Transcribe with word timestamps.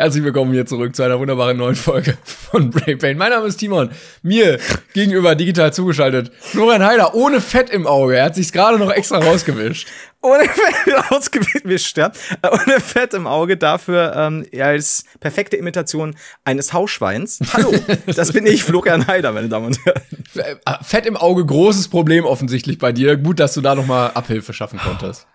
Herzlich 0.00 0.24
willkommen 0.24 0.54
hier 0.54 0.64
zurück 0.64 0.96
zu 0.96 1.02
einer 1.02 1.20
wunderbaren 1.20 1.58
neuen 1.58 1.74
Folge 1.74 2.16
von 2.24 2.70
Brain 2.70 2.96
Pain. 2.96 3.18
Mein 3.18 3.32
Name 3.32 3.46
ist 3.46 3.58
Timon. 3.58 3.90
Mir 4.22 4.58
gegenüber 4.94 5.34
digital 5.34 5.74
zugeschaltet 5.74 6.32
Florian 6.40 6.82
Heider 6.82 7.14
ohne 7.14 7.42
Fett 7.42 7.68
im 7.68 7.86
Auge. 7.86 8.16
Er 8.16 8.24
hat 8.24 8.34
sich's 8.34 8.50
gerade 8.50 8.78
noch 8.78 8.90
extra 8.90 9.18
rausgewischt. 9.18 9.86
Ohne 10.22 10.44
Fett 10.44 11.10
rausgewischt, 11.10 11.98
ja. 11.98 12.12
Ohne 12.50 12.80
Fett 12.80 13.12
im 13.12 13.26
Auge, 13.26 13.58
dafür 13.58 14.14
ähm, 14.16 14.46
als 14.58 15.04
perfekte 15.18 15.56
Imitation 15.58 16.14
eines 16.44 16.72
Hausschweins. 16.72 17.40
Hallo, 17.52 17.72
das 18.06 18.32
bin 18.32 18.46
ich, 18.46 18.64
Florian 18.64 19.06
Heider, 19.06 19.32
meine 19.32 19.48
Damen 19.48 19.66
und 19.66 19.84
Herren. 19.84 20.02
Äh, 20.34 20.56
Fett 20.82 21.04
im 21.04 21.16
Auge, 21.18 21.44
großes 21.44 21.88
Problem 21.88 22.24
offensichtlich 22.24 22.78
bei 22.78 22.92
dir. 22.92 23.18
Gut, 23.18 23.38
dass 23.38 23.52
du 23.52 23.60
da 23.60 23.74
noch 23.74 23.86
mal 23.86 24.08
Abhilfe 24.08 24.54
schaffen 24.54 24.78
konntest. 24.78 25.26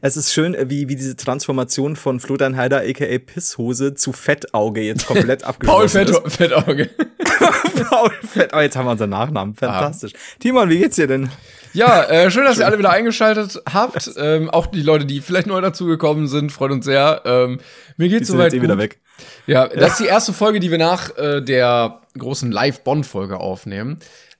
Es 0.00 0.16
ist 0.16 0.32
schön, 0.32 0.56
wie, 0.68 0.88
wie 0.88 0.96
diese 0.96 1.16
Transformation 1.16 1.96
von 1.96 2.20
Florian 2.20 2.56
Heider 2.56 2.82
aka 2.82 3.18
Pisshose 3.18 3.94
zu 3.94 4.12
Fettauge 4.12 4.80
jetzt 4.82 5.06
komplett 5.06 5.44
abgeschlossen 5.44 5.78
Paul 5.78 5.88
Fett, 5.88 6.10
ist. 6.10 6.36
Fettauge. 6.36 6.90
Paul 7.88 8.10
Fettauge, 8.22 8.62
jetzt 8.62 8.76
haben 8.76 8.86
wir 8.86 8.92
unseren 8.92 9.10
Nachnamen. 9.10 9.54
Fantastisch. 9.54 10.12
Ah. 10.14 10.36
Timon, 10.40 10.68
wie 10.68 10.78
geht's 10.78 10.96
dir 10.96 11.06
denn? 11.06 11.30
Ja, 11.72 12.04
äh, 12.04 12.30
schön, 12.30 12.44
dass 12.44 12.58
ihr 12.58 12.66
alle 12.66 12.78
wieder 12.78 12.90
eingeschaltet 12.90 13.60
habt. 13.72 14.10
Ähm, 14.16 14.48
auch 14.48 14.66
die 14.66 14.82
Leute, 14.82 15.06
die 15.06 15.20
vielleicht 15.20 15.48
neu 15.48 15.60
dazugekommen 15.60 16.28
sind, 16.28 16.52
freut 16.52 16.70
uns 16.70 16.84
sehr. 16.84 17.22
Ähm, 17.24 17.58
mir 17.96 18.08
geht's 18.08 18.28
soweit 18.28 18.52
gut. 18.52 18.62
wieder 18.62 18.78
weg. 18.78 19.00
Ja, 19.46 19.68
das 19.68 19.92
ist 19.92 20.00
die 20.00 20.06
erste 20.06 20.32
Folge, 20.32 20.60
die 20.60 20.70
wir 20.70 20.78
nach 20.78 21.16
äh, 21.16 21.40
der 21.40 22.00
großen 22.16 22.50
Live-Bond-Folge 22.50 23.38
aufnehmen. 23.38 23.98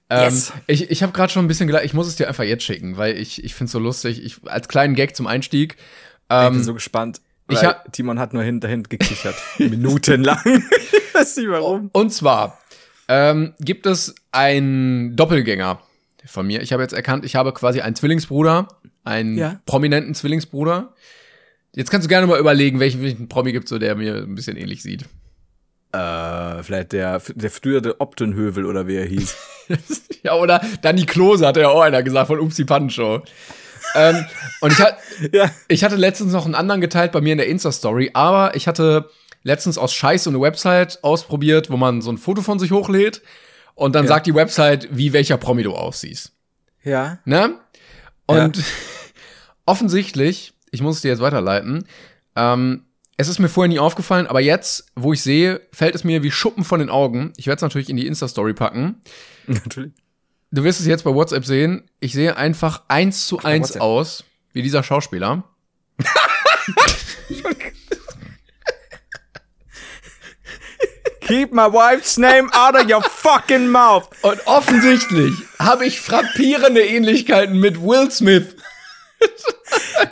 Ähm, 0.09 0.23
yes. 0.25 0.53
Ich, 0.67 0.91
ich 0.91 1.03
habe 1.03 1.13
gerade 1.13 1.31
schon 1.31 1.45
ein 1.45 1.47
bisschen 1.47 1.67
gedacht, 1.67 1.83
ich 1.83 1.93
muss 1.93 2.07
es 2.07 2.15
dir 2.15 2.27
einfach 2.27 2.43
jetzt 2.43 2.63
schicken, 2.63 2.97
weil 2.97 3.17
ich, 3.17 3.43
ich 3.43 3.55
finde 3.55 3.65
es 3.65 3.71
so 3.71 3.79
lustig. 3.79 4.23
Ich, 4.23 4.37
als 4.45 4.67
kleinen 4.67 4.95
Gag 4.95 5.15
zum 5.15 5.27
Einstieg. 5.27 5.77
Ähm, 6.29 6.47
ich 6.47 6.57
bin 6.57 6.63
so 6.63 6.73
gespannt. 6.73 7.21
Ich 7.49 7.63
hab, 7.63 7.91
Timon 7.93 8.19
hat 8.19 8.33
nur 8.33 8.43
hinterhin 8.43 8.83
gekichert. 8.83 9.35
Minutenlang. 9.59 10.39
ich 10.45 11.13
weiß 11.13 11.37
nicht 11.37 11.49
warum. 11.49 11.89
Und 11.93 12.11
zwar 12.11 12.59
ähm, 13.07 13.53
gibt 13.59 13.85
es 13.85 14.15
einen 14.31 15.15
Doppelgänger 15.15 15.79
von 16.25 16.47
mir. 16.47 16.61
Ich 16.61 16.73
habe 16.73 16.81
jetzt 16.81 16.93
erkannt, 16.93 17.23
ich 17.23 17.35
habe 17.35 17.53
quasi 17.53 17.81
einen 17.81 17.95
Zwillingsbruder, 17.95 18.67
einen 19.03 19.37
ja. 19.37 19.59
prominenten 19.65 20.15
Zwillingsbruder. 20.15 20.93
Jetzt 21.75 21.91
kannst 21.91 22.05
du 22.05 22.09
gerne 22.09 22.25
mal 22.25 22.39
überlegen, 22.39 22.79
welchen, 22.79 23.01
welchen 23.01 23.27
Promi 23.27 23.51
gibt 23.51 23.67
so, 23.67 23.77
der 23.77 23.95
mir 23.95 24.15
ein 24.15 24.33
bisschen 24.33 24.57
ähnlich 24.57 24.81
sieht. 24.81 25.05
Äh, 25.95 26.63
vielleicht 26.63 26.91
der, 26.91 27.21
der 27.35 27.49
frühere 27.49 28.01
Optenhövel 28.01 28.65
oder 28.65 28.85
wie 28.87 28.97
er 28.97 29.05
hieß. 29.05 29.35
ja, 30.23 30.33
oder 30.33 30.61
Danny 30.81 31.05
Klose 31.05 31.47
hat 31.47 31.55
ja 31.55 31.69
auch 31.69 31.81
einer 31.81 32.03
gesagt 32.03 32.27
von 32.27 32.39
Upsi 32.39 32.65
Pannenshow. 32.65 33.21
ähm, 33.95 34.25
und 34.59 34.73
ich, 34.73 34.79
hat, 34.79 34.97
ja. 35.31 35.49
ich 35.69 35.85
hatte 35.85 35.95
letztens 35.95 36.33
noch 36.33 36.45
einen 36.45 36.55
anderen 36.55 36.81
geteilt 36.81 37.13
bei 37.13 37.21
mir 37.21 37.31
in 37.31 37.37
der 37.37 37.47
Insta-Story, 37.47 38.11
aber 38.13 38.55
ich 38.55 38.67
hatte 38.67 39.09
letztens 39.43 39.77
aus 39.77 39.93
Scheiß 39.93 40.27
eine 40.27 40.41
Website 40.41 41.01
ausprobiert, 41.01 41.69
wo 41.69 41.77
man 41.77 42.01
so 42.01 42.11
ein 42.11 42.17
Foto 42.17 42.41
von 42.41 42.59
sich 42.59 42.71
hochlädt 42.71 43.21
und 43.73 43.95
dann 43.95 44.03
ja. 44.03 44.09
sagt 44.09 44.27
die 44.27 44.35
Website, 44.35 44.89
wie 44.91 45.13
welcher 45.13 45.37
Promi 45.37 45.63
du 45.63 45.73
aussiehst. 45.75 46.33
Ja. 46.83 47.19
Ne? 47.23 47.57
Und 48.25 48.57
ja. 48.57 48.63
offensichtlich, 49.65 50.53
ich 50.71 50.81
muss 50.81 50.97
es 50.97 51.01
dir 51.03 51.09
jetzt 51.11 51.21
weiterleiten, 51.21 51.87
ähm, 52.35 52.83
es 53.17 53.27
ist 53.29 53.39
mir 53.39 53.47
vorher 53.47 53.69
nie 53.69 53.79
aufgefallen, 53.79 54.27
aber 54.27 54.41
jetzt, 54.41 54.91
wo 54.95 55.13
ich 55.13 55.21
sehe, 55.21 55.61
fällt 55.71 55.95
es 55.95 56.03
mir 56.03 56.21
wie 56.23 56.31
Schuppen 56.31 56.63
von 56.63 56.79
den 56.79 56.89
Augen. 56.89 57.31
Ich 57.37 57.47
werde 57.47 57.57
es 57.57 57.61
natürlich 57.61 57.89
in 57.89 57.95
die 57.95 58.07
Insta-Story 58.07 58.53
packen. 58.53 59.01
Natürlich. 59.47 59.93
Du 60.51 60.63
wirst 60.63 60.79
es 60.79 60.85
jetzt 60.85 61.03
bei 61.03 61.13
WhatsApp 61.13 61.45
sehen. 61.45 61.89
Ich 61.99 62.13
sehe 62.13 62.37
einfach 62.37 62.83
eins 62.87 63.27
zu 63.27 63.39
eins 63.39 63.77
aus, 63.77 64.23
wie 64.53 64.61
dieser 64.61 64.83
Schauspieler. 64.83 65.43
Keep 71.21 71.53
my 71.53 71.63
wife's 71.63 72.17
name 72.17 72.49
out 72.53 72.75
of 72.75 72.87
your 72.87 73.01
fucking 73.01 73.67
mouth. 73.67 74.07
Und 74.21 74.45
offensichtlich 74.45 75.33
habe 75.57 75.85
ich 75.87 75.99
frappierende 75.99 76.85
Ähnlichkeiten 76.85 77.59
mit 77.59 77.81
Will 77.81 78.11
Smith. 78.11 78.55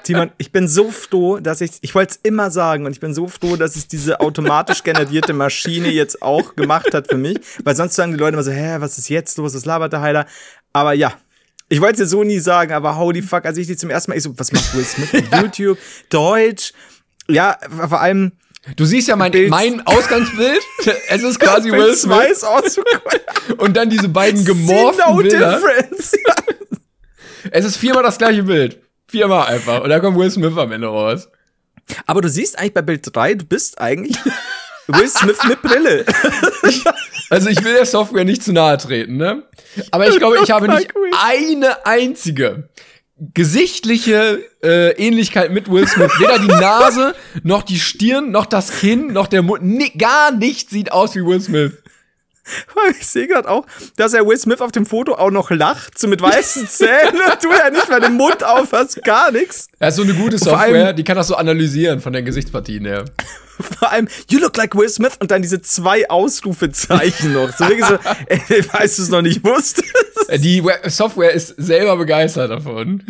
Timon, 0.03 0.31
ich 0.38 0.51
bin 0.51 0.68
so 0.68 0.91
froh, 0.91 1.40
dass 1.40 1.62
ich, 1.62 1.72
ich 1.81 1.96
wollte 1.96 2.12
es 2.12 2.19
immer 2.24 2.51
sagen 2.51 2.85
und 2.85 2.91
ich 2.91 3.00
bin 3.00 3.13
so 3.13 3.28
froh, 3.28 3.56
dass 3.56 3.75
es 3.75 3.88
diese 3.88 4.19
automatisch 4.19 4.84
generierte 4.84 5.34
Maschine 5.34 5.90
jetzt 5.90 6.22
auch 6.22 6.56
gemacht 6.56 6.94
hat 6.94 7.07
für 7.09 7.18
mich, 7.18 7.40
weil 7.63 7.75
sonst 7.75 7.96
sagen 7.96 8.12
die 8.12 8.18
Leute 8.18 8.34
immer 8.34 8.44
so, 8.44 8.51
hä, 8.51 8.78
was 8.79 8.97
ist 8.97 9.09
jetzt 9.09 9.38
los, 9.38 9.53
was 9.56 9.66
labert 9.66 9.94
der 9.94 10.01
Heiler? 10.01 10.25
Aber 10.74 10.94
ja, 10.94 11.13
ich 11.69 11.79
wollte 11.79 11.94
es 11.94 12.09
dir 12.09 12.18
so 12.18 12.24
nie 12.24 12.40
sagen, 12.40 12.74
aber 12.74 12.97
holy 12.97 13.22
fuck, 13.22 13.46
als 13.46 13.57
ich 13.57 13.68
die 13.68 13.78
zum 13.78 13.90
ersten 13.90 14.12
Mal, 14.12 14.18
ich 14.18 14.24
so, 14.24 14.38
was 14.38 14.51
macht 14.51 14.75
Will 14.75 14.84
Smith 14.84 15.13
mit 15.13 15.31
YouTube, 15.41 15.78
Deutsch, 16.09 16.74
ja, 17.28 17.57
vor 17.88 18.01
allem, 18.01 18.34
Du 18.78 18.85
siehst 18.85 19.09
ja 19.09 19.18
mein, 19.18 19.34
mein 19.50 19.85
Ausgangsbild. 19.85 20.62
Es 21.09 21.22
ist 21.22 21.38
quasi 21.38 21.69
Will 21.69 21.94
Smith. 21.95 22.45
Und 23.57 23.75
dann 23.75 23.90
diese 23.90 24.07
beiden 24.07 24.45
gemorften 24.45 25.03
no 25.06 25.18
Bilder. 25.18 25.59
Difference. 25.59 26.13
Es 27.51 27.66
ist 27.66 27.75
viermal 27.75 28.03
das 28.03 28.18
gleiche 28.18 28.44
Bild. 28.44 28.80
Viermal 29.13 29.46
einfach. 29.46 29.84
Und 29.84 29.90
da 29.90 30.00
kommt 30.00 30.18
Will 30.18 30.31
Smith 30.31 30.57
am 30.57 30.72
Ende 30.72 30.88
raus. 30.88 31.29
Aber 32.07 32.22
du 32.22 32.29
siehst 32.29 32.57
eigentlich 32.57 32.74
bei 32.74 32.81
Bild 32.81 33.16
3, 33.16 33.35
du 33.35 33.46
bist 33.46 33.79
eigentlich 33.79 34.18
Will 34.88 35.07
Smith 35.07 35.38
mit 35.47 35.62
Brille. 35.62 36.03
also 37.29 37.47
ich 37.47 37.63
will 37.63 37.75
der 37.75 37.85
Software 37.85 38.25
nicht 38.25 38.44
zu 38.44 38.53
nahe 38.53 38.75
treten, 38.79 39.18
ne? 39.18 39.44
Aber 39.91 40.07
ich 40.07 40.18
glaube, 40.18 40.40
ich 40.44 40.50
habe 40.50 40.68
nicht 40.68 40.91
eine 41.24 41.85
einzige 41.85 42.69
gesichtliche 43.35 44.44
äh, 44.63 44.94
Ähnlichkeit 44.94 45.51
mit 45.51 45.69
Will 45.69 45.88
Smith. 45.88 46.12
Weder 46.18 46.40
die 46.40 46.47
Nase, 46.47 47.13
noch 47.44 47.62
die 47.62 47.80
Stirn, 47.80 48.31
noch 48.31 48.47
das 48.47 48.80
Kinn, 48.80 49.13
noch 49.13 49.28
der 49.28 49.44
Mund. 49.44 49.62
Nee, 49.62 49.91
gar 49.95 50.31
nichts 50.31 50.72
sieht 50.72 50.91
aus 50.91 51.13
wie 51.13 51.24
Will 51.24 51.40
Smith. 51.40 51.84
Ich 53.00 53.08
sehe 53.08 53.28
gerade 53.28 53.50
auch, 53.50 53.66
dass 53.96 54.14
er 54.14 54.26
Will 54.28 54.38
Smith 54.38 54.62
auf 54.62 54.72
dem 54.72 54.86
Foto 54.86 55.16
auch 55.16 55.31
noch 55.31 55.52
lacht, 55.52 55.98
so 55.98 56.08
mit 56.08 56.22
weißen 56.22 56.68
Zähnen 56.70 57.22
und 57.31 57.44
du 57.44 57.50
ja 57.50 57.70
nicht 57.70 57.90
mal 57.90 58.02
den 58.02 58.14
Mund 58.14 58.44
auf 58.44 58.72
hast, 58.72 59.04
gar 59.04 59.31
nichts. 59.31 59.68
Er 59.80 59.90
ist 59.90 59.96
so 59.96 60.04
eine 60.04 60.14
gute 60.14 60.38
Software, 60.38 60.88
allem, 60.88 60.96
die 60.96 61.04
kann 61.04 61.16
das 61.16 61.28
so 61.28 61.36
analysieren 61.36 62.02
von 62.02 62.14
den 62.14 62.26
Gesichtspartien 62.26 62.86
her. 62.86 63.06
Vor 63.80 63.92
allem, 63.92 64.08
you 64.30 64.40
look 64.40 64.58
like 64.58 64.76
Will 64.76 64.90
Smith 64.90 65.14
und 65.20 65.30
dann 65.31 65.42
diese 65.42 65.62
zwei 65.62 66.09
Ausrufezeichen 66.09 67.34
noch. 67.34 67.56
So 67.56 67.68
wirklich 67.68 67.86
so, 67.86 67.98
ey, 68.26 68.66
weißt 68.74 68.98
du 68.98 69.04
es 69.04 69.10
noch 69.10 69.22
nicht 69.22 69.44
wusstest. 69.44 69.94
Die 70.38 70.64
Software 70.86 71.31
ist 71.31 71.54
selber 71.58 71.96
begeistert 71.98 72.50
davon. 72.50 73.04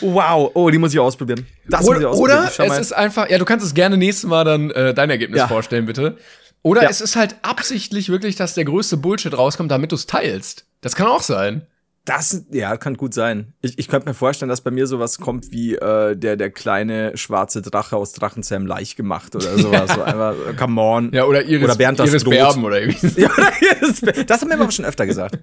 wow, 0.00 0.50
oh, 0.54 0.70
die 0.70 0.78
muss 0.78 0.94
ich 0.94 0.98
ausprobieren. 0.98 1.46
Das 1.68 1.82
oder, 1.82 1.92
muss 1.92 2.00
ich 2.00 2.06
ausprobieren. 2.06 2.48
Oder 2.58 2.74
es 2.74 2.78
ist 2.78 2.92
einfach, 2.92 3.28
ja, 3.28 3.36
du 3.36 3.44
kannst 3.44 3.66
es 3.66 3.74
gerne 3.74 3.98
nächstes 3.98 4.28
Mal 4.28 4.44
dann 4.44 4.70
äh, 4.70 4.94
dein 4.94 5.10
Ergebnis 5.10 5.40
ja. 5.40 5.48
vorstellen, 5.48 5.84
bitte. 5.84 6.16
Oder 6.64 6.84
ja. 6.84 6.88
es 6.88 7.02
ist 7.02 7.14
halt 7.14 7.36
absichtlich 7.42 8.08
wirklich, 8.08 8.36
dass 8.36 8.54
der 8.54 8.64
größte 8.64 8.96
Bullshit 8.96 9.36
rauskommt, 9.36 9.70
damit 9.70 9.92
du 9.92 9.96
es 9.96 10.06
teilst. 10.06 10.64
Das 10.80 10.96
kann 10.96 11.06
auch 11.06 11.22
sein. 11.22 11.66
Das, 12.06 12.44
ja, 12.50 12.76
kann 12.76 12.98
gut 12.98 13.14
sein. 13.14 13.54
Ich, 13.62 13.78
ich 13.78 13.88
könnte 13.88 14.06
mir 14.06 14.14
vorstellen, 14.14 14.50
dass 14.50 14.60
bei 14.60 14.70
mir 14.70 14.86
sowas 14.86 15.20
kommt 15.20 15.52
wie 15.52 15.74
äh, 15.74 16.14
der, 16.14 16.36
der 16.36 16.50
kleine 16.50 17.16
schwarze 17.16 17.62
Drache 17.62 17.96
aus 17.96 18.12
Drachenzähm 18.12 18.66
leicht 18.66 18.96
gemacht 18.96 19.34
oder 19.34 19.56
sowas. 19.58 19.88
Ja. 19.88 19.94
So 19.94 20.02
einfach, 20.02 20.34
äh, 20.50 20.52
come 20.52 20.80
on. 20.82 21.12
Ja, 21.14 21.24
oder 21.24 21.44
Iris, 21.44 21.64
oder 21.64 21.76
Bernd 21.76 21.98
das 21.98 22.10
Iris 22.10 22.24
Berben 22.24 22.62
oder 22.62 22.82
irgendwie. 22.82 23.20
Ja, 23.22 23.30
Iris 23.58 24.02
Das 24.26 24.42
haben 24.42 24.50
wir 24.50 24.60
aber 24.60 24.70
schon 24.70 24.84
öfter 24.84 25.06
gesagt. 25.06 25.38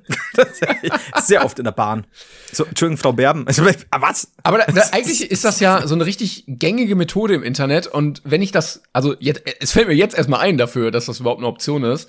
sehr 1.24 1.44
oft 1.44 1.58
in 1.58 1.66
der 1.66 1.72
Bahn. 1.72 2.06
So, 2.52 2.66
Entschuldigung, 2.66 2.98
Frau 2.98 3.14
Berben. 3.14 3.48
Also, 3.48 3.64
ah, 3.90 4.02
was? 4.02 4.32
Aber 4.44 4.60
da, 4.60 4.66
da, 4.66 4.82
eigentlich 4.92 5.32
ist 5.32 5.44
das 5.44 5.60
ja 5.62 5.88
so 5.88 5.96
eine 5.96 6.06
richtig 6.06 6.44
gängige 6.46 6.96
Methode 6.96 7.34
im 7.34 7.42
Internet. 7.42 7.88
Und 7.88 8.22
wenn 8.24 8.44
ich 8.44 8.52
das, 8.52 8.84
also 8.94 9.16
jetzt, 9.20 9.42
es 9.60 9.72
fällt 9.72 9.88
mir 9.88 9.96
jetzt 9.96 10.16
erstmal 10.16 10.42
ein 10.42 10.60
dafür, 10.60 10.92
dass 10.92 11.08
das 11.08 11.22
überhaupt 11.22 11.40
eine 11.40 11.48
Option 11.48 11.84
ist. 11.84 12.08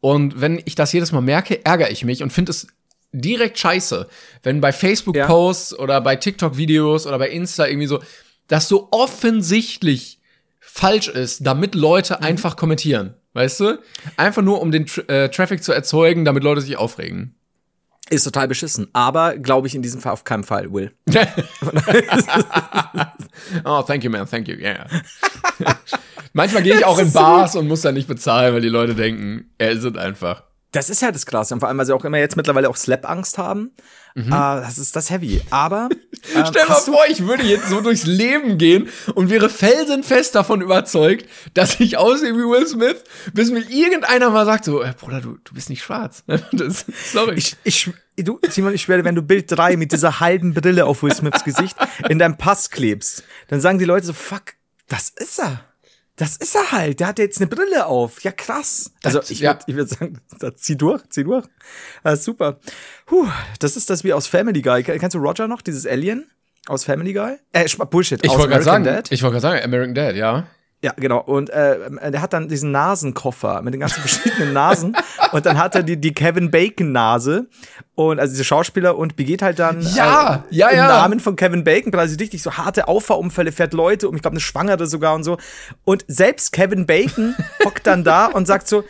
Und 0.00 0.40
wenn 0.40 0.60
ich 0.64 0.74
das 0.74 0.90
jedes 0.92 1.12
Mal 1.12 1.20
merke, 1.20 1.64
ärgere 1.66 1.90
ich 1.90 2.04
mich 2.04 2.22
und 2.22 2.32
finde 2.32 2.50
es 2.50 2.68
direkt 3.12 3.58
scheiße, 3.58 4.08
wenn 4.42 4.60
bei 4.60 4.72
Facebook-Posts 4.72 5.72
ja. 5.72 5.78
oder 5.78 6.00
bei 6.00 6.16
TikTok-Videos 6.16 7.06
oder 7.06 7.18
bei 7.18 7.30
Insta 7.30 7.66
irgendwie 7.66 7.86
so, 7.86 8.00
das 8.48 8.68
so 8.68 8.88
offensichtlich 8.90 10.20
falsch 10.60 11.08
ist, 11.08 11.46
damit 11.46 11.74
Leute 11.74 12.16
mhm. 12.18 12.24
einfach 12.24 12.56
kommentieren. 12.56 13.14
Weißt 13.32 13.60
du? 13.60 13.78
Einfach 14.16 14.42
nur, 14.42 14.60
um 14.60 14.72
den 14.72 14.86
äh, 15.06 15.28
Traffic 15.28 15.62
zu 15.62 15.72
erzeugen, 15.72 16.24
damit 16.24 16.42
Leute 16.42 16.60
sich 16.60 16.76
aufregen. 16.76 17.36
Ist 18.08 18.24
total 18.24 18.48
beschissen, 18.48 18.88
aber 18.92 19.38
glaube 19.38 19.68
ich 19.68 19.76
in 19.76 19.82
diesem 19.82 20.00
Fall 20.00 20.12
auf 20.12 20.24
keinen 20.24 20.42
Fall, 20.42 20.72
Will. 20.72 20.92
oh, 23.64 23.82
thank 23.82 24.02
you, 24.02 24.10
man, 24.10 24.28
thank 24.28 24.48
you, 24.48 24.56
yeah. 24.56 24.84
Manchmal 26.32 26.64
gehe 26.64 26.74
ich 26.74 26.84
auch 26.84 26.98
in 26.98 27.12
Bars 27.12 27.54
und 27.54 27.68
muss 27.68 27.82
dann 27.82 27.94
nicht 27.94 28.08
bezahlen, 28.08 28.52
weil 28.52 28.60
die 28.60 28.68
Leute 28.68 28.96
denken, 28.96 29.50
er 29.58 29.70
ist 29.70 29.96
einfach. 29.96 30.42
Das 30.72 30.88
ist 30.88 31.02
ja 31.02 31.10
das 31.10 31.26
Krasse. 31.26 31.54
Und 31.54 31.60
vor 31.60 31.68
allem, 31.68 31.78
weil 31.78 31.86
sie 31.86 31.94
auch 31.94 32.04
immer 32.04 32.18
jetzt 32.18 32.36
mittlerweile 32.36 32.68
auch 32.68 32.76
Slap-Angst 32.76 33.38
haben. 33.38 33.72
Mhm. 34.14 34.26
Uh, 34.26 34.60
das 34.60 34.78
ist 34.78 34.94
das 34.94 35.10
heavy. 35.10 35.42
Aber. 35.50 35.88
Äh, 36.34 36.44
Stell 36.46 36.66
mal 36.66 36.74
vor, 36.74 37.04
ich 37.08 37.26
würde 37.26 37.44
jetzt 37.44 37.70
so 37.70 37.80
durchs 37.80 38.04
Leben 38.04 38.58
gehen 38.58 38.90
und 39.14 39.30
wäre 39.30 39.48
felsenfest 39.48 40.34
davon 40.34 40.60
überzeugt, 40.60 41.26
dass 41.54 41.80
ich 41.80 41.96
aussehe 41.96 42.34
wie 42.34 42.42
Will 42.42 42.66
Smith, 42.66 43.04
bis 43.32 43.50
mir 43.50 43.60
irgendeiner 43.60 44.28
mal 44.28 44.44
sagt: 44.44 44.66
so, 44.66 44.82
äh, 44.82 44.92
Bruder, 45.00 45.22
du, 45.22 45.38
du 45.42 45.54
bist 45.54 45.70
nicht 45.70 45.82
schwarz. 45.82 46.22
das, 46.52 46.84
sorry. 47.10 47.36
Ich, 47.36 47.56
ich, 47.64 47.90
du, 48.16 48.38
Simon, 48.50 48.74
ich 48.74 48.82
schwöre, 48.82 49.02
wenn 49.04 49.14
du 49.14 49.22
Bild 49.22 49.50
3 49.50 49.78
mit 49.78 49.92
dieser 49.92 50.20
halben 50.20 50.52
Brille 50.52 50.84
auf 50.84 51.02
Will 51.02 51.14
Smiths 51.14 51.42
Gesicht 51.42 51.74
in 52.10 52.18
deinem 52.18 52.36
Pass 52.36 52.68
klebst, 52.68 53.24
dann 53.48 53.62
sagen 53.62 53.78
die 53.78 53.86
Leute 53.86 54.04
so: 54.04 54.12
fuck, 54.12 54.42
das 54.88 55.08
ist 55.08 55.38
er. 55.38 55.64
Das 56.16 56.36
ist 56.36 56.54
er 56.54 56.72
halt. 56.72 57.00
Der 57.00 57.06
hat 57.08 57.18
jetzt 57.18 57.40
eine 57.40 57.46
Brille 57.46 57.86
auf. 57.86 58.22
Ja, 58.22 58.32
krass. 58.32 58.92
Also 59.02 59.20
ich 59.28 59.40
ja. 59.40 59.52
würde 59.52 59.64
ich 59.66 59.76
würd 59.76 59.88
sagen, 59.88 60.20
zieh 60.56 60.76
durch, 60.76 61.02
zieh 61.08 61.24
durch. 61.24 61.46
Ah, 62.02 62.16
super. 62.16 62.58
Puh, 63.06 63.26
das 63.58 63.76
ist 63.76 63.88
das 63.88 64.04
wie 64.04 64.12
aus 64.12 64.26
Family 64.26 64.60
Guy. 64.60 64.82
Kennst 64.82 65.14
du 65.14 65.18
Roger 65.18 65.48
noch, 65.48 65.62
dieses 65.62 65.86
Alien 65.86 66.30
aus 66.66 66.84
Family 66.84 67.12
Guy? 67.12 67.36
Äh, 67.52 67.66
Bullshit. 67.90 68.22
Ich 68.22 68.30
wollte 68.30 68.48
gerade 68.48 68.64
sagen, 68.64 68.84
American 68.84 69.04
Dad. 69.04 69.12
ich 69.12 69.22
wollte 69.22 69.40
gerade 69.40 69.42
sagen, 69.42 69.64
American 69.64 69.94
Dad, 69.94 70.16
ja. 70.16 70.46
Ja, 70.82 70.94
genau. 70.96 71.20
Und 71.20 71.50
äh, 71.50 72.10
der 72.10 72.22
hat 72.22 72.32
dann 72.32 72.48
diesen 72.48 72.70
Nasenkoffer 72.70 73.60
mit 73.60 73.74
den 73.74 73.80
ganzen 73.80 74.00
verschiedenen 74.00 74.54
Nasen. 74.54 74.96
und 75.32 75.44
dann 75.44 75.58
hat 75.58 75.74
er 75.74 75.82
die, 75.82 76.00
die 76.00 76.14
Kevin 76.14 76.50
Bacon-Nase. 76.50 77.48
Und 77.94 78.18
also 78.18 78.32
diese 78.32 78.44
Schauspieler 78.44 78.96
und 78.96 79.14
begeht 79.14 79.42
halt 79.42 79.58
dann 79.58 79.82
Ja, 79.94 80.44
äh, 80.50 80.54
ja, 80.54 80.68
im 80.68 80.78
ja. 80.78 80.88
Namen 80.88 81.20
von 81.20 81.36
Kevin 81.36 81.64
Bacon, 81.64 81.94
also 81.94 82.16
richtig 82.16 82.42
so 82.42 82.52
harte 82.52 82.88
Auffahrunfälle, 82.88 83.52
fährt 83.52 83.74
Leute 83.74 84.08
um, 84.08 84.16
ich 84.16 84.22
glaube, 84.22 84.34
eine 84.34 84.40
Schwangere 84.40 84.86
sogar 84.86 85.14
und 85.14 85.22
so. 85.22 85.36
Und 85.84 86.04
selbst 86.08 86.52
Kevin 86.52 86.86
Bacon 86.86 87.34
hockt 87.64 87.86
dann 87.86 88.02
da 88.02 88.26
und 88.26 88.46
sagt 88.46 88.66
so, 88.66 88.84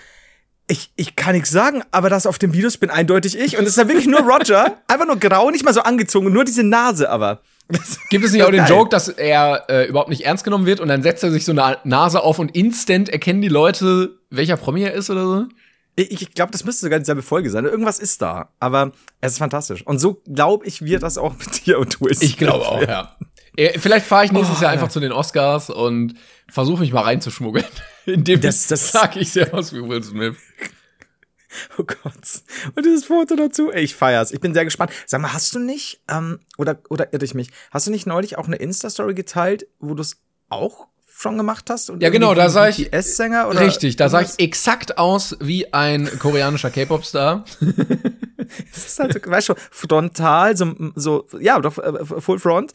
ich, 0.68 0.92
ich 0.94 1.16
kann 1.16 1.34
nichts 1.34 1.50
sagen, 1.50 1.82
aber 1.90 2.08
das 2.08 2.26
auf 2.26 2.38
dem 2.38 2.52
Videos 2.52 2.76
bin 2.76 2.90
eindeutig 2.90 3.36
ich. 3.36 3.56
Und 3.56 3.64
es 3.64 3.70
ist 3.70 3.78
dann 3.78 3.88
wirklich 3.88 4.06
nur 4.06 4.20
Roger, 4.20 4.76
einfach 4.86 5.06
nur 5.06 5.16
grau, 5.16 5.50
nicht 5.50 5.64
mal 5.64 5.74
so 5.74 5.80
angezogen, 5.80 6.32
nur 6.32 6.44
diese 6.44 6.62
Nase 6.62 7.10
aber. 7.10 7.40
Gibt 8.10 8.24
es 8.24 8.32
nicht 8.32 8.42
auch 8.42 8.50
den. 8.50 8.66
Joke, 8.66 8.90
dass 8.90 9.08
er 9.08 9.64
äh, 9.68 9.84
überhaupt 9.88 10.10
nicht 10.10 10.24
ernst 10.24 10.44
genommen 10.44 10.66
wird 10.66 10.80
und 10.80 10.88
dann 10.88 11.02
setzt 11.02 11.22
er 11.22 11.30
sich 11.30 11.44
so 11.44 11.52
eine 11.52 11.78
Nase 11.84 12.22
auf 12.22 12.38
und 12.38 12.54
instant 12.56 13.08
erkennen 13.08 13.40
die 13.40 13.48
Leute, 13.48 14.18
welcher 14.30 14.56
Promi 14.56 14.82
er 14.82 14.92
ist 14.94 15.10
oder 15.10 15.24
so? 15.26 15.44
Ich, 15.96 16.10
ich 16.22 16.34
glaube, 16.34 16.52
das 16.52 16.64
müsste 16.64 16.86
sogar 16.86 16.98
dieselbe 16.98 17.22
Folge 17.22 17.50
sein. 17.50 17.64
Irgendwas 17.66 17.98
ist 17.98 18.22
da. 18.22 18.50
Aber 18.60 18.92
es 19.20 19.32
ist 19.32 19.38
fantastisch. 19.38 19.86
Und 19.86 19.98
so 19.98 20.22
glaube 20.32 20.64
ich, 20.66 20.82
wird 20.82 21.02
das 21.02 21.18
auch 21.18 21.34
mit 21.38 21.66
dir 21.66 21.78
und 21.78 22.00
Will 22.00 22.16
Ich 22.20 22.36
glaube 22.38 22.66
auch, 22.66 22.80
ja. 22.82 23.16
Äh, 23.56 23.78
Vielleicht 23.78 24.06
fahre 24.06 24.24
ich 24.24 24.32
nächstes 24.32 24.58
Oh, 24.58 24.62
Jahr 24.62 24.70
einfach 24.70 24.86
ja. 24.86 24.90
zu 24.90 25.00
den 25.00 25.12
Oscars 25.12 25.68
und 25.68 26.14
versuche 26.48 26.80
mich 26.80 26.92
mal 26.92 27.02
reinzuschmuggeln. 27.02 27.66
Indem 28.06 28.40
Das- 28.40 28.66
das- 28.68 28.92
sag 28.92 29.16
ich 29.16 29.30
sehr 29.32 29.52
aus 29.52 29.72
wie 29.72 29.86
Will 29.86 30.02
Smith. 30.02 30.36
Oh 31.78 31.82
Gott. 31.84 32.42
Und 32.76 32.84
dieses 32.86 33.06
Foto 33.06 33.34
dazu. 33.36 33.70
Ey, 33.72 33.82
ich 33.82 33.94
feier's. 33.96 34.30
Ich 34.32 34.40
bin 34.40 34.54
sehr 34.54 34.64
gespannt. 34.64 34.92
Sag 35.06 35.20
mal, 35.20 35.32
hast 35.32 35.54
du 35.54 35.58
nicht, 35.58 36.00
ähm, 36.08 36.40
oder, 36.58 36.78
oder 36.90 37.12
irre 37.12 37.24
ich 37.24 37.34
mich, 37.34 37.50
hast 37.70 37.86
du 37.86 37.90
nicht 37.90 38.06
neulich 38.06 38.38
auch 38.38 38.46
eine 38.46 38.56
Insta-Story 38.56 39.14
geteilt, 39.14 39.66
wo 39.80 39.94
du 39.94 40.02
es 40.02 40.18
auch 40.48 40.86
schon 41.08 41.36
gemacht 41.36 41.68
hast? 41.68 41.90
Und 41.90 42.02
Ja, 42.02 42.10
genau, 42.10 42.34
da 42.34 42.48
sah 42.48 42.68
ich- 42.68 42.90
BTS-Sänger 42.90 43.48
oder? 43.48 43.60
Richtig, 43.60 43.96
da 43.96 44.08
sah 44.08 44.20
ich 44.22 44.38
exakt 44.38 44.96
aus 44.98 45.36
wie 45.40 45.72
ein 45.72 46.08
koreanischer 46.18 46.70
K-Pop-Star. 46.70 47.44
Das 48.72 48.84
ist 48.86 48.98
halt, 48.98 49.12
so, 49.12 49.30
weißt 49.30 49.48
du, 49.50 49.54
frontal, 49.70 50.56
so, 50.56 50.74
so, 50.96 51.28
ja, 51.38 51.60
doch, 51.60 51.78
äh, 51.78 52.04
Full 52.20 52.40
Front, 52.40 52.72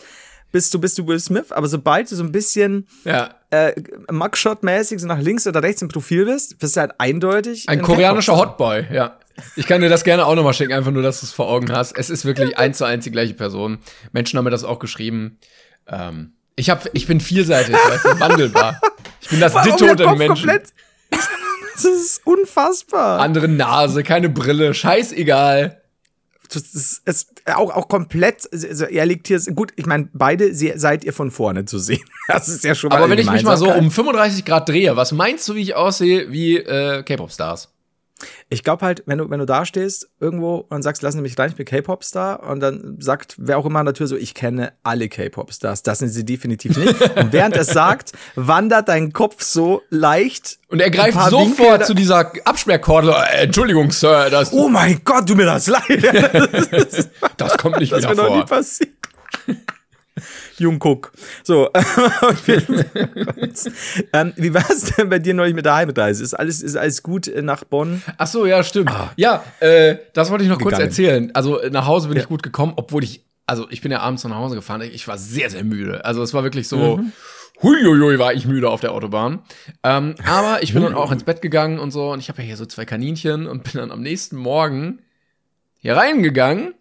bist 0.55 0.73
du, 0.73 0.79
bist 0.79 0.97
du 0.97 1.05
Will 1.05 1.19
Smith, 1.19 1.51
aber 1.51 1.67
sobald 1.67 2.09
du 2.09 2.15
so 2.15 2.23
ein 2.23 2.31
bisschen, 2.31 2.87
Ja. 3.03 3.35
äh, 3.49 3.73
Mugshot-mäßig 4.09 4.99
so 4.99 5.05
nach 5.07 5.19
links 5.19 5.45
oder 5.45 5.61
rechts 5.61 5.81
im 5.81 5.89
Profil 5.89 6.23
bist, 6.25 6.57
bist 6.59 6.77
du 6.77 6.79
halt 6.79 6.93
eindeutig. 6.97 7.67
Ein 7.67 7.81
koreanischer 7.81 8.37
Hotboy, 8.37 8.85
ja. 8.89 9.19
Ich 9.57 9.67
kann 9.67 9.81
dir 9.81 9.89
das 9.89 10.05
gerne 10.05 10.25
auch 10.25 10.33
nochmal 10.33 10.53
schicken, 10.53 10.71
einfach 10.71 10.91
nur, 10.91 11.03
dass 11.03 11.19
du 11.19 11.25
es 11.25 11.33
vor 11.33 11.49
Augen 11.49 11.69
hast. 11.73 11.91
Es 11.97 12.09
ist 12.09 12.23
wirklich 12.23 12.57
eins 12.57 12.77
zu 12.77 12.85
eins 12.85 13.03
die 13.03 13.11
gleiche 13.11 13.33
Person. 13.33 13.79
Menschen 14.13 14.37
haben 14.37 14.45
mir 14.45 14.49
das 14.49 14.63
auch 14.63 14.79
geschrieben. 14.79 15.39
Ähm, 15.87 16.31
ich, 16.55 16.69
hab, 16.69 16.87
ich 16.93 17.05
bin 17.05 17.19
vielseitig, 17.19 17.75
weißt 17.75 18.05
du, 18.05 18.19
wandelbar. 18.21 18.79
Ich 19.19 19.27
bin 19.27 19.41
das 19.41 19.53
Warum 19.55 19.71
Ditto 19.71 19.83
der 19.83 19.91
unter 19.91 20.03
den 20.05 20.09
Kopf 20.09 20.17
Menschen. 20.19 20.47
komplett- 20.49 20.73
Das 21.75 21.83
ist 21.83 22.21
unfassbar. 22.25 23.19
Andere 23.19 23.49
Nase, 23.49 24.03
keine 24.03 24.29
Brille, 24.29 24.73
scheißegal. 24.73 25.81
Das 26.53 26.63
ist, 26.73 27.01
es, 27.05 27.27
auch, 27.45 27.71
auch 27.75 27.87
komplett, 27.87 28.47
also 28.51 28.85
er 28.85 29.05
liegt 29.05 29.27
hier, 29.27 29.39
gut, 29.53 29.71
ich 29.75 29.85
meine, 29.85 30.09
beide 30.13 30.53
se- 30.55 30.73
seid 30.77 31.03
ihr 31.03 31.13
von 31.13 31.31
vorne 31.31 31.65
zu 31.65 31.79
sehen. 31.79 32.03
Das 32.27 32.47
ist 32.47 32.63
ja 32.63 32.73
schon 32.73 32.89
mal 32.89 32.97
Aber 32.97 33.09
wenn 33.09 33.19
ich 33.19 33.29
mich 33.29 33.43
mal 33.43 33.55
so 33.57 33.71
um 33.71 33.91
35 33.91 34.45
Grad 34.45 34.67
drehe, 34.67 34.95
was 34.95 35.11
meinst 35.11 35.47
du, 35.47 35.53
wie 35.55 35.61
ich 35.61 35.75
aussehe 35.75 36.31
wie 36.31 36.57
äh, 36.57 37.03
K-Pop-Stars? 37.03 37.69
Ich 38.49 38.63
glaube 38.63 38.85
halt, 38.85 39.03
wenn 39.05 39.17
du, 39.17 39.29
wenn 39.29 39.39
du 39.39 39.45
da 39.45 39.65
stehst 39.65 40.09
irgendwo 40.19 40.65
und 40.69 40.81
sagst, 40.81 41.01
lassen 41.01 41.17
Sie 41.17 41.21
mich 41.21 41.37
rein, 41.37 41.49
ich 41.49 41.55
bin 41.55 41.65
K-Pop-Star 41.65 42.43
und 42.49 42.59
dann 42.59 42.97
sagt 42.99 43.35
wer 43.37 43.57
auch 43.57 43.65
immer 43.65 43.79
an 43.79 43.85
der 43.85 43.93
Tür 43.93 44.07
so, 44.07 44.15
ich 44.15 44.33
kenne 44.33 44.73
alle 44.83 45.09
K-Pop-Stars. 45.09 45.83
Das 45.83 45.99
sind 45.99 46.09
sie 46.09 46.25
definitiv 46.25 46.77
nicht. 46.77 47.01
und 47.17 47.33
während 47.33 47.57
es 47.57 47.67
sagt, 47.67 48.13
wandert 48.35 48.87
dein 48.87 49.11
Kopf 49.11 49.43
so 49.43 49.81
leicht. 49.89 50.57
Und 50.69 50.81
er 50.81 50.91
greift 50.91 51.19
sofort 51.29 51.59
Winkel 51.59 51.85
zu 51.85 51.93
dieser 51.93 52.31
Absperrkorde. 52.45 53.11
Äh, 53.11 53.43
Entschuldigung, 53.45 53.91
Sir, 53.91 54.29
das, 54.29 54.53
Oh 54.53 54.69
mein 54.69 55.01
Gott, 55.03 55.29
du 55.29 55.35
mir 55.35 55.45
das 55.45 55.67
leid. 55.67 55.83
das 57.37 57.57
kommt 57.57 57.79
nicht 57.79 57.91
Das 57.91 58.03
wieder 58.03 58.17
wird 58.17 58.17
noch 58.17 58.35
nie 58.35 58.47
vor. 58.47 59.55
Jungguck. 60.57 61.11
So, 61.43 61.69
ähm, 64.13 64.33
wie 64.35 64.53
war 64.53 64.69
es 64.69 64.95
denn 64.95 65.09
bei 65.09 65.19
dir 65.19 65.33
neulich 65.33 65.55
mit 65.55 65.65
der 65.65 65.75
Heimreise? 65.75 66.23
Ist 66.23 66.33
alles, 66.33 66.61
ist 66.61 66.75
alles 66.75 67.03
gut 67.03 67.27
äh, 67.27 67.41
nach 67.41 67.63
Bonn? 67.63 68.01
Ach 68.17 68.27
so, 68.27 68.45
ja, 68.45 68.63
stimmt. 68.63 68.91
Ja, 69.17 69.43
äh, 69.59 69.97
das 70.13 70.31
wollte 70.31 70.43
ich 70.43 70.49
noch 70.49 70.57
kurz 70.59 70.75
Gegangen. 70.75 70.89
erzählen. 70.89 71.31
Also 71.33 71.59
äh, 71.59 71.69
nach 71.69 71.87
Hause 71.87 72.07
bin 72.07 72.17
Ja. 72.17 72.23
ich 72.23 72.29
gut 72.29 72.43
gekommen, 72.43 72.73
obwohl 72.75 73.03
ich, 73.03 73.25
also 73.45 73.67
ich 73.69 73.81
bin 73.81 73.91
ja 73.91 73.99
abends 73.99 74.23
nach 74.23 74.35
Hause 74.35 74.55
gefahren. 74.55 74.81
Ich 74.81 75.07
war 75.07 75.17
sehr, 75.17 75.49
sehr 75.49 75.63
müde. 75.63 76.05
Also 76.05 76.23
es 76.23 76.33
war 76.33 76.43
wirklich 76.43 76.67
so, 76.67 76.97
Mhm. 76.97 77.11
huiuiui, 77.61 78.19
war 78.19 78.33
ich 78.33 78.45
müde 78.47 78.69
auf 78.69 78.81
der 78.81 78.91
Autobahn. 78.93 79.39
Ähm, 79.83 80.15
aber 80.25 80.63
ich 80.63 80.73
bin 80.73 80.83
dann 80.83 80.93
auch 80.95 81.11
ins 81.11 81.23
Bett 81.23 81.41
gegangen 81.41 81.79
und 81.79 81.91
so. 81.91 82.11
Und 82.11 82.19
ich 82.19 82.29
habe 82.29 82.41
ja 82.41 82.47
hier 82.47 82.57
so 82.57 82.65
zwei 82.65 82.85
Kaninchen 82.85 83.47
und 83.47 83.63
bin 83.63 83.73
dann 83.81 83.91
am 83.91 84.01
nächsten 84.01 84.35
Morgen 84.35 84.99
hier 85.79 85.95
reingegangen 85.95 86.73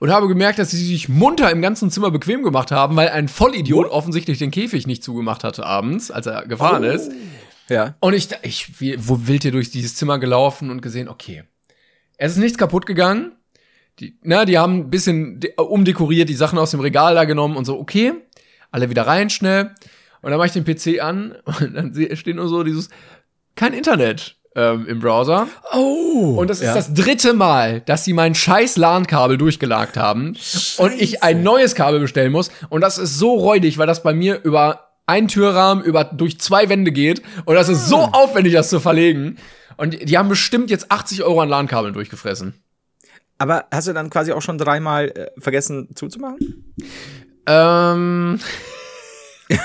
und 0.00 0.10
habe 0.10 0.26
gemerkt, 0.28 0.58
dass 0.58 0.70
sie 0.70 0.84
sich 0.84 1.08
munter 1.08 1.50
im 1.50 1.62
ganzen 1.62 1.90
Zimmer 1.90 2.10
bequem 2.10 2.42
gemacht 2.42 2.72
haben, 2.72 2.96
weil 2.96 3.10
ein 3.10 3.28
Vollidiot 3.28 3.86
offensichtlich 3.90 4.38
den 4.38 4.50
Käfig 4.50 4.86
nicht 4.86 5.04
zugemacht 5.04 5.44
hatte 5.44 5.64
abends, 5.64 6.10
als 6.10 6.26
er 6.26 6.46
gefahren 6.46 6.82
Oh. 6.84 6.88
ist. 6.88 7.12
Ja. 7.68 7.94
Und 8.00 8.14
ich, 8.14 8.28
ich 8.42 8.80
wo 9.06 9.26
wild 9.28 9.42
hier 9.42 9.52
durch 9.52 9.70
dieses 9.70 9.94
Zimmer 9.94 10.18
gelaufen 10.18 10.70
und 10.70 10.80
gesehen, 10.80 11.08
okay, 11.08 11.44
es 12.16 12.32
ist 12.32 12.38
nichts 12.38 12.58
kaputt 12.58 12.86
gegangen. 12.86 13.32
Die, 14.00 14.18
na, 14.22 14.46
die 14.46 14.58
haben 14.58 14.78
ein 14.78 14.90
bisschen 14.90 15.38
de 15.38 15.52
umdekoriert, 15.56 16.28
die 16.30 16.34
Sachen 16.34 16.58
aus 16.58 16.70
dem 16.70 16.80
Regal 16.80 17.14
da 17.14 17.24
genommen 17.24 17.56
und 17.56 17.66
so, 17.66 17.78
okay, 17.78 18.14
alle 18.70 18.88
wieder 18.88 19.06
rein 19.06 19.28
schnell. 19.28 19.74
Und 20.22 20.30
dann 20.30 20.38
mache 20.38 20.46
ich 20.48 20.52
den 20.54 20.64
PC 20.64 21.02
an 21.02 21.36
und 21.60 21.74
dann 21.74 21.94
steht 22.16 22.36
nur 22.36 22.48
so 22.48 22.64
dieses, 22.64 22.88
kein 23.54 23.74
Internet 23.74 24.36
ähm, 24.56 24.86
im 24.86 25.00
Browser. 25.00 25.48
Oh. 25.72 26.34
Und 26.38 26.50
das 26.50 26.58
ist 26.58 26.66
ja. 26.66 26.74
das 26.74 26.92
dritte 26.92 27.34
Mal, 27.34 27.80
dass 27.82 28.04
sie 28.04 28.12
mein 28.12 28.34
scheiß 28.34 28.76
LAN-Kabel 28.76 29.38
durchgelagt 29.38 29.96
haben 29.96 30.36
und 30.78 30.92
ich 31.00 31.22
ein 31.22 31.42
neues 31.42 31.74
Kabel 31.74 32.00
bestellen 32.00 32.32
muss. 32.32 32.50
Und 32.68 32.80
das 32.80 32.98
ist 32.98 33.18
so 33.18 33.34
räudig, 33.34 33.78
weil 33.78 33.86
das 33.86 34.02
bei 34.02 34.12
mir 34.12 34.42
über 34.42 34.88
einen 35.06 35.28
Türrahmen, 35.28 35.84
über 35.84 36.04
durch 36.04 36.40
zwei 36.40 36.68
Wände 36.68 36.92
geht. 36.92 37.22
Und 37.44 37.54
das 37.54 37.68
ist 37.68 37.88
so 37.88 37.98
aufwendig, 37.98 38.52
das 38.54 38.68
zu 38.68 38.80
verlegen. 38.80 39.36
Und 39.76 40.08
die 40.08 40.18
haben 40.18 40.28
bestimmt 40.28 40.70
jetzt 40.70 40.90
80 40.90 41.22
Euro 41.24 41.40
an 41.40 41.48
LAN-Kabeln 41.48 41.94
durchgefressen. 41.94 42.54
Aber 43.38 43.64
hast 43.70 43.88
du 43.88 43.94
dann 43.94 44.10
quasi 44.10 44.32
auch 44.32 44.42
schon 44.42 44.58
dreimal 44.58 45.08
äh, 45.08 45.30
vergessen 45.40 45.88
zuzumachen? 45.94 46.74
Ähm, 47.46 48.38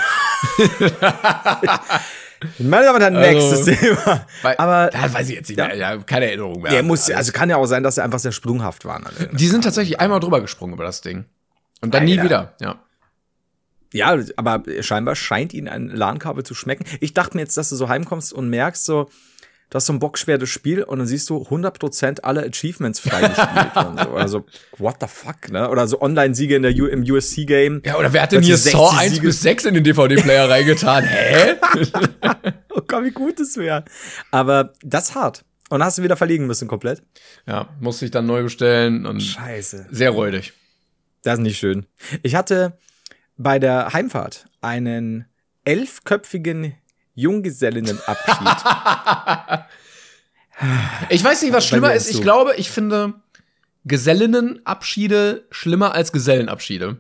Meine 2.60 2.86
Damen 2.86 2.96
und 2.96 3.02
Herren, 3.02 3.16
Also, 3.16 3.32
nächstes 3.56 3.80
Thema. 3.80 4.26
weil, 4.42 4.56
Aber 4.58 4.90
da 4.92 5.14
weiß 5.14 5.30
ich 5.30 5.36
jetzt 5.36 5.50
nicht 5.50 5.58
mehr. 5.58 5.76
Ja, 5.76 5.98
keine 5.98 6.26
Erinnerung 6.28 6.62
mehr. 6.62 6.72
der 6.72 6.84
muss, 6.84 7.10
also 7.10 7.32
kann 7.32 7.50
ja 7.50 7.58
auch 7.58 7.66
sein, 7.66 7.84
dass 7.84 7.96
sie 7.96 8.04
einfach 8.04 8.20
sehr 8.20 8.32
sprunghaft 8.32 8.86
waren. 8.86 9.06
die 9.34 9.48
sind 9.48 9.64
tatsächlich 9.64 10.00
einmal 10.00 10.20
drüber 10.20 10.42
gesprungen 10.42 10.74
über 10.74 10.84
das 10.84 11.02
Ding. 11.02 11.26
Und 11.82 11.94
dann 11.94 12.06
nie 12.06 12.14
Alter. 12.20 12.24
wieder, 12.24 12.56
ja. 12.62 12.76
Ja, 13.94 14.18
aber 14.36 14.64
scheinbar 14.82 15.16
scheint 15.16 15.54
ihnen 15.54 15.70
ein 15.70 15.88
LAN-Kabel 15.88 16.44
zu 16.44 16.54
schmecken. 16.54 16.84
Ich 17.00 17.14
dachte 17.14 17.38
mir 17.38 17.44
jetzt, 17.44 17.56
dass 17.56 17.70
du 17.70 17.76
so 17.78 17.88
heimkommst 17.88 18.34
und 18.34 18.50
merkst 18.50 18.84
so, 18.84 19.10
du 19.76 19.78
hast 19.78 19.88
so 19.88 19.94
ein 19.94 20.00
bockschweres 20.00 20.48
Spiel 20.48 20.84
und 20.84 21.00
dann 21.00 21.08
siehst 21.08 21.30
du 21.30 21.42
100% 21.44 22.22
aller 22.22 22.44
Achievements 22.44 23.02
freigespielt. 23.02 23.72
so. 24.06 24.10
Oder 24.10 24.28
so, 24.30 24.46
what 24.78 24.96
the 25.02 25.08
fuck, 25.08 25.52
ne? 25.52 25.70
Oder 25.70 25.86
so 25.90 26.02
Online-Siege 26.02 26.56
in 26.56 26.62
der 26.62 26.72
U 26.72 26.86
im 26.86 27.02
USC-Game. 27.04 27.82
Ja, 27.86 27.98
oder 27.98 28.14
wer 28.14 28.22
hat 28.22 28.32
denn 28.32 28.42
hier 28.42 28.56
die 28.56 28.62
60 28.62 28.72
Saw 28.72 28.98
1 28.98 29.14
Siege- 29.16 29.28
bis 29.28 29.42
6 29.42 29.66
in 29.66 29.74
den 29.74 29.84
DVD-Player 29.84 30.50
reingetan? 30.50 31.04
Hä? 31.04 31.56
Oh 32.78 32.82
Gott, 32.88 33.04
wie 33.06 33.12
gut 33.12 33.40
das 33.40 33.56
wäre. 33.58 33.86
Aber 34.32 34.74
das 34.84 35.10
ist 35.10 35.16
hart. 35.16 35.46
Und 35.70 35.82
hast 35.84 35.98
du 35.98 36.04
wieder 36.04 36.18
verlegen 36.18 36.46
müssen 36.46 36.68
komplett. 36.68 37.02
Ja, 37.48 37.70
musste 37.80 38.06
ich 38.06 38.12
dann 38.12 38.26
neu 38.26 38.44
bestellen 38.44 39.06
und 39.06 39.22
Scheiße. 39.22 39.88
sehr 39.92 40.10
räudig. 40.12 40.54
Das 41.24 41.36
ist 41.36 41.40
nicht 41.44 41.58
schön. 41.58 41.86
Ich 42.22 42.36
hatte 42.36 42.78
bei 43.38 43.60
der 43.60 43.94
Heimfahrt 43.94 44.46
einen 44.62 45.26
elfköpfigen 45.64 46.76
Junggesellinnenabschied. 47.16 48.64
Ich 51.10 51.22
weiß 51.22 51.42
nicht, 51.42 51.54
was 51.54 51.66
schlimmer 51.68 51.94
ist. 51.94 52.10
Ich 52.10 52.22
glaube, 52.22 52.54
ich 52.56 52.70
finde 52.72 53.16
Gesellinnenabschiede 53.84 55.44
schlimmer 55.52 55.94
als 55.94 56.12
Gesellenabschiede. 56.12 56.98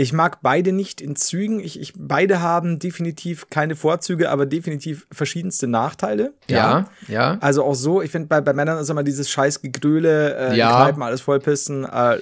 Ich 0.00 0.12
mag 0.12 0.38
beide 0.42 0.72
nicht 0.72 1.00
in 1.00 1.16
Zügen. 1.16 1.58
Ich, 1.58 1.78
ich, 1.80 1.92
beide 1.96 2.40
haben 2.40 2.78
definitiv 2.78 3.50
keine 3.50 3.74
Vorzüge, 3.74 4.30
aber 4.30 4.46
definitiv 4.46 5.08
verschiedenste 5.10 5.66
Nachteile. 5.66 6.34
Ja, 6.48 6.88
ja. 7.08 7.36
Also 7.40 7.64
auch 7.64 7.74
so, 7.74 8.00
ich 8.00 8.10
finde, 8.12 8.28
bei, 8.28 8.40
bei 8.40 8.52
Männern 8.52 8.78
ist 8.78 8.88
immer 8.90 9.02
dieses 9.02 9.28
scheiß 9.28 9.60
Gegröle, 9.60 10.34
äh, 10.52 10.56
Ja. 10.56 10.68
die 10.70 10.76
Kneipen 10.84 11.02
alles 11.02 11.20
vollpissen, 11.20 11.84
äh, 11.84 12.18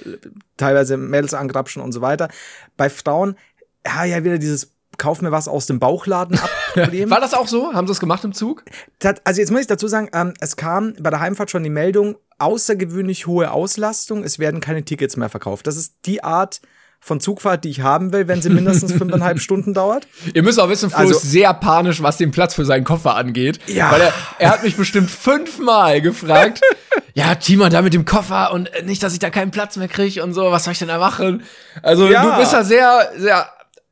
teilweise 0.57 0.97
Mädels 0.97 1.35
angrapschen 1.35 1.83
und 1.83 1.91
so 1.91 2.01
weiter. 2.01 2.29
Bei 2.77 2.89
Frauen, 2.89 3.37
ja, 3.85 4.05
ja, 4.05 4.23
wieder 4.23 4.39
dieses 4.39 4.71
kauf 4.97 5.21
mir 5.21 5.31
was 5.31 5.47
aus 5.47 5.65
dem 5.65 5.79
Bauchladen 5.79 6.37
ab. 6.39 6.49
War 6.75 7.19
das 7.19 7.33
auch 7.33 7.47
so? 7.47 7.73
Haben 7.73 7.87
sie 7.87 7.93
es 7.93 7.99
gemacht 7.99 8.23
im 8.23 8.33
Zug? 8.33 8.63
Tat- 8.99 9.21
Also 9.23 9.39
jetzt 9.41 9.51
muss 9.51 9.61
ich 9.61 9.67
dazu 9.67 9.87
sagen, 9.87 10.09
ähm, 10.13 10.33
es 10.39 10.55
kam 10.55 10.93
bei 10.99 11.09
der 11.09 11.19
Heimfahrt 11.19 11.49
schon 11.51 11.63
die 11.63 11.69
Meldung, 11.69 12.15
außergewöhnlich 12.39 13.27
hohe 13.27 13.51
Auslastung, 13.51 14.23
es 14.23 14.39
werden 14.39 14.59
keine 14.61 14.83
Tickets 14.83 15.17
mehr 15.17 15.29
verkauft. 15.29 15.67
Das 15.67 15.75
ist 15.77 15.95
die 16.05 16.23
Art 16.23 16.61
von 16.99 17.19
Zugfahrt, 17.19 17.63
die 17.63 17.69
ich 17.69 17.81
haben 17.81 18.11
will, 18.11 18.27
wenn 18.27 18.41
sie 18.41 18.49
mindestens 18.49 18.91
fünfeinhalb 18.91 19.39
Stunden 19.47 19.73
dauert. 19.75 20.07
Ihr 20.33 20.41
müsst 20.41 20.59
auch 20.59 20.67
wissen, 20.69 20.89
Flo 20.89 20.99
Also- 20.99 21.11
ist 21.13 21.21
sehr 21.23 21.53
panisch, 21.53 22.01
was 22.01 22.17
den 22.17 22.31
Platz 22.31 22.55
für 22.55 22.65
seinen 22.65 22.83
Koffer 22.83 23.15
angeht. 23.15 23.59
Ja. 23.67 23.91
Weil 23.91 24.01
er, 24.01 24.13
er 24.39 24.49
hat 24.49 24.63
mich 24.63 24.75
bestimmt 24.75 25.09
fünfmal 25.11 26.01
gefragt, 26.01 26.61
ja, 27.13 27.35
Tima, 27.35 27.69
da 27.69 27.81
mit 27.83 27.93
dem 27.93 28.05
Koffer 28.05 28.51
und 28.51 28.73
äh, 28.73 28.83
nicht, 28.83 29.01
dass 29.03 29.13
ich 29.13 29.19
da 29.19 29.29
keinen 29.29 29.51
Platz 29.51 29.75
mehr 29.77 29.87
kriege 29.87 30.23
und 30.23 30.33
so, 30.33 30.51
was 30.51 30.63
soll 30.63 30.73
ich 30.73 30.79
denn 30.79 30.87
da 30.87 30.97
machen? 30.97 31.43
Also 31.83 32.07
Ja. 32.07 32.23
du 32.31 32.39
bist 32.39 32.53
da 32.53 32.63
sehr, 32.63 33.11
sehr 33.17 33.47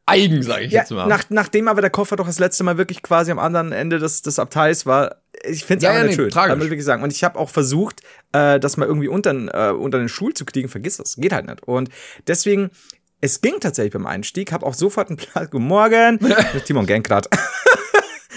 eigen, 0.05 0.43
sag 0.43 0.62
ich 0.62 0.71
Ja, 0.71 0.81
jetzt 0.81 0.91
mal. 0.91 1.07
nach, 1.07 1.25
nachdem 1.29 1.67
aber 1.67 1.81
der 1.81 1.89
Koffer 1.89 2.15
doch 2.15 2.27
das 2.27 2.39
letzte 2.39 2.63
Mal 2.63 2.77
wirklich 2.77 3.01
quasi 3.01 3.31
am 3.31 3.39
anderen 3.39 3.71
Ende 3.71 3.97
des, 4.00 4.21
des 4.21 4.39
Abteils 4.39 4.85
war, 4.85 5.17
ich 5.43 5.63
finde 5.65 5.77
es 5.79 5.83
Ja, 5.83 5.89
aber 5.91 6.00
ja, 6.00 6.03
nicht 6.05 6.17
nee, 6.17 6.24
schön. 6.24 6.29
tragisch. 6.31 6.50
Das 6.51 6.57
muss 6.57 6.65
ich 6.65 6.71
wirklich 6.71 6.85
sagen. 6.85 7.03
Und 7.03 7.12
ich 7.12 7.24
habe 7.24 7.38
auch 7.39 7.50
versucht, 7.50 8.01
äh, 8.31 8.59
das 8.59 8.77
mal 8.77 8.88
irgendwie 8.88 9.07
unter, 9.07 9.31
äh, 9.33 9.71
unter 9.74 9.97
den 10.00 10.09
Stuhl 10.09 10.33
zu 10.33 10.45
kriegen. 10.45 10.69
Vergiss 10.69 11.00
es, 11.00 11.15
geht 11.17 11.33
halt 11.33 11.45
nicht. 11.47 11.63
Und 11.63 11.89
deswegen, 12.27 12.69
es 13.21 13.41
ging 13.41 13.59
tatsächlich 13.59 13.93
beim 13.93 14.05
Einstieg, 14.07 14.51
habe 14.51 14.65
auch 14.65 14.74
sofort 14.74 15.09
einen 15.09 15.17
Platz, 15.17 15.50
guten 15.51 15.65
Morgen, 15.67 16.19
Timon 16.65 16.85
gang 16.85 17.05
grad. 17.05 17.27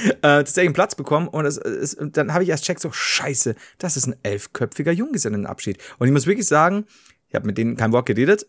äh, 0.04 0.12
tatsächlich 0.22 0.66
einen 0.68 0.74
Platz 0.74 0.94
bekommen 0.94 1.28
und, 1.28 1.44
es, 1.46 1.56
es, 1.58 1.94
und 1.94 2.16
dann 2.16 2.32
habe 2.32 2.44
ich 2.44 2.50
erst 2.50 2.64
checkt 2.64 2.80
so, 2.80 2.90
scheiße, 2.92 3.54
das 3.78 3.96
ist 3.96 4.06
ein 4.06 4.16
elfköpfiger 4.22 4.92
Junggesellenabschied. 4.92 5.78
Und 5.98 6.06
ich 6.06 6.12
muss 6.12 6.26
wirklich 6.26 6.46
sagen, 6.46 6.86
ich 7.28 7.34
habe 7.34 7.46
mit 7.46 7.58
denen 7.58 7.76
kein 7.76 7.92
Wort 7.92 8.06
geredet, 8.06 8.46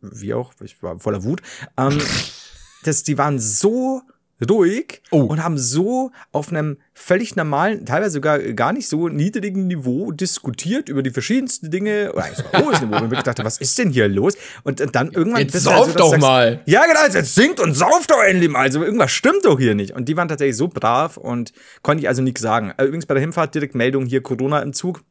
wie 0.00 0.34
auch, 0.34 0.52
ich 0.62 0.82
war 0.82 0.98
voller 1.00 1.24
Wut, 1.24 1.40
ähm, 1.78 2.00
das, 2.86 3.02
die 3.02 3.18
waren 3.18 3.38
so 3.38 4.02
ruhig 4.50 5.00
Oh. 5.10 5.20
und 5.22 5.42
haben 5.42 5.56
so 5.56 6.10
auf 6.32 6.50
einem 6.50 6.76
völlig 6.92 7.36
normalen, 7.36 7.86
teilweise 7.86 8.14
sogar 8.14 8.38
gar 8.38 8.72
nicht 8.72 8.88
so 8.88 9.08
niedrigen 9.08 9.68
Niveau 9.68 10.10
diskutiert 10.10 10.88
über 10.88 11.02
die 11.02 11.10
verschiedensten 11.10 11.70
Dinge, 11.70 12.12
oder 12.12 12.24
eigentlich 12.24 12.38
so 12.38 12.44
ein 12.52 12.64
hohes 12.66 12.80
Niveau, 12.82 12.96
und 12.96 13.12
ich 13.12 13.22
dachte, 13.22 13.44
was 13.44 13.58
ist 13.58 13.78
denn 13.78 13.90
hier 13.90 14.08
los? 14.08 14.34
Und 14.64 14.80
dann 14.94 15.12
irgendwann 15.12 15.42
Jetzt 15.42 15.62
sauf 15.62 15.86
dass 15.86 15.94
doch 15.94 16.10
sagst, 16.10 16.20
mal. 16.20 16.60
Ja, 16.66 16.84
genau, 16.84 17.00
jetzt 17.10 17.34
singt 17.34 17.60
und 17.60 17.74
sauft 17.74 18.10
doch 18.10 18.22
endlich 18.22 18.50
mal. 18.50 18.60
Also 18.60 18.82
irgendwas 18.82 19.12
stimmt 19.12 19.44
doch 19.44 19.58
hier 19.58 19.74
nicht. 19.74 19.92
Und 19.92 20.08
die 20.08 20.16
waren 20.16 20.28
tatsächlich 20.28 20.56
so 20.56 20.68
brav 20.68 21.16
und 21.16 21.52
konnte 21.82 22.02
ich 22.02 22.08
also 22.08 22.20
nichts 22.20 22.40
sagen. 22.42 22.72
Äh, 22.76 22.84
Übrigens 22.84 23.06
bei 23.06 23.14
der 23.14 23.20
Hinfahrt 23.22 23.54
direkt 23.54 23.74
Meldung 23.74 24.04
hier 24.04 24.22
Corona 24.22 24.60
im 24.60 24.72
Zug. 24.72 25.02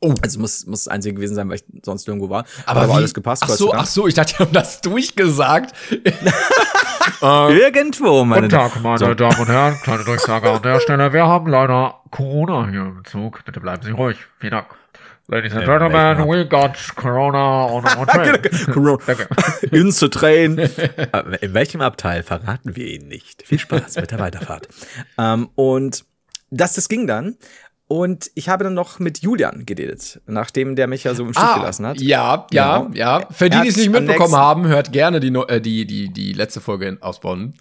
Oh. 0.00 0.14
Also 0.22 0.40
muss, 0.40 0.64
muss 0.66 0.84
das 0.84 0.88
Einzige 0.92 1.14
gewesen 1.16 1.34
sein, 1.34 1.48
weil 1.50 1.56
ich 1.56 1.64
sonst 1.84 2.08
irgendwo 2.08 2.30
war. 2.30 2.46
aber 2.64 2.80
war 2.80 2.88
wie, 2.88 2.92
alles 2.94 3.12
gepasst. 3.12 3.42
Ach 3.44 3.50
so, 3.50 3.74
ach 3.74 3.86
so, 3.86 4.06
ich 4.08 4.14
dachte, 4.14 4.32
die 4.32 4.38
haben 4.42 4.52
das 4.52 4.80
durchgesagt. 4.80 5.74
Irgendwo, 7.22 8.24
meine 8.24 8.48
Guten 8.48 8.50
Tag, 8.60 8.82
meine 8.82 9.16
Damen 9.16 9.38
und 9.40 9.48
Herren. 9.48 9.74
Kleine 9.82 10.04
Durchsage 10.04 10.50
an 10.50 10.62
der 10.62 10.80
Stelle. 10.80 11.12
Wir 11.12 11.26
haben 11.26 11.46
leider 11.50 12.00
Corona 12.10 12.68
hier 12.68 12.80
im 12.82 13.02
Zug. 13.04 13.44
Bitte 13.44 13.60
bleiben 13.60 13.82
Sie 13.82 13.90
ruhig. 13.92 14.18
Vielen 14.38 14.52
Dank. 14.52 14.66
Ladies 15.28 15.54
and 15.54 15.64
Gentlemen, 15.64 16.26
we 16.28 16.44
got 16.44 16.76
Corona 16.96 17.66
on 17.66 17.84
our 17.84 18.06
train. 18.06 18.42
Corona. 18.72 18.98
Danke. 19.06 19.28
Ins 19.70 19.96
zu 19.98 20.08
Train. 20.08 20.58
In 21.40 21.54
welchem 21.54 21.80
Abteil 21.82 22.22
verraten 22.24 22.74
wir 22.74 22.86
Ihnen 22.86 23.06
nicht? 23.08 23.44
Viel 23.46 23.60
Spaß 23.60 23.96
mit 23.96 24.10
der 24.10 24.18
Weiterfahrt. 24.18 24.68
ähm, 25.18 25.48
und 25.54 26.04
das, 26.50 26.72
das 26.74 26.88
ging 26.88 27.06
dann. 27.06 27.36
Und 27.92 28.30
ich 28.36 28.48
habe 28.48 28.62
dann 28.62 28.74
noch 28.74 29.00
mit 29.00 29.18
Julian 29.18 29.66
geredet, 29.66 30.20
nachdem 30.28 30.76
der 30.76 30.86
mich 30.86 31.02
ja 31.02 31.12
so 31.12 31.24
im 31.24 31.32
Stich 31.34 31.54
gelassen 31.56 31.84
hat. 31.86 31.96
Ah, 31.98 32.00
Ja, 32.00 32.46
ja, 32.52 32.78
Genau. 32.78 32.94
ja. 32.94 33.26
Für 33.32 33.50
die, 33.50 33.56
Er 33.56 33.62
die 33.64 33.68
es 33.70 33.74
hat 33.74 33.80
nicht 33.80 33.90
mitbekommen 33.90 34.36
haben, 34.36 34.68
hört 34.68 34.92
gerne 34.92 35.18
die, 35.18 35.26
äh, 35.34 35.60
die, 35.60 35.86
die, 35.86 36.08
die 36.12 36.32
letzte 36.32 36.60
Folge 36.60 36.98
Ausbauen. 37.00 37.54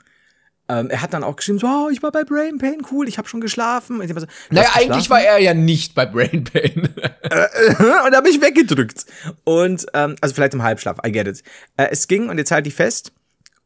Ähm, 0.69 0.91
er 0.91 1.01
hat 1.01 1.15
dann 1.15 1.23
auch 1.23 1.35
geschrieben, 1.35 1.57
so, 1.57 1.65
oh, 1.65 1.89
ich 1.91 2.03
war 2.03 2.11
bei 2.11 2.23
Brain 2.23 2.59
Pain, 2.59 2.83
cool, 2.91 3.07
ich 3.07 3.17
habe 3.17 3.27
schon 3.27 3.41
geschlafen. 3.41 4.03
Ich 4.03 4.09
so, 4.09 4.13
"Du 4.19 4.25
Naja, 4.51 4.69
eigentlich 4.75 4.97
geschlafen?" 4.99 5.09
war 5.09 5.21
er 5.21 5.39
ja 5.39 5.55
nicht 5.55 5.95
bei 5.95 6.05
Brain 6.05 6.43
Pain. 6.43 6.83
und 8.05 8.15
habe 8.15 8.29
ich 8.29 8.39
weggedrückt. 8.39 9.07
Und, 9.45 9.87
ähm, 9.95 10.15
also 10.21 10.35
vielleicht 10.35 10.53
im 10.53 10.61
Halbschlaf, 10.61 10.97
I 11.03 11.11
get 11.11 11.25
it. 11.27 11.41
Äh, 11.75 11.87
es 11.89 12.07
ging, 12.07 12.29
und 12.29 12.37
jetzt 12.37 12.51
halte 12.51 12.69
ich 12.69 12.75
fest, 12.75 13.13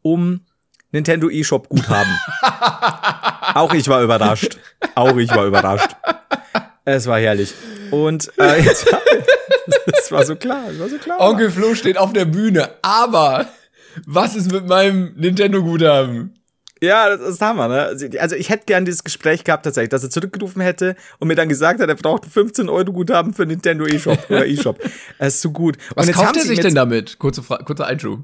um 0.02 0.46
Nintendo 0.94 1.30
eShop 1.30 1.68
Guthaben. 1.68 2.18
Auch 3.54 3.74
ich 3.74 3.90
war 3.90 4.02
überrascht. 4.02 4.58
Auch 4.96 5.18
ich 5.18 5.30
war 5.36 5.46
überrascht. 5.46 5.90
Es 6.86 7.08
war 7.08 7.20
herrlich. 7.20 7.54
Und 7.92 8.32
äh, 8.38 8.62
jetzt, 8.64 8.86
das 9.86 10.12
war 10.12 10.26
so 10.26 10.36
klar, 10.36 10.64
das 10.68 10.80
war 10.80 10.90
so 10.90 10.98
klar. 10.98 11.20
Onkel 11.20 11.52
Flo 11.52 11.76
steht 11.76 11.98
auf 11.98 12.14
der 12.14 12.26
Bühne, 12.26 12.70
aber 12.82 13.48
was 14.06 14.36
ist 14.36 14.52
mit 14.52 14.68
meinem 14.68 15.14
Nintendo-Guthaben? 15.16 16.40
Ja, 16.82 17.16
das 17.16 17.22
ist 17.22 17.42
Hammer, 17.42 17.70
ne? 17.70 17.96
Also 18.20 18.36
ich 18.36 18.50
hätte 18.50 18.66
gern 18.66 18.84
dieses 18.84 19.06
Gespräch 19.06 19.46
gehabt 19.46 19.64
tatsächlich, 19.64 19.90
dass 19.92 20.04
er 20.04 20.10
zurückgerufen 20.10 20.62
hätte 20.62 20.98
und 21.20 21.30
mir 21.30 21.36
dann 21.36 21.48
gesagt 21.48 21.80
hat, 21.80 21.88
er 21.88 21.96
braucht 21.96 22.26
15 22.26 22.68
Euro 22.68 22.92
Guthaben 22.92 23.34
für 23.34 23.46
Nintendo 23.46 23.86
eShop 23.86 24.30
oder 24.30 24.46
eShop. 24.46 24.80
Das 25.18 25.36
ist 25.36 25.42
so 25.42 25.52
gut. 25.52 25.78
Was 25.96 26.12
kauft 26.12 26.36
er 26.36 26.44
sich 26.44 26.60
denn 26.60 26.76
damit? 26.76 27.20
Kurze 27.20 27.42
Fra 27.42 27.58
kurzer 27.58 27.86
Einschub. 27.88 28.20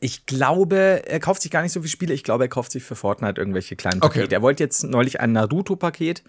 Ich 0.00 0.26
glaube, 0.26 1.02
er 1.06 1.20
kauft 1.20 1.42
sich 1.42 1.52
gar 1.52 1.62
nicht 1.62 1.70
so 1.70 1.80
viele 1.80 1.90
Spiele. 1.90 2.14
Ich 2.14 2.24
glaube, 2.24 2.44
er 2.44 2.48
kauft 2.48 2.72
sich 2.72 2.82
für 2.82 2.96
Fortnite 2.96 3.40
irgendwelche 3.40 3.76
kleinen 3.76 4.02
Okay. 4.02 4.18
Pakete. 4.20 4.34
Er 4.34 4.42
wollte 4.42 4.64
jetzt 4.64 4.82
neulich 4.82 5.20
ein 5.20 5.30
Naruto-Paket. 5.30 6.24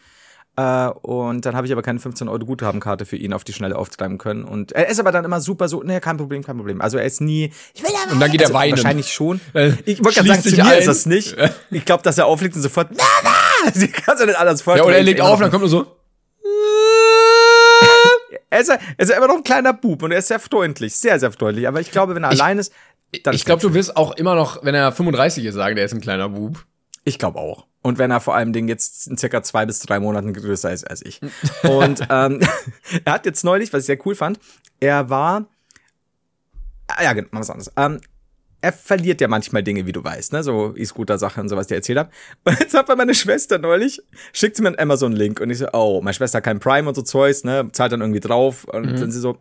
Äh, 0.57 0.88
und 1.01 1.45
dann 1.45 1.55
habe 1.55 1.67
ich 1.67 1.74
aber 1.74 1.81
keine 1.81 2.00
15 2.00 2.27
Euro 2.29 2.45
Guthabenkarte 2.45 3.05
für 3.05 3.17
ihn 3.17 3.33
auf 3.33 3.43
die 3.43 3.51
Schnelle 3.53 3.77
auftreiben 3.77 4.17
können. 4.17 4.45
Und 4.45 4.71
er 4.71 4.88
ist 4.88 5.00
aber 5.00 5.12
dann 5.12 5.25
immer 5.25 5.41
super 5.41 5.67
so, 5.67 5.83
nee, 5.83 6.00
kein 6.00 6.17
Problem, 6.17 6.43
kein 6.43 6.55
Problem. 6.57 6.81
Also 6.81 6.97
er 6.97 7.05
ist 7.05 7.19
nie, 7.21 7.51
ich 7.74 7.83
will 7.83 7.89
aber 8.03 8.13
Und 8.13 8.19
dann 8.21 8.31
geht 8.31 8.41
er 8.41 8.47
also, 8.47 8.53
weinen. 8.57 8.71
Wahrscheinlich 8.71 9.12
schon. 9.12 9.41
Äh, 9.53 9.74
Ich 9.85 10.03
wollte 10.03 10.24
gerade 10.24 10.41
sagen, 10.41 10.43
zu 10.43 10.55
mir 10.55 10.65
ein. 10.65 10.79
ist 10.79 10.88
das 10.88 11.05
nicht. 11.05 11.35
Ich 11.71 11.85
glaube, 11.85 12.03
dass 12.03 12.17
er 12.17 12.25
auflegt 12.27 12.55
und 12.55 12.62
sofort, 12.62 12.89
na, 12.95 13.03
na, 13.24 13.71
sie 13.74 13.89
kann 13.89 14.17
ja 14.17 14.25
nicht 14.25 14.39
alles 14.39 14.62
Ja, 14.62 14.63
vorstellen. 14.63 14.88
oder 14.88 14.97
er 14.97 15.03
legt 15.03 15.21
auf 15.21 15.33
und 15.35 15.41
dann 15.41 15.51
kommt 15.51 15.62
nur 15.62 15.69
so. 15.69 15.85
er 18.50 18.59
ist, 18.62 18.69
ja- 18.69 18.75
er 18.97 19.03
ist 19.03 19.09
ja 19.09 19.17
immer 19.17 19.27
noch 19.27 19.38
ein 19.38 19.43
kleiner 19.43 19.74
Bub 19.74 20.03
und 20.03 20.12
er 20.12 20.19
ist 20.19 20.27
sehr 20.27 20.39
freundlich, 20.39 20.95
sehr, 20.95 21.19
sehr 21.19 21.31
freundlich. 21.31 21.67
Aber 21.67 21.81
ich 21.81 21.91
glaube, 21.91 22.15
wenn 22.15 22.24
er 22.24 22.29
allein 22.29 22.57
ist, 22.59 22.71
dann 23.24 23.33
Ich 23.35 23.45
glaube, 23.45 23.62
du 23.62 23.74
wirst 23.74 23.95
auch 23.97 24.15
immer 24.15 24.35
noch, 24.35 24.63
wenn 24.63 24.75
er 24.75 24.91
35 24.91 25.45
ist, 25.45 25.55
sagen, 25.55 25.75
der 25.75 25.85
ist 25.85 25.93
ein 25.93 26.01
kleiner 26.01 26.29
Bub. 26.29 26.65
Ich 27.05 27.19
glaube 27.19 27.39
auch. 27.39 27.67
Und 27.83 28.00
wenn 28.00 28.09
er 28.09 28.19
vor 28.19 28.35
allem 28.35 28.51
Ding 28.51 28.67
jetzt 28.67 29.07
in 29.07 29.15
circa 29.15 29.43
zwei 29.43 29.67
bis 29.67 29.79
drei 29.79 30.00
Monaten 30.00 30.33
größer 30.33 30.74
ist 30.74 30.89
als 30.89 31.05
ich. 31.05 31.21
Und 31.63 32.01
ähm, 32.09 32.41
er 33.05 33.13
hat 33.13 33.25
jetzt 33.27 33.43
neulich, 33.43 33.71
was 33.71 33.81
ich 33.81 33.85
sehr 33.85 34.05
cool 34.05 34.15
fand, 34.15 34.39
er 34.79 35.09
war. 35.09 35.45
Ah, 36.88 37.03
ja, 37.03 37.13
genau, 37.13 37.29
was 37.31 37.50
anderes. 37.50 37.71
Ähm, 37.77 38.01
er 38.62 38.74
verliert 38.74 39.21
ja 39.21 39.27
manchmal 39.27 39.62
Dinge, 39.62 39.85
wie 39.85 39.91
du 39.91 40.03
weißt, 40.03 40.33
ne? 40.33 40.41
So 40.41 40.74
E-Scooter-Sachen 40.75 41.43
und 41.43 41.50
sowas, 41.50 41.67
die 41.67 41.75
er 41.75 41.77
erzählt 41.77 42.00
hat. 42.00 42.09
Und 42.43 42.59
jetzt 42.59 42.74
hat 42.74 42.88
meine 42.97 43.13
Schwester 43.13 43.59
neulich, 43.59 44.01
schickt 44.33 44.55
sie 44.55 44.63
mir 44.63 44.69
einen 44.69 44.79
Amazon-Link 44.79 45.39
und 45.39 45.51
ich 45.51 45.59
so, 45.59 45.67
oh, 45.74 46.01
meine 46.01 46.15
Schwester 46.15 46.38
hat 46.38 46.45
kein 46.45 46.59
Prime 46.59 46.88
und 46.88 46.95
so 46.95 47.03
Zeugs, 47.03 47.43
ne? 47.43 47.69
Zahlt 47.71 47.91
dann 47.91 48.01
irgendwie 48.01 48.19
drauf. 48.19 48.65
Und 48.65 49.00
dann 49.00 49.12
sie 49.12 49.19
so, 49.19 49.38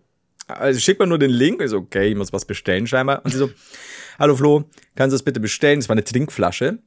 also 0.46 0.78
schickt 0.78 1.00
mir 1.00 1.06
nur 1.06 1.18
den 1.18 1.30
Link. 1.30 1.60
Und 1.60 1.64
ich 1.64 1.70
so, 1.70 1.78
okay, 1.78 2.08
ich 2.08 2.16
muss 2.16 2.34
was 2.34 2.44
bestellen 2.44 2.86
scheinbar. 2.86 3.24
Und 3.24 3.30
sie 3.30 3.38
so, 3.38 3.50
hallo 4.18 4.36
Flo, 4.36 4.64
kannst 4.94 5.12
du 5.12 5.14
das 5.14 5.22
bitte 5.22 5.40
bestellen? 5.40 5.80
Das 5.80 5.88
war 5.88 5.94
eine 5.94 6.04
Trinkflasche. 6.04 6.78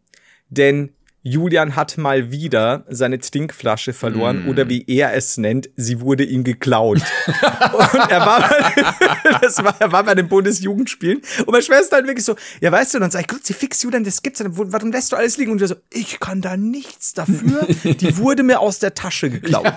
Denn 0.50 0.92
Julian 1.28 1.76
hat 1.76 1.98
mal 1.98 2.32
wieder 2.32 2.86
seine 2.88 3.20
Trinkflasche 3.20 3.92
verloren 3.92 4.48
oder 4.48 4.70
wie 4.70 4.86
er 4.88 5.14
es 5.14 5.38
nennt, 5.38 5.70
sie 5.76 6.00
wurde 6.00 6.24
ihm 6.24 6.44
geklaut. 6.44 7.02
und 7.28 8.10
er 8.10 8.22
war, 8.22 8.50
bei, 8.50 9.40
das 9.42 9.62
war, 9.64 9.76
er 9.80 9.92
war 9.92 10.04
bei 10.04 10.16
den 10.16 10.30
Bundesjugendspielen 10.30 11.22
und 11.40 11.52
meine 11.52 11.64
Schwester 11.64 11.98
halt 11.98 12.08
wirklich 12.08 12.24
so, 12.24 12.36
ja 12.62 12.72
weißt 12.72 12.94
du, 12.94 12.98
und 13.00 13.02
dann 13.02 13.12
sag 13.12 13.22
ich, 13.22 13.28
Gott, 13.28 13.46
sie 13.46 13.54
fix 13.54 13.84
Julian, 13.84 14.06
das 14.06 14.24
gibt's 14.24 14.40
ja, 14.40 14.46
warum 14.50 14.92
lässt 14.92 15.12
du 15.12 15.18
alles 15.18 15.38
liegen? 15.38 15.52
Und 15.52 15.60
wir 15.60 15.68
so, 15.68 15.76
ich 15.92 16.20
kann 16.20 16.42
da 16.42 16.56
nichts 16.56 17.14
dafür, 17.14 17.68
die 17.84 18.18
wurde 18.18 18.44
mir 18.44 18.62
aus 18.62 18.80
der 18.80 18.94
Tasche 18.94 19.30
geklaut. 19.30 19.74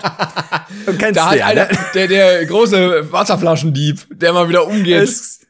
Und 0.85 0.97
kennst 0.99 1.17
Da 1.17 1.31
hat 1.31 1.37
ja, 1.37 1.47
einer, 1.47 1.65
ne? 1.65 1.77
der, 1.93 2.07
der 2.07 2.45
große 2.45 3.11
Wasserflaschendieb, 3.11 4.07
der 4.09 4.31
mal 4.31 4.47
wieder 4.47 4.65
umgeht. 4.65 5.03
Es, 5.03 5.41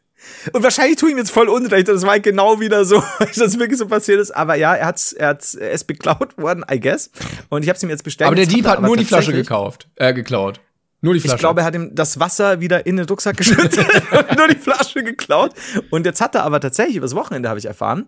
und 0.53 0.63
wahrscheinlich 0.63 0.97
tue 0.97 1.09
ich 1.09 1.13
ihm 1.13 1.17
jetzt 1.17 1.31
voll 1.31 1.49
Unrecht. 1.49 1.87
Das 1.87 2.03
war 2.03 2.19
genau 2.19 2.59
wieder 2.59 2.85
so, 2.85 3.03
dass 3.19 3.35
das 3.35 3.59
wirklich 3.59 3.77
so 3.79 3.87
passiert 3.87 4.19
ist. 4.19 4.31
Aber 4.31 4.55
ja, 4.55 4.75
er, 4.75 4.87
hat's, 4.87 5.13
er, 5.13 5.29
hat's, 5.29 5.55
er 5.55 5.71
ist 5.71 5.85
beklaut 5.85 6.37
worden, 6.37 6.63
I 6.71 6.79
guess. 6.79 7.11
Und 7.49 7.63
ich 7.63 7.69
habe 7.69 7.77
es 7.77 7.83
ihm 7.83 7.89
jetzt 7.89 8.03
bestellt. 8.03 8.27
aber 8.27 8.35
der 8.35 8.45
Dieb 8.45 8.65
hat 8.65 8.77
aber 8.77 8.87
nur 8.87 8.97
die 8.97 9.05
Flasche 9.05 9.33
gekauft, 9.33 9.87
äh, 9.95 10.13
geklaut. 10.13 10.59
Nur 11.03 11.15
die 11.15 11.19
Flasche. 11.19 11.35
Ich 11.35 11.39
glaube, 11.39 11.61
er 11.61 11.65
hat 11.65 11.73
ihm 11.73 11.95
das 11.95 12.19
Wasser 12.19 12.59
wieder 12.61 12.85
in 12.85 12.97
den 12.97 13.07
Rucksack 13.07 13.35
geschüttet 13.37 13.87
und 14.11 14.31
nur 14.37 14.47
die 14.47 14.55
Flasche 14.57 15.03
geklaut. 15.03 15.53
Und 15.89 16.05
jetzt 16.05 16.21
hat 16.21 16.35
er 16.35 16.43
aber 16.43 16.59
tatsächlich, 16.59 16.97
übers 16.97 17.15
Wochenende 17.15 17.49
habe 17.49 17.57
ich 17.59 17.65
erfahren, 17.65 18.07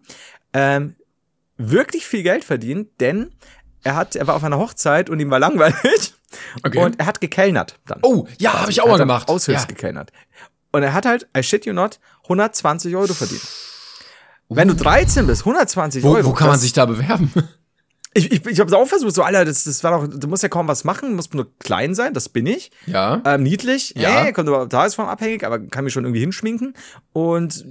ähm, 0.54 0.96
wirklich 1.58 2.06
viel 2.06 2.24
Geld 2.24 2.44
verdient, 2.44 2.90
denn 3.00 3.32
er 3.84 3.96
hat, 3.96 4.16
er 4.16 4.28
war 4.28 4.36
auf 4.36 4.44
einer 4.44 4.58
Hochzeit 4.60 5.10
und 5.10 5.20
ihm 5.20 5.30
war 5.30 5.40
langweilig. 5.40 6.14
Okay. 6.64 6.80
Und 6.80 7.00
er 7.00 7.06
hat 7.06 7.22
gekellnert 7.22 7.80
dann. 7.86 8.00
oh, 8.02 8.28
ja, 8.40 8.54
habe 8.62 8.72
ich 8.72 8.82
auch 8.82 8.86
mal 8.88 8.94
hat 8.94 9.00
gemacht. 9.00 9.30
Aushilfs 9.30 9.64
Ja. 9.64 9.68
gekellnert. 9.68 10.12
Und 10.72 10.82
er 10.82 10.94
hat 10.94 11.06
halt, 11.06 11.28
I 11.38 11.44
shit 11.44 11.66
you 11.66 11.74
not, 11.74 12.00
120 12.24 12.96
Euro 12.96 13.14
verdient. 13.14 13.42
Wenn 14.50 14.68
du 14.68 14.76
13 14.76 15.26
bist, 15.28 15.42
120 15.42 16.04
Wo, 16.04 16.16
Euro. 16.16 16.28
wo 16.30 16.34
kann 16.34 16.48
man 16.48 16.60
sich 16.60 16.74
da 16.74 16.86
bewerben? 16.86 17.32
Ich, 18.16 18.32
ich, 18.32 18.46
ich 18.46 18.60
habe 18.60 18.68
es 18.70 18.74
auch 18.76 18.86
versucht, 18.86 19.16
so, 19.16 19.24
Alter, 19.24 19.44
das, 19.44 19.64
das 19.64 19.84
war 19.84 20.00
doch, 20.00 20.08
du 20.08 20.28
musst 20.28 20.44
ja 20.44 20.50
kaum 20.50 20.68
was 20.68 20.84
machen, 20.84 21.16
musst 21.16 21.34
nur 21.34 21.48
klein 21.58 21.96
sein, 21.96 22.14
das 22.14 22.30
bin 22.30 22.46
ich. 22.46 22.70
Ja. 22.86 23.20
Ähm, 23.26 23.42
niedlich, 23.42 23.96
Ja. 23.98 24.10
ja. 24.12 24.26
Äh, 24.28 24.34
kommt 24.34 24.48
aber 24.50 24.70
tagesform 24.70 25.08
abhängig, 25.10 25.44
aber 25.44 25.58
kann 25.58 25.84
mich 25.84 25.94
schon 25.94 26.04
irgendwie 26.04 26.20
hinschminken. 26.20 26.76
Und 27.12 27.66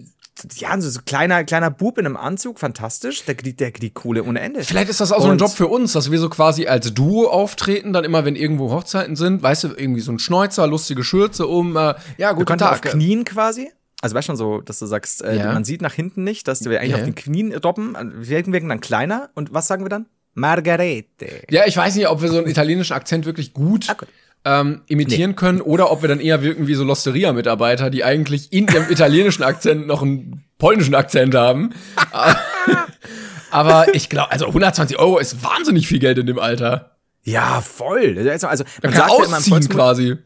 ja, 0.57 0.81
so, 0.81 0.91
so 0.91 0.99
kleiner, 1.07 1.45
kleiner 1.45 1.71
Bub 1.71 1.97
in 1.97 2.07
einem 2.07 2.17
Anzug, 2.17 2.59
fantastisch. 2.59 3.25
Der 3.25 3.37
kriegt, 3.37 3.61
der 3.61 3.71
kriegt 3.71 3.95
Kohle 3.95 4.25
ohne 4.25 4.41
Ende. 4.41 4.65
Vielleicht 4.65 4.91
ist 4.91 5.01
das 5.01 5.13
auch 5.13 5.21
so 5.21 5.27
ein 5.27 5.33
Und- 5.35 5.41
Job 5.43 5.53
für 5.53 5.69
uns, 5.69 5.93
dass 5.93 6.11
wir 6.11 6.19
so 6.19 6.29
quasi 6.29 6.67
als 6.67 6.93
Duo 6.93 7.29
auftreten, 7.29 7.93
dann 7.93 8.03
immer, 8.03 8.25
wenn 8.25 8.35
irgendwo 8.35 8.73
Hochzeiten 8.73 9.15
sind, 9.15 9.45
weißt 9.45 9.63
du, 9.63 9.69
irgendwie 9.69 10.01
so 10.01 10.11
ein 10.11 10.19
Schnäuzer, 10.19 10.67
lustige 10.67 11.05
Schürze 11.05 11.47
um, 11.47 11.77
äh, 11.77 11.95
ja, 12.19 12.33
guten 12.33 12.51
auf 12.55 12.59
Tag. 12.59 12.83
Knien 12.83 13.23
quasi. 13.25 13.71
Also 14.03 14.15
weißt 14.17 14.27
schon 14.27 14.37
so, 14.37 14.61
dass 14.61 14.79
du 14.81 14.87
sagst, 14.87 15.23
äh, 15.23 15.37
Ja. 15.39 15.53
man 15.55 15.65
sieht 15.65 15.81
nach 15.81 15.95
hinten 15.95 16.25
nicht, 16.25 16.47
dass 16.49 16.63
wir 16.65 16.79
eigentlich 16.81 16.91
Ja. 16.91 16.97
auf 16.99 17.05
den 17.05 17.15
Knien 17.15 17.51
doppen. 17.61 17.97
Wir 18.21 18.45
wirken 18.47 18.69
dann 18.69 18.81
kleiner. 18.81 19.31
Und 19.35 19.55
was 19.55 19.67
sagen 19.69 19.85
wir 19.85 19.89
dann? 19.89 20.07
Margarete. 20.35 21.43
Ja, 21.51 21.63
ich 21.67 21.77
weiß 21.77 21.95
nicht, 21.95 22.09
ob 22.09 22.21
wir 22.21 22.29
so 22.29 22.39
einen 22.39 22.49
italienischen 22.49 22.93
Akzent 22.95 23.25
wirklich 23.27 23.55
gut, 23.55 23.87
Ah, 23.89 23.95
gut. 23.95 24.09
Ähm, 24.45 24.81
imitieren 24.89 25.37
können 25.37 25.61
oder 25.61 25.93
ob 25.93 26.03
wir 26.03 26.09
dann 26.09 26.19
eher 26.19 26.43
wirken 26.43 26.67
wie 26.67 26.75
so 26.75 26.83
Losteria-Mitarbeiter, 26.83 27.91
die 27.91 28.03
eigentlich 28.03 28.53
in 28.53 28.67
ihrem 28.67 28.91
italienischen 28.91 29.45
Akzent 29.45 29.87
noch 29.87 30.03
einen 30.03 30.43
polnischen 30.59 30.97
Akzent 30.97 31.35
haben. 31.37 31.71
Aber 33.51 33.95
ich 33.95 34.09
glaube, 34.09 34.33
also 34.33 34.47
120 34.47 34.99
Euro 34.99 35.19
ist 35.19 35.45
wahnsinnig 35.45 35.87
viel 35.87 35.99
Geld 35.99 36.19
in 36.19 36.27
dem 36.27 36.39
Alter. 36.39 36.97
Ja, 37.23 37.61
voll. 37.61 38.17
Also, 38.29 38.49
also 38.49 38.65
Man 38.65 38.73
man 38.83 38.93
kann 38.93 39.09
sagt 39.09 39.19
ja 39.21 39.25
immer 39.27 39.37
ausziehen 39.37 39.69
quasi. 39.69 40.17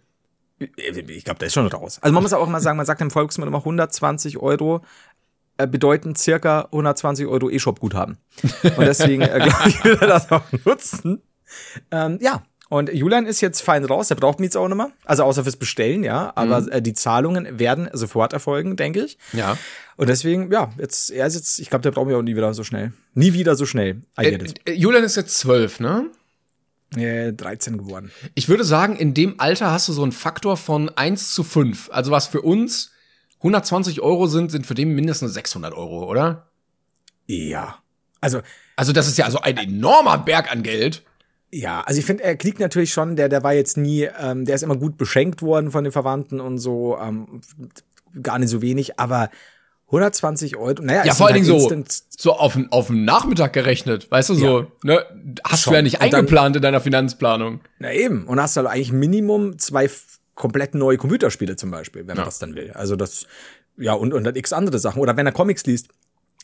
Ich 0.58 1.24
glaube, 1.24 1.38
der 1.38 1.48
ist 1.48 1.54
schon 1.54 1.66
raus. 1.66 1.98
Also 2.00 2.14
man 2.14 2.22
muss 2.22 2.32
auch 2.32 2.46
immer 2.46 2.60
sagen, 2.60 2.76
man 2.76 2.86
sagt 2.86 3.00
im 3.00 3.10
Volksmund 3.10 3.48
immer 3.48 3.58
120 3.58 4.38
Euro 4.38 4.82
äh, 5.58 5.66
bedeuten 5.66 6.16
circa 6.16 6.62
120 6.72 7.26
Euro 7.26 7.50
E-Shop-Guthaben. 7.50 8.18
Und 8.62 8.86
deswegen 8.86 9.22
äh, 9.22 9.40
glaube 9.42 9.68
ich, 9.68 9.84
will 9.84 9.98
er 10.00 10.06
das 10.06 10.30
auch 10.30 10.42
nutzen. 10.64 11.22
Ähm, 11.90 12.18
ja, 12.20 12.42
und 12.68 12.92
Julian 12.92 13.26
ist 13.26 13.40
jetzt 13.40 13.60
fein 13.60 13.84
raus, 13.84 14.08
der 14.08 14.16
braucht 14.16 14.40
mich 14.40 14.48
jetzt 14.48 14.56
auch 14.56 14.66
nicht 14.66 14.76
mehr. 14.76 14.90
Also 15.04 15.22
außer 15.22 15.44
fürs 15.44 15.56
Bestellen, 15.56 16.02
ja. 16.02 16.32
Aber 16.34 16.66
äh, 16.72 16.82
die 16.82 16.94
Zahlungen 16.94 17.58
werden 17.58 17.88
sofort 17.92 18.32
erfolgen, 18.32 18.76
denke 18.76 19.04
ich. 19.04 19.18
Ja. 19.32 19.56
Und 19.96 20.08
deswegen, 20.08 20.50
ja, 20.50 20.72
jetzt, 20.78 21.10
er 21.10 21.26
ist 21.26 21.36
jetzt, 21.36 21.60
ich 21.60 21.70
glaube, 21.70 21.82
der 21.82 21.92
braucht 21.92 22.06
mich 22.06 22.16
auch 22.16 22.22
nie 22.22 22.34
wieder 22.34 22.52
so 22.54 22.64
schnell. 22.64 22.92
Nie 23.14 23.34
wieder 23.34 23.54
so 23.54 23.66
schnell. 23.66 24.02
Äh, 24.16 24.38
äh, 24.64 24.72
Julian 24.72 25.04
ist 25.04 25.16
jetzt 25.16 25.38
zwölf, 25.38 25.78
ne? 25.78 26.10
Äh, 26.94 27.32
13 27.32 27.78
geworden. 27.78 28.12
Ich 28.34 28.48
würde 28.48 28.64
sagen, 28.64 28.96
in 28.96 29.12
dem 29.12 29.40
Alter 29.40 29.72
hast 29.72 29.88
du 29.88 29.92
so 29.92 30.02
einen 30.02 30.12
Faktor 30.12 30.56
von 30.56 30.88
1 30.88 31.34
zu 31.34 31.42
5. 31.42 31.90
Also 31.92 32.10
was 32.10 32.26
für 32.26 32.42
uns 32.42 32.92
120 33.38 34.00
Euro 34.00 34.28
sind, 34.28 34.50
sind 34.50 34.66
für 34.66 34.74
den 34.74 34.94
mindestens 34.94 35.34
600 35.34 35.74
Euro, 35.74 36.08
oder? 36.08 36.48
Ja. 37.26 37.78
Also, 38.20 38.40
Also 38.76 38.92
das 38.92 39.08
ist 39.08 39.18
ja 39.18 39.30
so 39.30 39.40
ein 39.40 39.56
enormer 39.56 40.18
Berg 40.18 40.50
an 40.50 40.62
Geld. 40.62 41.02
Ja, 41.52 41.82
also 41.82 41.98
ich 41.98 42.06
finde, 42.06 42.24
er 42.24 42.36
kriegt 42.36 42.60
natürlich 42.60 42.92
schon, 42.92 43.16
der, 43.16 43.28
der 43.28 43.42
war 43.42 43.52
jetzt 43.52 43.76
nie, 43.76 44.08
ähm, 44.18 44.44
der 44.44 44.54
ist 44.54 44.62
immer 44.62 44.76
gut 44.76 44.96
beschenkt 44.96 45.42
worden 45.42 45.70
von 45.70 45.84
den 45.84 45.92
Verwandten 45.92 46.40
und 46.40 46.58
so, 46.58 46.98
ähm, 46.98 47.40
gar 48.22 48.38
nicht 48.38 48.48
so 48.48 48.62
wenig, 48.62 48.98
aber 48.98 49.30
120 49.86 50.56
Euro, 50.56 50.82
naja, 50.82 51.04
Ja, 51.04 51.14
vor 51.14 51.26
allen 51.28 51.36
sind 51.44 51.54
Dingen 51.54 51.70
halt 51.70 51.92
so, 51.92 52.04
so 52.18 52.32
auf, 52.32 52.54
den- 52.54 52.72
auf 52.72 52.88
den 52.88 53.04
Nachmittag 53.04 53.52
gerechnet, 53.52 54.10
weißt 54.10 54.30
du, 54.30 54.34
so, 54.34 54.66
ne? 54.82 55.04
Hast 55.44 55.62
Schon. 55.62 55.72
du 55.72 55.76
ja 55.76 55.82
nicht 55.82 55.94
Und 56.02 56.12
dann- 56.12 56.14
eingeplant 56.20 56.56
in 56.56 56.62
deiner 56.62 56.80
Finanzplanung. 56.80 57.60
Na 57.78 57.92
eben, 57.92 58.26
und 58.26 58.40
hast 58.40 58.56
halt 58.56 58.66
eigentlich 58.66 58.90
Minimum 58.92 59.58
zwei 59.58 59.88
komplett 60.34 60.74
neue 60.74 60.96
Computerspiele 60.96 61.56
zum 61.56 61.70
Beispiel, 61.70 62.02
wenn 62.02 62.08
man 62.16 62.18
Ja. 62.18 62.24
das 62.24 62.38
dann 62.40 62.54
will. 62.56 62.72
Also 62.72 62.96
das, 62.96 63.26
ja, 63.78 63.92
und, 63.92 64.12
und 64.12 64.24
dann 64.24 64.34
x 64.34 64.52
andere 64.52 64.78
Sachen. 64.78 65.00
Oder 65.00 65.16
wenn 65.16 65.26
er 65.26 65.32
Comics 65.32 65.64
liest. 65.66 65.88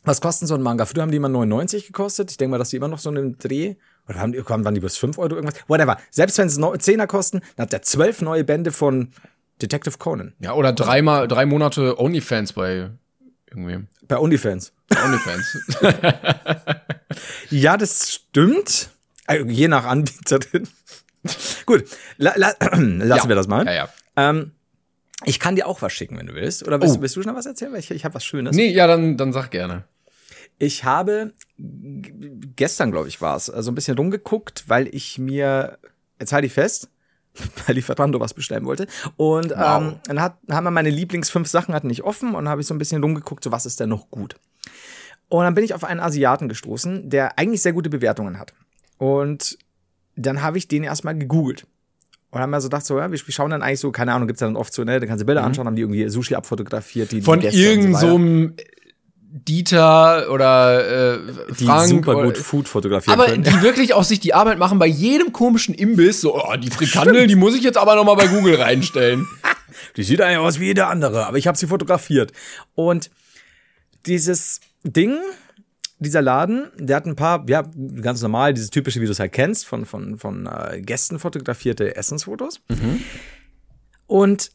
Was 0.05 0.21
kosten 0.21 0.47
so 0.49 0.55
ein 0.55 0.63
Manga? 0.63 0.85
Früher 0.87 1.03
haben 1.03 1.11
die 1.13 1.17
immer 1.19 1.29
99 1.29 1.87
gekostet. 1.87 2.31
Ich 2.33 2.37
denke 2.37 2.53
mal, 2.53 2.59
dass 2.59 2.71
die 2.71 2.77
immer 2.77 2.89
noch 2.89 2.99
so 2.99 3.09
einen 3.11 3.39
Dreh. 3.39 3.75
Oder 4.09 4.19
haben 4.19 4.33
die, 4.33 4.43
waren 4.49 4.75
die 4.75 4.81
bis 4.81 4.97
5 4.97 5.17
Euro 5.19 5.35
irgendwas? 5.37 5.61
Whatever. 5.69 5.97
Selbst 6.11 6.39
wenn 6.39 6.49
es 6.49 6.59
10er 6.59 7.07
kosten, 7.07 7.41
dann 7.57 7.67
hat 7.67 7.73
er 7.73 7.83
zwölf 7.83 8.21
neue 8.21 8.43
Bände 8.45 8.73
von 8.73 9.11
Detective 9.61 9.99
Conan. 9.99 10.35
Ja, 10.41 10.55
oder 10.55 10.73
dreimal, 10.73 11.29
drei 11.29 11.47
Monate 11.47 12.01
OnlyFans 12.01 12.53
bei 12.55 12.91
irgendwie. 13.55 13.87
Bei 14.09 14.19
OnlyFans. 14.19 14.73
OnlyFans. 15.05 15.59
Ja, 17.51 17.77
das 17.77 18.11
stimmt. 18.13 18.91
Also, 19.27 19.47
je 19.47 19.69
nach 19.69 19.85
Anbieterin. 19.85 20.67
Gut, 21.67 21.85
la, 22.17 22.33
la, 22.37 22.53
lassen 22.73 23.01
Ja. 23.03 23.29
wir 23.29 23.37
das 23.37 23.47
mal. 23.49 23.67
ja, 23.67 23.73
ja. 23.73 23.89
Ähm, 24.17 24.53
ich 25.25 25.39
kann 25.39 25.55
dir 25.55 25.67
auch 25.67 25.83
was 25.83 25.93
schicken, 25.93 26.17
wenn 26.19 26.27
du 26.27 26.35
willst. 26.35 26.67
Oder 26.67 26.81
willst, 26.81 26.97
Oh. 26.97 27.03
willst 27.03 27.15
du 27.17 27.23
schon 27.23 27.35
was 27.35 27.47
erzählen? 27.47 27.73
Weil 27.73 27.81
ich, 27.81 27.91
ich 27.91 28.05
habe 28.05 28.15
was 28.15 28.25
Schönes. 28.25 28.57
Nee, 28.57 28.71
ja, 28.71 28.87
dann, 28.87 29.17
dann 29.17 29.33
sag 29.33 29.51
gerne. 29.51 29.85
Ich 30.59 30.85
habe 30.85 31.33
gestern, 31.59 32.91
glaube 32.91 33.09
ich, 33.09 33.21
war 33.21 33.37
es, 33.37 33.47
so 33.47 33.71
ein 33.71 33.75
bisschen 33.75 33.97
rumgeguckt, 33.97 34.65
weil 34.69 34.89
ich 34.95 35.19
mir, 35.19 35.79
jetzt 36.19 36.33
halte 36.33 36.47
ich 36.47 36.53
fest, 36.53 36.89
bei 37.67 37.73
Lieferando 37.73 38.21
was 38.21 38.35
bestellen 38.35 38.65
wollte. 38.65 38.87
Und 39.17 39.51
Wow. 39.51 39.83
ähm, 39.83 39.95
dann 40.05 40.21
hat, 40.21 40.37
haben 40.51 40.65
wir 40.65 40.71
meine 40.71 40.91
Lieblings 40.91 41.31
fünf 41.31 41.49
Sachen 41.49 41.75
hatten 41.75 41.87
nicht 41.87 42.03
offen 42.03 42.35
und 42.35 42.49
habe 42.49 42.61
ich 42.61 42.67
so 42.67 42.75
ein 42.75 42.79
bisschen 42.79 43.03
rumgeguckt, 43.03 43.43
so 43.45 43.53
was 43.53 43.67
ist 43.67 43.81
denn 43.81 43.89
noch 43.89 44.11
gut. 44.11 44.37
Und 45.29 45.45
dann 45.45 45.55
bin 45.55 45.65
ich 45.65 45.73
auf 45.75 45.85
einen 45.85 46.01
Asiaten 46.01 46.49
gestoßen, 46.49 47.09
der 47.09 47.39
eigentlich 47.39 47.63
sehr 47.63 47.73
gute 47.73 47.89
Bewertungen 47.89 48.39
hat. 48.39 48.53
Und 48.99 49.57
dann 50.15 50.43
habe 50.43 50.59
ich 50.59 50.69
den 50.69 50.85
erstmal 50.85 51.17
gegoogelt. 51.17 51.67
Und 52.31 52.41
haben 52.41 52.51
mir 52.51 52.61
so 52.61 52.69
gedacht, 52.69 52.85
so, 52.87 52.99
ja, 52.99 53.11
wir, 53.11 53.19
wir 53.19 53.33
schauen 53.35 53.51
dann 53.51 53.63
eigentlich 53.63 53.81
so, 53.81 53.93
keine 53.93 54.13
Ahnung, 54.13 54.27
gibt's 54.27 54.41
ja 54.41 54.47
dann 54.47 54.57
oft 54.57 54.73
so, 54.73 54.85
ne, 54.85 55.01
da 55.01 55.07
kannst 55.07 55.23
du 55.23 55.27
Bilder 55.27 55.43
anschauen, 55.45 55.67
haben 55.67 55.77
die 55.77 55.83
irgendwie 55.83 56.09
Sushi 56.09 56.35
abfotografiert, 56.35 57.13
die 57.13 57.17
Mhm. 57.17 57.23
Von 57.25 57.41
Gäste 57.41 57.59
und 57.59 57.65
irgend 57.65 57.99
so 57.99 58.19
Dieter 59.35 60.31
oder 60.31 61.15
äh, 61.15 61.19
die 61.59 61.65
Frank 61.65 61.89
super 61.89 62.17
oder, 62.17 62.27
gut 62.27 62.37
Food 62.37 62.69
fotografieren 62.69 63.19
aber 63.19 63.31
können. 63.31 63.45
die 63.45 63.63
wirklich 63.63 63.95
auch 63.95 64.05
sich 64.05 64.21
die 64.21 64.35
Arbeit 64.35 64.59
machen 64.59 64.79
bei 64.79 64.87
jedem 64.87 65.33
komischen 65.33 65.75
Imbiss, 65.75 66.21
so, 66.21 66.37
oh, 66.37 66.57
die 66.57 66.69
Frikandel, 66.69 67.27
die 67.27 67.35
muss 67.35 67.55
ich 67.55 67.63
jetzt 67.63 67.79
aber 67.79 67.97
noch 67.97 68.05
mal 68.05 68.15
bei 68.15 68.27
Google 68.27 68.57
reinstellen. 68.57 69.27
Die 69.97 70.03
sieht 70.03 70.21
eigentlich 70.21 70.39
aus 70.39 70.61
wie 70.61 70.67
jeder 70.67 70.89
andere, 70.89 71.27
aber 71.27 71.39
ich 71.39 71.47
habe 71.47 71.57
sie 71.57 71.67
fotografiert. 71.67 72.33
Und 72.75 73.11
dieses 74.05 74.61
Ding, 74.85 75.19
dieser 75.99 76.21
Laden, 76.21 76.71
der 76.77 76.97
hat 76.97 77.07
ein 77.07 77.17
paar, 77.17 77.45
ja, 77.49 77.63
ganz 78.01 78.21
normal, 78.21 78.53
dieses 78.53 78.69
typische, 78.69 79.01
wie 79.01 79.07
du 79.07 79.13
es 79.13 79.19
halt 79.19 79.33
kennst, 79.33 79.67
von, 79.67 79.87
von, 79.87 80.19
von 80.19 80.47
äh, 80.47 80.83
Gästen 80.83 81.19
fotografierte 81.19 81.97
Essensfotos. 81.97 82.61
Und 84.07 84.51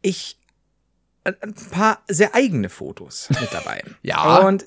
ich, 0.00 0.37
ein 1.24 1.54
paar 1.70 2.02
sehr 2.08 2.34
eigene 2.34 2.68
Fotos 2.68 3.28
mit 3.40 3.52
dabei. 3.52 3.82
Ja. 4.02 4.38
Und 4.46 4.66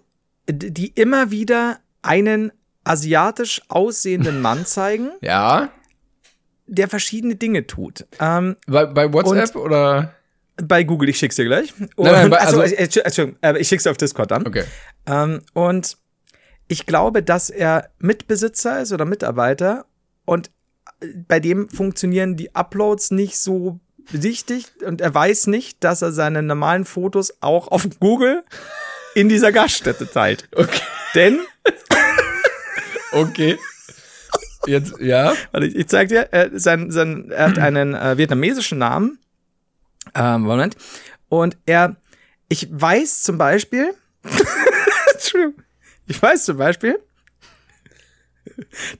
die 0.50 0.88
immer 0.88 1.32
wieder 1.32 1.80
einen 2.02 2.52
asiatisch 2.84 3.62
aussehenden 3.70 4.42
Mann 4.42 4.66
zeigen, 4.66 5.12
Ja. 5.22 5.70
der 6.68 6.88
verschiedene 6.88 7.36
Dinge 7.36 7.68
tut. 7.68 8.06
Ähm, 8.20 8.56
Bei, 8.68 8.86
bei 8.86 9.12
WhatsApp 9.14 9.56
oder? 9.56 10.16
bei 10.58 10.84
Google, 10.84 11.10
ich 11.10 11.18
schick's 11.18 11.36
dir 11.38 11.46
gleich. 11.46 11.74
Und, 11.80 11.90
Nein, 12.06 12.14
nein, 12.14 12.30
bei- 12.30 12.38
also, 12.40 12.62
also- 12.62 12.76
äh, 12.76 12.78
Entschuldigung, 12.84 13.06
Entschuldigung, 13.06 13.40
äh, 13.42 13.60
ich 13.60 13.68
schick's 13.68 13.84
dir 13.84 13.92
auf 13.92 13.98
Discord 13.98 14.32
dann. 14.32 14.46
Okay. 14.46 14.64
Ähm, 15.08 15.42
und 15.54 15.98
ich 16.68 16.86
glaube, 16.86 17.24
dass 17.24 17.50
er 17.50 17.90
Mitbesitzer 18.00 18.82
ist 18.82 18.92
oder 18.94 19.06
Mitarbeiter 19.06 19.86
und 20.26 20.52
äh, 21.02 21.08
bei 21.28 21.40
dem 21.40 21.68
funktionieren 21.70 22.36
die 22.38 22.54
Uploads 22.56 23.12
nicht 23.12 23.38
so 23.40 23.80
richtig 24.14 24.66
und 24.86 25.02
er 25.02 25.14
weiß 25.14 25.48
nicht, 25.48 25.84
dass 25.84 26.02
er 26.02 26.12
seine 26.12 26.42
normalen 26.42 26.86
Fotos 26.86 27.34
auch 27.42 27.68
auf 27.70 27.88
Google 28.00 28.44
in 29.16 29.30
dieser 29.30 29.52
Gaststätte 29.52 30.10
teilt. 30.10 30.48
Okay. 30.56 30.82
Denn, 31.16 31.40
Okay. 33.12 33.60
Jetzt, 34.66 34.94
ja. 35.00 35.34
warte, 35.52 35.68
ich, 35.68 35.76
ich 35.76 35.88
zeig 35.88 36.10
dir, 36.10 36.32
äh, 36.32 36.50
sein, 36.54 36.92
sein, 36.92 37.32
er 37.32 37.50
hat 37.50 37.60
einen 37.60 37.94
äh, 37.94 38.18
vietnamesischen 38.18 38.78
Namen. 38.78 39.20
Ähm, 40.14 40.42
Moment. 40.42 40.78
Und 41.30 41.58
er, 41.66 41.96
ich 42.48 42.68
weiß 42.72 43.24
zum 43.24 43.38
Beispiel, 43.38 43.94
Entschuldigung, 45.14 45.64
ich 46.08 46.22
weiß 46.22 46.46
zum 46.46 46.58
Beispiel, 46.58 47.00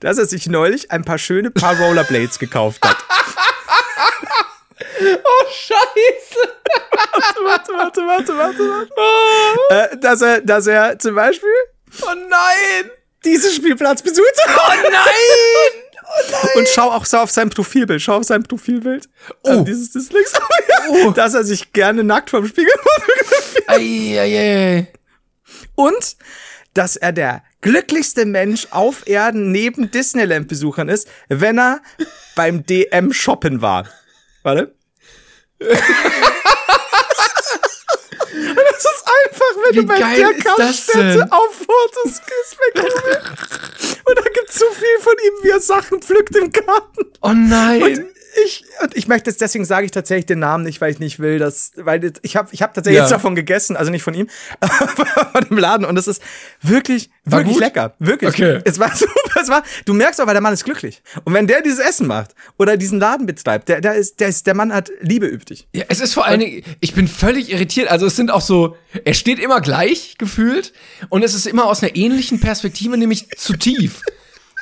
dass 0.00 0.18
er 0.18 0.26
sich 0.26 0.48
neulich 0.48 0.90
ein 0.90 1.04
paar 1.04 1.18
schöne 1.18 1.50
Paar 1.50 1.78
Rollerblades 1.78 2.38
gekauft 2.38 2.84
hat. 2.84 2.96
Oh, 5.24 5.44
scheiße. 5.50 6.38
warte, 7.44 7.72
warte, 7.72 8.06
warte, 8.06 8.36
warte, 8.38 8.88
warte. 9.68 9.92
Äh, 9.94 9.98
dass 9.98 10.22
er, 10.22 10.40
dass 10.40 10.66
er 10.66 10.98
zum 10.98 11.14
Beispiel 11.14 11.48
Oh 12.02 12.14
nein. 12.28 12.90
diesen 13.24 13.52
Spielplatz 13.52 14.02
besucht. 14.02 14.34
Oh 14.48 14.72
nein. 14.90 14.92
Oh. 16.14 16.58
Und 16.58 16.68
schau 16.68 16.90
auch 16.90 17.06
so 17.06 17.16
auf 17.18 17.30
sein 17.30 17.48
Profilbild. 17.48 18.02
Schau 18.02 18.16
auf 18.18 18.24
sein 18.24 18.42
Profilbild. 18.42 19.08
Oh. 19.44 19.50
Äh, 19.50 19.64
dieses, 19.64 19.92
das 19.92 20.10
links. 20.12 20.32
Dass 21.14 21.32
er 21.32 21.42
sich 21.42 21.72
gerne 21.72 22.04
nackt 22.04 22.28
vom 22.28 22.46
Spiegel 22.46 22.70
fotografiert. 22.82 23.68
Ei, 23.68 24.18
ei, 24.20 24.38
ei. 24.38 24.92
Und 25.74 26.16
dass 26.74 26.96
er 26.96 27.12
der 27.12 27.42
glücklichste 27.62 28.26
Mensch 28.26 28.66
auf 28.72 29.06
Erden 29.06 29.52
neben 29.52 29.90
Disneyland-Besuchern 29.90 30.88
ist, 30.88 31.08
wenn 31.28 31.58
er 31.58 31.80
beim 32.34 32.66
DM 32.66 33.12
shoppen 33.12 33.62
war. 33.62 33.88
Warte. 34.42 34.74
Und 38.32 38.56
das 38.70 38.84
ist 38.84 39.04
einfach, 39.06 39.52
wenn 39.56 39.74
Wie 39.74 39.80
du 39.80 39.86
bei 39.86 39.98
der 39.98 40.32
denn? 40.94 41.30
auf 41.30 41.54
Fotos 41.54 42.20
gehst. 42.26 42.56
Google. 42.74 43.22
Und 44.04 44.18
da 44.18 44.22
gibt's 44.32 44.58
so 44.58 44.70
viel 44.70 44.98
von 45.00 45.14
ihm, 45.24 45.32
wie 45.42 45.50
er 45.50 45.60
Sachen 45.60 46.00
pflückt 46.02 46.34
im 46.36 46.50
Garten. 46.50 47.12
Oh 47.20 47.32
nein. 47.32 47.82
Und 47.82 48.06
ich, 48.44 48.64
und 48.82 48.96
ich 48.96 49.08
möchte 49.08 49.30
jetzt, 49.30 49.40
deswegen 49.40 49.64
sage 49.64 49.84
ich 49.84 49.90
tatsächlich 49.90 50.26
den 50.26 50.38
Namen 50.38 50.64
nicht, 50.64 50.80
weil 50.80 50.90
ich 50.92 50.98
nicht 50.98 51.18
will, 51.18 51.38
dass, 51.38 51.72
weil 51.76 52.12
ich 52.22 52.36
habe 52.36 52.48
ich 52.52 52.62
hab 52.62 52.72
tatsächlich 52.74 52.96
Ja. 52.98 53.04
jetzt 53.04 53.12
davon 53.12 53.34
gegessen, 53.34 53.76
also 53.76 53.90
nicht 53.90 54.02
von 54.02 54.14
ihm, 54.14 54.28
aber 54.60 55.06
von 55.32 55.44
dem 55.48 55.58
Laden 55.58 55.84
und 55.86 55.96
es 55.98 56.06
ist 56.06 56.22
wirklich, 56.62 57.10
War 57.24 57.40
wirklich 57.40 57.54
gut? 57.56 57.62
lecker. 57.62 57.94
Wirklich. 57.98 58.30
Okay. 58.34 58.60
Es 58.64 58.78
war 58.78 58.90
super, 58.96 59.40
es 59.40 59.48
war, 59.48 59.62
du 59.84 59.94
merkst 59.94 60.20
aber, 60.20 60.32
der 60.32 60.40
Mann 60.40 60.54
ist 60.54 60.64
glücklich. 60.64 61.02
Und 61.24 61.34
wenn 61.34 61.46
der 61.46 61.62
dieses 61.62 61.78
Essen 61.78 62.06
macht 62.06 62.34
oder 62.58 62.76
diesen 62.76 62.98
Laden 62.98 63.26
betreibt, 63.26 63.68
der, 63.68 63.80
der 63.80 63.94
ist, 63.94 64.20
der 64.20 64.28
ist, 64.28 64.46
der 64.46 64.54
Mann 64.54 64.72
hat 64.72 64.90
Liebe 65.00 65.26
übt 65.26 65.46
dich. 65.52 65.68
Ja, 65.74 65.84
es 65.88 66.00
ist 66.00 66.14
vor 66.14 66.24
allen 66.26 66.40
Dingen, 66.40 66.62
ich 66.80 66.94
bin 66.94 67.08
völlig 67.08 67.52
irritiert. 67.52 67.88
Also 67.88 68.06
es 68.06 68.16
sind 68.16 68.30
auch 68.30 68.40
so, 68.40 68.76
er 69.04 69.14
steht 69.14 69.38
immer 69.38 69.60
gleich 69.60 70.16
gefühlt 70.18 70.72
und 71.08 71.22
es 71.22 71.34
ist 71.34 71.46
immer 71.46 71.66
aus 71.66 71.82
einer 71.82 71.94
ähnlichen 71.96 72.40
Perspektive, 72.40 72.96
nämlich 72.96 73.28
zu 73.36 73.56
tief. 73.56 74.02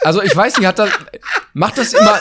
Also 0.03 0.23
ich 0.23 0.35
weiß 0.35 0.59
nicht, 0.59 0.67
hat 0.67 0.79
das, 0.79 0.91
macht 1.53 1.79
das 1.79 1.93
immer, 1.93 2.21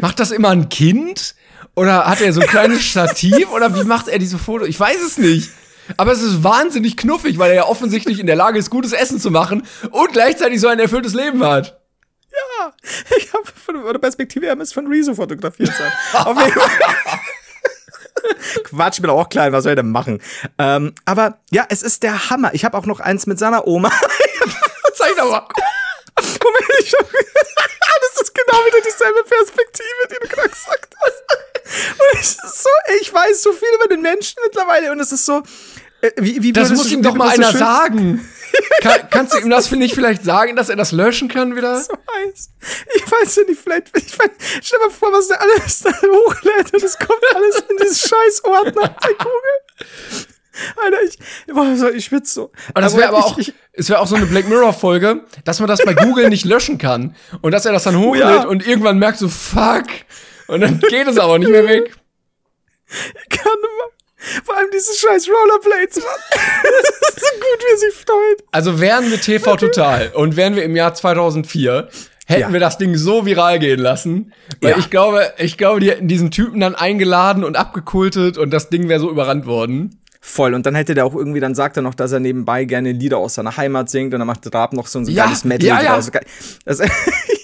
macht 0.00 0.20
das 0.20 0.30
immer 0.30 0.50
ein 0.50 0.68
Kind? 0.68 1.34
Oder 1.74 2.06
hat 2.06 2.20
er 2.20 2.32
so 2.32 2.40
ein 2.40 2.46
kleines 2.46 2.82
Stativ? 2.82 3.50
Oder 3.50 3.74
wie 3.74 3.84
macht 3.84 4.08
er 4.08 4.18
diese 4.18 4.38
Fotos? 4.38 4.68
Ich 4.68 4.80
weiß 4.80 5.02
es 5.02 5.18
nicht. 5.18 5.50
Aber 5.96 6.12
es 6.12 6.22
ist 6.22 6.42
wahnsinnig 6.42 6.96
knuffig, 6.96 7.38
weil 7.38 7.50
er 7.50 7.56
ja 7.56 7.64
offensichtlich 7.66 8.18
in 8.18 8.26
der 8.26 8.34
Lage 8.36 8.58
ist, 8.58 8.70
gutes 8.70 8.92
Essen 8.92 9.20
zu 9.20 9.30
machen 9.30 9.66
und 9.90 10.12
gleichzeitig 10.12 10.60
so 10.60 10.68
ein 10.68 10.80
erfülltes 10.80 11.14
Leben 11.14 11.44
hat. 11.44 11.80
Ich 13.16 13.32
habe 13.32 13.44
von 13.46 13.92
der 13.92 13.98
Perspektive 13.98 14.46
her 14.46 14.56
müsste 14.56 14.74
von 14.74 14.86
Rezo 14.88 15.14
fotografiert 15.14 15.72
sein. 15.76 15.92
Auf 16.24 16.38
jeden 16.38 16.52
Fall. 16.52 16.70
Quatsch, 18.64 18.96
ich 18.96 19.02
bin 19.02 19.10
auch 19.10 19.28
klein, 19.28 19.52
was 19.52 19.64
soll 19.64 19.72
ich 19.72 19.76
denn 19.76 19.90
machen? 19.90 20.20
Ähm, 20.58 20.92
aber 21.04 21.38
ja, 21.50 21.66
es 21.68 21.82
ist 21.82 22.02
der 22.02 22.30
Hammer. 22.30 22.54
Ich 22.54 22.64
habe 22.64 22.76
auch 22.76 22.86
noch 22.86 23.00
eins 23.00 23.26
mit 23.26 23.38
seiner 23.38 23.66
Oma. 23.66 23.90
Zeig 24.94 25.16
doch 25.16 25.30
mal. 25.30 25.48
Ich 26.86 26.92
hab, 26.92 27.10
das 27.10 28.22
ist 28.22 28.34
genau 28.34 28.58
wieder 28.64 28.80
dieselbe 28.80 29.24
Perspektive, 29.24 30.08
die 30.08 30.14
du 30.22 30.28
gerade 30.28 30.48
gesagt 30.48 30.94
hast. 31.00 31.24
Und 31.98 32.20
es 32.20 32.30
ist 32.44 32.62
so, 32.62 32.68
ich 33.00 33.12
weiß 33.12 33.42
so 33.42 33.52
viel 33.52 33.68
über 33.74 33.88
den 33.88 34.02
Menschen 34.02 34.36
mittlerweile 34.44 34.92
und 34.92 35.00
es 35.00 35.10
ist 35.10 35.26
so, 35.26 35.42
äh, 36.00 36.12
wie, 36.18 36.42
wie 36.42 36.52
Das 36.52 36.70
muss 36.70 36.90
ihm 36.92 37.02
doch 37.02 37.14
mal 37.14 37.30
so 37.30 37.34
einer 37.34 37.50
schön 37.50 37.58
sagen. 37.58 38.32
Kann, 38.80 39.10
kannst 39.10 39.34
du 39.34 39.38
ihm 39.38 39.50
das, 39.50 39.70
ich, 39.72 39.94
vielleicht 39.94 40.24
sagen, 40.24 40.54
dass 40.54 40.68
er 40.68 40.76
das 40.76 40.92
löschen 40.92 41.28
kann 41.28 41.56
wieder? 41.56 41.80
so 41.80 41.92
weiß. 41.92 42.50
Ich 42.94 43.10
weiß 43.10 43.36
ja 43.36 43.42
nicht, 43.42 43.60
vielleicht, 43.60 43.88
ich 43.96 44.16
mein, 44.16 44.30
stell 44.62 44.78
dir 44.78 44.86
mal 44.86 44.92
vor, 44.92 45.12
was 45.12 45.28
der 45.28 45.40
alles 45.40 45.80
da 45.80 45.90
hochlädt 45.90 46.72
und 46.72 46.82
es 46.82 46.96
kommt 46.96 47.24
alles 47.34 47.56
in 47.68 47.76
dieses 47.82 48.00
scheiß 48.08 48.44
Ordner 48.44 48.96
bei 49.00 49.12
Google. 49.14 50.26
Alter, 50.82 50.96
ich, 51.06 51.18
boah, 51.54 51.90
ich 51.94 52.04
schwitze 52.04 52.32
so. 52.34 52.44
Und 52.74 52.82
das 52.82 52.96
wäre 52.96 53.08
aber 53.08 53.18
ich- 53.18 53.24
auch, 53.24 53.38
ich, 53.38 53.54
es 53.72 53.88
wäre 53.90 54.00
auch 54.00 54.06
so 54.06 54.14
eine 54.16 54.26
Black 54.26 54.48
Mirror 54.48 54.72
Folge, 54.72 55.22
dass 55.44 55.60
man 55.60 55.68
das 55.68 55.84
bei 55.84 55.94
Google 55.94 56.28
nicht 56.28 56.44
löschen 56.44 56.78
kann 56.78 57.14
und 57.42 57.52
dass 57.52 57.66
er 57.66 57.72
das 57.72 57.84
dann 57.84 57.98
hochlädt 58.00 58.24
ja. 58.24 58.46
und 58.46 58.66
irgendwann 58.66 58.98
merkt 58.98 59.18
so 59.18 59.28
fuck 59.28 59.84
und 60.48 60.60
dann 60.60 60.80
geht 60.80 61.06
es 61.08 61.18
aber 61.18 61.38
nicht 61.38 61.50
mehr 61.50 61.66
weg. 61.66 61.94
kann 63.30 63.40
immer. 63.46 64.42
Vor 64.44 64.56
allem 64.56 64.68
diese 64.72 64.92
scheiß 64.94 65.28
Rollerblades, 65.28 65.96
Mann. 65.98 66.06
das 66.62 67.14
ist 67.14 67.20
so 67.20 67.34
gut, 67.36 67.64
wie 67.72 67.76
sich 67.78 67.94
freut. 67.94 68.44
Also 68.50 68.80
wären 68.80 69.10
wir 69.10 69.20
TV 69.20 69.56
Total 69.56 70.10
und 70.14 70.36
wären 70.36 70.56
wir 70.56 70.64
im 70.64 70.74
Jahr 70.74 70.94
2004, 70.94 71.88
hätten 72.26 72.40
Ja. 72.40 72.52
wir 72.52 72.58
das 72.58 72.76
Ding 72.78 72.96
so 72.96 73.24
viral 73.24 73.58
gehen 73.60 73.78
lassen, 73.78 74.32
weil 74.60 74.72
Ja. 74.72 74.78
ich 74.78 74.90
glaube, 74.90 75.32
ich 75.38 75.58
glaube, 75.58 75.78
die 75.80 75.90
hätten 75.90 76.08
diesen 76.08 76.30
Typen 76.32 76.58
dann 76.60 76.74
eingeladen 76.74 77.44
und 77.44 77.56
abgekultet 77.56 78.36
und 78.38 78.50
das 78.50 78.68
Ding 78.68 78.88
wäre 78.88 78.98
so 78.98 79.10
überrannt 79.10 79.46
worden. 79.46 80.00
Voll. 80.28 80.54
Und 80.54 80.66
dann 80.66 80.74
hätte 80.74 80.94
der 80.94 81.06
auch 81.06 81.14
irgendwie, 81.14 81.38
dann 81.38 81.54
sagt 81.54 81.76
er 81.76 81.84
noch, 81.84 81.94
dass 81.94 82.10
er 82.10 82.18
nebenbei 82.18 82.64
gerne 82.64 82.90
Lieder 82.90 83.18
aus 83.18 83.34
seiner 83.34 83.56
Heimat 83.56 83.88
singt 83.88 84.12
und 84.12 84.18
dann 84.18 84.26
macht 84.26 84.52
Raab 84.52 84.72
noch 84.72 84.88
so 84.88 84.98
ein 84.98 85.04
so 85.04 85.12
Ja, 85.12 85.26
geiles 85.26 85.44
Medley 85.44 85.68
ja, 85.68 85.80
ja. 85.80 85.94
draus. 85.94 86.10
Das, 86.64 86.80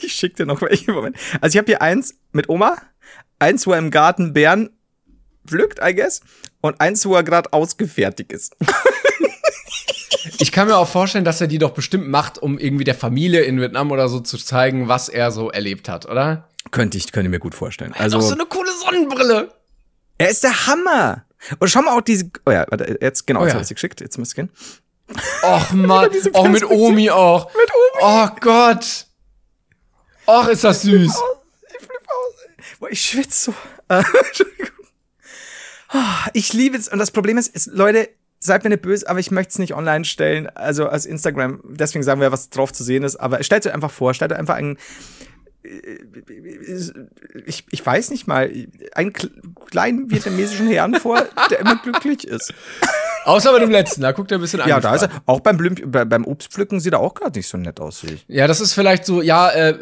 ich 0.03 0.13
schick 0.13 0.35
dir 0.35 0.47
noch 0.47 0.61
welche 0.63 0.91
Moment. 0.91 1.17
Also 1.41 1.55
ich 1.55 1.59
habe 1.59 1.67
hier 1.67 1.81
eins 1.81 2.17
mit 2.33 2.49
Oma, 2.49 2.77
eins, 3.39 3.69
wo 3.69 3.73
er 3.73 3.79
im 3.79 3.93
Garten 3.93 4.33
Bären 4.33 4.71
pflückt, 5.47 5.79
I 5.81 5.95
guess, 5.95 6.23
und 6.61 6.81
eins, 6.81 7.07
wo 7.07 7.15
er 7.15 7.23
gerade 7.23 7.53
ausgefertigt 7.53 8.33
ist. 8.33 8.57
Ich 10.41 10.51
kann 10.51 10.67
mir 10.67 10.77
auch 10.77 10.89
vorstellen, 10.89 11.25
dass 11.25 11.41
er 11.41 11.47
die 11.47 11.59
doch 11.59 11.71
bestimmt 11.71 12.09
macht, 12.09 12.39
um 12.39 12.59
irgendwie 12.59 12.85
der 12.85 12.97
Familie 12.97 13.43
in 13.43 13.61
Vietnam 13.61 13.93
oder 13.93 14.09
so 14.09 14.19
zu 14.19 14.37
zeigen, 14.39 14.89
was 14.89 15.09
er 15.09 15.31
so 15.31 15.51
erlebt 15.51 15.89
hat, 15.89 16.07
oder? 16.07 16.49
könnte 16.73 16.97
ich, 16.99 17.13
könnte 17.13 17.29
mir 17.29 17.39
gut 17.39 17.55
vorstellen. 17.55 17.93
Also 17.97 18.17
Also, 18.17 18.29
so 18.31 18.35
eine 18.35 18.47
coole 18.47 18.71
Sonnenbrille. 18.85 19.53
er 20.19 20.31
ist 20.31 20.43
der 20.43 20.67
Hammer. 20.67 21.25
Und 21.59 21.69
schau 21.69 21.83
mal 21.83 21.97
auch 21.97 22.01
diese, 22.03 22.31
oh 22.47 22.51
ja, 22.51 22.65
warte, 22.69 22.99
jetzt, 23.01 23.27
genau, 23.27 23.41
Oh 23.41 23.45
jetzt 23.45 23.51
ja. 23.53 23.55
hab 23.57 23.63
ich 23.63 23.69
sie 23.69 23.75
geschickt, 23.75 24.01
jetzt 24.01 24.19
müsst 24.19 24.33
ihr 24.39 24.45
gehen. 24.45 24.51
Och 25.43 25.73
man, 25.73 26.11
diese 26.11 26.35
auch 26.35 26.49
mit. 26.49 26.65
Omi 26.65 27.11
auch. 27.11 27.47
Mit 27.55 27.71
Omi. 27.71 28.01
Oh 28.03 28.29
Gott. 28.41 29.07
Och, 30.27 30.49
ist 30.49 30.65
das 30.65 30.83
süß. 30.83 31.13
Ich 31.69 31.79
flippe 31.79 32.09
aus. 32.09 32.35
ey. 32.47 32.65
Boah, 32.79 32.91
ich 32.91 33.03
schwitze 33.03 33.51
so. 33.51 33.55
Entschuldigung. 33.89 34.69
Ah, 35.89 36.29
Ich 36.33 36.53
liebe 36.53 36.77
es. 36.77 36.89
Und 36.89 36.99
das 36.99 37.11
Problem 37.11 37.37
ist, 37.37 37.55
ist, 37.55 37.67
Leute, 37.67 38.09
seid 38.39 38.65
mir 38.65 38.71
nicht 38.71 38.83
böse, 38.83 39.09
aber 39.09 39.19
ich 39.21 39.31
möchte 39.31 39.51
es 39.51 39.59
nicht 39.59 39.75
online 39.75 40.05
stellen. 40.05 40.49
Also 40.57 40.89
als 40.89 41.05
Instagram. 41.07 41.61
Deswegen 41.65 42.03
sagen 42.05 42.21
wir, 42.21 42.33
was 42.33 42.49
drauf 42.51 42.73
zu 42.73 42.83
sehen 42.85 43.03
ist. 43.03 43.17
Aber 43.17 43.43
stellt 43.43 43.67
euch 43.67 43.75
einfach 43.75 43.91
vor, 43.91 44.15
stellt 44.15 44.33
euch 44.33 44.39
einfach 44.39 44.55
einen. 44.55 44.79
Ich, 47.47 47.65
ich 47.71 47.85
weiß 47.85 48.11
nicht 48.11 48.27
mal, 48.27 48.51
einen 48.95 49.13
kle- 49.13 49.31
kleinen 49.67 50.11
vietnamesischen 50.11 50.69
Herrn 50.69 50.95
vor, 50.95 51.23
der 51.51 51.61
immer 51.61 51.77
glücklich 51.77 52.27
ist. 52.27 52.53
Außer 53.25 53.53
bei 53.53 53.61
dem 53.61 53.71
letzten, 53.71 54.01
da 54.03 54.13
guckt 54.13 54.33
er 54.33 54.39
ein 54.39 54.41
bisschen 54.41 54.61
Ja, 54.67 54.81
da 54.81 54.95
ist 54.95 55.03
er. 55.03 55.11
Auch 55.27 55.41
beim, 55.41 55.57
Blüm, 55.57 55.77
bei, 55.87 56.05
beim 56.05 56.25
Obstpflücken 56.25 56.81
sieht 56.81 56.93
er 56.93 57.01
auch 57.01 57.15
gerade 57.15 57.39
nicht 57.39 57.49
so 57.49 57.57
nett 57.57 57.79
aus, 57.81 58.01
sehe 58.01 58.15
ich. 58.15 58.25
Ja, 58.29 58.47
das 58.47 58.61
ist 58.61 58.73
vielleicht 58.75 59.05
so, 59.07 59.23
ja, 59.23 59.49
äh, 59.51 59.71
äh, 59.71 59.77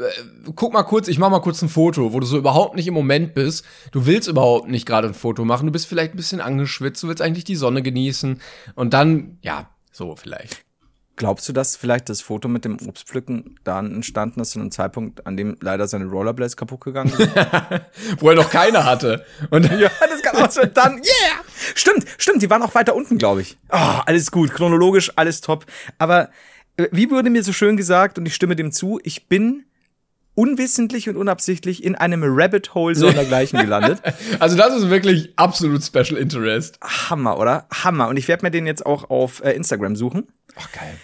guck 0.55 0.73
mal 0.73 0.83
kurz, 0.83 1.09
ich 1.09 1.19
mach 1.19 1.31
mal 1.31 1.41
kurz 1.41 1.63
ein 1.63 1.69
Foto, 1.71 2.13
wo 2.13 2.21
du 2.21 2.27
so 2.27 2.37
überhaupt 2.37 2.77
nicht 2.77 2.87
im 2.87 2.95
Moment 2.95 3.35
bist. 3.35 3.65
Du 3.93 4.05
willst 4.07 4.29
überhaupt 4.29 4.69
nicht 4.69 4.85
gerade 4.87 5.09
ein 5.09 5.15
Foto 5.15 5.45
machen, 5.45 5.67
du 5.67 5.73
bist 5.73 5.87
vielleicht 5.87 6.15
ein 6.15 6.17
bisschen 6.19 6.41
angeschwitzt, 6.41 7.03
du 7.03 7.09
willst 7.09 7.23
eigentlich 7.23 7.45
die 7.45 7.57
Sonne 7.57 7.83
genießen 7.83 8.41
und 8.75 8.93
dann, 8.93 9.39
ja, 9.43 9.71
so 9.91 10.17
vielleicht. 10.17 10.65
Glaubst 11.21 11.47
du, 11.47 11.53
dass 11.53 11.77
vielleicht 11.77 12.09
das 12.09 12.23
Foto 12.23 12.49
mit 12.49 12.65
dem 12.65 12.79
Obstpflücken 12.89 13.61
dann 13.63 13.95
entstanden 13.97 14.41
ist 14.41 14.53
zu 14.53 14.59
einem 14.59 14.71
Zeitpunkt, 14.71 15.27
an 15.27 15.37
dem 15.37 15.55
leider 15.61 15.87
seine 15.87 16.07
Rollerblades 16.07 16.57
kaputt 16.57 16.81
gegangen 16.81 17.13
sind? 17.15 17.31
Wo 18.21 18.31
er 18.31 18.37
noch 18.37 18.49
keine 18.49 18.87
hatte. 18.87 19.27
Und 19.51 19.65
ja, 19.79 19.91
das 20.01 20.23
kann 20.23 20.43
auch 20.43 20.51
sein. 20.51 20.71
Dann, 20.73 20.95
yeah! 20.95 21.45
Stimmt, 21.75 22.07
stimmt, 22.17 22.41
die 22.41 22.49
waren 22.49 22.63
auch 22.63 22.75
weiter 22.75 22.95
unten, 22.95 23.19
glaube 23.19 23.43
ich. 23.43 23.59
Ah, 23.69 24.01
alles 24.07 24.31
gut, 24.31 24.55
chronologisch, 24.55 25.13
alles 25.17 25.43
top. 25.43 25.67
Aber 25.99 26.31
äh, 26.79 26.89
wie 26.91 27.11
wurde 27.11 27.29
mir 27.29 27.45
so 27.45 27.53
schön 27.53 27.77
gesagt, 27.77 28.17
und 28.17 28.25
ich 28.25 28.35
stimme 28.35 28.57
dem 28.57 28.73
zu, 28.73 28.99
ich 29.03 29.29
bin 29.29 29.67
unwissentlich 30.35 31.11
und 31.11 31.19
unabsichtlich 31.19 31.85
in 31.85 31.97
einem 31.97 32.23
Rabbit 32.25 32.73
Hole 32.73 32.95
sondergleichen 32.95 33.59
gelandet. 33.61 34.01
also 34.39 34.57
das 34.57 34.75
ist 34.75 34.89
wirklich 34.89 35.35
absolut 35.37 35.85
Special 35.85 36.17
Interest. 36.17 36.79
Hammer, 36.83 37.37
oder? 37.37 37.67
Hammer. 37.71 38.09
Und 38.09 38.17
ich 38.17 38.27
werde 38.27 38.47
mir 38.47 38.51
den 38.51 38.67
jetzt 38.67 38.87
auch 38.87 39.11
auf 39.11 39.45
äh, 39.45 39.51
Instagram 39.51 39.97
suchen. 39.97 40.29
Ach, 40.57 40.73
geil. 40.73 40.97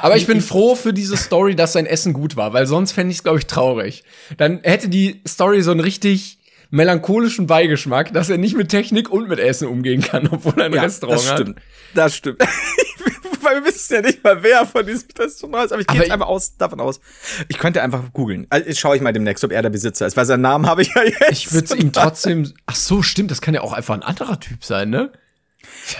Aber 0.00 0.16
ich 0.16 0.26
bin 0.26 0.40
froh 0.40 0.74
für 0.74 0.92
diese 0.92 1.16
Story, 1.16 1.54
dass 1.56 1.72
sein 1.74 1.86
Essen 1.86 2.12
gut 2.12 2.36
war, 2.36 2.52
weil 2.52 2.66
sonst 2.66 2.92
fände 2.92 3.10
ich 3.12 3.18
es, 3.18 3.22
glaube 3.22 3.38
ich, 3.38 3.46
traurig. 3.46 4.04
Dann 4.36 4.60
hätte 4.62 4.88
die 4.88 5.20
Story 5.26 5.62
so 5.62 5.70
einen 5.70 5.80
richtig 5.80 6.38
melancholischen 6.70 7.46
Beigeschmack, 7.46 8.12
dass 8.12 8.28
er 8.28 8.38
nicht 8.38 8.56
mit 8.56 8.68
Technik 8.68 9.10
und 9.10 9.28
mit 9.28 9.38
Essen 9.38 9.68
umgehen 9.68 10.02
kann, 10.02 10.28
obwohl 10.28 10.54
er 10.58 10.66
ein 10.66 10.74
Restaurant 10.74 11.18
das 11.20 11.30
hat. 11.30 11.38
stimmt. 11.40 11.60
Das 11.94 12.16
stimmt. 12.16 12.42
Weil 13.40 13.62
wir 13.62 13.66
wissen 13.66 13.94
ja 13.94 14.00
nicht 14.02 14.22
mal, 14.24 14.42
wer 14.42 14.66
von 14.66 14.84
diesem 14.86 15.08
Restaurant 15.18 15.66
ist. 15.66 15.72
Aber 15.72 15.80
ich 15.80 15.86
gehe 15.86 15.96
jetzt 15.96 16.06
ich- 16.08 16.12
einfach 16.12 16.26
aus, 16.26 16.56
davon 16.58 16.80
aus. 16.80 17.00
Ich 17.48 17.56
könnte 17.58 17.82
einfach 17.82 18.02
googeln. 18.12 18.46
Also 18.50 18.70
schaue 18.74 18.96
ich 18.96 19.02
mal 19.02 19.12
demnächst, 19.12 19.42
ob 19.44 19.52
er 19.52 19.62
der 19.62 19.70
Besitzer 19.70 20.06
ist, 20.06 20.16
weil 20.16 20.26
seinen 20.26 20.42
Namen 20.42 20.66
habe 20.66 20.82
ich 20.82 20.92
ja 20.94 21.04
jetzt. 21.04 21.30
Ich 21.30 21.52
würde 21.52 21.64
es 21.66 21.74
ihm 21.74 21.92
trotzdem. 21.94 22.52
Ach 22.66 22.74
so, 22.76 23.02
stimmt, 23.02 23.30
das 23.30 23.40
kann 23.40 23.54
ja 23.54 23.62
auch 23.62 23.72
einfach 23.72 23.94
ein 23.94 24.02
anderer 24.02 24.38
Typ 24.40 24.64
sein, 24.64 24.90
ne? 24.90 25.12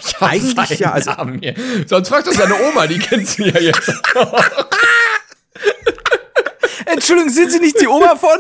Ich 0.01 0.15
hab 0.15 0.31
Eigentlich 0.31 0.79
ja, 0.79 0.93
also-. 0.93 1.13
Sonst 1.87 2.09
fragt 2.09 2.27
doch 2.27 2.33
seine 2.33 2.55
Oma, 2.69 2.87
die 2.87 2.99
kennt 2.99 3.27
sie 3.27 3.45
ja 3.45 3.61
jetzt. 3.61 3.93
Entschuldigung, 6.87 7.31
sind 7.31 7.51
Sie 7.51 7.61
nicht 7.61 7.81
die 7.81 7.87
Oma 7.87 8.17
von? 8.17 8.39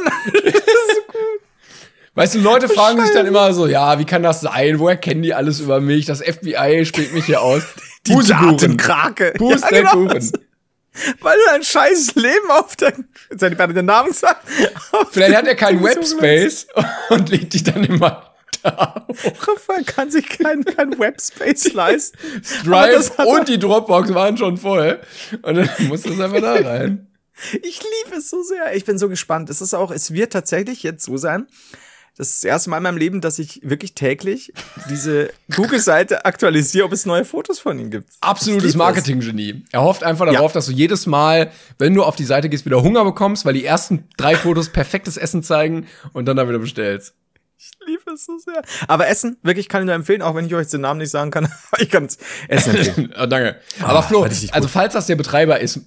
Weißt 2.14 2.34
du, 2.34 2.40
Leute 2.40 2.68
fragen 2.68 3.00
sich 3.00 3.14
dann 3.14 3.26
immer 3.26 3.52
so, 3.52 3.66
ja, 3.66 3.98
wie 3.98 4.04
kann 4.04 4.22
das 4.22 4.40
sein? 4.40 4.78
Woher 4.80 4.96
kennen 4.96 5.22
die 5.22 5.34
alles 5.34 5.60
über 5.60 5.80
mich? 5.80 6.06
Das 6.06 6.20
FBI 6.20 6.84
spielt 6.84 7.12
mich 7.12 7.26
hier 7.26 7.42
aus. 7.42 7.62
Die 8.06 8.14
Datenkrake. 8.14 9.34
Ja, 9.38 9.56
genau. 9.68 10.08
Weil 11.20 11.38
du 11.38 11.52
ein 11.52 11.62
scheiß 11.62 12.14
Leben 12.14 12.50
auf 12.50 12.74
dein, 12.74 13.08
jetzt 13.30 13.42
hätte 13.42 13.62
ich 13.62 13.74
den 13.74 13.86
Namen 13.86 14.08
gesagt. 14.08 14.48
Vielleicht 15.10 15.36
hat 15.36 15.46
er 15.46 15.54
keinen 15.54 15.82
Webspace 15.82 16.66
und 17.10 17.28
legt 17.28 17.54
die 17.54 17.62
dann 17.62 17.84
immer 17.84 18.34
da. 18.62 19.06
Raphael 19.40 19.84
kann 19.84 20.10
sich 20.10 20.28
keinen 20.28 20.64
kein 20.64 20.98
Webspace 20.98 21.72
leisten. 21.72 22.18
Drive 22.64 23.18
und 23.18 23.48
die 23.48 23.58
Dropbox 23.58 24.12
waren 24.14 24.36
schon 24.36 24.56
voll. 24.56 25.00
Und 25.42 25.54
dann 25.56 25.68
muss 25.88 26.02
das 26.02 26.18
einfach 26.20 26.40
da 26.40 26.54
rein. 26.54 27.06
Ich 27.62 27.80
liebe 27.82 28.16
es 28.16 28.30
so 28.30 28.42
sehr. 28.42 28.74
Ich 28.74 28.84
bin 28.84 28.98
so 28.98 29.08
gespannt. 29.08 29.48
Es 29.50 29.60
ist 29.60 29.74
auch, 29.74 29.90
es 29.90 30.12
wird 30.12 30.32
tatsächlich 30.32 30.82
jetzt 30.82 31.04
so 31.04 31.16
sein, 31.16 31.46
Das 32.16 32.30
ist 32.30 32.42
das 32.42 32.48
erste 32.50 32.70
Mal 32.70 32.78
in 32.78 32.82
meinem 32.82 32.96
Leben, 32.96 33.20
dass 33.20 33.38
ich 33.38 33.60
wirklich 33.62 33.94
täglich 33.94 34.52
diese 34.90 35.30
Google-Seite 35.54 36.24
aktualisiere, 36.24 36.84
ob 36.84 36.92
es 36.92 37.06
neue 37.06 37.24
Fotos 37.24 37.60
von 37.60 37.78
ihm 37.78 37.90
gibt. 37.92 38.08
Absolutes 38.20 38.74
Marketing-Genie. 38.74 39.62
Er 39.70 39.82
hofft 39.82 40.02
einfach 40.02 40.26
darauf, 40.26 40.50
Ja. 40.50 40.54
dass 40.54 40.66
du 40.66 40.72
jedes 40.72 41.06
Mal, 41.06 41.52
wenn 41.78 41.94
du 41.94 42.02
auf 42.02 42.16
die 42.16 42.24
Seite 42.24 42.48
gehst, 42.48 42.66
wieder 42.66 42.82
Hunger 42.82 43.04
bekommst, 43.04 43.44
weil 43.44 43.54
die 43.54 43.64
ersten 43.64 44.08
drei 44.16 44.34
Fotos 44.34 44.70
perfektes 44.70 45.16
Essen 45.16 45.44
zeigen 45.44 45.86
und 46.12 46.26
dann 46.26 46.36
da 46.36 46.48
wieder 46.48 46.58
bestellst. 46.58 47.14
Ich 47.60 47.72
liebe 47.84 48.12
es 48.12 48.24
so 48.24 48.38
sehr. 48.38 48.62
Aber 48.86 49.08
Essen, 49.08 49.36
wirklich 49.42 49.68
kann 49.68 49.82
ich 49.82 49.86
nur 49.86 49.94
empfehlen, 49.94 50.22
auch 50.22 50.36
wenn 50.36 50.46
ich 50.46 50.54
euch 50.54 50.68
den 50.68 50.82
Namen 50.82 50.98
nicht 50.98 51.10
sagen 51.10 51.32
kann. 51.32 51.52
Ich 51.78 51.90
kann 51.90 52.04
es 52.04 52.18
Essen 52.46 52.76
empfehlen. 52.76 53.12
Ah, 53.16 53.26
danke. 53.26 53.60
Aber 53.80 54.02
Flo, 54.04 54.20
war 54.20 54.30
richtig 54.30 54.54
also 54.54 54.68
falls 54.68 54.94
das 54.94 55.06
der 55.06 55.16
Betreiber 55.16 55.58
ist, 55.58 55.80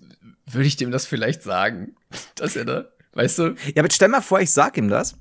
würde 0.46 0.68
ich 0.68 0.76
dem 0.76 0.92
das 0.92 1.06
vielleicht 1.06 1.44
sagen, 1.44 1.96
dass 2.36 2.58
er 2.58 2.66
da, 2.66 2.86
weißt 3.14 3.40
du? 3.40 3.56
ja, 3.74 3.84
aber 3.84 3.90
stell 3.92 4.10
mal 4.10 4.22
vor, 4.22 4.42
ich 4.42 4.52
sag 4.52 4.78
ihm 4.78 4.90
das. 4.90 5.14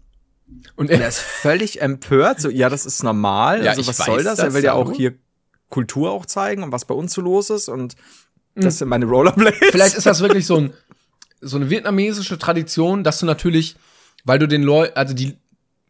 Und 0.75 0.77
Und 0.77 0.91
er 0.91 1.01
er, 1.01 1.09
ist 1.09 1.21
völlig 1.21 1.81
empört. 1.81 2.41
So, 2.41 2.51
ja, 2.51 2.69
das 2.69 2.85
ist 2.85 3.05
normal. 3.05 3.63
Ja, 3.65 3.71
also, 3.71 3.83
ich 3.83 3.87
was 3.87 3.99
soll 3.99 4.25
das? 4.25 4.39
das, 4.39 4.47
Er 4.47 4.55
will 4.55 4.65
ja 4.65 4.73
auch 4.73 4.93
hier 4.93 5.15
Kultur 5.69 6.11
auch 6.11 6.27
zeigen 6.27 6.65
und 6.65 6.73
was 6.73 6.85
bei 6.85 6.95
uns 6.95 7.13
so 7.13 7.21
los 7.21 7.51
ist. 7.51 7.69
Und 7.69 7.95
das 8.57 8.79
sind 8.79 8.89
meine 8.89 9.07
Rollerblades. 9.07 9.59
vielleicht 9.71 9.95
ist 9.95 10.07
das 10.07 10.21
wirklich 10.21 10.47
so 10.47 10.57
ein 10.57 10.73
so 11.41 11.57
eine 11.57 11.71
vietnamesische 11.71 12.39
Tradition, 12.39 13.05
dass 13.05 13.21
du 13.21 13.27
natürlich, 13.27 13.77
weil 14.25 14.39
du 14.39 14.47
den 14.47 14.63
Leuten, 14.63 14.97
also 14.97 15.15
die 15.15 15.39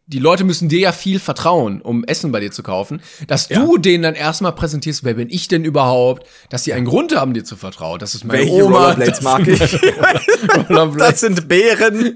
die 0.07 0.19
Leute 0.19 0.43
müssen 0.43 0.67
dir 0.67 0.79
ja 0.79 0.91
viel 0.91 1.19
vertrauen, 1.19 1.81
um 1.81 2.03
Essen 2.03 2.31
bei 2.31 2.39
dir 2.39 2.51
zu 2.51 2.63
kaufen, 2.63 3.01
dass 3.27 3.47
du 3.47 3.77
denen 3.77 4.03
dann 4.03 4.15
erstmal 4.15 4.53
präsentierst, 4.53 5.03
wer 5.03 5.13
bin 5.13 5.29
ich 5.29 5.47
denn 5.47 5.63
überhaupt, 5.63 6.27
dass 6.49 6.63
sie 6.63 6.73
einen 6.73 6.85
Grund 6.85 7.15
haben, 7.15 7.33
dir 7.33 7.43
zu 7.45 7.55
vertrauen. 7.55 7.99
Das 7.99 8.13
ist 8.15 8.25
meine 8.25 8.39
Welche 8.39 8.65
Oma, 8.65 8.77
Rollerblades 8.93 9.19
das 9.19 9.21
mag 9.21 9.45
sind 9.45 9.61
ich? 9.61 9.83
Rollerblades. 10.69 11.09
Das 11.09 11.19
sind 11.21 11.47
Bären. 11.47 12.15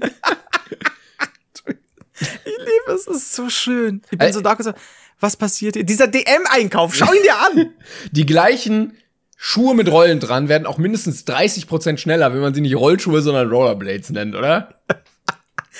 ich 2.18 2.58
liebe 2.58 2.92
es, 2.94 3.06
es 3.06 3.16
ist 3.16 3.34
so 3.34 3.48
schön. 3.48 4.02
Ich 4.10 4.18
bin 4.18 4.28
Äh, 4.28 4.32
so 4.32 4.40
da 4.40 4.54
gesagt, 4.54 4.78
was 5.20 5.36
passiert 5.36 5.76
hier? 5.76 5.84
Dieser 5.84 6.08
DM-Einkauf, 6.08 6.94
schau 6.94 7.12
ihn 7.12 7.22
dir 7.22 7.36
an. 7.38 7.70
Die 8.12 8.26
gleichen 8.26 8.92
Schuhe 9.36 9.74
mit 9.74 9.90
Rollen 9.90 10.20
dran 10.20 10.48
werden 10.48 10.66
auch 10.66 10.78
mindestens 10.78 11.26
30% 11.26 11.98
schneller, 11.98 12.32
wenn 12.32 12.40
man 12.40 12.54
sie 12.54 12.60
nicht 12.62 12.76
Rollschuhe, 12.76 13.22
sondern 13.22 13.48
Rollerblades 13.50 14.10
nennt, 14.10 14.34
oder? 14.34 14.80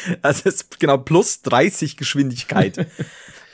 Also 0.23 0.43
es 0.45 0.57
ist 0.57 0.81
genau 0.81 0.99
plus 0.99 1.43
30 1.43 1.97
Geschwindigkeit. 1.97 2.87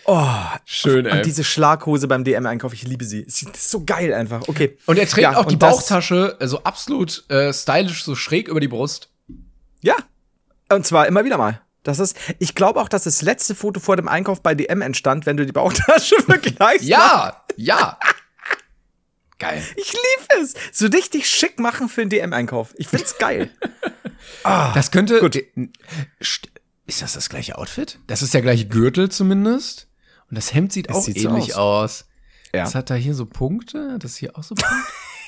Oh, 0.04 0.26
Schön, 0.64 1.06
ey. 1.06 1.12
und 1.18 1.26
diese 1.26 1.44
Schlaghose 1.44 2.08
beim 2.08 2.24
DM-Einkauf, 2.24 2.72
ich 2.74 2.82
liebe 2.82 3.04
sie. 3.04 3.24
Es 3.24 3.40
ist 3.42 3.70
so 3.70 3.84
geil 3.84 4.12
einfach. 4.12 4.48
Okay. 4.48 4.76
Und 4.86 4.98
er 4.98 5.06
trägt 5.06 5.22
Ja, 5.22 5.36
auch 5.36 5.44
die 5.46 5.56
das- 5.56 5.76
Bauchtasche 5.76 6.36
äh, 6.40 6.48
so 6.48 6.64
absolut 6.64 7.22
äh, 7.30 7.52
stylisch, 7.52 8.02
so 8.02 8.16
schräg 8.16 8.48
über 8.48 8.58
die 8.58 8.66
Brust. 8.66 9.10
Ja. 9.80 9.94
Und 10.68 10.84
zwar 10.84 11.06
immer 11.06 11.24
wieder 11.24 11.38
mal. 11.38 11.60
Das 11.84 12.00
ist, 12.00 12.16
ich 12.40 12.56
glaube 12.56 12.80
auch, 12.80 12.88
dass 12.88 13.04
das 13.04 13.22
letzte 13.22 13.54
Foto 13.54 13.78
vor 13.78 13.94
dem 13.94 14.08
Einkauf 14.08 14.42
bei 14.42 14.56
DM 14.56 14.82
entstand, 14.82 15.24
wenn 15.24 15.36
du 15.36 15.46
die 15.46 15.52
Bauchtasche 15.52 16.16
vergleichst. 16.26 16.84
Ja, 16.84 17.44
ja. 17.56 17.96
Geil. 19.42 19.62
Ich 19.76 19.92
liebe 19.92 20.42
es. 20.42 20.54
So 20.72 20.86
richtig 20.86 21.28
schick 21.28 21.58
machen 21.58 21.88
für 21.88 22.00
einen 22.02 22.10
DM-Einkauf. 22.10 22.74
Ich 22.76 22.88
find's 22.88 23.18
geil. 23.18 23.50
Das 24.44 24.92
könnte. 24.92 25.18
Gut. 25.18 25.34
St- 26.22 26.48
Ist 26.86 27.02
das 27.02 27.14
das 27.14 27.28
gleiche 27.28 27.58
Outfit? 27.58 27.98
Das 28.06 28.22
ist 28.22 28.34
der 28.34 28.40
gleiche 28.42 28.66
Gürtel 28.66 29.10
zumindest. 29.10 29.88
Und 30.30 30.36
das 30.38 30.54
Hemd 30.54 30.72
sieht 30.72 30.90
auch 30.90 31.02
sieht 31.02 31.18
so 31.20 31.28
ähnlich 31.28 31.56
aus. 31.56 32.06
Ja. 32.54 32.62
Das 32.64 32.74
hat 32.76 32.88
da 32.90 32.94
hier 32.94 33.14
so 33.14 33.26
Punkte. 33.26 33.98
Das 33.98 34.14
hier 34.16 34.36
auch 34.38 34.44
so 34.44 34.54
Punkte. 34.54 34.76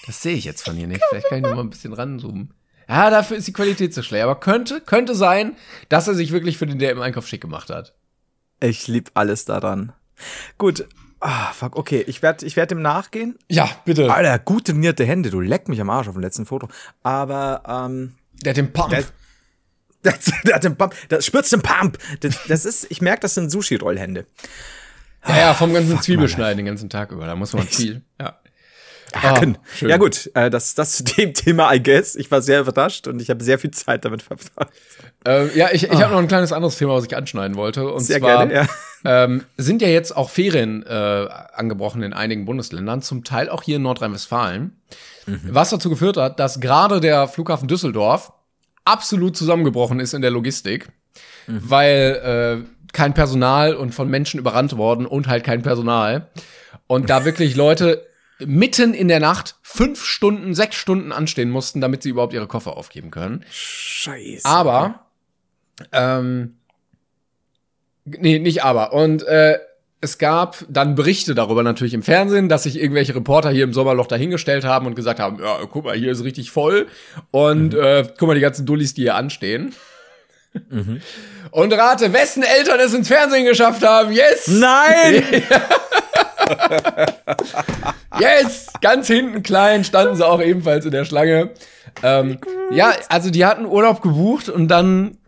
Das 0.07 0.22
sehe 0.22 0.37
ich 0.37 0.44
jetzt 0.44 0.62
von 0.64 0.77
hier 0.77 0.87
nicht. 0.87 1.03
Vielleicht 1.11 1.29
kann 1.29 1.38
ich 1.38 1.42
noch 1.44 1.55
mal 1.57 1.62
ein 1.62 1.70
bisschen 1.70 1.92
ranzoomen. 1.92 2.55
Ja, 2.88 3.11
dafür 3.11 3.37
ist 3.37 3.48
die 3.48 3.53
Qualität 3.53 3.92
zu 3.94 4.03
schlecht. 4.05 4.22
Aber 4.24 4.38
könnte, 4.38 4.81
könnte 4.81 5.14
sein, 5.16 5.57
dass 5.88 6.07
er 6.07 6.14
sich 6.14 6.31
wirklich 6.31 6.57
für 6.57 6.66
den 6.66 6.79
DM-Einkauf 6.79 7.27
schick 7.27 7.40
gemacht 7.40 7.70
hat. 7.70 7.94
Ich 8.61 8.87
lieb 8.87 9.11
alles 9.14 9.44
daran. 9.44 9.92
Gut. 10.57 10.87
Ah, 11.27 11.53
fuck, 11.55 11.77
okay. 11.77 12.05
Ich 12.07 12.21
werde 12.21 12.45
ich 12.45 12.55
werd 12.55 12.71
dem 12.71 12.83
nachgehen. 12.83 13.39
Ja, 13.49 13.71
bitte. 13.87 14.13
Alter, 14.13 14.39
gut 14.39 14.67
trainierte 14.67 15.07
Hände. 15.07 15.31
Du 15.31 15.41
leck 15.41 15.69
mich 15.69 15.81
am 15.81 15.89
Arsch 15.89 16.07
auf 16.09 16.15
dem 16.15 16.21
letzten 16.21 16.45
Foto. 16.45 16.69
Aber, 17.03 17.63
ähm, 17.67 18.15
Der 18.43 18.51
hat 18.51 18.59
den 18.59 18.71
Pump. 18.75 18.91
der, 18.91 19.05
der, 20.05 20.15
der 20.45 20.55
hat 20.57 20.65
den 20.65 20.77
Pump. 20.77 20.95
Das 21.09 21.25
spürst 21.25 21.51
den 21.51 21.63
Pump. 21.63 21.97
Das, 22.21 22.39
das 22.47 22.67
ist, 22.67 22.87
ich 22.91 23.01
merke, 23.01 23.21
das 23.21 23.35
sind 23.35 23.51
Sushi-Rollhände. 23.51 24.27
ja, 25.27 25.37
ja, 25.39 25.55
vom 25.55 25.73
ganzen 25.73 25.99
Zwiebelschneiden 26.03 26.59
den 26.59 26.67
ganzen 26.67 26.91
Tag 26.91 27.11
über. 27.11 27.25
Da 27.25 27.35
muss 27.37 27.55
man 27.55 27.67
viel. 27.67 28.03
Ja. 28.21 28.39
Haken. 29.22 29.59
schön. 29.74 29.88
ja 29.88 29.96
gut, 29.96 30.31
äh, 30.35 30.50
das, 30.50 30.74
das 30.74 30.92
zu 30.96 31.05
dem 31.05 31.35
Thema, 31.35 31.72
I 31.72 31.83
guess. 31.83 32.14
Ich 32.16 32.31
war 32.31 32.42
sehr 32.42 32.61
überrascht 32.61 33.07
und 33.07 33.20
ich 33.20 33.31
habe 33.31 33.42
sehr 33.42 33.59
viel 33.59 33.70
Zeit 33.70 34.05
damit 34.05 34.22
verbracht. 34.22 34.72
Äh, 35.27 35.57
ja, 35.57 35.68
ich, 35.72 35.85
ich 35.85 36.03
habe 36.03 36.12
noch 36.12 36.20
ein 36.20 36.29
kleines 36.29 36.53
anderes 36.53 36.77
Thema, 36.77 36.94
was 36.94 37.05
ich 37.05 37.16
anschneiden 37.16 37.57
wollte. 37.57 37.90
Und 37.90 38.00
Sehr 38.00 38.20
zwar 38.20 38.46
gerne, 38.46 38.68
ähm, 39.05 39.44
sind 39.57 39.83
ja 39.83 39.88
jetzt 39.88 40.16
auch 40.16 40.31
Ferien 40.31 40.85
äh, 40.85 41.29
angebrochen 41.55 42.03
in 42.03 42.12
einigen 42.12 42.44
Bundesländern, 42.44 43.03
zum 43.03 43.24
Teil 43.24 43.48
auch 43.48 43.62
hier 43.62 43.77
in 43.77 43.83
Nordrhein-Westfalen. 43.83 44.77
Was 45.27 45.70
dazu 45.70 45.88
geführt 45.88 46.18
hat, 46.18 46.38
dass 46.38 46.61
gerade 46.61 47.00
der 47.00 47.29
Flughafen 47.29 47.66
Düsseldorf 47.66 48.33
absolut 48.85 49.37
zusammengebrochen 49.37 50.00
ist 50.00 50.12
in 50.12 50.22
der 50.22 50.31
Logistik, 50.31 50.88
weil 51.46 52.66
äh, 52.66 52.90
kein 52.92 53.14
Personal 53.14 53.74
und 53.74 53.94
von 53.94 54.09
Menschen 54.09 54.38
überrannt 54.38 54.77
worden 54.77 55.07
und 55.07 55.27
halt 55.27 55.44
kein 55.44 55.62
Personal. 55.62 56.29
Und 56.87 57.11
da 57.11 57.24
wirklich 57.27 57.57
Leute 57.57 58.07
mitten 58.38 58.94
in 58.94 59.09
der 59.09 59.20
Nacht 59.20 59.57
fünf 59.62 60.05
Stunden, 60.05 60.55
sechs 60.55 60.77
Stunden 60.77 61.12
anstehen 61.12 61.51
mussten, 61.51 61.81
damit 61.81 62.03
sie 62.03 62.11
überhaupt 62.11 62.33
ihre 62.33 62.47
Koffer 62.47 62.77
aufgeben 62.77 63.11
können. 63.11 63.44
Scheiße. 63.51 64.44
Aber, 64.44 65.07
ähm, 65.92 66.57
nee, 68.05 68.38
nicht 68.38 68.64
aber. 68.64 68.92
Und 68.92 69.23
äh, 69.25 69.59
es 70.01 70.18
gab 70.18 70.64
dann 70.68 70.94
Berichte 70.94 71.35
darüber 71.35 71.62
natürlich 71.62 71.94
im 71.94 72.03
Fernsehen, 72.03 72.49
dass 72.49 72.64
sich 72.64 72.79
irgendwelche 72.79 73.14
Reporter 73.14 73.51
hier 73.51 73.64
im 73.64 73.73
Sommerloch 73.73 74.07
dahingestellt 74.07 74.64
haben 74.64 74.87
und 74.87 74.94
gesagt 74.94 75.18
haben, 75.18 75.38
ja, 75.42 75.61
guck 75.70 75.85
mal, 75.85 75.97
hier 75.97 76.12
ist 76.12 76.25
richtig 76.25 76.51
voll. 76.51 76.88
Und 77.31 77.75
äh, 77.75 78.07
guck 78.18 78.29
mal, 78.29 78.35
die 78.35 78.40
ganzen 78.40 78.66
Dullis, 78.66 78.94
die 78.94 79.03
hier 79.03 79.14
anstehen. 79.14 79.75
Und 81.51 81.73
rate, 81.73 82.12
wessen 82.12 82.42
Eltern 82.42 82.79
es 82.81 82.94
ins 82.94 83.09
Fernsehen 83.09 83.44
geschafft 83.44 83.83
haben. 83.83 84.12
Yes! 84.12 84.47
Nein! 84.49 85.25
Yes! 88.20 88.68
Ganz 88.80 89.07
hinten 89.09 89.42
klein 89.42 89.85
standen 89.85 90.14
sie 90.16 90.26
auch 90.26 90.40
ebenfalls 90.40 90.85
in 90.85 90.92
der 90.92 91.04
Schlange. 91.04 91.50
Ähm, 92.02 92.38
ja, 92.70 92.92
also 93.09 93.30
die 93.30 93.44
hatten 93.44 93.66
Urlaub 93.66 94.02
gebucht 94.02 94.48
und 94.48 94.68
dann 94.68 95.18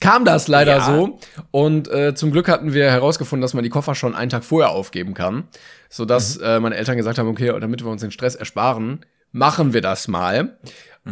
kam 0.00 0.24
das 0.24 0.48
leider 0.48 0.76
Ja. 0.78 0.84
so. 0.84 1.18
Und 1.50 1.88
äh, 1.90 2.14
zum 2.14 2.30
Glück 2.30 2.48
hatten 2.48 2.72
wir 2.72 2.90
herausgefunden, 2.90 3.42
dass 3.42 3.54
man 3.54 3.62
die 3.62 3.70
Koffer 3.70 3.94
schon 3.94 4.14
einen 4.14 4.30
Tag 4.30 4.44
vorher 4.44 4.70
aufgeben 4.70 5.14
kann. 5.14 5.44
Sodass 5.88 6.36
äh, 6.38 6.60
meine 6.60 6.76
Eltern 6.76 6.96
gesagt 6.96 7.18
haben, 7.18 7.28
okay, 7.28 7.54
damit 7.60 7.84
wir 7.84 7.90
uns 7.90 8.00
den 8.00 8.10
Stress 8.10 8.34
ersparen, 8.34 9.04
machen 9.32 9.72
wir 9.72 9.80
das 9.80 10.08
mal. 10.08 10.58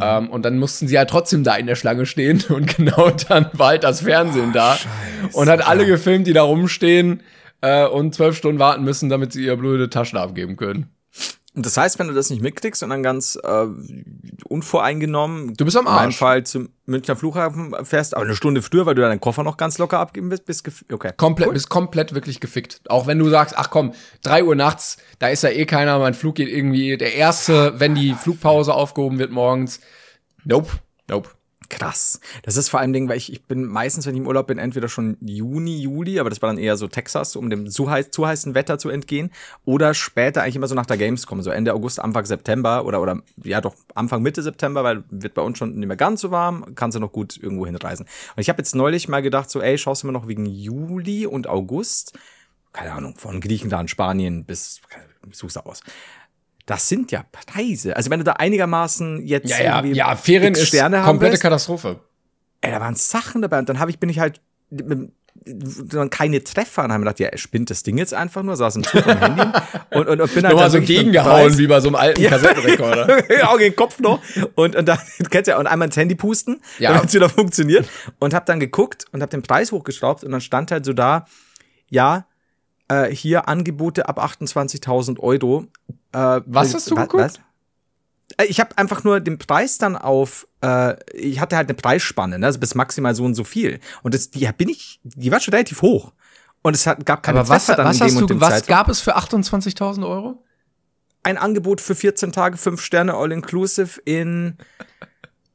Ähm, 0.00 0.30
und 0.30 0.42
dann 0.44 0.58
mussten 0.58 0.88
sie 0.88 0.96
halt 0.96 1.10
trotzdem 1.10 1.44
da 1.44 1.54
in 1.56 1.66
der 1.66 1.74
Schlange 1.76 2.06
stehen 2.06 2.42
und 2.48 2.76
genau 2.76 3.10
dann 3.28 3.50
war 3.52 3.68
halt 3.68 3.84
das 3.84 4.00
Fernsehen 4.00 4.52
da 4.54 4.78
und 5.32 5.48
hat 5.50 5.66
alle 5.66 5.84
gefilmt, 5.84 6.26
die 6.26 6.32
da 6.32 6.42
rumstehen 6.42 7.22
äh, 7.62 7.86
und 7.86 8.14
zwölf 8.14 8.36
Stunden 8.36 8.58
warten 8.58 8.84
müssen, 8.84 9.08
damit 9.08 9.32
sie 9.32 9.44
ihr 9.46 9.56
blöde 9.56 9.88
Taschen 9.88 10.18
abgeben 10.18 10.56
können. 10.56 10.94
Und 11.54 11.66
das 11.66 11.76
heißt, 11.76 11.98
wenn 11.98 12.08
du 12.08 12.14
das 12.14 12.30
nicht 12.30 12.40
mitkriegst 12.40 12.82
und 12.82 12.88
dann 12.90 13.02
ganz 13.02 13.38
äh, 13.42 13.66
unvoreingenommen, 14.44 15.54
Du 15.54 15.64
bist 15.64 15.76
am 15.76 15.86
in 15.86 15.92
meinem 15.92 16.06
Arsch. 16.06 16.16
Fall 16.16 16.44
zum 16.44 16.70
Münchner 16.86 17.16
Flughafen 17.16 17.74
fährst, 17.84 18.14
aber 18.14 18.24
eine 18.24 18.34
Stunde 18.34 18.62
früher, 18.62 18.86
weil 18.86 18.94
du 18.94 19.02
deinen 19.02 19.20
Koffer 19.20 19.42
noch 19.42 19.56
ganz 19.56 19.78
locker 19.78 19.98
abgeben 19.98 20.30
willst, 20.30 20.46
bist 20.46 20.66
gef- 20.66 20.92
okay. 20.92 21.12
Komplett, 21.16 21.52
bist 21.52 21.68
komplett 21.68 22.14
wirklich 22.14 22.40
gefickt. 22.40 22.80
Auch 22.88 23.06
wenn 23.06 23.18
du 23.18 23.28
sagst, 23.28 23.54
ach 23.56 23.70
komm, 23.70 23.92
drei 24.22 24.44
Uhr 24.44 24.54
nachts, 24.54 24.96
da 25.18 25.28
ist 25.28 25.42
ja 25.42 25.50
eh 25.50 25.66
keiner, 25.66 25.98
mein 25.98 26.14
Flug 26.14 26.36
geht 26.36 26.48
irgendwie 26.48 26.96
der 26.96 27.14
erste, 27.14 27.78
wenn 27.78 27.94
die 27.94 28.14
Flugpause 28.14 28.72
aufgehoben 28.74 29.18
wird 29.18 29.30
morgens. 29.30 29.80
Nope, 30.44 30.70
nope. 31.08 31.28
Krass. 31.72 32.20
Das 32.42 32.58
ist 32.58 32.68
vor 32.68 32.80
allem 32.80 32.92
Ding, 32.92 33.08
weil 33.08 33.16
ich, 33.16 33.32
ich 33.32 33.44
bin 33.44 33.64
meistens, 33.64 34.06
wenn 34.06 34.14
ich 34.14 34.20
im 34.20 34.26
Urlaub 34.26 34.46
bin, 34.46 34.58
entweder 34.58 34.90
schon 34.90 35.16
Juni, 35.22 35.80
Juli, 35.80 36.20
aber 36.20 36.28
das 36.28 36.42
war 36.42 36.48
dann 36.48 36.58
eher 36.58 36.76
so 36.76 36.86
Texas, 36.86 37.34
um 37.34 37.48
dem 37.48 37.70
zu, 37.70 37.90
heiß, 37.90 38.10
zu 38.10 38.26
heißen 38.26 38.54
Wetter 38.54 38.76
zu 38.76 38.90
entgehen, 38.90 39.30
oder 39.64 39.94
später 39.94 40.42
eigentlich 40.42 40.56
immer 40.56 40.68
so 40.68 40.74
nach 40.74 40.84
der 40.84 40.98
Gamescom, 40.98 41.40
so 41.40 41.50
Ende 41.50 41.72
August, 41.72 41.98
Anfang 41.98 42.26
September 42.26 42.84
oder, 42.84 43.00
oder 43.00 43.22
ja 43.42 43.62
doch 43.62 43.74
Anfang, 43.94 44.20
Mitte 44.20 44.42
September, 44.42 44.84
weil 44.84 45.04
wird 45.08 45.32
bei 45.32 45.40
uns 45.40 45.56
schon 45.56 45.74
nicht 45.76 45.88
mehr 45.88 45.96
ganz 45.96 46.20
so 46.20 46.30
warm, 46.30 46.74
kannst 46.74 46.94
du 46.94 47.00
noch 47.00 47.10
gut 47.10 47.38
irgendwo 47.42 47.64
hinreisen. 47.64 48.04
Und 48.36 48.40
ich 48.42 48.50
habe 48.50 48.58
jetzt 48.58 48.74
neulich 48.74 49.08
mal 49.08 49.22
gedacht, 49.22 49.48
so 49.48 49.62
ey, 49.62 49.78
schaust 49.78 50.02
du 50.02 50.08
mal 50.08 50.12
noch 50.12 50.28
wegen 50.28 50.44
Juli 50.44 51.24
und 51.24 51.46
August, 51.46 52.12
keine 52.74 52.92
Ahnung, 52.92 53.14
von 53.16 53.40
Griechenland, 53.40 53.88
Spanien 53.88 54.44
bis, 54.44 54.82
such's 55.30 55.56
aus. 55.56 55.80
Das 56.66 56.88
sind 56.88 57.10
ja 57.10 57.24
Preise. 57.32 57.96
Also 57.96 58.10
wenn 58.10 58.20
du 58.20 58.24
da 58.24 58.34
einigermaßen 58.34 59.26
jetzt 59.26 59.50
Ja, 59.50 59.60
ja, 59.60 59.76
irgendwie 59.78 59.96
ja, 59.96 60.14
Ferien 60.16 60.54
ist 60.54 60.68
Sterne 60.68 60.98
haben 60.98 61.06
komplette 61.06 61.32
willst, 61.32 61.42
Katastrophe. 61.42 62.00
Ey, 62.60 62.70
da 62.70 62.80
waren 62.80 62.94
Sachen 62.94 63.42
dabei 63.42 63.58
und 63.58 63.68
dann 63.68 63.78
habe 63.78 63.90
ich 63.90 63.98
bin 63.98 64.08
ich 64.08 64.20
halt 64.20 64.40
dann 65.44 66.10
keine 66.10 66.44
Treffer. 66.44 66.84
Und 66.84 66.92
haben 66.92 67.00
gedacht, 67.00 67.18
ja, 67.20 67.28
er 67.28 67.38
spinnt 67.38 67.70
das 67.70 67.82
Ding 67.82 67.98
jetzt 67.98 68.14
einfach 68.14 68.42
nur, 68.42 68.56
saß 68.56 68.76
im 68.76 68.84
Zug 68.84 69.06
am 69.06 69.18
Handy 69.18 69.42
und, 69.90 70.08
und, 70.08 70.20
und 70.20 70.34
bin 70.34 70.44
halt 70.44 70.54
Nochmal 70.54 70.70
dann 70.70 70.70
so 70.70 70.80
gegengehauen, 70.80 71.58
wie 71.58 71.66
bei 71.66 71.80
so 71.80 71.88
einem 71.88 71.96
alten 71.96 72.22
Kassettenrekorder. 72.24 73.32
ja, 73.38 73.52
okay, 73.52 73.70
Kopf 73.72 73.98
noch. 73.98 74.20
Und, 74.54 74.76
und 74.76 74.86
dann, 74.86 74.98
du 75.18 75.24
kennst 75.30 75.48
ja, 75.48 75.58
und 75.58 75.66
einmal 75.66 75.86
ins 75.88 75.96
Handy 75.96 76.14
pusten, 76.14 76.60
Ja. 76.78 76.92
damit 76.92 77.08
es 77.08 77.14
wieder 77.14 77.28
funktioniert. 77.28 77.88
Und 78.18 78.34
hab 78.34 78.46
dann 78.46 78.60
geguckt 78.60 79.06
und 79.12 79.22
hab 79.22 79.30
den 79.30 79.42
Preis 79.42 79.72
hochgeschraubt 79.72 80.24
und 80.24 80.32
dann 80.32 80.40
stand 80.40 80.70
halt 80.70 80.84
so 80.84 80.92
da, 80.92 81.26
ja, 81.88 82.26
äh, 82.88 83.08
hier 83.08 83.48
Angebote 83.48 84.08
ab 84.08 84.18
28.000 84.22 85.18
Euro. 85.20 85.66
Äh, 86.12 86.40
Was 86.46 86.74
hast 86.74 86.90
du 86.90 86.94
geguckt? 86.94 87.40
Äh, 88.38 88.46
Ich 88.46 88.60
habe 88.60 88.76
einfach 88.78 89.04
nur 89.04 89.20
den 89.20 89.38
Preis 89.38 89.78
dann 89.78 89.96
auf, 89.96 90.46
äh, 90.62 90.96
ich 91.14 91.40
hatte 91.40 91.56
halt 91.56 91.68
eine 91.68 91.74
Preisspanne, 91.76 92.38
ne? 92.38 92.46
also 92.46 92.58
bis 92.58 92.74
maximal 92.74 93.14
so 93.14 93.24
und 93.24 93.34
so 93.34 93.44
viel. 93.44 93.80
Und 94.02 94.14
das, 94.14 94.30
die 94.30 94.48
bin 94.56 94.68
ich, 94.68 95.00
die 95.02 95.30
war 95.30 95.40
schon 95.40 95.52
relativ 95.54 95.82
hoch. 95.82 96.12
Und 96.62 96.74
es 96.74 96.86
hat, 96.86 97.04
gab 97.04 97.22
keine 97.22 97.40
Aber 97.40 97.48
was, 97.48 97.66
dann 97.66 97.78
was 97.84 97.96
in 97.96 98.06
dem 98.06 98.06
hast 98.06 98.14
und 98.16 98.20
du, 98.22 98.34
dem 98.34 98.40
was 98.40 98.50
Zeitraum. 98.50 98.68
gab 98.68 98.88
es 98.88 99.00
für 99.00 99.16
28.000 99.16 100.08
Euro? 100.08 100.42
Ein 101.24 101.36
Angebot 101.38 101.80
für 101.80 101.94
14 101.94 102.32
Tage, 102.32 102.56
5 102.56 102.80
Sterne 102.80 103.14
All-Inclusive 103.14 104.00
in, 104.04 104.56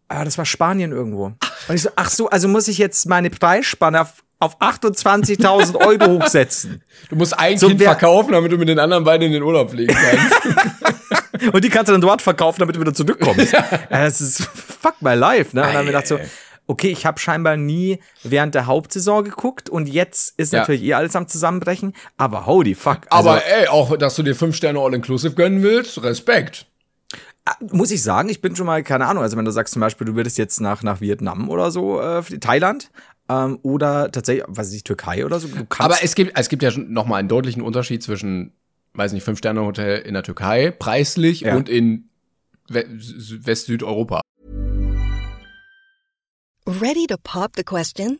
ah, 0.08 0.24
das 0.26 0.38
war 0.38 0.46
Spanien 0.46 0.92
irgendwo. 0.92 1.26
Und 1.68 1.76
ich 1.76 1.82
so, 1.82 1.90
ach 1.96 2.10
so, 2.10 2.30
also 2.30 2.48
muss 2.48 2.68
ich 2.68 2.78
jetzt 2.78 3.06
meine 3.06 3.30
Preisspanne 3.30 4.02
auf, 4.02 4.24
auf 4.40 4.60
28.000 4.62 5.76
Euro 5.78 6.20
hochsetzen. 6.24 6.84
Du 7.10 7.16
musst 7.16 7.38
ein 7.38 7.58
So, 7.58 7.68
Kind 7.68 7.82
verkaufen, 7.82 8.34
damit 8.34 8.52
du 8.52 8.58
mit 8.58 8.70
den 8.70 8.80
anderen 8.80 9.04
beiden 9.04 9.28
in 9.28 9.34
den 9.34 9.44
Urlaub 9.44 9.72
fliegen 9.72 9.96
kannst. 9.96 11.54
Und 11.54 11.64
die 11.64 11.70
kannst 11.70 11.90
du 11.90 11.92
dann 11.94 12.02
dort 12.02 12.22
verkaufen, 12.22 12.60
damit 12.60 12.76
du 12.76 12.80
wieder 12.82 12.94
zurückkommst. 12.94 13.52
ja. 13.54 13.64
Das 13.90 14.22
ist 14.22 14.44
fuck 14.44 14.96
my 15.02 15.14
life, 15.14 15.56
ne? 15.56 15.62
Und 15.62 15.68
dann 15.68 15.78
haben 15.78 15.86
wir 15.86 15.92
gedacht 15.92 16.08
so, 16.08 16.20
okay, 16.66 16.90
ich 16.90 17.06
habe 17.06 17.20
scheinbar 17.20 17.58
nie 17.58 18.00
während 18.24 18.56
der 18.56 18.66
Hauptsaison 18.66 19.24
geguckt 19.24 19.70
und 19.70 19.88
jetzt 19.88 20.34
ist 20.38 20.52
Ja. 20.54 20.60
natürlich 20.60 20.84
eh 20.84 20.94
alles 20.96 21.16
am 21.16 21.28
Zusammenbrechen, 21.28 21.94
aber 22.18 22.46
holy 22.46 22.76
fuck. 22.76 23.02
Aber 23.10 23.34
Also, 23.36 23.46
ey, 23.62 23.68
auch, 23.68 23.96
dass 23.98 24.16
du 24.16 24.24
dir 24.24 24.36
fünf 24.36 24.56
Sterne 24.56 24.80
All-Inclusive 24.80 25.34
gönnen 25.36 25.62
willst, 25.64 26.02
Respekt. 26.04 26.66
muss 27.72 27.92
ich 27.92 28.04
sagen, 28.04 28.28
ich 28.30 28.42
bin 28.42 28.56
schon 28.56 28.66
mal, 28.66 28.84
keine 28.84 29.06
Ahnung, 29.06 29.24
also 29.24 29.38
wenn 29.38 29.46
du 29.46 29.52
sagst 29.52 29.74
zum 29.74 29.80
Beispiel, 29.80 30.06
du 30.08 30.16
würdest 30.16 30.38
jetzt 30.38 30.60
nach, 30.60 30.84
nach 30.84 31.00
Vietnam 31.02 31.50
oder 31.50 31.72
so, 31.72 32.02
äh, 32.02 32.22
Thailand, 32.40 32.90
ähm, 33.30 33.60
oder 33.64 34.12
tatsächlich, 34.12 34.46
was 34.48 34.68
weiß 34.68 34.74
ich, 34.74 34.84
Türkei 34.84 35.26
oder 35.26 35.40
so. 35.40 35.48
Aber 35.80 35.98
es 36.04 36.16
gibt, 36.16 36.38
es 36.38 36.50
gibt 36.50 36.64
ja 36.64 36.72
schon 36.72 36.92
noch 36.92 37.06
mal 37.06 37.18
einen 37.18 37.28
deutlichen 37.30 37.62
Unterschied 37.62 38.02
zwischen, 38.04 38.54
weiß 38.94 39.14
nicht, 39.14 39.24
Fünf-Sterne-Hotel 39.24 40.00
in 40.00 40.14
der 40.14 40.24
Türkei, 40.24 40.72
preislich, 40.72 41.42
Ja. 41.42 41.56
und 41.56 41.70
in 41.70 42.10
We 42.70 42.82
Sü- 42.98 43.46
West-Südeuropa. 43.46 44.22
Ready 46.66 47.08
to 47.08 47.16
pop 47.24 47.52
the 47.56 47.64
question? 47.64 48.20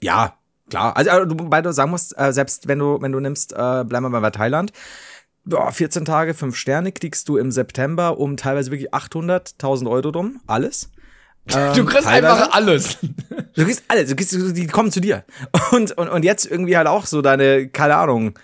Ja, 0.00 0.34
klar. 0.70 0.96
Also, 0.96 1.24
du, 1.24 1.38
wobei 1.38 1.62
du 1.62 1.72
sagen 1.72 1.90
musst, 1.90 2.18
äh, 2.18 2.32
selbst 2.32 2.68
wenn 2.68 2.78
du, 2.78 2.98
wenn 3.00 3.12
du 3.12 3.20
nimmst, 3.20 3.52
äh, 3.52 3.56
bleiben 3.84 4.04
wir 4.04 4.08
mal 4.10 4.20
bei 4.20 4.30
Thailand, 4.30 4.72
boah, 5.44 5.72
14 5.72 6.04
Tage, 6.04 6.34
5 6.34 6.54
Sterne 6.56 6.92
kriegst 6.92 7.28
du 7.28 7.36
im 7.36 7.50
September 7.50 8.18
um 8.18 8.36
teilweise 8.36 8.70
wirklich 8.70 8.92
800, 8.94 9.54
1000 9.54 9.88
Euro 9.90 10.10
rum, 10.10 10.40
alles. 10.46 10.90
Ähm, 11.50 11.72
Du 11.74 11.86
kriegst 11.86 12.04
teilweise- 12.06 12.42
einfach 12.42 12.52
alles. 12.54 12.98
Du 13.54 13.64
kriegst 13.64 13.82
alles, 13.88 14.10
du 14.10 14.16
kriegst, 14.16 14.32
die 14.54 14.66
kommen 14.66 14.92
zu 14.92 15.00
dir. 15.00 15.24
Und, 15.72 15.92
und, 15.96 16.08
und 16.10 16.22
jetzt 16.22 16.44
irgendwie 16.44 16.76
halt 16.76 16.86
auch 16.86 17.06
so 17.06 17.22
deine, 17.22 17.68
keine 17.68 17.96
Ahnung, 17.96 18.34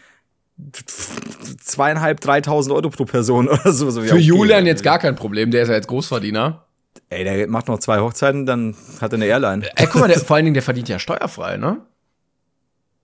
zweieinhalb, 1.63 2.21
dreitausend 2.21 2.75
Euro 2.75 2.91
pro 2.91 3.05
Person 3.05 3.49
oder 3.51 3.73
so. 3.73 3.91
so 3.91 4.01
Für. 4.03 4.17
Julian 4.17 4.67
jetzt 4.67 4.83
gar 4.83 4.99
kein 4.99 5.17
Problem, 5.17 5.51
der 5.51 5.63
ist 5.63 5.69
ja 5.69 5.75
jetzt 5.75 5.89
Großverdiener. 5.89 6.65
Ey, 7.11 7.25
der 7.25 7.47
macht 7.49 7.69
noch 7.69 7.79
zwei 7.79 8.01
Hochzeiten, 8.01 8.47
dann 8.47 8.75
hat 9.01 9.13
er 9.13 9.17
eine 9.17 9.27
Airline. 9.27 9.69
Ey, 9.77 9.87
guck 9.87 10.01
mal, 10.01 10.09
der, 10.09 10.19
vor 10.19 10.37
allen 10.37 10.47
Dingen, 10.47 10.55
der 10.55 10.63
verdient 10.63 10.89
ja 10.89 10.99
steuerfrei, 10.99 11.57
ne? 11.57 11.81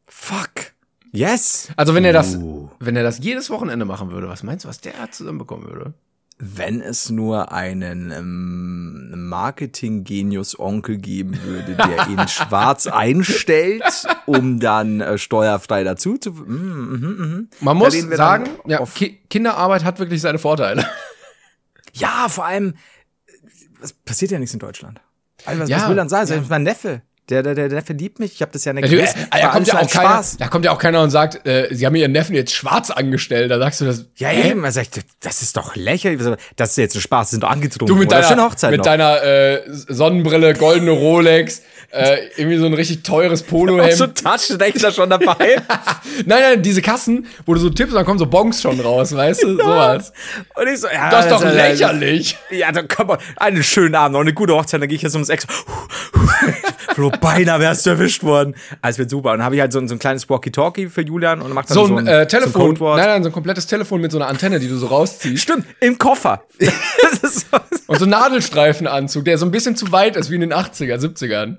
Fuck. 0.06 0.72
Yes. 1.12 1.68
Also 1.76 1.94
wenn 1.94 2.04
er 2.04 2.12
das, 2.12 2.36
Uh. 2.36 2.68
wenn 2.78 2.96
er 2.96 3.02
das 3.02 3.18
jedes 3.18 3.50
Wochenende 3.50 3.84
machen 3.84 4.10
würde, 4.10 4.28
was 4.28 4.42
meinst 4.42 4.64
du, 4.64 4.68
was 4.68 4.80
der 4.80 5.10
zusammenbekommen 5.10 5.66
würde? 5.66 5.94
Wenn 6.42 6.80
es 6.80 7.10
nur 7.10 7.52
einen 7.52 8.10
ähm, 8.10 9.28
Marketing-Genius-Onkel 9.28 10.96
geben 10.96 11.38
würde, 11.42 11.74
der 11.74 12.06
ihn 12.08 12.26
schwarz 12.28 12.86
einstellt, 12.86 13.82
um 14.24 14.58
dann 14.58 15.02
äh, 15.02 15.18
steuerfrei 15.18 15.84
dazu 15.84 16.16
zu. 16.16 16.30
Mm, 16.32 16.44
mhm, 16.44 17.16
mhm. 17.18 17.48
Man 17.60 17.76
muss 17.76 18.00
sagen, 18.00 18.48
ja, 18.66 18.82
Ki 18.86 19.20
Kinderarbeit 19.28 19.84
hat 19.84 19.98
wirklich 19.98 20.22
seine 20.22 20.38
Vorteile. 20.38 20.86
Ja, 21.92 22.28
vor 22.28 22.46
allem, 22.46 22.74
es 23.82 23.92
passiert 23.92 24.30
ja 24.30 24.38
nichts 24.38 24.52
in 24.54 24.60
Deutschland. 24.60 25.00
Also, 25.44 25.62
was, 25.62 25.68
Ja, 25.68 25.78
was 25.82 25.88
will 25.88 25.96
dann 25.96 26.08
sein? 26.08 26.26
ja. 26.26 26.36
Ja. 26.36 26.44
mein 26.48 26.62
Neffe. 26.62 27.02
Der, 27.30 27.42
der, 27.42 27.54
der 27.54 27.68
Neffe 27.68 27.92
liebt 27.92 28.18
mich. 28.18 28.32
Ich 28.34 28.42
habe 28.42 28.50
das 28.52 28.64
ja 28.64 28.72
nicht 28.72 28.90
gewusst. 28.90 29.16
äh, 29.16 29.40
da, 29.40 29.48
kommt 29.48 29.66
ja 29.68 29.74
auch 29.74 29.78
ein 29.78 29.86
keiner, 29.88 30.08
Spaß. 30.08 30.36
da 30.38 30.48
kommt 30.48 30.64
ja 30.64 30.72
auch 30.72 30.78
keiner 30.78 31.00
und 31.02 31.10
sagt, 31.10 31.46
äh, 31.46 31.68
sie 31.70 31.86
haben 31.86 31.94
ihren 31.94 32.12
Neffen 32.12 32.34
jetzt 32.34 32.52
schwarz 32.52 32.90
angestellt. 32.90 33.50
Da 33.50 33.58
sagst 33.58 33.80
du 33.80 33.84
das. 33.84 34.04
Ja, 34.16 34.28
hä? 34.28 34.50
eben. 34.50 34.64
Also, 34.64 34.80
ich, 34.80 34.90
das 35.20 35.42
ist 35.42 35.56
doch 35.56 35.76
lächerlich. 35.76 36.20
Das 36.56 36.70
ist 36.70 36.76
jetzt 36.76 36.96
ein 36.96 37.00
Spaß. 37.00 37.30
Sie 37.30 37.34
sind 37.36 37.44
doch 37.44 37.50
angetrunken. 37.50 37.94
Du 37.94 38.00
mit 38.00 38.10
deiner, 38.10 38.26
Schöne 38.26 38.42
Hochzeit 38.42 38.70
mit 38.72 38.78
noch. 38.78 38.84
deiner 38.84 39.22
äh, 39.22 39.62
Sonnenbrille, 39.68 40.54
goldene 40.54 40.90
Rolex, 40.90 41.62
äh, 41.90 42.18
irgendwie 42.36 42.56
so 42.58 42.66
ein 42.66 42.74
richtig 42.74 43.02
teures 43.02 43.42
Polohemd. 43.42 43.94
so 43.94 44.06
Taschenrechner 44.06 44.92
schon 44.92 45.10
dabei. 45.10 45.36
nein, 46.26 46.40
nein, 46.40 46.62
diese 46.62 46.82
Kassen, 46.82 47.26
wo 47.46 47.54
du 47.54 47.60
so 47.60 47.70
tippst, 47.70 47.94
dann 47.94 48.04
kommen 48.04 48.18
so 48.18 48.26
Bonks 48.26 48.62
schon 48.62 48.78
raus, 48.80 49.14
weißt 49.14 49.42
du? 49.42 49.56
Sowas. 49.56 50.12
Und 50.54 50.68
ich 50.68 50.80
so, 50.80 50.88
ja, 50.88 51.10
Das 51.10 51.26
ist 51.26 51.32
doch 51.32 51.44
äh, 51.44 51.54
lächerlich. 51.54 52.36
Ja, 52.50 52.70
dann 52.72 52.86
komm 52.88 53.08
mal, 53.08 53.18
einen 53.36 53.62
schönen 53.62 53.94
Abend, 53.94 54.12
noch 54.14 54.20
eine 54.20 54.32
gute 54.32 54.54
Hochzeit, 54.54 54.80
dann 54.80 54.88
gehe 54.88 54.96
ich 54.96 55.02
jetzt 55.02 55.14
ums 55.14 55.28
Eck. 55.28 55.42
so, 57.20 57.28
beinahe 57.28 57.60
wärst 57.60 57.86
du 57.86 57.90
erwischt 57.90 58.22
worden. 58.22 58.54
Alles 58.82 58.98
wird 58.98 59.10
super. 59.10 59.32
Und 59.32 59.38
dann 59.38 59.44
habe 59.44 59.54
ich 59.56 59.60
halt 59.60 59.72
so, 59.72 59.78
ein- 59.78 59.88
so 59.88 59.94
ein 59.94 59.98
kleines 59.98 60.28
Walkie-Talkie 60.28 60.88
für 60.88 61.02
Julian 61.02 61.40
und 61.42 61.52
mach 61.52 61.64
dann 61.66 61.74
So 61.74 61.86
so, 61.86 61.96
ein 61.96 62.06
äh, 62.06 62.20
so 62.22 62.28
Telefon, 62.28 62.62
ein 62.62 62.66
Codewort. 62.68 62.96
nein, 62.98 63.06
nein, 63.08 63.22
so 63.22 63.28
ein 63.28 63.32
komplettes 63.32 63.66
Telefon 63.66 64.00
mit 64.00 64.12
so 64.12 64.18
einer 64.18 64.28
Antenne, 64.28 64.58
die 64.60 64.68
du 64.68 64.76
so 64.76 64.86
rausziehst. 64.86 65.42
Stimmt, 65.42 65.66
im 65.80 65.98
Koffer. 65.98 66.42
so, 66.58 67.58
Und 67.86 67.98
so 67.98 68.04
ein 68.04 68.10
Nadelstreifenanzug, 68.10 69.24
der 69.24 69.38
so 69.38 69.44
ein 69.46 69.50
bisschen 69.50 69.76
zu 69.76 69.90
weit 69.92 70.16
ist, 70.16 70.30
wie 70.30 70.36
in 70.36 70.40
den 70.42 70.52
80er, 70.54 70.96
70ern. 70.98 71.56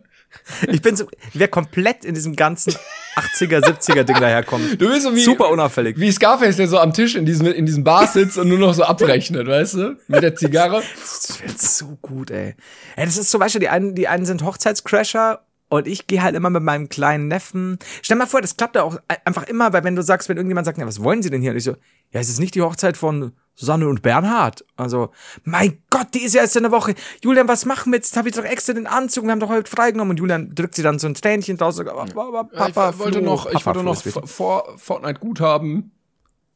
ich 0.69 0.81
bin 0.81 0.95
so, 0.95 1.07
wer 1.33 1.49
komplett 1.49 2.05
in 2.05 2.13
diesem 2.15 2.37
ganzen 2.37 2.73
80er, 3.17 3.59
70er 3.59 4.03
Ding 4.03 4.17
daherkommt. 4.17 4.81
Du 4.81 4.87
bist 4.87 5.03
so 5.03 5.13
wie, 5.13 5.19
Super 5.23 5.49
unauffällig. 5.49 5.99
wie 5.99 6.09
Scarface, 6.09 6.55
der 6.55 6.69
so 6.69 6.79
am 6.79 6.93
Tisch 6.93 7.15
in 7.15 7.25
diesem, 7.25 7.47
in 7.47 7.65
diesem 7.65 7.83
Bar 7.83 8.07
sitzt 8.07 8.37
und 8.37 8.47
nur 8.47 8.57
noch 8.57 8.73
so 8.73 8.83
abrechnet, 8.83 9.45
weißt 9.45 9.73
du? 9.73 9.97
Mit 10.07 10.23
der 10.23 10.33
Zigarre. 10.35 10.81
Das 11.01 11.37
wird 11.41 11.59
so 11.59 11.97
gut, 12.01 12.31
ey. 12.31 12.55
ey. 12.95 13.05
Das 13.05 13.17
ist 13.17 13.29
zum 13.29 13.41
Beispiel, 13.41 13.59
die 13.59 13.67
einen, 13.67 13.93
die 13.93 14.07
einen 14.07 14.25
sind 14.25 14.43
Hochzeitscrasher 14.45 15.41
und 15.71 15.87
ich 15.87 16.05
gehe 16.05 16.21
halt 16.21 16.35
immer 16.35 16.49
mit 16.49 16.63
meinem 16.63 16.89
kleinen 16.89 17.29
Neffen. 17.29 17.79
Stell 18.01 18.17
mal 18.17 18.27
vor, 18.27 18.41
das 18.41 18.57
klappt 18.57 18.75
ja 18.75 18.83
auch 18.83 18.97
einfach 19.23 19.43
immer, 19.43 19.71
weil 19.71 19.85
wenn 19.85 19.95
du 19.95 20.03
sagst, 20.03 20.27
wenn 20.27 20.35
irgendjemand 20.35 20.65
sagt, 20.65 20.77
ja, 20.77 20.85
was 20.85 21.01
wollen 21.01 21.23
sie 21.23 21.29
denn 21.29 21.41
hier? 21.41 21.51
Und 21.51 21.57
ich 21.57 21.63
so, 21.63 21.71
ja, 22.11 22.19
es 22.19 22.27
ist 22.27 22.41
nicht 22.41 22.55
die 22.55 22.61
Hochzeit 22.61 22.97
von 22.97 23.31
Susanne 23.55 23.87
und 23.87 24.01
Bernhard. 24.01 24.65
Also, 24.75 25.11
mein 25.45 25.81
Gott, 25.89 26.07
die 26.13 26.23
ist 26.23 26.35
ja 26.35 26.41
erst 26.41 26.57
in 26.57 26.63
der 26.63 26.73
Woche. 26.73 26.93
Julian, 27.23 27.47
was 27.47 27.65
machen 27.65 27.93
wir 27.93 27.97
jetzt? 27.97 28.17
Habe 28.17 28.27
ich 28.27 28.35
doch 28.35 28.43
extra 28.43 28.73
den 28.73 28.85
Anzug, 28.85 29.23
wir 29.23 29.31
haben 29.31 29.39
doch 29.39 29.47
heute 29.47 29.71
freigenommen. 29.71 30.11
Und 30.11 30.17
Julian 30.17 30.53
drückt 30.53 30.75
sie 30.75 30.83
dann 30.83 30.99
so 30.99 31.07
ein 31.07 31.13
Tränchen 31.13 31.55
draus 31.55 31.79
und 31.79 31.85
sagt, 31.85 32.13
Papa, 32.13 32.89
ich 32.89 32.99
wollte 32.99 33.19
Flo, 33.19 33.21
noch, 33.21 33.45
ich 33.45 33.53
Papa, 33.53 33.85
wollte 33.85 34.09
Flo 34.09 34.19
noch 34.19 34.27
vor 34.27 34.77
Fortnite 34.77 35.21
gut 35.21 35.39
haben. 35.39 35.91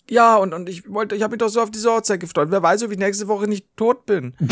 Ja, 0.10 0.36
und, 0.36 0.54
und 0.54 0.70
ich 0.70 0.92
wollte, 0.92 1.16
ich 1.16 1.24
habe 1.24 1.32
mich 1.32 1.40
doch 1.40 1.50
so 1.50 1.62
auf 1.62 1.72
diese 1.72 1.90
Hochzeit 1.90 2.20
gefreut. 2.20 2.50
Wer 2.52 2.62
weiß, 2.62 2.84
ob 2.84 2.92
ich 2.92 2.98
nächste 2.98 3.28
Woche 3.28 3.48
nicht 3.48 3.66
tot 3.76 4.06
bin. 4.06 4.34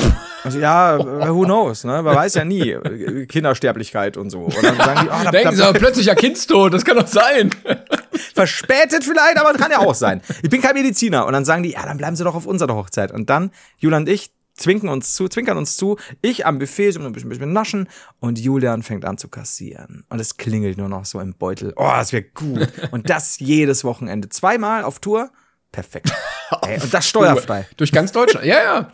Also 0.46 0.60
ja, 0.60 0.98
äh, 0.98 1.30
who 1.34 1.44
knows, 1.44 1.86
ne? 1.86 2.04
Man 2.04 2.18
weiß 2.18 2.34
ja 2.34 2.44
nie. 2.44 2.76
Kindersterblichkeit 3.30 4.18
und 4.18 4.30
so. 4.30 4.42
Und 4.42 4.62
dann 4.62 4.76
sagen 4.76 5.00
die, 5.04 5.08
oh, 5.08 5.24
da, 5.24 5.32
Denken 5.32 5.52
sie 5.56 5.62
da, 5.62 5.70
aber 5.70 5.80
plötzlich 5.80 6.08
ja 6.08 6.16
Kindstod, 6.16 6.74
das 6.74 6.84
kann 6.84 6.98
doch 6.98 7.08
sein. 7.08 7.50
verspätet 8.36 9.06
vielleicht, 9.06 9.38
aber 9.38 9.54
kann 9.54 9.72
ja 9.72 9.80
auch 9.80 9.96
sein. 9.96 10.22
Ich 10.42 10.50
bin 10.50 10.62
kein 10.62 10.74
Mediziner. 10.74 11.26
Und 11.28 11.32
dann 11.32 11.46
sagen 11.46 11.64
die, 11.64 11.72
ja, 11.72 11.86
dann 11.86 11.96
bleiben 11.96 12.18
sie 12.18 12.26
doch 12.26 12.36
auf 12.36 12.46
unserer 12.46 12.76
Hochzeit. 12.76 13.14
Und 13.14 13.30
dann, 13.30 13.52
Julian 13.78 14.02
und 14.02 14.10
ich, 14.10 14.32
zwinken 14.54 14.90
uns 14.90 15.16
zu, 15.16 15.28
zwinkern 15.28 15.58
uns 15.58 15.78
zu. 15.78 15.98
Ich 16.22 16.46
am 16.46 16.60
Buffet, 16.60 16.92
so 16.92 17.00
ein 17.00 17.12
bisschen, 17.12 17.30
bisschen 17.30 17.54
naschen. 17.54 17.88
Und 18.20 18.40
Julian 18.40 18.84
fängt 18.84 19.06
an 19.06 19.18
zu 19.18 19.28
kassieren. 19.28 20.06
Und 20.10 20.20
es 20.20 20.38
klingelt 20.38 20.78
nur 20.78 20.90
noch 20.90 21.06
so 21.06 21.20
im 21.20 21.34
Beutel. 21.34 21.74
Oh, 21.76 21.92
das 21.96 22.12
wäre 22.12 22.24
gut. 22.24 22.68
Und 22.92 23.10
das 23.10 23.40
jedes 23.40 23.84
Wochenende. 23.84 24.30
Zweimal 24.30 24.84
auf 24.84 25.00
Tour. 25.00 25.32
Perfekt. 25.74 26.14
Ey, 26.62 26.80
und 26.80 26.94
das 26.94 27.10
steuerfrei. 27.10 27.68
Durch 27.76 27.92
ganz 27.92 28.14
Deutschland. 28.14 28.46
Ja, 28.46 28.64
ja. 28.64 28.92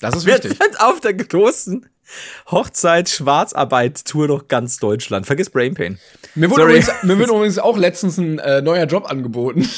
Das 0.00 0.16
ist 0.16 0.26
Wir 0.26 0.34
wichtig. 0.34 0.58
sind 0.60 0.80
auf 0.80 0.98
der 1.00 1.14
großen 1.14 1.86
Hochzeit, 2.50 3.08
Schwarzarbeit, 3.08 4.04
Tour 4.04 4.26
durch 4.26 4.48
ganz 4.48 4.78
Deutschland. 4.78 5.26
Vergiss 5.26 5.50
Brain 5.50 5.74
Pain. 5.74 6.00
Mir 6.34 6.50
wurde 6.50 6.62
übrigens, 6.64 6.90
mir 7.04 7.18
wird 7.18 7.28
übrigens 7.30 7.58
auch 7.60 7.76
letztens 7.76 8.18
ein 8.18 8.38
äh, 8.40 8.62
neuer 8.62 8.86
Job 8.86 9.08
angeboten. 9.08 9.68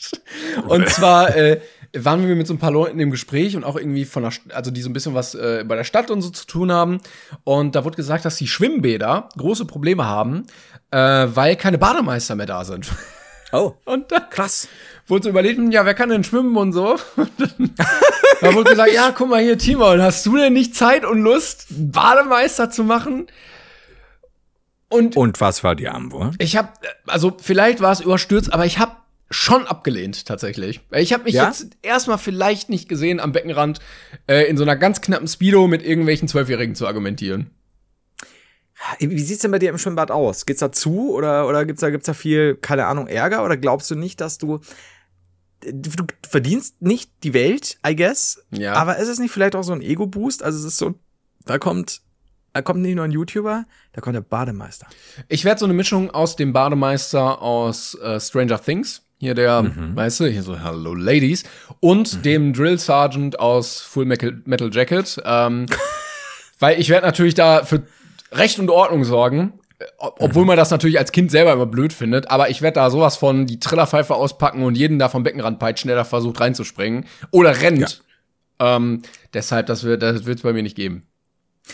und 0.66 0.88
zwar 0.88 1.36
äh, 1.36 1.60
waren 1.94 2.26
wir 2.26 2.34
mit 2.36 2.46
so 2.46 2.54
ein 2.54 2.58
paar 2.58 2.70
Leuten 2.70 2.98
im 3.00 3.10
Gespräch 3.10 3.54
und 3.56 3.64
auch 3.64 3.76
irgendwie 3.76 4.04
von 4.04 4.22
der, 4.22 4.32
St- 4.32 4.50
also 4.52 4.70
die 4.70 4.80
so 4.80 4.88
ein 4.88 4.92
bisschen 4.92 5.14
was 5.14 5.34
äh, 5.34 5.64
bei 5.66 5.76
der 5.76 5.84
Stadt 5.84 6.10
und 6.10 6.22
so 6.22 6.30
zu 6.30 6.46
tun 6.46 6.72
haben. 6.72 7.00
Und 7.44 7.74
da 7.76 7.84
wurde 7.84 7.96
gesagt, 7.96 8.24
dass 8.24 8.36
die 8.36 8.48
Schwimmbäder 8.48 9.28
große 9.36 9.64
Probleme 9.66 10.06
haben, 10.06 10.46
äh, 10.90 10.98
weil 10.98 11.56
keine 11.56 11.78
Bademeister 11.78 12.34
mehr 12.34 12.46
da 12.46 12.64
sind. 12.64 12.90
Oh, 13.52 13.74
Und 13.84 14.10
da 14.10 14.20
krass. 14.20 14.68
Wurde 15.10 15.24
so 15.24 15.28
überlegt, 15.30 15.58
hm, 15.58 15.70
ja, 15.70 15.84
wer 15.84 15.94
kann 15.94 16.08
denn 16.08 16.24
schwimmen 16.24 16.56
und 16.56 16.72
so? 16.72 16.96
Und 17.16 17.30
dann, 17.38 17.74
da 18.40 18.54
wurde 18.54 18.70
gesagt, 18.70 18.92
ja, 18.92 19.12
guck 19.16 19.28
mal 19.28 19.42
hier, 19.42 19.58
Timon, 19.58 20.00
hast 20.00 20.24
du 20.26 20.36
denn 20.36 20.52
nicht 20.54 20.74
Zeit 20.74 21.04
und 21.04 21.20
Lust, 21.22 21.66
Bademeister 21.70 22.70
zu 22.70 22.84
machen? 22.84 23.26
Und 24.88 25.16
Und 25.16 25.40
was 25.40 25.62
war 25.62 25.74
die 25.76 25.88
Antwort? 25.88 26.34
ich 26.38 26.56
habe, 26.56 26.68
also 27.06 27.36
vielleicht 27.40 27.80
war 27.80 27.92
es 27.92 28.00
überstürzt, 28.00 28.52
aber 28.52 28.66
ich 28.66 28.78
habe 28.78 28.92
schon 29.30 29.66
abgelehnt 29.66 30.26
tatsächlich. 30.26 30.80
Ich 30.90 31.12
habe 31.12 31.24
mich 31.24 31.34
Ja? 31.34 31.46
jetzt 31.46 31.68
erstmal 31.82 32.18
vielleicht 32.18 32.68
nicht 32.68 32.88
gesehen 32.88 33.20
am 33.20 33.30
Beckenrand 33.32 33.78
äh, 34.26 34.44
in 34.48 34.56
so 34.56 34.64
einer 34.64 34.74
ganz 34.74 35.00
knappen 35.00 35.28
Speedo 35.28 35.68
mit 35.68 35.84
irgendwelchen 35.84 36.26
Zwölfjährigen 36.26 36.74
zu 36.74 36.86
argumentieren. 36.88 37.50
Wie 38.98 39.20
sieht's 39.20 39.42
denn 39.42 39.50
bei 39.50 39.58
dir 39.58 39.68
im 39.70 39.78
Schwimmbad 39.78 40.10
aus? 40.10 40.46
Geht's 40.46 40.60
da 40.60 40.72
zu 40.72 41.12
oder, 41.14 41.46
oder 41.46 41.66
gibt's 41.66 41.82
da, 41.82 41.90
gibt's 41.90 42.06
da 42.06 42.14
viel, 42.14 42.56
keine 42.56 42.86
Ahnung, 42.86 43.06
Ärger? 43.06 43.44
Oder 43.44 43.56
glaubst 43.58 43.90
du 43.90 43.94
nicht, 43.94 44.20
dass 44.22 44.38
du, 44.38 44.60
du, 45.60 46.04
verdienst 46.28 46.80
nicht 46.82 47.10
die 47.22 47.34
Welt, 47.34 47.78
I 47.86 47.94
guess? 47.96 48.42
Ja. 48.50 48.74
Aber 48.74 48.96
ist 48.98 49.08
es 49.08 49.18
nicht 49.18 49.30
vielleicht 49.32 49.54
auch 49.56 49.62
so 49.62 49.72
ein 49.72 49.82
Ego-Boost? 49.82 50.42
Also 50.42 50.58
es 50.58 50.64
ist 50.64 50.78
so, 50.78 50.94
da 51.46 51.58
kommt, 51.58 52.00
da 52.52 52.62
kommt 52.62 52.80
nicht 52.80 52.94
nur 52.96 53.04
ein 53.04 53.10
YouTuber, 53.12 53.64
da 53.92 54.00
kommt 54.00 54.16
der 54.16 54.20
Bademeister. 54.22 54.86
Ich 55.28 55.44
werde 55.44 55.58
so 55.60 55.66
eine 55.66 55.74
Mischung 55.74 56.10
aus 56.10 56.36
dem 56.36 56.52
Bademeister 56.52 57.40
aus 57.42 57.94
äh, 57.96 58.18
Stranger 58.20 58.60
Things, 58.60 59.02
hier 59.18 59.34
der, 59.34 59.62
Mhm. 59.62 59.94
weißt 59.96 60.20
du, 60.20 60.26
hier 60.26 60.42
so 60.42 60.58
Hello 60.58 60.94
Ladies, 60.94 61.44
und 61.80 62.24
dem 62.24 62.52
Drill 62.52 62.78
Sergeant 62.78 63.38
aus 63.38 63.80
Full 63.80 64.06
Metal, 64.06 64.40
Metal 64.46 64.70
Jacket. 64.72 65.20
Ähm, 65.24 65.66
weil 66.58 66.80
ich 66.80 66.88
werde 66.88 67.06
natürlich 67.06 67.34
da 67.34 67.64
für 67.64 67.82
Recht 68.32 68.58
und 68.58 68.70
Ordnung 68.70 69.04
sorgen. 69.04 69.54
Äh, 69.80 69.84
ob- 69.98 70.20
Obwohl 70.20 70.44
man 70.44 70.56
das 70.56 70.70
natürlich 70.70 70.98
als 70.98 71.10
Kind 71.12 71.30
selber 71.30 71.52
immer 71.52 71.66
blöd 71.66 71.92
findet, 71.92 72.30
aber 72.30 72.50
ich 72.50 72.62
werde 72.62 72.76
da 72.76 72.90
sowas 72.90 73.16
von 73.16 73.46
die 73.46 73.58
Trillerpfeife 73.58 74.14
auspacken 74.14 74.62
und 74.62 74.76
jeden 74.76 74.98
da 74.98 75.08
vom 75.08 75.22
Beckenrand 75.24 75.58
peitschen, 75.58 75.88
der 75.88 75.96
da 75.96 76.04
versucht 76.04 76.38
reinzuspringen 76.40 77.06
oder 77.32 77.60
rennt. 77.60 78.02
Ähm, 78.58 79.02
deshalb, 79.34 79.66
das 79.66 79.82
wird 79.84 80.02
das 80.02 80.26
wird's 80.26 80.42
bei 80.42 80.52
mir 80.52 80.62
nicht 80.62 80.76
geben. 80.76 81.06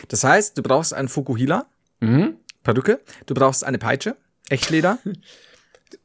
Das 0.09 0.25
heißt, 0.25 0.57
du 0.57 0.63
brauchst 0.63 0.95
einen 0.95 1.09
Fukuhila, 1.09 1.67
Mhm. 2.01 2.37
Perücke, 2.63 3.01
du 3.27 3.35
brauchst 3.35 3.65
eine 3.65 3.79
Peitsche, 3.79 4.17
Echtleder. 4.49 4.99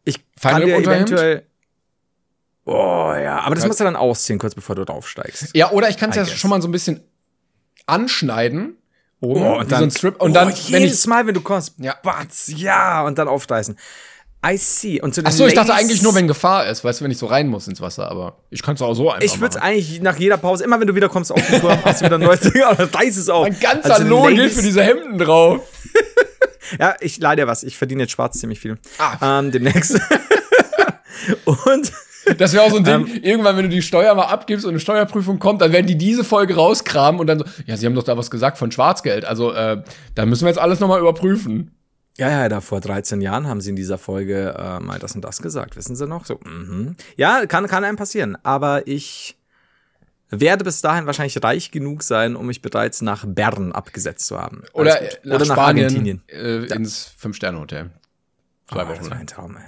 Ich 0.04 0.20
Fein 0.38 0.54
kann 0.54 0.66
dir 0.66 0.76
eventuell. 0.78 1.44
Oh 2.66 3.14
ja, 3.16 3.40
aber 3.40 3.56
das 3.56 3.66
musst 3.66 3.80
du 3.80 3.84
dann 3.84 3.96
ausziehen, 3.96 4.38
kurz 4.38 4.54
bevor 4.54 4.76
du 4.76 4.86
draufsteigst. 4.86 5.56
Ja, 5.56 5.72
oder 5.72 5.90
ich 5.90 5.98
kann 5.98 6.12
es 6.12 6.16
ja 6.16 6.26
schon 6.26 6.50
mal 6.52 6.62
so 6.62 6.68
ein 6.68 6.72
bisschen 6.72 7.02
anschneiden. 7.88 8.78
Oh, 9.22 9.36
wie 9.36 9.70
so 9.70 9.76
ein 9.76 9.92
Strip. 9.92 10.22
Und 10.22 10.32
oh, 10.32 10.34
dann, 10.34 10.50
wenn 10.50 10.82
jedes 10.82 11.02
ich. 11.02 11.08
Mal, 11.08 11.26
wenn 11.28 11.34
du 11.34 11.42
kommst, 11.42 11.76
Ja. 11.78 11.96
batz, 12.04 12.52
ja, 12.56 13.04
und 13.04 13.18
dann 13.18 13.28
aufreißen. 13.28 13.78
I 14.44 14.58
see. 14.58 15.00
Und 15.00 15.14
zu 15.14 15.22
den 15.22 15.28
Ach 15.28 15.32
so, 15.32 15.46
ich 15.46 15.54
dachte 15.54 15.74
eigentlich 15.74 16.02
nur, 16.02 16.16
wenn 16.16 16.28
Gefahr 16.28 16.66
ist, 16.68 16.84
weißt 16.84 17.00
du, 17.00 17.04
wenn 17.04 17.12
ich 17.12 17.20
so 17.20 17.28
rein 17.28 17.48
muss 17.48 17.68
ins 17.68 17.80
Wasser, 17.80 18.10
aber 18.10 18.38
ich 18.50 18.64
kann 18.64 18.74
es 18.74 18.82
auch 18.82 18.96
so 18.96 19.12
einfach 19.12 19.24
Ich 19.24 19.40
würde 19.40 19.56
es 19.56 19.62
eigentlich 19.62 20.02
nach 20.02 20.18
jeder 20.18 20.38
Pause, 20.38 20.64
immer 20.64 20.80
wenn 20.80 20.88
du 20.88 20.96
wiederkommst 20.96 21.32
auf 21.32 21.46
den 21.46 21.62
Turm, 21.62 21.78
hast 21.86 22.02
du 22.02 22.06
wieder 22.06 22.16
ein 22.16 22.22
neues 22.22 22.40
Ding, 22.40 22.64
aber 22.64 22.92
reiß 22.92 23.18
es 23.18 23.30
auf. 23.30 23.44
Mein 23.44 23.60
ganzer 23.60 23.94
Also 23.94 24.08
Lohn 24.08 24.34
geht 24.34 24.52
für 24.52 24.64
diese 24.64 24.84
Hemden 24.84 25.18
drauf. 25.18 25.62
Ja, 26.80 26.96
ich 27.02 27.20
leide 27.20 27.42
ja 27.42 27.48
was. 27.48 27.64
Ich 27.64 27.78
verdiene 27.78 28.04
jetzt 28.04 28.12
schwarz 28.12 28.40
ziemlich 28.40 28.62
viel. 28.62 28.78
Ah. 28.98 29.40
Ähm, 29.40 29.52
demnächst. 29.52 30.00
und 31.46 31.92
Das 32.38 32.54
wäre 32.54 32.64
auch 32.64 32.70
so 32.70 32.78
ein 32.78 32.86
Ähm. 32.88 33.06
Ding, 33.06 33.24
irgendwann, 33.24 33.58
wenn 33.58 33.64
du 33.64 33.70
die 33.70 33.82
Steuer 33.82 34.14
mal 34.16 34.26
abgibst 34.26 34.66
und 34.66 34.72
eine 34.72 34.80
Steuerprüfung 34.80 35.40
kommt, 35.40 35.62
dann 35.62 35.72
werden 35.72 35.88
die 35.88 35.98
diese 35.98 36.24
Folge 36.24 36.56
rauskramen 36.56 37.20
und 37.20 37.28
dann 37.28 37.40
so, 37.40 37.46
ja, 37.66 37.78
sie 37.78 37.86
haben 37.86 37.96
doch 37.96 38.04
da 38.04 38.18
was 38.18 38.30
gesagt 38.30 38.58
von 38.58 38.72
Schwarzgeld. 38.72 39.26
Also, 39.26 39.52
äh, 39.54 39.84
da 40.16 40.26
müssen 40.26 40.44
wir 40.44 40.50
jetzt 40.50 40.60
alles 40.60 40.80
nochmal 40.80 41.00
überprüfen. 41.00 41.72
Ja, 42.18 42.30
ja, 42.30 42.50
da 42.50 42.62
vor 42.62 42.82
13 42.82 43.22
Jahren 43.22 43.48
haben 43.48 43.62
sie 43.62 43.70
in 43.72 43.76
dieser 43.76 43.98
Folge 43.98 44.54
äh, 44.58 44.80
mal 44.80 45.00
das 45.00 45.16
und 45.16 45.22
das 45.24 45.42
gesagt. 45.42 45.76
Wissen 45.78 45.96
Sie 45.96 46.06
noch? 46.06 46.26
So, 46.26 46.40
mhm. 46.44 46.96
Ja, 47.16 47.46
kann, 47.48 47.68
kann 47.68 47.84
einem 47.84 47.96
passieren. 47.98 48.38
Aber 48.44 48.86
ich 48.86 49.38
werde 50.30 50.64
bis 50.64 50.82
dahin 50.82 51.06
wahrscheinlich 51.08 51.42
reich 51.44 51.72
genug 51.72 52.04
sein, 52.04 52.36
um 52.36 52.48
mich 52.48 52.62
bereits 52.62 53.02
nach 53.02 53.26
Bern 53.26 53.72
abgesetzt 53.72 54.28
zu 54.28 54.40
haben. 54.40 54.64
Oder, 54.74 55.02
äh, 55.02 55.10
gut. 55.24 55.26
nach, 55.26 55.46
Spanien, 55.46 55.86
Argentinien. 55.86 56.22
Äh, 56.28 56.66
ins 56.74 57.14
Fünf-Sterne-Hotel. 57.18 57.90
Zwei 58.70 58.84
Oh, 58.84 58.88
Wochen 58.90 59.00
das 59.00 59.10
war 59.10 59.18
ein 59.18 59.28
Traum, 59.28 59.58
ey. 59.58 59.64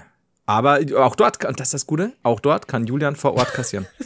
Aber 0.45 0.79
auch 0.97 1.15
dort, 1.15 1.39
kann- 1.39 1.55
das 1.55 1.69
ist 1.69 1.73
das 1.73 1.87
Gute, 1.87 2.11
auch 2.21 2.41
dort 2.41 2.67
kann 2.67 2.85
Julian 2.85 3.15
vor 3.15 3.33
Ort 3.35 3.53
kassieren. 3.53 3.85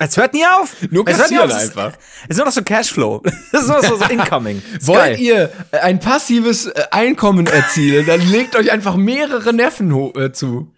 Es 0.00 0.16
hört 0.16 0.34
nie 0.34 0.44
auf! 0.44 0.74
Nur 0.90 1.06
es 1.06 1.16
hört 1.18 1.30
nie 1.30 1.36
kassieren 1.36 1.52
auf. 1.52 1.56
Es- 1.62 1.68
einfach. 1.76 1.92
Es 2.24 2.30
ist 2.30 2.36
nur 2.38 2.46
noch 2.46 2.52
so 2.52 2.62
Cashflow. 2.62 3.22
Das 3.52 3.62
ist 3.62 3.68
nur 3.68 3.82
so, 3.82 3.96
so 3.96 4.04
incoming. 4.06 4.60
Wollt 4.82 5.18
ihr 5.18 5.50
äh, 5.70 5.78
ein 5.78 6.00
passives 6.00 6.66
äh, 6.66 6.82
Einkommen 6.90 7.46
erzielen, 7.46 8.04
dann 8.06 8.20
legt 8.20 8.56
euch 8.56 8.72
einfach 8.72 8.96
mehrere 8.96 9.52
Neffen 9.52 9.92
äh, 10.16 10.32
zu. 10.32 10.72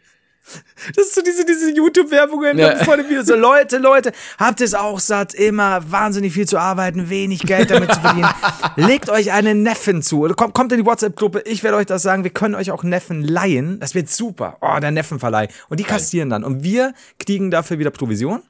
Das 0.95 1.07
ist 1.07 1.15
so 1.15 1.23
diese, 1.23 1.45
diese 1.45 1.71
YouTube-Werbungen 1.73 2.59
Ja. 2.59 2.77
vor 2.85 2.97
dem 2.97 3.09
Video. 3.09 3.23
So, 3.23 3.35
Leute, 3.35 3.79
Leute, 3.79 4.13
habt 4.39 4.61
es 4.61 4.75
auch 4.75 5.01
satt, 5.01 5.35
immer 5.35 5.91
wahnsinnig 5.91 6.33
viel 6.33 6.47
zu 6.47 6.59
arbeiten, 6.59 7.11
wenig 7.11 7.41
Geld 7.41 7.71
damit 7.71 7.93
zu 7.93 8.01
verdienen. 8.01 8.29
Legt 8.77 9.11
euch 9.11 9.33
einen 9.33 9.63
Neffen 9.63 10.03
zu. 10.03 10.21
Oder 10.21 10.35
kommt, 10.35 10.55
kommt 10.55 10.73
in 10.73 10.79
die 10.79 10.87
WhatsApp-Gruppe. 10.87 11.43
Ich 11.47 11.63
werde 11.65 11.77
euch 11.79 11.87
das 11.87 12.03
sagen. 12.03 12.23
Wir 12.23 12.31
können 12.31 12.55
euch 12.55 12.71
auch 12.71 12.85
Neffen 12.85 13.23
leihen. 13.23 13.81
Das 13.81 13.95
wird 13.95 14.09
super. 14.09 14.57
Oh, 14.61 14.79
der 14.81 14.93
Neffenverleih. 14.93 15.49
Und 15.69 15.81
die 15.81 15.85
kassieren 15.85 16.31
dann. 16.31 16.45
Und 16.45 16.63
wir 16.63 16.95
kriegen 17.19 17.51
dafür 17.51 17.79
wieder 17.79 17.91
Provision. 17.91 18.43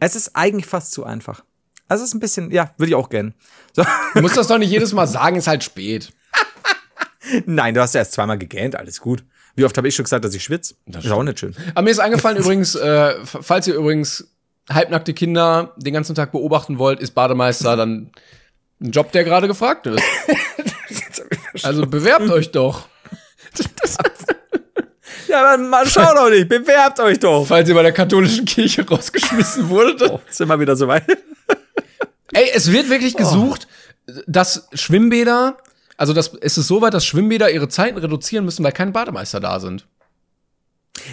Es 0.00 0.16
ist 0.16 0.34
eigentlich 0.34 0.66
fast 0.66 0.92
zu 0.92 1.04
einfach. 1.04 1.44
Also 1.86 2.02
es 2.04 2.10
ist 2.10 2.14
ein 2.14 2.20
bisschen, 2.20 2.50
ja, 2.50 2.72
würde 2.76 2.90
ich 2.90 2.96
auch 2.96 3.08
gern. 3.08 3.34
So. 3.72 3.84
Du 4.14 4.20
musst 4.22 4.36
das 4.36 4.48
doch 4.48 4.58
nicht 4.58 4.70
jedes 4.70 4.92
Mal 4.92 5.06
sagen, 5.06 5.36
ist 5.36 5.46
halt 5.46 5.62
spät. 5.62 6.12
Nein, 7.46 7.74
du 7.74 7.80
hast 7.80 7.94
ja 7.94 8.00
erst 8.00 8.12
zweimal 8.12 8.38
gegähnt, 8.38 8.74
alles 8.76 9.00
gut. 9.00 9.22
Wie 9.60 9.66
oft 9.66 9.76
habe 9.76 9.86
ich 9.88 9.94
schon 9.94 10.04
gesagt, 10.04 10.24
dass 10.24 10.32
ich 10.32 10.42
schwitze? 10.42 10.74
Das 10.86 11.04
ist 11.04 11.10
auch 11.10 11.22
nicht 11.22 11.38
schön. 11.38 11.54
Aber 11.74 11.82
mir 11.82 11.90
ist 11.90 11.98
eingefallen 11.98 12.38
übrigens, 12.38 12.74
äh, 12.76 13.14
falls 13.24 13.66
ihr 13.66 13.74
übrigens 13.74 14.26
halbnackte 14.70 15.12
Kinder 15.12 15.74
den 15.76 15.92
ganzen 15.92 16.14
Tag 16.14 16.32
beobachten 16.32 16.78
wollt, 16.78 16.98
ist 16.98 17.10
Bademeister 17.10 17.76
dann 17.76 18.10
ein 18.80 18.90
Job, 18.90 19.12
der 19.12 19.22
gerade 19.24 19.48
gefragt 19.48 19.86
ist. 19.86 20.02
Also 21.62 21.84
bewerbt 21.84 22.30
euch 22.30 22.52
doch. 22.52 22.88
Ja, 25.28 25.42
dann 25.42 25.68
mal 25.68 25.86
schau 25.86 26.14
doch 26.14 26.30
nicht, 26.30 26.48
bewerbt 26.48 27.00
euch 27.00 27.18
doch. 27.18 27.44
Falls 27.44 27.68
ihr 27.68 27.74
bei 27.74 27.82
der 27.82 27.92
katholischen 27.92 28.46
Kirche 28.46 28.88
rausgeschmissen 28.88 29.68
wurdet. 29.68 30.20
Ist 30.30 30.40
immer 30.40 30.58
wieder 30.58 30.74
soweit. 30.74 31.04
Ey, 32.32 32.50
es 32.54 32.72
wird 32.72 32.88
wirklich 32.88 33.16
gesucht, 33.16 33.68
dass 34.26 34.68
Schwimmbäder, 34.72 35.58
also 36.00 36.14
das, 36.14 36.32
es 36.40 36.56
ist 36.56 36.66
so 36.66 36.80
weit, 36.80 36.94
dass 36.94 37.04
Schwimmbäder 37.04 37.50
ihre 37.50 37.68
Zeiten 37.68 37.98
reduzieren 37.98 38.46
müssen, 38.46 38.64
weil 38.64 38.72
keine 38.72 38.90
Bademeister 38.90 39.38
da 39.38 39.60
sind. 39.60 39.86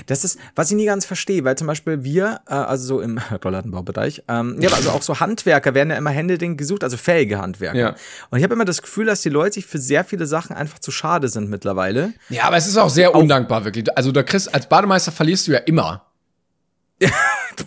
Das 0.06 0.24
ist, 0.24 0.40
was 0.56 0.72
ich 0.72 0.78
nie 0.78 0.86
ganz 0.86 1.06
verstehe, 1.06 1.44
weil 1.44 1.58
zum 1.58 1.68
Beispiel 1.68 2.06
wir, 2.06 2.40
äh, 2.48 2.54
also 2.54 2.86
so 2.86 3.02
im 3.02 3.18
Rollladenbaubereich, 3.44 4.24
ähm, 4.30 4.56
ja, 4.62 4.70
also 4.72 4.92
auch 4.92 5.02
so 5.02 5.20
Handwerker 5.20 5.74
werden 5.74 5.90
ja 5.90 5.98
immer 5.98 6.12
händeringend 6.12 6.58
gesucht, 6.58 6.86
also 6.86 6.96
fähige 6.96 7.38
Handwerker. 7.38 7.78
Ja. 7.78 7.96
Und 8.30 8.38
ich 8.38 8.46
habe 8.46 8.54
immer 8.54 8.64
das 8.64 8.82
Gefühl, 8.82 9.06
dass 9.06 9.22
die 9.22 9.30
Leute 9.30 9.56
sich 9.56 9.66
für 9.66 9.78
sehr 9.78 10.06
viele 10.06 10.26
Sachen 10.26 10.56
einfach 10.56 10.80
zu 10.80 10.92
schade 10.92 11.28
sind 11.28 11.50
mittlerweile. 11.50 12.14
Ja, 12.30 12.46
aber 12.46 12.56
es 12.56 12.66
ist 12.66 12.78
auch 12.78 12.90
sehr 12.90 13.14
undankbar, 13.14 13.66
wirklich. 13.66 13.86
Also 13.98 14.14
da 14.14 14.24
kriegst, 14.24 14.54
als 14.54 14.70
Bademeister 14.70 15.12
verlierst 15.12 15.48
du 15.48 15.52
ja 15.52 15.60
immer. 15.60 16.06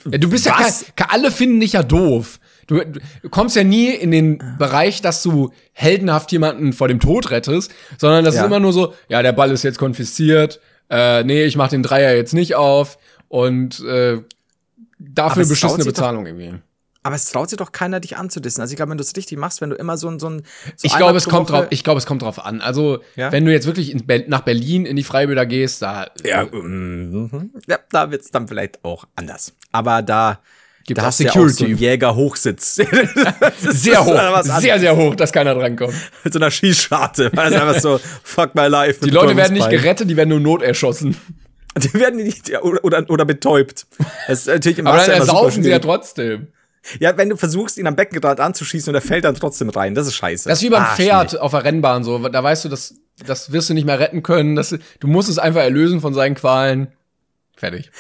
Ja, 0.09 0.19
du 0.19 0.31
bist 0.31 0.47
ja, 0.47 0.55
Was? 0.57 0.85
kein, 0.95 1.11
alle 1.11 1.33
finden 1.33 1.59
dich 1.59 1.73
ja 1.73 1.83
doof. 1.83 2.39
Du, 2.71 2.81
du 3.23 3.29
kommst 3.31 3.57
ja 3.57 3.65
nie 3.65 3.91
in 3.91 4.11
den 4.13 4.39
Bereich, 4.59 5.03
dass 5.03 5.23
du 5.25 5.51
heldenhaft 5.73 6.31
jemanden 6.31 6.73
vor 6.73 6.87
dem 6.89 7.01
Tod 7.01 7.31
rettest, 7.33 7.73
sondern 7.99 8.25
das 8.25 8.37
Ja. 8.37 8.43
ist 8.43 8.47
immer 8.47 8.61
nur 8.61 8.73
so, 8.73 8.95
ja, 9.09 9.23
der 9.23 9.33
Ball 9.33 9.51
ist 9.51 9.65
jetzt 9.65 9.79
konfisziert, 9.79 10.61
äh, 10.89 11.25
nee, 11.25 11.43
ich 11.45 11.57
mach 11.57 11.69
den 11.69 11.83
Dreier 11.83 12.15
jetzt 12.15 12.33
nicht 12.33 12.55
auf 12.55 12.97
und 13.29 13.81
äh, 13.81 14.19
dafür 14.99 15.47
beschissene 15.47 15.71
sich 15.71 15.79
doch- 15.79 15.87
Bezahlung 15.87 16.27
irgendwie. 16.27 16.55
Aber 17.03 17.15
es 17.17 17.31
traut 17.31 17.49
sich 17.49 17.57
doch 17.57 17.73
keiner, 17.73 17.99
dich 17.99 18.19
anzudissen. 18.19 18.61
Also 18.61 18.73
ich 18.73 18.77
glaube, 18.77 18.91
wenn 18.91 18.99
du 18.99 19.03
es 19.03 19.17
richtig 19.17 19.39
machst, 19.39 19.63
wenn 19.63 19.71
du 19.71 19.77
immer 19.77 19.97
so 19.97 20.09
ein, 20.09 20.19
so 20.21 20.29
ein 20.29 20.43
so 20.77 20.85
Ich 20.87 20.95
glaube, 20.95 21.17
es 21.17 21.29
kommt 21.31 21.49
drauf, 21.49 21.67
ich 21.71 21.83
glaube, 21.83 21.97
es 21.97 22.05
kommt 22.05 22.21
drauf 22.21 22.45
an. 22.45 22.61
Also, 22.61 22.99
Ja? 23.17 23.33
wenn 23.33 23.47
du 23.47 23.53
jetzt 23.53 23.67
wirklich 23.67 23.91
in 23.91 24.03
nach 24.29 24.43
Berlin 24.43 24.85
in 24.85 24.97
die 24.97 25.03
Freibäder 25.03 25.47
gehst, 25.47 25.81
da 25.81 26.09
Ja, 26.23 26.45
mhm. 26.45 27.51
ja 27.67 27.79
da 27.91 28.11
wird's 28.11 28.31
dann 28.31 28.47
vielleicht 28.49 28.85
auch 28.85 29.07
anders. 29.17 29.55
Aber 29.73 30.03
da, 30.03 30.41
Gibt's 30.87 31.01
da 31.01 31.07
hast 31.07 31.21
du 31.21 31.25
ja 31.25 31.31
auch 31.31 31.35
so 31.35 31.49
Security. 31.49 31.65
einen 31.67 31.79
Jäger-Hochsitz. 31.79 32.75
sehr 33.61 34.05
hoch, 34.05 34.43
sehr, 34.43 34.81
sehr 34.81 34.97
hoch, 34.97 35.15
dass 35.15 35.33
keiner 35.33 35.55
drankommt. 35.55 35.95
Mit 36.25 36.33
so 36.33 36.39
einer 36.39 36.51
Schießscharte. 36.51 37.31
Weil 37.35 37.53
es 37.53 37.61
einfach 37.61 37.81
so, 37.81 38.01
fuck 38.25 38.55
my 38.55 38.67
life. 38.67 39.01
Die 39.05 39.11
Leute 39.11 39.37
werden 39.37 39.55
nicht 39.55 39.71
gerettet, 39.71 40.09
die 40.11 40.17
werden 40.17 40.31
nur 40.31 40.41
noterschossen. 40.41 41.17
Die 41.77 41.95
werden 41.95 42.17
nicht, 42.23 42.51
oder, 42.63 42.85
oder, 42.85 43.05
oder 43.09 43.25
betäubt. 43.25 43.87
Das 44.27 44.41
ist 44.41 44.47
natürlich 44.49 44.79
im 44.79 44.87
Aber 44.87 44.99
dann 44.99 45.11
ersaufen 45.11 45.63
sie 45.63 45.71
ja 45.71 45.79
trotzdem. 45.79 46.49
Ja, 46.99 47.17
wenn 47.17 47.29
du 47.29 47.37
versuchst, 47.37 47.79
ihn 47.79 47.87
am 47.87 47.95
Beckenrand 47.95 48.41
anzuschießen 48.41 48.91
und 48.91 48.95
er 48.95 49.03
fällt 49.03 49.25
dann 49.25 49.35
trotzdem 49.35 49.69
rein, 49.69 49.95
das 49.95 50.07
ist 50.07 50.15
scheiße. 50.15 50.49
Das 50.49 50.59
ist 50.59 50.65
wie 50.65 50.71
beim 50.71 50.83
Ah, 50.83 50.97
Pferd 50.97 51.39
auf 51.39 51.53
der 51.53 51.65
Rennbahn 51.65 52.03
so. 52.03 52.19
Da 52.29 52.43
weißt 52.43 52.65
du, 52.65 52.69
das, 52.69 52.95
das 53.25 53.53
wirst 53.53 53.69
du 53.71 53.75
nicht 53.75 53.85
mehr 53.85 54.01
retten 54.01 54.23
können. 54.23 54.57
Das, 54.57 54.77
du 54.99 55.07
musst 55.07 55.29
es 55.29 55.39
einfach 55.39 55.61
erlösen 55.61 56.01
von 56.01 56.15
seinen 56.15 56.35
Qualen. 56.35 56.89
Fertig. 57.57 57.91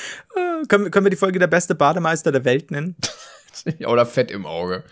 Können, 0.68 0.84
wir- 0.84 0.90
können 0.90 1.06
wir 1.06 1.10
die 1.10 1.16
Folge 1.16 1.38
der 1.38 1.46
beste 1.46 1.74
Bademeister 1.74 2.32
der 2.32 2.44
Welt 2.44 2.70
nennen? 2.70 2.96
Oder 3.86 4.06
Fett 4.06 4.30
im 4.30 4.46
Auge. 4.46 4.84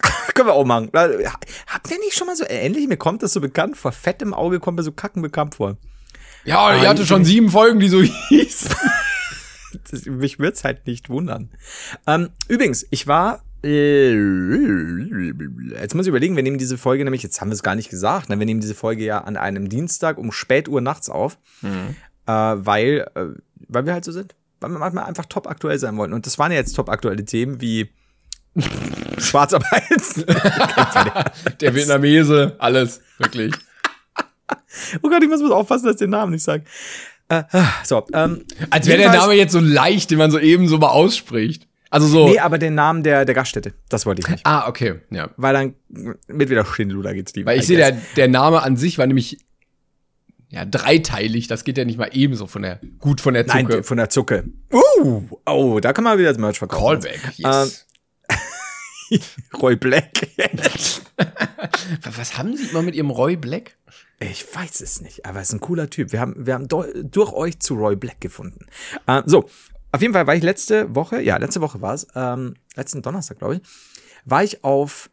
können 0.34 0.48
wir 0.48 0.54
auch 0.54 0.64
machen. 0.64 0.90
Habt 0.94 1.90
ihr 1.90 1.98
nicht 1.98 2.14
schon 2.16 2.26
mal 2.26 2.36
so 2.36 2.44
ähnlich? 2.48 2.88
Mir 2.88 2.96
kommt 2.96 3.22
das 3.22 3.32
so 3.32 3.40
bekannt 3.40 3.76
vor. 3.76 3.92
Fett 3.92 4.22
im 4.22 4.32
Auge 4.34 4.58
kommt 4.60 4.78
mir 4.78 4.82
so 4.82 4.92
kacken 4.92 5.20
bekannt 5.22 5.56
vor. 5.56 5.76
Ja, 6.44 6.74
ich 6.76 6.88
hatte 6.88 7.06
schon 7.06 7.24
sieben 7.24 7.50
Folgen, 7.50 7.78
die 7.78 7.88
so 7.88 8.00
hießen. 8.28 8.70
Mich 10.06 10.38
wird's 10.38 10.64
halt 10.64 10.86
nicht 10.86 11.08
wundern. 11.08 11.50
Ähm, 12.06 12.30
übrigens, 12.48 12.86
ich 12.90 13.06
war. 13.06 13.42
Äh, 13.64 14.10
jetzt 15.80 15.94
muss 15.94 16.06
ich 16.06 16.08
überlegen, 16.08 16.34
wir 16.34 16.42
nehmen 16.42 16.58
diese 16.58 16.76
Folge 16.78 17.04
nämlich, 17.04 17.22
jetzt 17.22 17.40
haben 17.40 17.48
wir 17.50 17.54
es 17.54 17.62
gar 17.62 17.76
nicht 17.76 17.90
gesagt, 17.90 18.28
ne? 18.28 18.38
wir 18.38 18.46
nehmen 18.46 18.60
diese 18.60 18.74
Folge 18.74 19.04
ja 19.04 19.18
an 19.22 19.36
einem 19.36 19.68
Dienstag 19.68 20.18
um 20.18 20.32
Spätuhr 20.32 20.80
nachts 20.80 21.08
auf, 21.08 21.38
äh, 21.62 21.68
weil, 22.26 23.06
äh, 23.14 23.26
weil 23.68 23.86
wir 23.86 23.92
halt 23.92 24.04
so 24.04 24.10
sind. 24.10 24.34
Weil 24.62 24.70
wir 24.70 24.78
manchmal 24.78 25.04
einfach 25.04 25.26
top 25.26 25.48
aktuell 25.48 25.78
sein 25.78 25.96
wollen. 25.96 26.12
Und 26.12 26.26
das 26.26 26.38
waren 26.38 26.52
ja 26.52 26.58
jetzt 26.58 26.74
top 26.74 26.88
aktuelle 26.88 27.24
Themen 27.24 27.60
wie 27.60 27.90
Schwarzarbeit. 29.18 29.82
Der 31.60 31.74
Vietnamese, 31.74 32.56
alles, 32.58 33.00
wirklich. 33.18 33.54
oh 35.02 35.08
Gott, 35.08 35.22
ich 35.22 35.28
muss 35.28 35.40
mal 35.40 35.52
aufpassen, 35.52 35.86
dass 35.86 35.94
ich 35.94 36.00
den 36.00 36.10
Namen 36.10 36.32
nicht 36.32 36.44
sage. 36.44 36.64
Äh, 37.28 37.44
ah, 37.52 37.68
so, 37.84 38.06
ähm, 38.12 38.44
Als 38.70 38.86
wäre 38.86 38.98
der 38.98 39.12
Name 39.12 39.32
jetzt 39.34 39.52
so 39.52 39.60
leicht, 39.60 40.10
den 40.10 40.18
man 40.18 40.30
so 40.30 40.38
eben 40.38 40.68
so 40.68 40.78
mal 40.78 40.88
ausspricht. 40.88 41.66
Also 41.90 42.06
so. 42.06 42.28
Nee, 42.28 42.38
aber 42.38 42.58
den 42.58 42.74
Namen 42.74 43.02
der, 43.02 43.24
der 43.24 43.34
Gaststätte, 43.34 43.74
das 43.88 44.06
wollte 44.06 44.22
ich 44.22 44.28
nicht. 44.28 44.46
ah, 44.46 44.66
okay, 44.68 45.00
ja. 45.10 45.30
Weil 45.36 45.54
dann 45.54 45.74
mit 46.26 46.50
wieder 46.50 46.64
Schindluder 46.64 47.12
geht's 47.14 47.32
die. 47.32 47.44
Weil 47.44 47.58
ich 47.58 47.66
sehe, 47.66 47.76
der, 47.76 47.92
der 48.16 48.28
Name 48.28 48.62
an 48.62 48.76
sich 48.76 48.98
war 48.98 49.06
nämlich 49.06 49.38
ja 50.52 50.64
dreiteilig. 50.64 51.48
Das 51.48 51.64
geht 51.64 51.78
ja 51.78 51.84
nicht 51.84 51.98
mal 51.98 52.10
ebenso 52.12 52.46
von 52.46 52.62
der 52.62 52.80
gut 52.98 53.20
von 53.20 53.34
der 53.34 53.46
Zucke. 53.46 53.74
Nein, 53.74 53.82
von 53.82 53.96
der 53.96 54.10
Zucke. 54.10 54.44
Uh, 54.72 55.22
oh, 55.46 55.80
da 55.80 55.92
kann 55.92 56.04
man 56.04 56.18
wieder 56.18 56.28
das 56.28 56.38
Merch 56.38 56.58
verkaufen. 56.58 57.00
Callback. 57.00 57.38
Yes. 57.38 57.86
Roy 59.60 59.76
Black. 59.76 60.28
Was 62.16 62.38
haben 62.38 62.56
Sie 62.56 62.66
immer 62.66 62.82
mit 62.82 62.94
Ihrem 62.94 63.10
Roy 63.10 63.36
Black? 63.36 63.76
ich 64.20 64.54
weiß 64.54 64.82
es 64.82 65.00
nicht, 65.00 65.26
aber 65.26 65.38
er 65.38 65.42
ist 65.42 65.52
ein 65.52 65.58
cooler 65.58 65.90
Typ. 65.90 66.12
Wir 66.12 66.20
haben, 66.20 66.46
wir 66.46 66.54
haben 66.54 66.68
durch 66.68 67.32
euch 67.32 67.58
zu 67.58 67.74
Roy 67.74 67.96
Black 67.96 68.20
gefunden. 68.20 68.66
Äh, 69.08 69.22
so, 69.26 69.48
auf 69.90 70.00
jeden 70.00 70.14
Fall 70.14 70.28
war 70.28 70.36
ich 70.36 70.44
letzte 70.44 70.94
Woche, 70.94 71.20
ja, 71.20 71.38
letzte 71.38 71.60
Woche 71.60 71.80
war 71.80 71.94
es, 71.94 72.06
ähm, 72.14 72.54
letzten 72.76 73.02
Donnerstag, 73.02 73.38
glaube 73.38 73.56
ich, 73.56 73.62
war 74.24 74.44
ich 74.44 74.62
auf, 74.62 75.10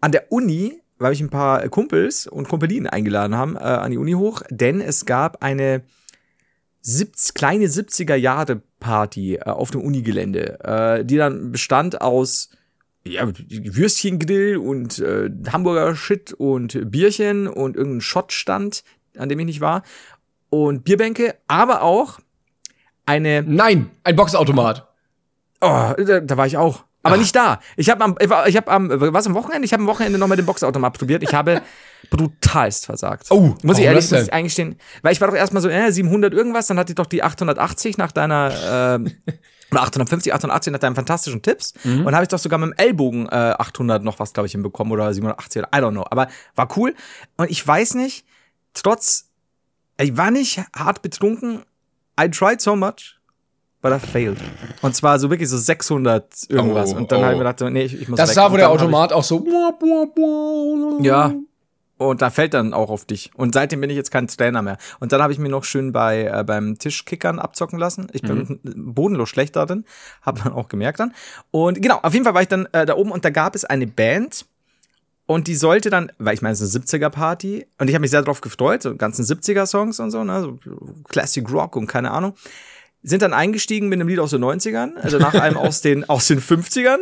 an 0.00 0.10
der 0.10 0.32
Uni, 0.32 0.82
weil 0.98 1.12
ich 1.12 1.20
ein 1.20 1.30
paar 1.30 1.68
Kumpels 1.68 2.26
und 2.26 2.48
Kumpelinen 2.48 2.88
eingeladen 2.88 3.36
haben, 3.36 3.56
äh, 3.56 3.60
an 3.60 3.90
die 3.90 3.98
Uni 3.98 4.12
hoch, 4.12 4.42
denn 4.50 4.80
es 4.80 5.06
gab 5.06 5.42
eine 5.42 5.82
70, 6.82 7.34
kleine 7.34 7.66
70er 7.66 8.14
Jahre 8.14 8.62
Party 8.80 9.36
äh, 9.36 9.42
auf 9.42 9.70
dem 9.70 9.82
Unigelände, 9.82 10.60
äh, 10.64 11.04
die 11.04 11.16
dann 11.16 11.52
bestand 11.52 12.00
aus 12.00 12.50
ja, 13.04 13.26
Würstchengrill 13.26 14.56
und 14.56 14.98
äh, 14.98 15.30
Hamburger 15.52 15.94
Shit 15.96 16.32
und 16.32 16.90
Bierchen 16.90 17.46
und 17.46 17.76
irgendein 17.76 18.00
Schottstand, 18.00 18.84
an 19.16 19.28
dem 19.28 19.38
ich 19.40 19.46
nicht 19.46 19.60
war 19.60 19.82
und 20.50 20.84
Bierbänke, 20.84 21.36
aber 21.46 21.82
auch 21.82 22.18
eine 23.06 23.42
Nein, 23.42 23.90
ein 24.04 24.16
Boxautomat. 24.16 24.86
Oh, 25.60 25.92
da, 25.96 26.20
da 26.20 26.36
war 26.36 26.46
ich 26.46 26.56
auch. 26.56 26.84
Aber 27.02 27.16
nicht 27.16 27.34
da. 27.34 27.60
Ich 27.76 27.90
habe 27.90 28.04
am, 28.04 28.16
ich 28.20 28.56
habe 28.56 28.70
am, 28.70 28.90
was 28.90 29.26
am 29.26 29.34
Wochenende? 29.34 29.64
Ich 29.64 29.72
habe 29.72 29.82
am 29.82 29.86
Wochenende 29.86 30.18
nochmal 30.18 30.36
den 30.36 30.46
Boxautomat 30.46 30.98
probiert. 30.98 31.22
Ich 31.22 31.32
habe 31.32 31.62
brutalst 32.10 32.86
versagt. 32.86 33.26
Oh, 33.30 33.54
muss 33.62 33.78
ich 33.78 33.84
ehrlich 33.84 34.10
muss 34.10 34.22
ich 34.22 34.32
eingestehen. 34.32 34.76
Weil 35.02 35.12
ich 35.12 35.20
war 35.20 35.28
doch 35.28 35.36
erstmal 35.36 35.62
so, 35.62 35.68
äh, 35.68 35.92
700 35.92 36.34
irgendwas, 36.34 36.66
dann 36.66 36.78
hatte 36.78 36.92
ich 36.92 36.96
doch 36.96 37.06
die 37.06 37.22
880 37.22 37.98
nach 37.98 38.12
deiner, 38.12 38.98
oder 39.70 39.82
850, 39.82 40.34
880 40.34 40.72
nach 40.72 40.80
deinen 40.80 40.94
fantastischen 40.94 41.42
Tipps. 41.42 41.74
Mhm. 41.84 42.06
Und 42.06 42.14
habe 42.14 42.24
ich 42.24 42.28
doch 42.28 42.38
sogar 42.38 42.58
mit 42.58 42.70
dem 42.70 42.74
Ellbogen 42.76 43.28
äh, 43.28 43.54
800 43.58 44.02
noch 44.02 44.18
was, 44.18 44.32
glaube 44.32 44.46
ich, 44.46 44.52
hinbekommen 44.52 44.92
oder 44.92 45.12
780 45.12 45.62
oder 45.62 45.68
I 45.74 45.80
don't 45.82 45.92
know. 45.92 46.04
Aber 46.10 46.28
war 46.56 46.68
cool. 46.76 46.94
Und 47.36 47.50
ich 47.50 47.66
weiß 47.66 47.94
nicht, 47.94 48.24
trotz, 48.74 49.30
ich 50.00 50.16
war 50.16 50.30
nicht 50.30 50.62
hart 50.74 51.02
betrunken. 51.02 51.62
I 52.20 52.28
tried 52.28 52.60
so 52.60 52.74
much. 52.74 53.17
But 53.80 53.92
I 53.92 53.98
failed. 54.04 54.38
Und 54.82 54.96
zwar 54.96 55.18
so 55.20 55.30
wirklich 55.30 55.48
so 55.48 55.56
600 55.56 56.46
irgendwas. 56.48 56.92
Oh, 56.92 56.96
und 56.96 57.12
dann 57.12 57.20
oh. 57.20 57.22
habe 57.22 57.34
ich 57.34 57.38
mir 57.38 57.44
gedacht, 57.44 57.72
nee, 57.72 57.82
ich, 57.82 58.00
ich 58.00 58.08
muss 58.08 58.16
Das 58.16 58.30
weg. 58.30 58.36
da, 58.36 58.52
wo 58.52 58.56
der 58.56 58.66
hab 58.66 58.72
Automat 58.72 59.12
auch 59.12 59.22
so. 59.22 59.44
ja. 61.00 61.34
Und 61.96 62.22
da 62.22 62.30
fällt 62.30 62.54
dann 62.54 62.74
auch 62.74 62.90
auf 62.90 63.04
dich. 63.04 63.32
Und 63.34 63.54
seitdem 63.54 63.80
bin 63.80 63.90
ich 63.90 63.96
jetzt 63.96 64.12
kein 64.12 64.28
Trainer 64.28 64.62
mehr. 64.62 64.78
Und 65.00 65.10
dann 65.12 65.20
habe 65.20 65.32
ich 65.32 65.38
mir 65.40 65.48
noch 65.48 65.64
schön 65.64 65.92
bei 65.92 66.24
äh, 66.24 66.44
beim 66.44 66.78
Tischkickern 66.78 67.40
abzocken 67.40 67.76
lassen. 67.78 68.06
Ich 68.12 68.22
bin 68.22 68.60
bodenlos 68.62 69.28
schlecht 69.28 69.56
darin, 69.56 69.84
hat 70.22 70.44
man 70.44 70.52
auch 70.52 70.68
gemerkt 70.68 71.00
dann. 71.00 71.12
Und 71.50 71.82
genau, 71.82 71.98
auf 72.02 72.12
jeden 72.12 72.24
Fall 72.24 72.34
war 72.34 72.42
ich 72.42 72.48
dann 72.48 72.66
äh, 72.72 72.86
da 72.86 72.94
oben 72.94 73.10
und 73.10 73.24
da 73.24 73.30
gab 73.30 73.56
es 73.56 73.64
eine 73.64 73.88
Band. 73.88 74.46
Und 75.26 75.46
die 75.46 75.56
sollte 75.56 75.90
dann, 75.90 76.10
weil 76.18 76.34
ich 76.34 76.40
meine, 76.40 76.54
es 76.54 76.60
ist 76.60 76.74
eine 76.74 76.84
70er-Party 76.84 77.66
und 77.78 77.88
ich 77.88 77.94
habe 77.94 78.00
mich 78.00 78.10
sehr 78.12 78.22
darauf 78.22 78.40
gefreut, 78.40 78.82
so 78.82 78.96
ganzen 78.96 79.24
70er-Songs 79.24 80.00
und 80.00 80.10
so, 80.10 80.24
ne, 80.24 80.40
so 80.40 80.58
Classic 81.08 81.52
Rock 81.52 81.76
und 81.76 81.86
keine 81.86 82.12
Ahnung 82.12 82.34
sind 83.02 83.22
dann 83.22 83.32
eingestiegen 83.32 83.88
mit 83.88 84.00
einem 84.00 84.08
Lied 84.08 84.18
aus 84.18 84.30
den 84.30 84.44
90ern, 84.44 84.96
also 84.96 85.18
nach 85.18 85.34
einem 85.34 85.56
aus 85.58 85.80
den, 85.80 86.08
aus 86.08 86.26
den 86.26 86.40
50ern. 86.40 86.98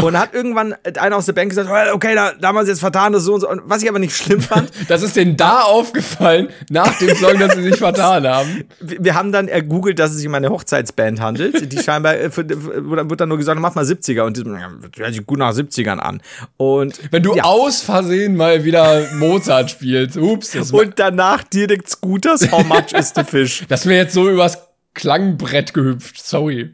Und 0.00 0.18
hat 0.18 0.34
irgendwann 0.34 0.74
einer 0.98 1.16
aus 1.16 1.26
der 1.26 1.34
Band 1.34 1.50
gesagt, 1.50 1.68
"Oh, 1.70 1.94
okay, 1.94 2.16
da, 2.16 2.32
da 2.32 2.48
haben 2.48 2.56
wir 2.56 2.60
uns 2.60 2.68
jetzt 2.68 2.80
vertan, 2.80 3.12
das 3.12 3.22
so 3.22 3.34
und 3.34 3.40
so. 3.42 3.48
Und 3.48 3.62
was 3.64 3.80
ich 3.82 3.88
aber 3.88 4.00
nicht 4.00 4.16
schlimm 4.16 4.40
fand, 4.40 4.72
Das 4.88 5.02
ist 5.02 5.14
denen 5.14 5.36
da 5.36 5.60
aufgefallen, 5.60 6.48
nach 6.68 6.98
dem 6.98 7.14
Song, 7.14 7.38
dass 7.38 7.54
sie 7.54 7.62
sich 7.62 7.76
vertan 7.76 8.26
haben. 8.26 8.64
wir 8.80 9.12
wir 9.12 9.14
haben 9.14 9.30
dann 9.30 9.48
ergoogelt, 9.48 9.98
dass 9.98 10.10
es 10.12 10.16
sich 10.16 10.26
um 10.26 10.34
eine 10.34 10.48
Hochzeitsband 10.48 11.20
handelt, 11.20 11.70
die 11.70 11.78
scheinbar, 11.78 12.16
äh, 12.16 12.30
wird 12.34 13.20
dann 13.20 13.28
nur 13.28 13.36
gesagt, 13.36 13.60
mach 13.60 13.74
mal 13.74 13.84
70er 13.84 14.22
und 14.22 14.38
die, 14.38 14.44
hört 14.44 15.14
sich 15.14 15.26
gut 15.26 15.38
nach 15.38 15.52
70ern 15.52 15.98
an. 15.98 16.22
Und, 16.56 16.98
Wenn 17.10 17.22
du 17.22 17.34
ja. 17.36 17.44
aus 17.44 17.82
Versehen 17.82 18.34
mal 18.36 18.64
wieder 18.64 19.06
Mozart 19.16 19.70
spielst, 19.70 20.16
ups, 20.16 20.72
und 20.72 20.98
danach 20.98 21.44
direkt 21.44 21.90
Scooters, 21.90 22.50
how 22.50 22.64
much 22.64 22.92
is 22.98 23.12
the 23.14 23.22
fish? 23.22 23.64
das 23.68 23.84
wäre 23.84 24.04
jetzt 24.04 24.14
so 24.14 24.30
übers 24.30 24.71
Klangbrett 24.94 25.74
gehüpft, 25.74 26.22
sorry. 26.24 26.72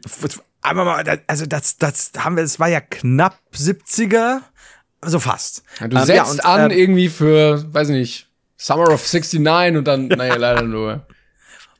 Aber 0.61 0.83
mal, 0.85 1.03
das- 1.03 1.19
also 1.27 1.45
das, 1.45 1.77
das 1.77 2.11
haben 2.17 2.35
wir, 2.35 2.43
das 2.43 2.59
war 2.59 2.67
ja 2.67 2.81
knapp 2.81 3.39
70er, 3.53 4.41
also 5.01 5.19
fast. 5.19 5.63
Du 5.79 5.85
Ähm, 5.85 5.91
setzt 6.03 6.09
ja, 6.09 6.23
und, 6.25 6.45
an 6.45 6.71
ähm, 6.71 6.77
irgendwie 6.77 7.09
für, 7.09 7.71
weiß 7.73 7.89
nicht, 7.89 8.27
Summer 8.57 8.89
of 8.89 9.01
69 9.13 9.77
und 9.77 9.85
dann, 9.87 10.07
naja, 10.07 10.35
leider 10.35 10.63
nur. 10.63 11.05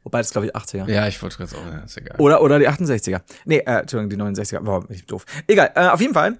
Wobei 0.03 0.19
das 0.19 0.31
glaube 0.31 0.47
ich 0.47 0.55
80er. 0.55 0.89
Ja, 0.89 1.07
ich 1.09 1.21
wollte 1.21 1.35
gerade 1.37 1.55
auch, 1.57 1.65
ja, 1.65 1.79
ist 1.79 1.97
egal. 1.97 2.15
Oder, 2.19 2.41
oder 2.41 2.57
die 2.57 2.69
68er. 2.69 3.19
Nee, 3.43 3.57
äh, 3.57 3.79
Entschuldigung, 3.81 4.09
die 4.33 4.41
69er. 4.41 4.61
Boah, 4.61 4.83
ich 4.89 4.99
bin 4.99 5.07
doof. 5.07 5.25
Egal, 5.45 5.71
äh, 5.75 5.87
auf 5.89 5.99
jeden 5.99 6.13
Fall. 6.13 6.37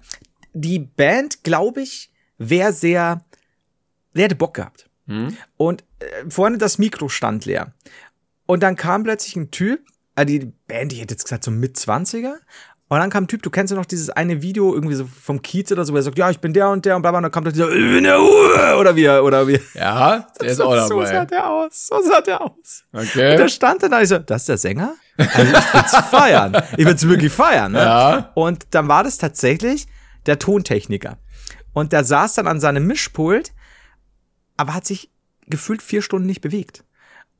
Die 0.54 0.78
Band, 0.78 1.44
glaube 1.44 1.82
ich, 1.82 2.10
wäre 2.38 2.72
sehr, 2.72 3.22
der 4.16 4.24
hätte 4.24 4.34
Bock 4.34 4.54
gehabt. 4.54 4.86
Und 5.56 5.82
äh, 5.98 6.30
vorne 6.30 6.56
das 6.56 6.78
Mikro 6.78 7.08
stand 7.08 7.44
leer. 7.44 7.72
Und 8.50 8.62
dann 8.62 8.74
kam 8.76 9.04
plötzlich 9.04 9.36
ein 9.36 9.50
Typ, 9.50 9.80
äh, 10.16 10.26
die 10.26 10.52
Band, 10.66 10.92
ich 10.92 11.00
hätte 11.00 11.14
jetzt 11.14 11.24
gesagt 11.24 11.44
so 11.44 11.50
mit 11.50 11.76
20er. 11.76 12.34
Und 12.88 12.98
dann 12.98 13.08
kam 13.10 13.24
ein 13.24 13.28
Typ, 13.28 13.42
du 13.44 13.50
kennst 13.50 13.70
ja 13.70 13.76
noch 13.76 13.86
dieses 13.86 14.10
eine 14.10 14.42
Video 14.42 14.74
irgendwie 14.74 14.96
so 14.96 15.06
vom 15.06 15.40
Kiez 15.42 15.70
oder 15.70 15.84
so, 15.84 15.92
wo 15.92 15.96
er 15.98 16.02
sagt, 16.02 16.18
ja, 16.18 16.28
ich 16.30 16.40
bin 16.40 16.52
der 16.52 16.68
und 16.70 16.84
der 16.84 16.96
und 16.96 17.02
bla 17.02 17.12
bla. 17.12 17.18
Und 17.18 17.22
dann 17.22 17.30
kommt 17.30 17.46
dieser, 17.54 17.68
ich 17.70 17.76
bin 17.94 18.02
der 18.02 18.20
Uwe, 18.20 18.76
oder 18.80 18.96
wie, 18.96 19.04
er- 19.04 19.22
oder 19.22 19.46
wie. 19.46 19.60
Ja, 19.74 20.26
der 20.40 20.48
ist 20.48 20.60
auch 20.60 20.88
So 20.88 21.04
sah 21.04 21.12
dabei. 21.12 21.24
der 21.26 21.48
aus, 21.48 21.86
so 21.86 22.02
sah 22.02 22.20
der 22.20 22.40
aus. 22.40 22.82
Und 22.90 23.02
Okay. 23.02 23.36
da 23.36 23.48
stand 23.48 23.84
dann 23.84 23.92
da, 23.92 24.02
ich 24.02 24.08
so, 24.08 24.18
das 24.18 24.42
ist 24.42 24.48
der 24.48 24.58
Sänger? 24.58 24.94
Also 25.16 25.42
ich 25.42 25.52
will's 25.74 25.96
feiern. 26.10 26.60
Ich 26.76 26.84
will's 26.86 27.06
wirklich 27.06 27.32
feiern. 27.32 27.70
Ne? 27.72 27.78
Ja. 27.78 28.32
Und 28.34 28.66
dann 28.72 28.88
war 28.88 29.04
das 29.04 29.18
tatsächlich 29.18 29.86
der 30.26 30.40
Tontechniker. 30.40 31.18
Und 31.72 31.92
der 31.92 32.02
saß 32.02 32.34
dann 32.34 32.48
an 32.48 32.58
seinem 32.58 32.88
Mischpult, 32.88 33.52
aber 34.56 34.74
hat 34.74 34.84
sich 34.86 35.12
gefühlt 35.46 35.82
vier 35.82 36.02
Stunden 36.02 36.26
nicht 36.26 36.40
bewegt. 36.40 36.82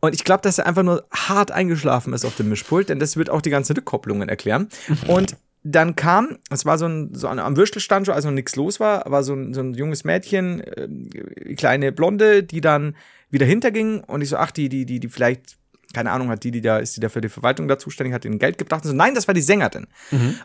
Und 0.01 0.14
ich 0.14 0.24
glaube, 0.24 0.42
dass 0.42 0.59
er 0.59 0.66
einfach 0.66 0.82
nur 0.82 1.05
hart 1.12 1.51
eingeschlafen 1.51 2.12
ist 2.14 2.24
auf 2.24 2.36
dem 2.36 2.48
Mischpult, 2.48 2.88
denn 2.88 2.98
das 2.98 3.16
wird 3.16 3.30
auch 3.30 3.42
die 3.42 3.51
ganzen 3.51 3.74
Rückkopplungen 3.76 4.28
erklären. 4.28 4.68
Und 5.07 5.36
dann 5.62 5.94
kam, 5.94 6.38
es 6.51 6.64
war 6.64 6.78
so 6.78 6.86
ein, 6.86 7.14
so 7.14 7.28
ein 7.28 7.38
am 7.38 7.57
Würstelstand 7.57 8.07
schon, 8.07 8.14
als 8.14 8.24
noch 8.24 8.32
nichts 8.32 8.57
los 8.57 8.80
war, 8.80 9.05
aber 9.05 9.22
so 9.22 9.34
ein, 9.34 9.53
so 9.53 9.61
ein 9.61 9.74
junges 9.74 10.05
Mädchen, 10.05 10.61
äh, 10.61 11.55
kleine 11.55 11.92
Blonde, 11.92 12.42
die 12.42 12.62
dann 12.62 12.96
wieder 13.30 13.44
hinterging 13.44 14.01
und 14.01 14.22
ich 14.22 14.30
so, 14.30 14.36
ach, 14.36 14.51
die, 14.51 14.68
die, 14.70 14.86
die, 14.86 15.01
die 15.01 15.09
vielleicht, 15.09 15.59
keine 15.92 16.12
Ahnung, 16.12 16.30
hat 16.30 16.44
die, 16.44 16.51
die 16.51 16.62
da, 16.62 16.78
ist 16.78 16.96
die 16.96 17.01
da 17.01 17.11
für 17.11 17.20
die 17.20 17.28
Verwaltung 17.28 17.68
da 17.68 17.78
zuständig, 17.78 18.14
hat 18.14 18.24
ihnen 18.24 18.38
Geld 18.38 18.57
gebracht 18.57 18.84
und 18.84 18.90
so, 18.90 18.96
nein, 18.96 19.14
das 19.14 19.28
war 19.28 19.34
die 19.34 19.42
Sängerin. 19.42 19.86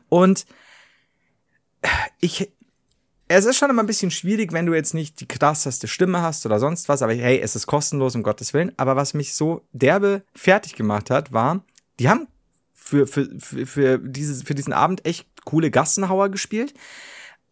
Und 0.09 0.45
ich, 2.19 2.51
es 3.27 3.45
ist 3.45 3.57
schon 3.57 3.69
immer 3.69 3.83
ein 3.83 3.87
bisschen 3.87 4.11
schwierig, 4.11 4.53
wenn 4.53 4.65
du 4.65 4.73
jetzt 4.73 4.93
nicht 4.93 5.19
die 5.19 5.27
krasseste 5.27 5.87
Stimme 5.87 6.21
hast 6.21 6.45
oder 6.45 6.59
sonst 6.59 6.89
was, 6.89 7.01
aber 7.01 7.13
hey, 7.13 7.39
es 7.39 7.55
ist 7.55 7.65
kostenlos, 7.65 8.15
um 8.15 8.23
Gottes 8.23 8.53
Willen. 8.53 8.71
Aber 8.77 8.95
was 8.95 9.13
mich 9.13 9.33
so 9.33 9.65
derbe 9.73 10.23
fertig 10.35 10.75
gemacht 10.75 11.09
hat, 11.09 11.33
war, 11.33 11.63
die 11.99 12.09
haben 12.09 12.27
für, 12.73 13.07
für, 13.07 13.27
für, 13.39 13.65
für, 13.65 13.97
dieses, 13.97 14.43
für 14.43 14.53
diesen 14.53 14.73
Abend 14.73 15.05
echt 15.05 15.27
coole 15.43 15.71
Gassenhauer 15.71 16.29
gespielt. 16.29 16.73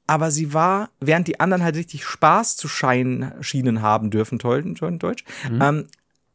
Aber 0.06 0.30
sie 0.30 0.54
war, 0.54 0.92
während 1.00 1.28
die 1.28 1.40
anderen 1.40 1.64
halt 1.64 1.76
richtig 1.76 2.06
Spaß 2.06 2.56
zu 2.56 2.68
scheinen, 2.68 3.42
Schienen 3.42 3.82
haben 3.82 4.12
dürfen, 4.12 4.38
toll, 4.38 4.74
toll 4.76 4.98
Deutsch, 5.00 5.24
ähm, 5.62 5.88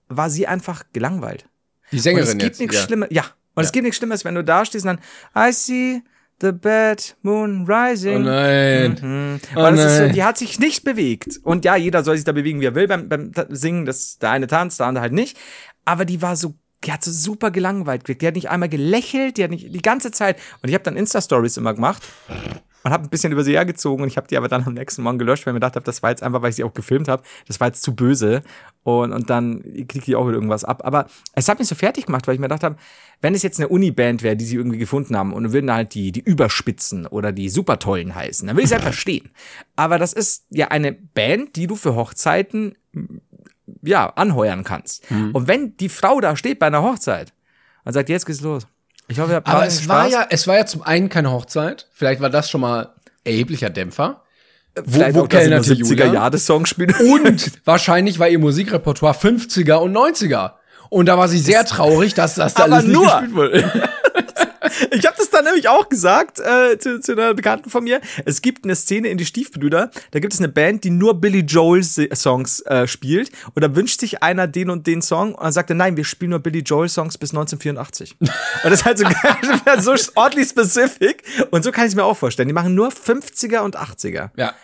war 0.09 0.31
sie 0.31 0.47
einfach 0.47 0.85
gelangweilt. 0.93 1.49
Die 1.93 1.97
Und 1.97 1.99
es 1.99 2.03
Sängerin 2.03 2.39
gibt 2.39 2.43
jetzt. 2.43 2.61
nichts 2.61 2.77
ja. 2.77 2.83
Schlimmes. 2.83 3.09
Ja. 3.13 3.25
Und 3.55 3.65
es 3.65 3.73
gibt 3.73 3.85
nichts 3.85 3.99
Schlimmes, 3.99 4.25
wenn 4.25 4.35
du 4.35 4.43
da 4.43 4.65
stehst 4.65 4.87
und 4.87 4.99
dann 5.35 5.49
I 5.51 5.53
see 5.53 6.03
the 6.41 6.53
bad 6.53 7.03
moon 7.23 7.65
rising. 7.67 8.17
Oh 8.17 8.31
nein. 8.31 8.99
Mhm. 9.01 9.41
Oh 9.57 9.71
das 9.71 9.93
ist 9.93 9.99
nein. 10.01 10.13
die 10.13 10.25
hat 10.25 10.39
sich 10.39 10.59
nicht 10.59 10.85
bewegt. 10.85 11.39
Und 11.43 11.65
ja, 11.65 11.77
jeder 11.77 12.05
soll 12.05 12.17
sich 12.17 12.25
da 12.25 12.33
bewegen, 12.33 12.61
wie 12.61 12.67
er 12.67 12.75
will 12.75 12.89
beim, 12.89 13.09
beim 13.09 13.33
Singen. 13.49 13.85
Das, 13.85 14.19
der 14.19 14.31
eine 14.31 14.47
tanzt, 14.47 14.81
der 14.81 14.87
andere 14.87 15.03
halt 15.03 15.13
nicht. 15.13 15.37
Aber 15.85 16.05
die 16.05 16.23
war 16.23 16.37
so, 16.37 16.55
die 16.85 16.93
hat 16.93 17.03
so 17.03 17.11
super 17.11 17.51
gelangweilt 17.51 18.05
gewirkt. 18.05 18.23
Die 18.23 18.27
hat 18.27 18.35
nicht 18.35 18.51
einmal 18.51 18.69
gelächelt, 18.69 19.37
die 19.37 19.45
hat 19.45 19.51
nicht 19.51 19.75
die 19.75 19.83
ganze 19.83 20.11
Zeit. 20.11 20.39
Und 20.63 20.69
ich 20.69 20.75
habe 20.75 20.85
dann 20.85 20.97
Insta-Stories 20.97 21.57
immer 21.57 21.75
gemacht 21.75 22.03
und 22.85 22.93
habe 22.93 23.05
ein 23.05 23.11
bisschen 23.11 23.33
über 23.33 23.43
sie 23.43 23.53
hergezogen. 23.53 24.03
Und 24.03 24.09
ich 24.09 24.17
habe 24.17 24.29
die 24.29 24.37
aber 24.37 24.49
dann 24.49 24.65
am 24.65 24.75
nächsten 24.75 25.03
Morgen 25.03 25.19
gelöscht, 25.19 25.45
weil 25.45 25.51
ich 25.51 25.55
mir 25.55 25.61
gedacht 25.61 25.77
habe, 25.77 25.85
das 25.85 26.03
war 26.03 26.11
jetzt 26.11 26.23
einfach, 26.23 26.43
weil 26.43 26.51
ich 26.51 26.57
sie 26.57 26.65
auch 26.65 26.75
gefilmt 26.75 27.09
habe. 27.09 27.23
Das 27.47 27.59
war 27.59 27.67
jetzt 27.67 27.83
zu 27.83 27.95
böse. 27.95 28.43
Und, 28.85 29.13
und 29.13 29.29
dann 29.29 29.63
kriegt 29.89 30.07
die 30.07 30.15
auch 30.15 30.27
wieder 30.27 30.37
irgendwas 30.37 30.65
ab. 30.65 30.83
Aber 30.85 31.09
es 31.35 31.49
hat 31.49 31.59
mich 31.59 31.69
so 31.69 31.75
fertig 31.75 32.07
gemacht, 32.07 32.27
weil 32.27 32.35
ich 32.35 32.41
mir 32.41 32.47
gedacht 32.47 32.63
habe, 32.63 32.77
wenn 33.21 33.35
es 33.35 33.43
jetzt 33.43 33.59
eine 33.59 33.69
Uni-Band 33.69 34.23
wäre, 34.23 34.37
die 34.37 34.45
sie 34.45 34.57
irgendwie 34.57 34.79
gefunden 34.79 35.17
haben 35.17 35.33
und 35.33 35.53
würden 35.53 35.73
halt 35.73 35.95
die, 35.95 36.13
die 36.13 36.21
Überspitzen 36.21 37.07
oder 37.07 37.33
die 37.33 37.49
Supertollen 37.49 38.15
heißen, 38.15 38.47
dann 38.47 38.57
würde 38.57 38.65
ich 38.65 38.71
es 38.71 38.73
halt 38.73 38.83
verstehen. 38.83 39.31
Aber 39.75 39.99
das 39.99 40.13
ist 40.13 40.47
ja 40.51 40.69
eine 40.69 40.93
Band, 40.93 41.57
die 41.57 41.67
du 41.67 41.75
für 41.75 41.97
Hochzeiten 41.97 42.77
ja, 43.83 44.07
anheuern 44.11 44.65
kannst. 44.65 45.11
Mhm. 45.11 45.33
Und 45.33 45.49
wenn 45.49 45.77
die 45.77 45.89
Frau 45.89 46.21
da 46.21 46.37
steht 46.37 46.59
bei 46.59 46.67
einer 46.67 46.83
Hochzeit 46.83 47.33
und 47.85 47.93
sagt, 47.93 48.09
jetzt 48.09 48.27
geht's 48.27 48.41
los. 48.41 48.67
Ich 49.09 49.19
hoffe, 49.19 49.33
ihr 49.33 49.37
habt 49.37 49.49
Aber 49.49 49.67
es 49.67 49.89
war 49.89 50.03
Spaß. 50.03 50.13
ja, 50.13 50.27
es 50.31 50.47
war 50.47 50.57
ja 50.57 50.67
zum 50.67 50.83
einen 50.83 51.09
keine 51.09 51.31
Hochzeit. 51.31 51.89
Vielleicht 51.93 52.21
war 52.21 52.31
das 52.31 52.51
schon 52.51 52.61
mal 52.61 52.95
erheblicher 53.25 53.71
Dämpfer. 53.71 54.23
Vielleicht 54.87 55.15
wo 55.15 55.21
nur 55.21 55.29
kellnerte 55.29 55.75
70er 55.75 55.89
Julia? 55.89 56.13
Jahre 56.13 56.39
Song 56.39 56.67
spielen. 56.67 56.95
Und 56.95 57.53
wahrscheinlich 57.65 58.19
war 58.19 58.29
ihr 58.29 58.39
Musikrepertoire 58.39 59.15
50er 59.15 59.77
und 59.77 59.97
90er. 59.97 60.53
Und 60.91 61.07
da 61.07 61.19
war 61.19 61.29
sie 61.29 61.39
sehr 61.39 61.65
traurig, 61.65 62.15
dass 62.15 62.35
das 62.37 62.55
da 62.55 62.65
alles 62.65 62.85
nicht 62.85 62.93
nur. 62.95 63.07
gespielt 63.07 63.35
wurde. 63.35 63.89
Ich 64.91 65.07
habe 65.07 65.17
das 65.19 65.31
dann 65.31 65.45
nämlich 65.45 65.69
auch 65.69 65.89
gesagt 65.89 66.41
äh, 66.41 66.79
zu, 66.79 67.01
zu 67.01 67.13
einer 67.13 67.35
Bekannten 67.35 67.71
von 67.71 67.85
mir. 67.85 68.01
Es 68.25 68.43
gibt 68.43 68.65
eine 68.65 68.75
Szene 68.77 69.09
in 69.09 69.19
die 69.19 69.27
Stiefbrüder, 69.27 69.91
da 70.11 70.19
gibt 70.21 70.33
es 70.33 70.39
eine 70.41 70.49
Band, 70.49 70.85
die 70.85 70.91
nur 70.91 71.21
Billy 71.21 71.41
Joel 71.41 71.83
Songs 71.83 72.61
äh, 72.63 72.87
spielt. 72.87 73.31
Und 73.55 73.63
da 73.63 73.75
wünscht 73.75 74.01
sich 74.01 74.23
einer 74.23 74.47
den 74.47 74.71
und 74.71 74.87
den 74.87 75.03
Song 75.03 75.35
und 75.35 75.43
dann 75.45 75.53
sagt 75.53 75.71
er, 75.71 75.77
nein, 75.77 75.97
wir 75.97 76.05
spielen 76.05 76.31
nur 76.31 76.39
Billy 76.41 76.61
Joel 76.61 76.89
Songs 76.89 77.19
bis 77.19 77.31
1984. 77.31 78.17
und 78.21 78.31
das 78.65 78.73
ist 78.73 78.85
halt 78.85 78.99
so, 78.99 79.95
so 79.97 80.13
ordentlich 80.15 80.49
specific. 80.49 81.23
Und 81.51 81.65
so 81.65 81.73
kann 81.73 81.85
ich 81.85 81.91
es 81.91 81.95
mir 81.97 82.05
auch 82.05 82.17
vorstellen. 82.17 82.49
Die 82.49 82.55
machen 82.55 82.75
nur 82.75 82.89
50er 82.89 83.61
und 83.61 83.77
80er. 83.79 84.31
Ja. 84.37 84.55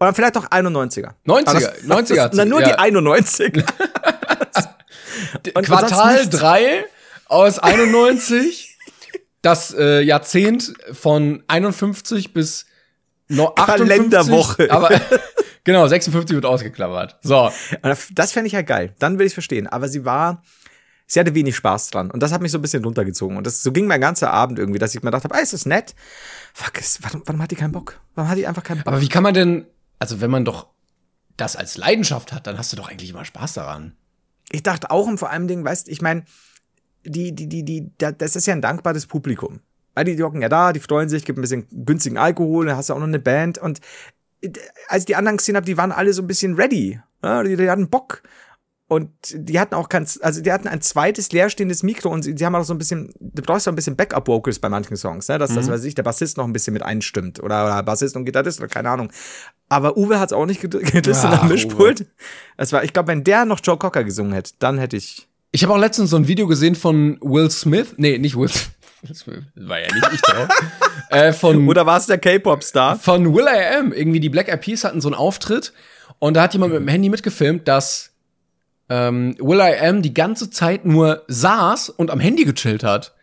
Oder 0.00 0.12
vielleicht 0.12 0.36
auch 0.36 0.46
91er. 0.50 1.12
90er, 1.26 1.46
Aber 1.46 1.60
das- 1.60 1.84
90er 1.84 2.14
Das, 2.14 2.30
na, 2.34 2.44
nur 2.44 2.60
ja. 2.60 2.68
die 2.68 2.74
91. 2.78 3.54
Und 5.54 5.66
Quartal 5.66 5.88
sonst 6.16 6.20
nichts. 6.26 6.38
3 6.38 6.84
aus 7.26 7.58
91. 7.58 8.73
das 9.44 9.74
äh, 9.74 10.00
Jahrzehnt 10.00 10.74
von 10.92 11.44
51 11.48 12.32
bis 12.32 12.66
no 13.28 13.52
58. 13.54 13.66
Kalenderwoche. 13.66 14.70
Aber 14.70 14.88
genau, 15.64 15.86
56 15.86 16.34
wird 16.34 16.46
ausgeklammert. 16.46 17.18
So. 17.22 17.50
Das 18.12 18.32
fände 18.32 18.48
ich 18.48 18.54
halt 18.54 18.66
geil. 18.66 18.94
Dann 18.98 19.18
will 19.18 19.26
ich 19.26 19.34
verstehen. 19.34 19.66
Aber 19.66 19.88
sie 19.88 20.04
war, 20.04 20.42
sie 21.06 21.20
hatte 21.20 21.34
wenig 21.34 21.56
Spaß 21.56 21.90
dran. 21.90 22.10
Und 22.10 22.22
das 22.22 22.32
hat 22.32 22.40
mich 22.40 22.52
so 22.52 22.58
ein 22.58 22.62
bisschen 22.62 22.82
runtergezogen. 22.84 23.36
Und 23.36 23.46
das, 23.46 23.62
so 23.62 23.70
ging 23.70 23.86
mein 23.86 24.00
ganzer 24.00 24.32
Abend 24.32 24.58
irgendwie, 24.58 24.78
dass 24.78 24.94
ich 24.94 25.02
mir 25.02 25.10
gedacht 25.10 25.24
habe, 25.24 25.34
ah, 25.34 25.40
ist 25.40 25.52
das 25.52 25.66
nett? 25.66 25.94
Fuck, 26.54 26.78
ist, 26.78 27.02
warum, 27.02 27.22
warum 27.26 27.42
hat 27.42 27.50
die 27.50 27.56
keinen 27.56 27.72
Bock? 27.72 28.00
Warum 28.14 28.30
hat 28.30 28.38
die 28.38 28.46
einfach 28.46 28.62
keinen 28.62 28.78
Bock? 28.78 28.86
Aber 28.86 29.02
wie 29.02 29.08
kann 29.08 29.22
man 29.22 29.34
denn, 29.34 29.66
also 29.98 30.22
wenn 30.22 30.30
man 30.30 30.46
doch 30.46 30.68
das 31.36 31.56
als 31.56 31.76
Leidenschaft 31.76 32.32
hat, 32.32 32.46
dann 32.46 32.56
hast 32.56 32.72
du 32.72 32.76
doch 32.76 32.88
eigentlich 32.88 33.10
immer 33.10 33.24
Spaß 33.24 33.54
daran. 33.54 33.94
Ich 34.50 34.62
dachte 34.62 34.90
auch 34.90 35.06
und 35.06 35.18
vor 35.18 35.30
allem 35.30 35.48
Dingen, 35.48 35.64
weißt, 35.64 35.88
ich 35.88 36.00
meine, 36.00 36.24
die, 37.04 37.32
die, 37.34 37.48
die, 37.48 37.64
die, 37.64 37.90
da- 37.98 38.12
das 38.12 38.36
ist 38.36 38.46
ja 38.46 38.54
ein 38.54 38.62
dankbares 38.62 39.06
Publikum. 39.06 39.60
Weil 39.94 40.04
die, 40.04 40.16
die 40.16 40.22
hocken 40.22 40.42
ja 40.42 40.48
da, 40.48 40.72
die 40.72 40.80
freuen 40.80 41.08
sich, 41.08 41.24
gibt 41.24 41.38
ein 41.38 41.42
bisschen 41.42 41.66
günstigen 41.70 42.18
Alkohol, 42.18 42.66
dann 42.66 42.76
hast 42.76 42.88
du 42.90 42.94
auch 42.94 42.98
noch 42.98 43.06
eine 43.06 43.20
Band 43.20 43.58
und 43.58 43.80
äh, 44.40 44.50
als 44.88 45.02
ich 45.02 45.06
die 45.06 45.16
anderen 45.16 45.36
gesehen 45.38 45.56
habe, 45.56 45.66
die 45.66 45.76
waren 45.76 45.92
alle 45.92 46.12
so 46.12 46.22
ein 46.22 46.26
bisschen 46.26 46.54
ready. 46.54 47.00
Ja, 47.22 47.42
die, 47.42 47.56
die 47.56 47.70
hatten 47.70 47.88
Bock. 47.88 48.22
Und 48.86 49.10
die 49.32 49.58
hatten 49.58 49.74
auch 49.74 49.88
kein, 49.88 50.06
also 50.20 50.42
die 50.42 50.52
hatten 50.52 50.68
ein 50.68 50.82
zweites 50.82 51.32
leerstehendes 51.32 51.82
Mikro 51.82 52.10
und 52.10 52.22
sie, 52.22 52.34
sie 52.36 52.44
haben 52.44 52.54
auch 52.54 52.64
so 52.64 52.74
ein 52.74 52.78
bisschen, 52.78 53.10
du 53.18 53.42
brauchst 53.42 53.66
auch 53.66 53.72
ein 53.72 53.76
bisschen 53.76 53.96
Backup-Vocals 53.96 54.58
bei 54.58 54.68
manchen 54.68 54.98
Songs, 54.98 55.26
ne? 55.28 55.38
Dass 55.38 55.54
das, 55.54 55.68
weiß 55.70 55.84
ich, 55.84 55.94
der 55.94 56.02
Bassist 56.02 56.36
noch 56.36 56.44
ein 56.44 56.52
bisschen 56.52 56.74
mit 56.74 56.82
einstimmt 56.82 57.42
oder, 57.42 57.64
oder 57.64 57.82
Bassist 57.82 58.14
und 58.14 58.26
Gitarrist 58.26 58.58
oder 58.60 58.68
keine 58.68 58.90
Ahnung. 58.90 59.10
Aber 59.70 59.96
Uwe 59.96 60.20
hat 60.20 60.28
es 60.28 60.32
auch 60.34 60.44
nicht 60.44 60.62
ged- 60.62 60.78
gelistet 61.02 61.30
Ach, 61.32 61.42
am 61.42 61.48
Mischpult. 61.48 62.06
Es 62.58 62.72
war, 62.74 62.84
ich 62.84 62.92
glaube, 62.92 63.08
wenn 63.08 63.24
der 63.24 63.46
noch 63.46 63.60
Joe 63.62 63.78
Cocker 63.78 64.04
gesungen 64.04 64.34
hätte, 64.34 64.52
dann 64.58 64.76
hätte 64.78 64.98
ich. 64.98 65.28
Ich 65.54 65.62
habe 65.62 65.72
auch 65.72 65.78
letztens 65.78 66.10
so 66.10 66.16
ein 66.16 66.26
Video 66.26 66.48
gesehen 66.48 66.74
von 66.74 67.16
Will 67.20 67.48
Smith. 67.48 67.94
Nee, 67.96 68.18
nicht 68.18 68.36
Will 68.36 68.48
Smith. 69.14 69.44
War 69.54 69.78
ja 69.78 69.86
nicht 69.86 70.08
ich 70.12 70.20
drauf. 70.20 70.48
äh, 71.10 71.32
von, 71.32 71.68
Oder 71.68 71.86
war 71.86 71.96
es 71.96 72.06
der 72.06 72.18
K-Pop-Star? 72.18 72.98
von 72.98 73.32
Will 73.32 73.44
I 73.44 73.76
Am. 73.78 73.92
Irgendwie 73.92 74.18
die 74.18 74.30
Black 74.30 74.48
Eyed 74.48 74.60
Peas 74.62 74.82
hatten 74.82 75.00
so 75.00 75.06
einen 75.06 75.14
Auftritt 75.14 75.72
und 76.18 76.34
da 76.34 76.42
hat 76.42 76.54
jemand 76.54 76.72
mit 76.72 76.82
dem 76.82 76.88
Handy 76.88 77.08
mitgefilmt, 77.08 77.68
dass 77.68 78.10
ähm, 78.88 79.36
Will 79.38 79.60
I 79.60 79.78
Am 79.78 80.02
die 80.02 80.12
ganze 80.12 80.50
Zeit 80.50 80.86
nur 80.86 81.22
saß 81.28 81.88
und 81.90 82.10
am 82.10 82.18
Handy 82.18 82.44
gechillt 82.44 82.82
hat. 82.82 83.14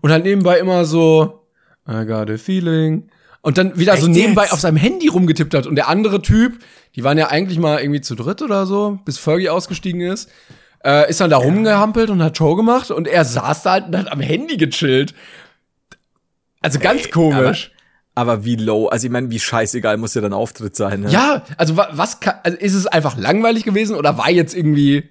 Und 0.00 0.10
halt 0.10 0.24
nebenbei 0.24 0.58
immer 0.58 0.86
so, 0.86 1.46
I 1.88 2.04
got 2.04 2.28
a 2.28 2.36
feeling. 2.36 3.10
Und 3.42 3.58
dann 3.58 3.78
wieder 3.78 3.96
so 3.96 4.08
Echt 4.08 4.16
nebenbei 4.16 4.42
jetzt? 4.42 4.54
auf 4.54 4.58
seinem 4.58 4.76
Handy 4.76 5.06
rumgetippt 5.06 5.54
hat. 5.54 5.68
Und 5.68 5.76
der 5.76 5.86
andere 5.86 6.20
Typ, 6.20 6.58
die 6.96 7.04
waren 7.04 7.16
ja 7.16 7.28
eigentlich 7.28 7.60
mal 7.60 7.78
irgendwie 7.78 8.00
zu 8.00 8.16
dritt 8.16 8.42
oder 8.42 8.66
so, 8.66 8.98
bis 9.04 9.18
Fergie 9.18 9.50
ausgestiegen 9.50 10.00
ist, 10.00 10.28
äh, 10.86 11.10
ist 11.10 11.20
dann 11.20 11.28
da 11.30 11.36
rumgehampelt 11.36 12.08
und 12.08 12.22
hat 12.22 12.38
Show 12.38 12.54
gemacht. 12.54 12.90
Und 12.90 13.06
er 13.08 13.24
saß 13.26 13.62
da 13.64 13.72
halt 13.72 13.86
und 13.88 13.98
hat 13.98 14.10
am 14.10 14.20
Handy 14.20 14.56
gechillt. 14.56 15.12
Also 16.62 16.78
ganz 16.78 17.10
komisch. 17.10 17.72
Aber 18.14 18.46
wie 18.46 18.56
low, 18.56 18.86
also 18.88 19.06
ich 19.06 19.12
meine, 19.12 19.30
wie 19.30 19.38
scheißegal 19.38 19.98
muss 19.98 20.14
ja 20.14 20.22
dein 20.22 20.32
Auftritt 20.32 20.74
sein, 20.74 21.00
ne? 21.02 21.10
Ja, 21.10 21.42
also 21.58 21.76
wa- 21.76 21.90
was 21.92 22.20
kann, 22.20 22.36
also 22.44 22.56
ist 22.56 22.72
es 22.74 22.86
einfach 22.86 23.18
langweilig 23.18 23.64
gewesen 23.64 23.94
oder 23.94 24.16
war 24.16 24.30
jetzt 24.30 24.54
irgendwie, 24.54 25.10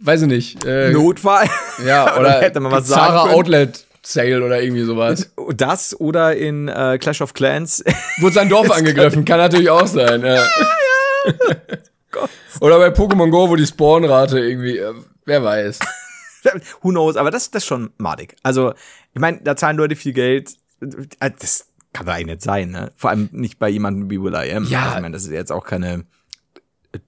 weiß 0.00 0.22
ich 0.22 0.26
nicht, 0.28 0.64
äh, 0.64 0.90
Notfall. 0.90 1.46
ja, 1.86 2.18
Oder 2.18 2.40
hätte 2.40 2.58
man 2.58 2.72
was 2.72 2.88
sagen 2.88 3.00
Zara 3.12 3.22
können. 3.26 3.34
Outlet 3.36 3.86
Sale 4.02 4.42
oder 4.44 4.60
irgendwie 4.60 4.82
sowas. 4.82 5.30
Das 5.54 5.98
oder 6.00 6.34
in 6.34 6.66
äh, 6.68 6.98
Clash 6.98 7.20
of 7.20 7.32
Clans. 7.34 7.84
Wurde 8.18 8.34
sein 8.34 8.48
Dorf 8.48 8.70
angegriffen, 8.76 9.24
kann 9.24 9.38
natürlich 9.38 9.70
auch 9.70 9.86
sein. 9.86 10.24
Ja. 10.24 10.42
oder 12.60 12.78
bei 12.78 12.88
Pokémon 12.88 13.30
Go, 13.30 13.48
wo 13.48 13.56
die 13.56 13.66
Spawnrate 13.66 14.38
irgendwie, 14.38 14.78
äh, 14.78 14.94
wer 15.24 15.42
weiß. 15.44 15.78
Who 16.82 16.90
knows, 16.90 17.16
aber 17.16 17.30
das, 17.30 17.50
das 17.50 17.62
ist 17.62 17.66
schon 17.68 17.90
madig. 17.98 18.36
Also, 18.42 18.72
ich 19.12 19.20
meine, 19.20 19.40
da 19.42 19.56
zahlen 19.56 19.76
Leute 19.76 19.96
viel 19.96 20.12
Geld. 20.12 20.52
Äh, 21.20 21.30
Das 21.38 21.66
kann 21.92 22.06
doch 22.06 22.12
eigentlich 22.12 22.26
nicht 22.36 22.42
sein, 22.42 22.70
ne? 22.70 22.92
Vor 22.96 23.10
allem 23.10 23.28
nicht 23.32 23.58
bei 23.58 23.68
jemandem 23.68 24.10
wie 24.10 24.20
Will 24.22 24.34
I 24.34 24.52
Am. 24.54 24.64
Ja. 24.64 24.82
Also, 24.84 24.96
ich 24.96 25.02
meine, 25.02 25.12
das 25.12 25.24
ist 25.24 25.32
jetzt 25.32 25.52
auch 25.52 25.64
keine 25.64 26.04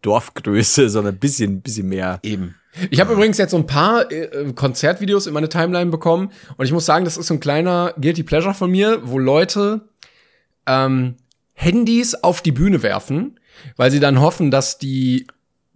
Dorfgröße, 0.02 0.88
sondern 0.88 1.14
ein 1.14 1.18
bisschen, 1.18 1.60
bisschen 1.60 1.88
mehr. 1.88 2.20
Eben. 2.22 2.54
Ich 2.90 3.00
habe 3.00 3.12
übrigens 3.12 3.36
jetzt 3.38 3.50
so 3.50 3.58
ein 3.58 3.66
paar 3.66 4.10
äh, 4.10 4.52
Konzertvideos 4.54 5.26
in 5.26 5.34
meine 5.34 5.48
Timeline 5.48 5.90
bekommen 5.90 6.30
und 6.56 6.64
ich 6.64 6.72
muss 6.72 6.86
sagen, 6.86 7.04
das 7.04 7.18
ist 7.18 7.26
so 7.26 7.34
ein 7.34 7.40
kleiner 7.40 7.92
Guilty 8.00 8.22
Pleasure 8.22 8.54
von 8.54 8.70
mir, 8.70 9.00
wo 9.04 9.18
Leute 9.18 9.82
ähm, 10.66 11.16
Handys 11.52 12.14
auf 12.14 12.40
die 12.40 12.52
Bühne 12.52 12.82
werfen, 12.82 13.38
weil 13.76 13.90
sie 13.90 14.00
dann 14.00 14.20
hoffen, 14.20 14.50
dass 14.50 14.78
die 14.78 15.26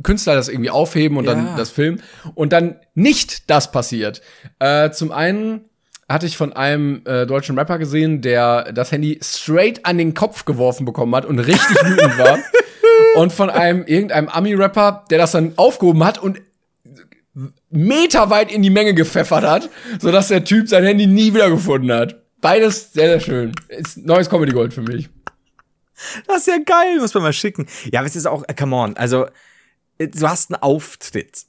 Künstler 0.02 0.34
das 0.34 0.48
irgendwie 0.48 0.70
aufheben 0.70 1.16
und 1.16 1.24
Ja. 1.24 1.34
dann 1.34 1.56
das 1.56 1.70
filmen 1.70 2.02
und 2.34 2.52
dann 2.52 2.76
nicht 2.94 3.48
das 3.50 3.72
passiert. 3.72 4.20
Äh, 4.58 4.90
zum 4.90 5.10
einen 5.12 5.62
hatte 6.08 6.26
ich 6.26 6.36
von 6.36 6.52
einem 6.52 7.02
äh, 7.04 7.26
deutschen 7.26 7.58
Rapper 7.58 7.78
gesehen, 7.78 8.20
der 8.22 8.72
das 8.72 8.92
Handy 8.92 9.18
straight 9.22 9.84
an 9.84 9.98
den 9.98 10.14
Kopf 10.14 10.44
geworfen 10.44 10.84
bekommen 10.84 11.14
hat 11.16 11.24
und 11.24 11.38
richtig 11.38 11.76
wütend 11.82 12.18
war. 12.18 12.38
Und 13.16 13.32
von 13.32 13.50
einem 13.50 13.84
irgendeinem 13.84 14.28
Ami-Rapper, 14.28 15.04
der 15.10 15.18
das 15.18 15.32
dann 15.32 15.54
aufgehoben 15.56 16.04
hat 16.04 16.18
und 16.18 16.40
meterweit 17.70 18.50
in 18.52 18.62
die 18.62 18.70
Menge 18.70 18.94
gepfeffert 18.94 19.44
hat, 19.44 19.68
sodass 20.00 20.28
der 20.28 20.44
Typ 20.44 20.68
sein 20.68 20.84
Handy 20.84 21.06
nie 21.06 21.34
wiedergefunden 21.34 21.92
hat. 21.92 22.16
Beides 22.40 22.92
sehr, 22.92 23.08
sehr 23.08 23.20
schön. 23.20 23.52
Ist 23.68 23.98
neues 23.98 24.30
Comedy 24.30 24.52
Gold 24.52 24.72
für 24.72 24.82
mich. 24.82 25.08
Das 26.26 26.38
ist 26.38 26.46
ja 26.48 26.58
geil, 26.64 26.98
muss 27.00 27.14
man 27.14 27.22
mal 27.22 27.32
schicken. 27.32 27.66
Ja, 27.92 28.00
aber 28.00 28.06
es 28.06 28.16
ist 28.16 28.26
auch, 28.26 28.44
äh, 28.48 28.54
come 28.54 28.76
on, 28.76 28.96
also, 28.96 29.26
äh, 29.98 30.08
du 30.08 30.28
hast 30.28 30.50
einen 30.52 30.62
Auftritt. 30.62 31.44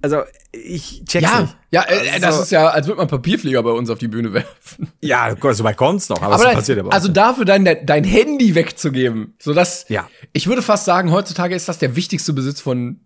Also, 0.00 0.22
ich 0.52 1.04
check's 1.04 1.22
Ja, 1.30 1.40
nicht. 1.42 1.56
ja, 1.70 1.82
äh, 1.82 2.14
das 2.20 2.24
Also- 2.24 2.42
ist 2.44 2.50
ja, 2.50 2.68
als 2.68 2.86
würde 2.86 2.98
man 2.98 3.08
Papierflieger 3.08 3.62
bei 3.62 3.70
uns 3.70 3.90
auf 3.90 3.98
die 3.98 4.08
Bühne 4.08 4.32
werfen. 4.32 4.90
Ja, 5.02 5.34
so 5.52 5.64
weit 5.64 5.76
kommt's 5.76 6.08
noch, 6.08 6.22
aber, 6.22 6.34
Aber 6.34 6.44
das 6.44 6.54
passiert 6.54 6.78
aber 6.78 6.92
also 6.92 7.08
dafür 7.08 7.44
dein, 7.44 7.64
dein 7.86 8.04
Handy 8.04 8.54
wegzugeben, 8.54 9.34
so 9.38 9.52
dass 9.52 9.86
Ja. 9.88 10.08
ich 10.32 10.46
würde 10.46 10.62
fast 10.62 10.84
sagen, 10.86 11.10
heutzutage 11.12 11.54
ist 11.54 11.68
das 11.68 11.78
der 11.78 11.94
wichtigste 11.94 12.32
Besitz 12.32 12.60
von 12.60 13.00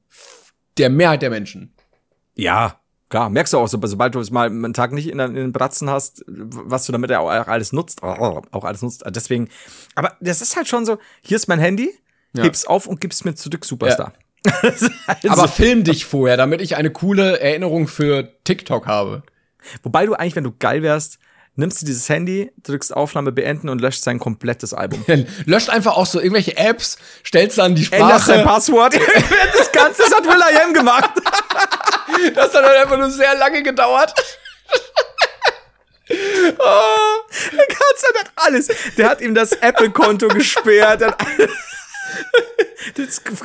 der 0.78 0.90
Mehrheit 0.90 1.22
der 1.22 1.30
Menschen. 1.30 1.74
Ja, 2.36 2.79
Klar, 3.10 3.28
merkst 3.28 3.52
du 3.52 3.58
auch, 3.58 3.66
so, 3.68 3.78
sobald 3.82 4.14
du 4.14 4.20
es 4.20 4.30
mal 4.30 4.46
einen 4.46 4.72
Tag 4.72 4.92
nicht 4.92 5.08
in, 5.08 5.18
den- 5.18 5.52
Bratzen 5.52 5.90
hast, 5.90 6.24
was 6.26 6.86
du 6.86 6.92
damit 6.92 7.10
ja 7.10 7.18
auch 7.18 7.28
alles 7.28 7.72
nutzt, 7.72 8.02
auch 8.04 8.64
alles 8.64 8.82
nutzt. 8.82 9.02
Deswegen, 9.08 9.48
aber 9.96 10.16
das 10.20 10.40
ist 10.40 10.56
halt 10.56 10.68
schon 10.68 10.86
so, 10.86 10.96
hier 11.20 11.36
ist 11.36 11.48
mein 11.48 11.58
Handy, 11.58 11.92
Ja. 12.34 12.44
heb's 12.44 12.64
auf 12.66 12.86
und 12.86 13.00
gib's 13.00 13.24
mir 13.24 13.34
zurück, 13.34 13.64
Superstar. 13.64 14.12
also, 14.62 14.88
Aber 15.28 15.48
film 15.48 15.84
dich 15.84 16.06
vorher, 16.06 16.36
damit 16.36 16.60
ich 16.62 16.76
eine 16.76 16.90
coole 16.90 17.40
Erinnerung 17.40 17.88
für 17.88 18.32
TikTok 18.44 18.86
habe. 18.86 19.22
wobei 19.82 20.06
du 20.06 20.14
eigentlich, 20.14 20.36
wenn 20.36 20.44
du 20.44 20.52
geil 20.56 20.82
wärst, 20.82 21.18
nimmst 21.56 21.82
du 21.82 21.86
dieses 21.86 22.08
Handy, 22.08 22.50
drückst 22.62 22.94
Aufnahme 22.96 23.32
beenden 23.32 23.68
und 23.68 23.80
löscht 23.80 24.02
sein 24.02 24.18
komplettes 24.20 24.72
Album. 24.72 25.04
Löscht 25.46 25.68
einfach 25.68 25.96
auch 25.96 26.06
so 26.06 26.20
irgendwelche 26.20 26.56
Apps, 26.56 26.96
stellst 27.26 27.58
dann 27.58 27.74
die 27.74 27.86
Änderst 27.90 28.26
sein 28.26 28.40
Sprache. 28.40 28.54
Passwort. 28.54 28.94
das 29.56 29.72
Ganze 29.72 30.02
das 30.04 30.14
hat 30.14 30.24
Will.i.am 30.24 30.72
gemacht. 30.72 31.10
Das 32.34 32.54
hat 32.54 32.64
dann 32.64 32.76
einfach 32.76 32.96
nur 32.96 33.10
sehr 33.10 33.34
lange 33.36 33.62
gedauert. 33.62 34.14
Der 36.08 37.66
Ganze 37.66 38.06
hat 38.18 38.32
alles. 38.34 38.68
Der 38.96 39.08
hat 39.08 39.20
ihm 39.20 39.34
das 39.34 39.52
Apple-Konto 39.52 40.28
gesperrt. 40.28 41.02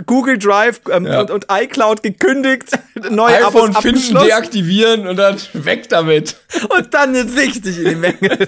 Google 0.05 0.37
Drive 0.37 0.81
ähm, 0.91 1.05
Ja. 1.05 1.21
und, 1.21 1.31
und 1.31 1.45
iCloud 1.49 2.03
gekündigt. 2.03 2.69
Neue 3.09 3.35
iPhone 3.47 3.75
Abos 3.75 3.81
finden, 3.81 4.23
deaktivieren 4.23 5.07
und 5.07 5.17
dann 5.17 5.37
weg 5.53 5.89
damit. 5.89 6.35
und 6.69 6.93
dann 6.93 7.15
richtig 7.15 7.77
in 7.79 7.89
die 7.89 7.95
Menge. 7.95 8.15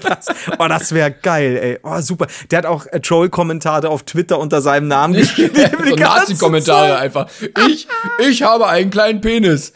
Oh, 0.59 0.67
das 0.67 0.91
wäre 0.93 1.11
geil, 1.11 1.57
ey. 1.57 1.79
Oh, 1.83 1.99
super. 2.01 2.27
Der 2.49 2.59
hat 2.59 2.65
auch 2.65 2.85
äh, 2.87 2.99
Troll-Kommentare 2.99 3.89
auf 3.89 4.03
Twitter 4.03 4.39
unter 4.39 4.61
seinem 4.61 4.87
Namen 4.87 5.13
geschrieben. 5.13 5.55
so 5.87 5.95
Nazi-Kommentare 5.95 6.97
einfach. 6.97 7.29
Ich, 7.67 7.87
ich 8.19 8.43
habe 8.43 8.67
einen 8.67 8.89
kleinen 8.89 9.21
Penis. 9.21 9.73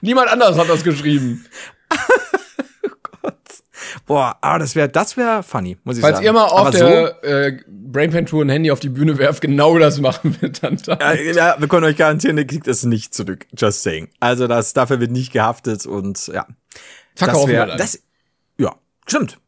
Niemand 0.00 0.28
anders 0.28 0.58
hat 0.58 0.68
das 0.68 0.82
geschrieben. 0.82 1.46
Boah, 4.06 4.36
aber 4.40 4.58
das 4.58 4.74
wäre 4.74 4.88
das 4.88 5.16
wär 5.16 5.42
funny, 5.42 5.76
muss 5.84 5.96
ich 5.96 6.02
Falls 6.02 6.16
sagen. 6.16 6.26
ihr 6.26 6.32
mal 6.32 6.44
auf 6.44 6.58
aber 6.60 6.70
der 6.70 7.24
äh, 7.24 7.58
Brainpan-Tour 7.68 8.44
ein 8.44 8.48
Handy 8.48 8.70
auf 8.70 8.80
die 8.80 8.88
Bühne 8.88 9.18
werft, 9.18 9.40
genau 9.40 9.78
das 9.78 10.00
machen 10.00 10.36
wir 10.40 10.50
dann 10.50 10.76
da. 10.84 10.94
Äh, 11.12 11.32
ja, 11.34 11.56
wir 11.58 11.68
können 11.68 11.84
euch 11.84 11.96
garantieren, 11.96 12.38
ihr 12.38 12.46
kriegt 12.46 12.66
es 12.68 12.84
nicht 12.84 13.14
zurück. 13.14 13.46
Just 13.56 13.82
saying. 13.82 14.08
Also 14.20 14.46
das, 14.46 14.72
dafür 14.72 15.00
wird 15.00 15.10
nicht 15.10 15.32
gehaftet 15.32 15.86
und 15.86 16.26
ja. 16.28 16.46
Verkaufen 17.14 17.48
wär- 17.50 17.60
wir 17.62 17.66
dann. 17.66 17.78
Das, 17.78 18.00
ja, 18.58 18.74
stimmt. 19.06 19.38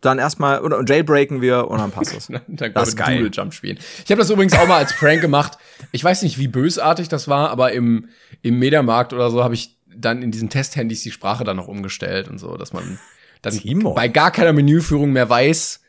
Dann 0.00 0.18
erstmal, 0.20 0.60
oder 0.60 0.80
jailbreaken 0.86 1.40
wir 1.40 1.66
und 1.68 1.78
dann 1.78 1.90
passt 1.90 2.16
es. 2.16 2.26
Dann 2.28 2.42
Das 2.46 2.72
können 2.72 2.74
ist 2.86 2.98
wir 2.98 3.04
geil. 3.04 3.18
Doodle 3.18 3.30
Jump 3.32 3.52
spielen. 3.52 3.78
Ich 4.04 4.10
habe 4.12 4.20
das 4.20 4.30
übrigens 4.30 4.52
auch 4.54 4.68
mal 4.68 4.76
als 4.76 4.94
Prank 4.96 5.20
gemacht. 5.20 5.58
Ich 5.90 6.04
weiß 6.04 6.22
nicht, 6.22 6.38
wie 6.38 6.46
bösartig 6.46 7.08
das 7.08 7.26
war, 7.26 7.50
aber 7.50 7.72
im, 7.72 8.08
im 8.42 8.60
Mediamarkt 8.60 9.12
oder 9.12 9.28
so 9.32 9.42
habe 9.42 9.54
ich 9.54 9.76
dann 9.88 10.22
in 10.22 10.30
diesen 10.30 10.50
Testhandys 10.50 11.02
die 11.02 11.10
Sprache 11.10 11.42
dann 11.42 11.56
noch 11.56 11.66
umgestellt 11.66 12.28
und 12.28 12.38
so, 12.38 12.56
dass 12.56 12.72
man 12.72 13.00
dann 13.42 13.54
Timon. 13.54 13.94
bei 13.94 14.08
gar 14.08 14.30
keiner 14.30 14.52
Menüführung 14.52 15.12
mehr 15.12 15.28
weiß, 15.28 15.80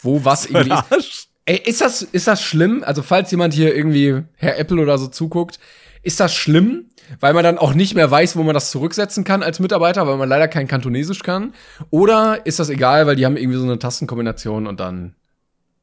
wo 0.00 0.24
was 0.24 0.46
irgendwie 0.50 0.96
ist. 0.96 1.28
Ey, 1.44 1.62
ist 1.64 1.80
das, 1.80 2.02
ist 2.02 2.26
das 2.26 2.42
schlimm? 2.42 2.82
Also, 2.84 3.02
falls 3.02 3.30
jemand 3.30 3.54
hier 3.54 3.74
irgendwie 3.74 4.22
Herr 4.36 4.58
Apple 4.58 4.82
oder 4.82 4.98
so 4.98 5.06
zuguckt, 5.06 5.60
ist 6.02 6.18
das 6.20 6.34
schlimm? 6.34 6.86
Weil 7.20 7.34
man 7.34 7.44
dann 7.44 7.56
auch 7.58 7.72
nicht 7.72 7.94
mehr 7.94 8.10
weiß, 8.10 8.34
wo 8.34 8.42
man 8.42 8.52
das 8.54 8.72
zurücksetzen 8.72 9.22
kann 9.22 9.44
als 9.44 9.60
Mitarbeiter, 9.60 10.08
weil 10.08 10.16
man 10.16 10.28
leider 10.28 10.48
kein 10.48 10.66
Kantonesisch 10.66 11.22
kann? 11.22 11.54
Oder 11.90 12.44
ist 12.46 12.58
das 12.58 12.68
egal, 12.68 13.06
weil 13.06 13.14
die 13.14 13.24
haben 13.24 13.36
irgendwie 13.36 13.58
so 13.58 13.64
eine 13.64 13.78
Tastenkombination 13.78 14.66
und 14.66 14.80
dann 14.80 15.14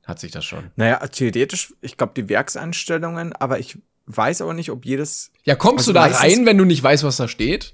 hat 0.06 0.20
sich 0.20 0.32
das 0.32 0.44
schon? 0.44 0.66
Naja, 0.76 0.98
theoretisch, 1.08 1.74
ich 1.80 1.96
glaube, 1.96 2.12
die 2.18 2.28
Werkseinstellungen, 2.28 3.32
aber 3.32 3.60
ich 3.60 3.78
weiß 4.06 4.42
aber 4.42 4.54
nicht, 4.54 4.70
ob 4.70 4.86
jedes. 4.86 5.32
Ja, 5.46 5.56
kommst 5.56 5.88
Also 5.88 5.94
du 5.94 6.00
da 6.00 6.06
rein, 6.08 6.46
wenn 6.46 6.58
du 6.58 6.66
nicht 6.66 6.84
weißt, 6.84 7.06
was 7.06 7.16
da 7.16 7.30
steht? 7.30 7.74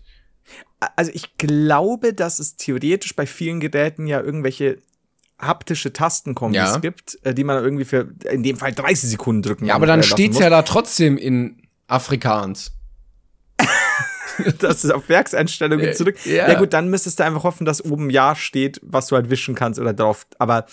Also 0.95 1.11
ich 1.13 1.37
glaube, 1.37 2.13
dass 2.13 2.39
es 2.39 2.55
theoretisch 2.55 3.15
bei 3.15 3.25
vielen 3.25 3.59
Geräten 3.59 4.07
ja 4.07 4.21
irgendwelche 4.21 4.77
haptische 5.37 5.93
Tastenkombis 5.93 6.57
Ja. 6.57 6.77
gibt, 6.77 7.17
äh, 7.23 7.33
die 7.33 7.43
man 7.43 7.63
irgendwie 7.63 7.85
für 7.85 8.13
in 8.29 8.43
dem 8.43 8.57
Fall 8.57 8.73
30 8.73 9.09
Sekunden 9.09 9.41
drücken 9.41 9.65
Ja, 9.65 9.75
aber 9.75 9.85
dann 9.87 10.03
steht's 10.03 10.35
muss. 10.35 10.43
ja 10.43 10.49
da 10.49 10.61
trotzdem 10.63 11.17
in 11.17 11.61
Afrikaans. 11.87 12.71
das 14.59 14.83
ist 14.85 14.91
auf 14.91 15.09
Werkseinstellungen 15.09 15.93
zurück. 15.93 16.17
ja. 16.25 16.47
Ja. 16.49 16.59
gut, 16.59 16.73
dann 16.73 16.89
müsstest 16.89 17.19
du 17.19 17.23
einfach 17.25 17.43
hoffen, 17.43 17.65
dass 17.65 17.83
oben 17.83 18.09
Ja 18.09 18.35
steht, 18.35 18.79
was 18.83 19.07
du 19.07 19.15
halt 19.15 19.29
wischen 19.29 19.55
kannst 19.55 19.79
oder 19.79 19.93
drauf. 19.93 20.27
Aber 20.37 20.65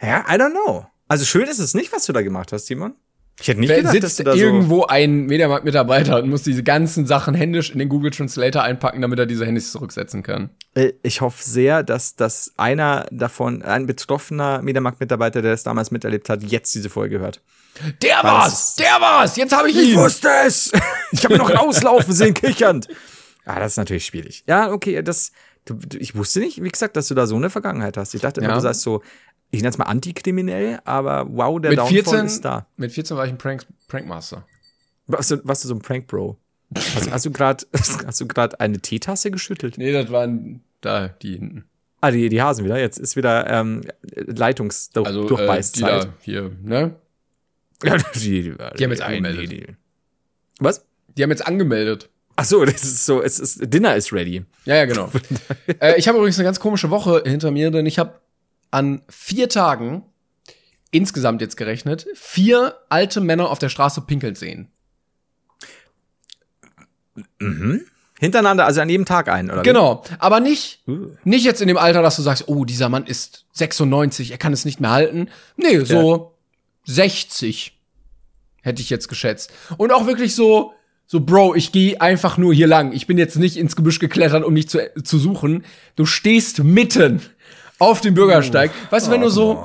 ja, 0.00 0.20
I 0.28 0.34
don't 0.38 0.50
know. 0.50 0.86
Also 1.08 1.24
schön 1.24 1.46
ist 1.48 1.58
es 1.58 1.74
nicht, 1.74 1.92
was 1.92 2.04
du 2.06 2.12
da 2.12 2.22
gemacht 2.22 2.52
hast, 2.52 2.66
Simon. 2.66 2.94
Ich 3.40 3.48
hätte 3.48 3.58
nicht 3.60 3.68
Wer 3.68 3.78
gedacht, 3.78 3.94
dass 4.02 4.16
sitzt 4.16 4.26
da 4.26 4.32
irgendwo 4.34 4.84
ein 4.84 5.26
Mediamarkt-Mitarbeiter 5.26 6.18
und 6.22 6.30
muss 6.30 6.42
diese 6.44 6.62
ganzen 6.62 7.04
Sachen 7.06 7.34
händisch 7.34 7.70
in 7.70 7.80
den 7.80 7.88
Google 7.88 8.12
Translator 8.12 8.62
einpacken, 8.62 9.02
damit 9.02 9.18
er 9.18 9.26
diese 9.26 9.44
Handys 9.44 9.72
zurücksetzen 9.72 10.22
kann. 10.22 10.50
so. 10.74 10.80
Äh, 10.82 10.92
Ich 11.02 11.20
hoffe 11.20 11.42
sehr, 11.42 11.82
dass, 11.82 12.14
dass 12.14 12.52
einer 12.56 13.06
davon, 13.10 13.62
ein 13.62 13.86
betroffener 13.86 14.62
Mediamarkt-Mitarbeiter, 14.62 15.42
der 15.42 15.50
das 15.50 15.64
damals 15.64 15.90
miterlebt 15.90 16.28
hat, 16.28 16.44
jetzt 16.44 16.74
diese 16.76 16.90
Folge 16.90 17.18
hört. 17.18 17.40
Der 18.02 18.18
Weil 18.18 18.24
war's! 18.24 18.76
Der 18.76 19.00
war's! 19.00 19.36
Jetzt 19.36 19.52
habe 19.56 19.68
ich 19.68 19.76
ihn! 19.76 19.96
wusste 19.96 20.28
es! 20.46 20.70
Ich 21.10 21.24
habe 21.24 21.36
noch 21.36 21.50
rauslaufen 21.52 22.12
sehen, 22.14 22.34
kichernd. 22.34 22.86
Ah, 23.44 23.58
das 23.58 23.72
ist 23.72 23.76
natürlich 23.78 24.06
schwierig. 24.06 24.44
Ja, 24.46 24.70
okay, 24.70 25.02
das. 25.02 25.32
Ich 25.98 26.14
wusste 26.14 26.40
nicht, 26.40 26.62
wie 26.62 26.68
gesagt, 26.68 26.96
dass 26.96 27.08
du 27.08 27.14
da 27.14 27.26
so 27.26 27.36
eine 27.36 27.50
Vergangenheit 27.50 27.96
hast. 27.96 28.14
Ich 28.14 28.20
dachte 28.20 28.40
immer, 28.40 28.50
Ja. 28.50 28.54
du 28.56 28.60
seist 28.60 28.82
so, 28.82 29.02
ich 29.54 29.62
nenne 29.62 29.70
es 29.70 29.78
mal 29.78 29.84
antikriminell, 29.84 30.80
aber 30.84 31.26
wow, 31.30 31.60
der 31.60 31.70
Mit 31.70 31.78
Downfall 31.78 31.94
14, 32.02 32.26
ist 32.26 32.44
da. 32.44 32.66
mit 32.76 32.92
14 32.92 33.16
war 33.16 33.24
ich 33.26 33.32
ein 33.32 33.38
Prank, 33.38 33.64
Prankmaster. 33.88 34.44
Warst 35.06 35.30
du, 35.30 35.40
warst 35.44 35.64
du 35.64 35.68
so 35.68 35.74
ein 35.74 35.80
Prank-Bro? 35.80 36.36
Hast, 36.76 37.10
hast 37.10 37.26
du 37.26 37.30
gerade 37.30 37.66
hast 38.06 38.20
du 38.20 38.26
gerade 38.26 38.58
eine 38.60 38.80
Teetasse 38.80 39.30
geschüttelt? 39.30 39.78
Nee, 39.78 39.92
das 39.92 40.10
waren 40.10 40.62
da, 40.80 41.08
die 41.08 41.32
hinten. 41.38 41.64
Ah, 42.00 42.10
die, 42.10 42.28
die 42.28 42.42
Hasen 42.42 42.64
wieder. 42.64 42.78
Jetzt 42.78 42.98
ist 42.98 43.16
wieder 43.16 43.48
ähm, 43.48 43.82
Also, 44.14 44.30
äh, 44.30 44.32
Leitungsdurchbeißzeit. 44.32 46.08
hier, 46.20 46.50
ne? 46.62 46.96
Ja, 47.84 47.96
die, 48.14 48.20
die, 48.20 48.54
Die 48.78 48.84
haben 48.84 48.90
jetzt 48.90 49.02
angemeldet. 49.02 49.74
Was? 50.58 50.86
Die 51.16 51.22
haben 51.22 51.30
jetzt 51.30 51.46
angemeldet. 51.46 52.08
Ach 52.36 52.44
so, 52.44 52.64
das 52.64 52.82
ist 52.82 53.04
so, 53.06 53.22
es 53.22 53.38
ist, 53.38 53.72
Dinner 53.72 53.94
is 53.94 54.12
ready. 54.12 54.44
Ja, 54.64 54.76
ja, 54.76 54.84
genau. 54.86 55.10
äh, 55.80 55.98
ich 55.98 56.08
habe 56.08 56.18
übrigens 56.18 56.38
eine 56.38 56.44
ganz 56.44 56.60
komische 56.60 56.90
Woche 56.90 57.22
hinter 57.26 57.50
mir, 57.50 57.70
denn 57.70 57.86
ich 57.86 57.98
habe 57.98 58.20
an 58.74 59.02
vier 59.08 59.48
Tagen 59.48 60.02
insgesamt 60.90 61.40
jetzt 61.40 61.56
gerechnet, 61.56 62.06
vier 62.14 62.76
alte 62.88 63.20
Männer 63.20 63.50
auf 63.50 63.58
der 63.58 63.68
Straße 63.68 64.02
pinkeln 64.02 64.34
sehen. 64.34 64.68
Hintereinander, 68.18 68.66
also 68.66 68.80
an 68.80 68.88
jedem 68.88 69.04
Tag 69.04 69.28
ein, 69.28 69.50
oder? 69.50 69.60
wie? 69.60 69.64
Genau, 69.64 70.02
aber 70.18 70.40
nicht, 70.40 70.82
Uh. 70.86 71.10
nicht 71.24 71.44
jetzt 71.44 71.60
in 71.62 71.68
dem 71.68 71.76
Alter, 71.76 72.02
dass 72.02 72.16
du 72.16 72.22
sagst, 72.22 72.48
oh, 72.48 72.64
dieser 72.64 72.88
Mann 72.88 73.06
ist 73.06 73.46
96, 73.52 74.30
er 74.30 74.38
kann 74.38 74.52
es 74.52 74.64
nicht 74.64 74.80
mehr 74.80 74.90
halten. 74.90 75.28
Nee, 75.56 75.80
so 75.80 76.36
60 76.84 77.78
hätte 78.62 78.82
ich 78.82 78.90
jetzt 78.90 79.08
geschätzt. 79.08 79.52
Und 79.76 79.92
auch 79.92 80.06
wirklich 80.06 80.34
so, 80.34 80.72
so, 81.06 81.20
Bro, 81.20 81.54
ich 81.54 81.70
gehe 81.70 82.00
einfach 82.00 82.38
nur 82.38 82.54
hier 82.54 82.66
lang. 82.66 82.92
Ich 82.92 83.06
bin 83.06 83.18
jetzt 83.18 83.36
nicht 83.36 83.56
ins 83.56 83.76
Gebüsch 83.76 83.98
geklettert, 83.98 84.42
um 84.42 84.54
dich 84.54 84.68
zu, 84.68 84.90
zu 85.02 85.18
suchen. 85.18 85.64
Du 85.96 86.06
stehst 86.06 86.64
mitten 86.64 87.20
auf 87.78 88.00
dem 88.00 88.14
Bürgersteig. 88.14 88.70
Weißt 88.90 89.06
du, 89.06 89.10
wenn 89.10 89.20
du 89.20 89.28
so, 89.28 89.64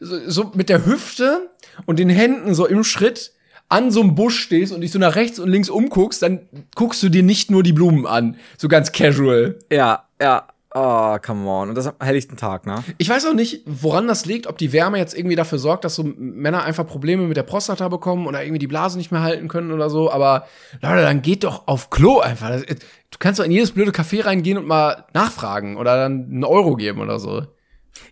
so, 0.00 0.18
so 0.28 0.52
mit 0.54 0.68
der 0.68 0.86
Hüfte 0.86 1.50
und 1.86 1.98
den 1.98 2.08
Händen 2.10 2.54
so 2.54 2.66
im 2.66 2.84
Schritt 2.84 3.32
an 3.68 3.90
so 3.90 4.00
einem 4.00 4.14
Busch 4.14 4.38
stehst 4.40 4.72
und 4.72 4.82
dich 4.82 4.92
so 4.92 4.98
nach 4.98 5.16
rechts 5.16 5.38
und 5.38 5.48
links 5.48 5.68
umguckst, 5.70 6.22
dann 6.22 6.40
guckst 6.74 7.02
du 7.02 7.08
dir 7.08 7.22
nicht 7.22 7.50
nur 7.50 7.62
die 7.62 7.72
Blumen 7.72 8.06
an, 8.06 8.36
so 8.58 8.68
ganz 8.68 8.92
casual. 8.92 9.58
Ja, 9.70 10.04
ja. 10.20 10.46
Oh, 10.76 11.16
come 11.24 11.48
on. 11.48 11.68
Und 11.68 11.76
das 11.76 11.86
am 11.86 11.94
helllichten 12.00 12.36
Tag, 12.36 12.66
ne? 12.66 12.82
Ich 12.98 13.08
weiß 13.08 13.26
auch 13.26 13.32
nicht, 13.34 13.62
woran 13.64 14.08
das 14.08 14.26
liegt, 14.26 14.48
ob 14.48 14.58
die 14.58 14.72
Wärme 14.72 14.98
jetzt 14.98 15.16
irgendwie 15.16 15.36
dafür 15.36 15.58
sorgt, 15.60 15.84
dass 15.84 15.94
so 15.94 16.02
Männer 16.16 16.64
einfach 16.64 16.84
Probleme 16.84 17.28
mit 17.28 17.36
der 17.36 17.44
Prostata 17.44 17.88
bekommen 17.88 18.26
oder 18.26 18.42
irgendwie 18.42 18.58
die 18.58 18.66
Blase 18.66 18.98
nicht 18.98 19.12
mehr 19.12 19.22
halten 19.22 19.46
können 19.46 19.70
oder 19.70 19.88
so, 19.88 20.10
aber 20.10 20.48
Leute, 20.82 21.02
dann 21.02 21.22
geht 21.22 21.44
doch 21.44 21.68
auf 21.68 21.90
Klo 21.90 22.18
einfach. 22.20 22.48
Das- 22.50 22.64
Du 22.66 23.18
kannst 23.20 23.38
doch 23.38 23.44
in 23.44 23.52
jedes 23.52 23.70
blöde 23.70 23.92
Café 23.92 24.24
reingehen 24.26 24.58
und 24.58 24.66
mal 24.66 25.04
nachfragen 25.14 25.76
oder 25.76 25.96
dann 25.96 26.24
einen 26.28 26.42
Euro 26.42 26.74
geben 26.74 26.98
oder 27.00 27.20
so. 27.20 27.46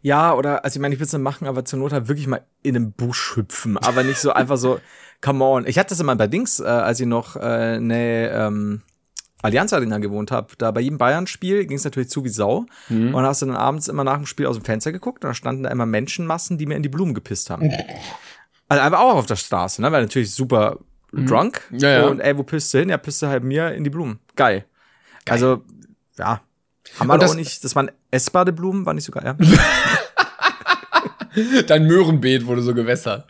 Ja, 0.00 0.32
oder, 0.32 0.64
also 0.64 0.76
ich 0.76 0.80
meine, 0.80 0.94
ich 0.94 1.00
will 1.00 1.06
es 1.08 1.12
machen, 1.18 1.48
aber 1.48 1.64
zur 1.64 1.80
Not 1.80 1.92
halt 1.92 2.06
wirklich 2.06 2.28
mal 2.28 2.42
in 2.62 2.76
einem 2.76 2.92
Busch 2.92 3.34
hüpfen, 3.34 3.76
aber 3.76 4.04
nicht 4.04 4.18
so 4.20 4.32
einfach 4.32 4.56
so, 4.56 4.78
come 5.20 5.44
on. 5.44 5.66
Ich 5.66 5.76
hatte 5.76 5.88
das 5.88 5.98
immer 5.98 6.14
bei 6.14 6.28
Dings, 6.28 6.60
äh, 6.60 6.64
als 6.66 7.00
ich 7.00 7.06
noch 7.06 7.34
äh, 7.34 7.80
ne 7.80 8.28
ähm, 8.30 8.82
Allianz 9.42 9.72
Arena 9.72 9.98
gewohnt 9.98 10.30
habe. 10.30 10.48
Da 10.58 10.70
bei 10.70 10.80
jedem 10.80 10.98
Bayern-Spiel 10.98 11.66
ging 11.66 11.76
es 11.76 11.84
natürlich 11.84 12.10
zu 12.10 12.24
wie 12.24 12.28
Sau. 12.28 12.66
Und 12.88 13.12
dann 13.12 13.24
hast 13.26 13.42
du 13.42 13.46
dann 13.46 13.56
abends 13.56 13.88
immer 13.88 14.04
nach 14.04 14.16
dem 14.16 14.26
Spiel 14.26 14.46
aus 14.46 14.56
dem 14.56 14.64
Fenster 14.64 14.92
geguckt 14.92 15.24
und 15.24 15.30
da 15.30 15.34
standen 15.34 15.64
da 15.64 15.70
immer 15.70 15.86
Menschenmassen, 15.86 16.58
die 16.58 16.66
mir 16.66 16.76
in 16.76 16.82
die 16.82 16.88
Blumen 16.88 17.14
gepisst 17.14 17.50
haben. 17.50 17.70
also 18.68 18.82
einfach 18.82 19.00
auch 19.00 19.16
auf 19.16 19.26
der 19.26 19.36
Straße, 19.36 19.82
ne? 19.82 19.90
Weil 19.92 20.02
natürlich 20.02 20.34
super 20.34 20.78
drunk. 21.12 21.62
Ja, 21.72 21.90
ja. 21.90 22.06
Und 22.06 22.20
ey, 22.20 22.36
wo 22.38 22.42
pisst 22.42 22.72
du 22.72 22.78
hin? 22.78 22.88
Ja, 22.88 22.96
pisst 22.98 23.20
du 23.20 23.26
halt 23.26 23.44
mir 23.44 23.74
in 23.74 23.84
die 23.84 23.90
Blumen. 23.90 24.18
Geil. 24.36 24.64
Also, 25.28 25.62
ja. 26.18 26.40
Haben 26.98 27.08
wir 27.08 27.14
Und 27.14 27.22
das- 27.22 27.32
auch 27.32 27.36
nicht, 27.36 27.62
das 27.64 27.76
waren 27.76 27.90
essbare 28.10 28.52
Blumen, 28.52 28.86
war 28.86 28.94
nicht 28.94 29.04
sogar, 29.04 29.24
ja. 29.24 29.36
Dein 31.66 31.86
Möhrenbeet 31.86 32.46
wurde 32.46 32.62
so 32.62 32.74
gewässert. 32.74 33.26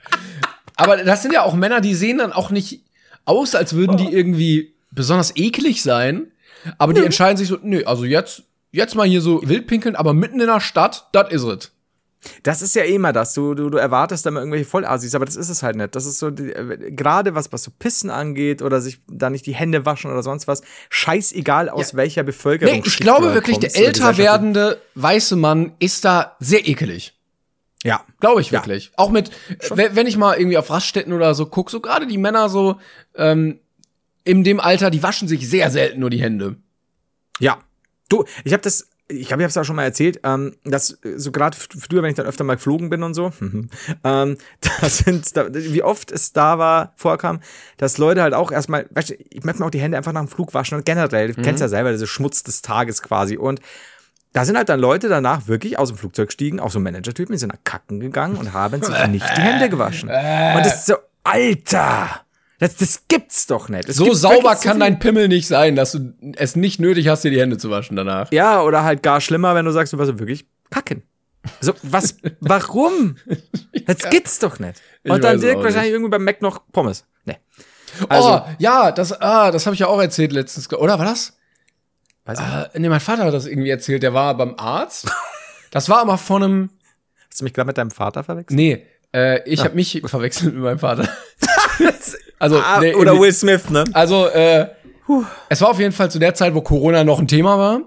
Aber 0.77 0.97
das 0.97 1.23
sind 1.23 1.33
ja 1.33 1.43
auch 1.43 1.55
Männer, 1.55 1.81
die 1.81 1.95
sehen 1.95 2.19
dann 2.19 2.33
auch 2.33 2.51
nicht 2.51 2.85
aus, 3.25 3.55
als 3.55 3.75
würden 3.75 3.97
die 3.97 4.07
irgendwie 4.13 4.72
besonders 4.93 5.35
eklig 5.37 5.83
sein, 5.83 6.31
Aber 6.79 6.93
die 6.93 7.05
entscheiden 7.05 7.37
sich 7.37 7.49
so, 7.49 7.59
nö, 7.63 7.83
also 7.85 8.05
jetzt, 8.05 8.45
jetzt 8.71 8.95
mal 8.95 9.07
hier 9.07 9.21
so 9.21 9.41
wild 9.45 9.67
pinkeln, 9.67 9.97
aber 9.97 10.15
mitten 10.15 10.41
in 10.41 10.47
der 10.47 10.61
Stadt, 10.61 11.09
das 11.13 11.33
is 11.33 11.45
it. 11.45 11.73
Das 12.45 12.63
ist 12.63 12.77
ja 12.77 12.85
eh 12.85 12.95
immer 12.95 13.13
das. 13.13 13.35
Du, 13.35 13.55
du, 13.55 13.69
du 13.69 13.79
erwartest 13.79 14.25
dann 14.25 14.35
mal 14.35 14.41
irgendwelche 14.41 14.65
Vollassis, 14.73 15.13
aber 15.17 15.25
das 15.25 15.35
ist 15.35 15.49
es 15.49 15.65
halt 15.65 15.75
nicht. 15.75 15.97
Das 15.97 16.07
ist 16.07 16.21
so, 16.21 16.29
äh, 16.29 16.93
gerade 16.93 17.35
was, 17.35 17.53
was 17.53 17.65
so 17.65 17.73
Pissen 17.77 18.11
angeht 18.11 18.63
oder 18.63 18.81
sich 18.81 19.01
da 19.09 19.29
nicht 19.29 19.45
die 19.45 19.57
Hände 19.57 19.85
waschen 19.87 20.09
oder 20.09 20.23
sonst 20.23 20.47
was, 20.47 20.63
scheißegal 20.89 21.69
aus 21.69 21.97
welcher 21.97 22.23
Bevölkerung. 22.23 22.77
Nee, 22.77 22.83
ich 22.85 22.99
glaube 22.99 23.35
wirklich, 23.35 23.59
der 23.59 23.75
älter 23.75 24.17
werdende 24.19 24.81
weiße 24.95 25.35
Mann 25.35 25.73
ist 25.81 26.05
da 26.05 26.37
sehr 26.39 26.69
ekelig. 26.69 27.19
Ja. 27.83 28.05
Glaube 28.21 28.41
ich 28.41 28.53
Ja. 28.53 28.61
wirklich. 28.61 28.93
Auch 28.95 29.11
mit, 29.11 29.31
äh, 29.59 29.91
wenn 29.93 30.07
ich 30.07 30.17
mal 30.17 30.37
irgendwie 30.37 30.59
auf 30.59 30.71
Raststätten 30.71 31.13
oder 31.13 31.35
so 31.35 31.47
guck, 31.47 31.71
so 31.71 31.81
gerade 31.81 32.07
die 32.07 32.19
Männer 32.19 32.49
so 32.49 32.77
ähm, 33.17 33.59
in 34.25 34.45
dem 34.45 34.61
Alter, 34.61 34.91
die 34.91 35.03
waschen 35.03 35.29
sich 35.29 35.49
sehr 35.49 35.71
selten 35.71 36.01
nur 36.01 36.11
die 36.11 36.21
Hände. 36.21 36.57
Ja. 37.39 37.59
Du, 38.09 38.25
ich 38.45 38.53
habe 38.53 38.63
das, 38.63 38.89
ich 39.09 39.29
glaube, 39.29 39.43
ich 39.43 39.45
habe 39.45 39.51
es 39.51 39.57
auch 39.57 39.65
schon 39.65 39.77
mal 39.77 39.85
erzählt, 39.85 40.21
ähm, 40.25 40.55
dass 40.65 40.99
äh, 41.05 41.19
so 41.19 41.33
gerade 41.33 41.57
früher, 41.57 42.03
wenn 42.03 42.11
ich 42.11 42.17
dann 42.17 42.27
öfter 42.27 42.45
mal 42.45 42.55
geflogen 42.55 42.91
bin 42.91 43.03
und 43.03 43.15
so, 43.15 43.33
ähm, 44.05 44.37
da 44.61 44.89
sind, 44.89 45.37
da, 45.37 45.47
wie 45.53 45.83
oft 45.83 46.11
es 46.11 46.33
da 46.33 46.59
war, 46.59 46.93
vorkam, 46.97 47.41
dass 47.79 47.99
Leute 47.99 48.23
halt 48.23 48.35
auch 48.35 48.53
erstmal, 48.53 48.87
weißt 48.91 49.11
du, 49.11 49.15
ich 49.31 49.45
möchte 49.45 49.61
mir 49.61 49.67
auch 49.67 49.71
die 49.71 49.81
Hände 49.81 49.97
einfach 49.97 50.13
nach 50.13 50.21
dem 50.21 50.29
Flug 50.29 50.55
waschen 50.55 50.77
und 50.77 50.85
generell, 50.85 51.33
du 51.33 51.43
kennst 51.43 51.61
ja 51.61 51.69
selber, 51.69 51.91
diese 51.93 52.07
Schmutz 52.07 52.43
des 52.43 52.63
Tages 52.63 53.03
quasi 53.03 53.37
und 53.37 53.61
da 54.33 54.47
sind 54.47 54.57
halt 54.57 54.71
dann 54.71 54.81
Leute 54.81 55.09
danach 55.09 55.47
wirklich 55.47 55.79
aus 55.79 55.89
dem 55.89 55.99
Flugzeug 55.99 56.29
gestiegen, 56.29 56.59
auch 56.59 56.71
so 56.71 56.81
Manager-Typen, 56.81 57.33
die 57.33 57.39
sind 57.39 57.53
nach 57.53 57.65
Kacken 57.65 58.01
gegangen 58.01 58.37
und 58.37 58.55
haben 58.55 58.83
sich 58.83 59.07
nicht 59.09 59.27
die 59.37 59.43
Hände 59.43 59.69
gewaschen. 59.69 60.09
Und 60.09 60.65
das 60.65 60.81
ist 60.81 60.87
so, 60.87 60.95
Alter! 61.23 62.23
Das, 62.63 62.77
das 62.77 63.09
gibt's 63.09 63.49
doch 63.49 63.69
nicht. 63.69 63.89
Es 63.89 63.97
So 63.97 64.15
sauber 64.15 64.55
so 64.55 64.63
kann 64.63 64.75
viel- 64.75 64.81
dein 64.81 64.99
Pimmel 65.01 65.27
nicht 65.27 65.49
sein, 65.49 65.75
dass 65.75 65.93
du 65.93 66.15
es 66.37 66.55
nicht 66.55 66.79
nötig 66.79 67.09
hast, 67.09 67.25
dir 67.25 67.33
die 67.33 67.41
Hände 67.41 67.59
zu 67.59 67.71
waschen 67.71 67.97
danach. 67.97 68.31
Ja, 68.31 68.63
oder 68.63 68.85
halt 68.85 69.03
gar 69.03 69.21
schlimmer, 69.21 69.57
wenn 69.57 69.65
du 69.65 69.73
sagst, 69.73 69.93
du 69.93 69.99
warst 69.99 70.17
wirklich 70.19 70.47
kacken. 70.71 71.03
So, 71.61 71.73
was, 71.83 72.19
warum? 72.41 73.17
Das 73.87 74.09
gibt's 74.11 74.39
doch 74.39 74.61
nicht. 74.61 74.81
Ich 75.03 75.11
Und 75.11 75.25
dann 75.25 75.35
weiß 75.35 75.41
direkt 75.41 75.59
wahrscheinlich 75.65 75.87
nicht. 75.87 75.93
irgendwie 75.95 76.11
beim 76.11 76.23
Mac 76.25 76.41
noch 76.41 76.63
Pommes. 76.71 77.05
Nee. 77.25 77.37
Also, 78.09 78.29
oh, 78.29 78.43
ja, 78.61 78.93
das, 78.93 79.13
ah, 79.21 79.51
das 79.51 79.67
habe 79.67 79.75
ich 79.75 79.81
ja 79.81 79.89
auch 79.89 80.01
erzählt 80.01 80.31
letztens. 80.33 80.73
Oder 80.73 81.01
war 81.01 81.05
das? 81.07 81.37
weiß 82.27 82.39
ich 82.39 82.45
Äh, 82.77 82.79
nee, 82.79 82.89
mein 82.89 83.01
Vater 83.01 83.25
hat 83.25 83.35
das 83.35 83.47
irgendwie 83.47 83.71
erzählt. 83.71 84.05
Der 84.05 84.15
war 84.15 84.37
beim 84.37 84.55
Arzt. 84.57 85.11
Das 85.73 85.89
war 85.89 85.99
aber 85.99 86.17
von 86.17 86.43
einem. 86.45 86.71
hast 87.29 87.41
du 87.41 87.45
mich 87.45 87.55
gerade 87.55 87.67
mit 87.67 87.77
deinem 87.77 87.91
Vater 87.91 88.23
verwechselt? 88.23 88.57
Nee, 88.57 88.87
äh, 89.13 89.43
ich 89.51 89.65
habe 89.65 89.75
mich 89.75 90.01
verwechselt 90.05 90.55
mit 90.55 90.63
meinem 90.63 90.79
Vater. 90.79 91.09
also, 92.39 92.59
Ah, 92.59 92.81
nee, 92.81 92.95
oder 92.95 93.19
Will 93.19 93.33
Smith, 93.33 93.71
ne? 93.71 93.85
Also, 93.93 94.29
äh, 94.29 94.69
es 95.49 95.61
war 95.61 95.71
auf 95.71 95.79
jeden 95.79 95.93
Fall 95.93 96.11
zu 96.11 96.19
der 96.19 96.35
Zeit, 96.35 96.55
wo 96.55 96.61
Corona 96.61 97.05
noch 97.05 97.19
ein 97.19 97.29
Thema 97.29 97.59
war. 97.59 97.81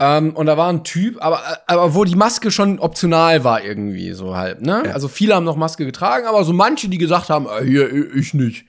Ähm, 0.00 0.34
und 0.34 0.46
da 0.46 0.56
war 0.56 0.68
ein 0.68 0.82
Typ, 0.82 1.22
aber, 1.24 1.40
aber 1.66 1.94
wo 1.94 2.04
die 2.04 2.16
Maske 2.16 2.50
schon 2.50 2.80
optional 2.80 3.44
war 3.44 3.62
irgendwie 3.62 4.12
so 4.12 4.36
halb, 4.36 4.62
ne? 4.62 4.82
Also 4.92 5.06
viele 5.06 5.34
haben 5.36 5.44
noch 5.44 5.54
Maske 5.56 5.84
getragen, 5.84 6.26
aber 6.26 6.42
so 6.42 6.52
manche, 6.52 6.88
die 6.88 6.98
gesagt 6.98 7.30
haben, 7.30 7.46
äh, 7.46 7.64
hier, 7.64 8.14
ich 8.14 8.34
nicht. 8.34 8.66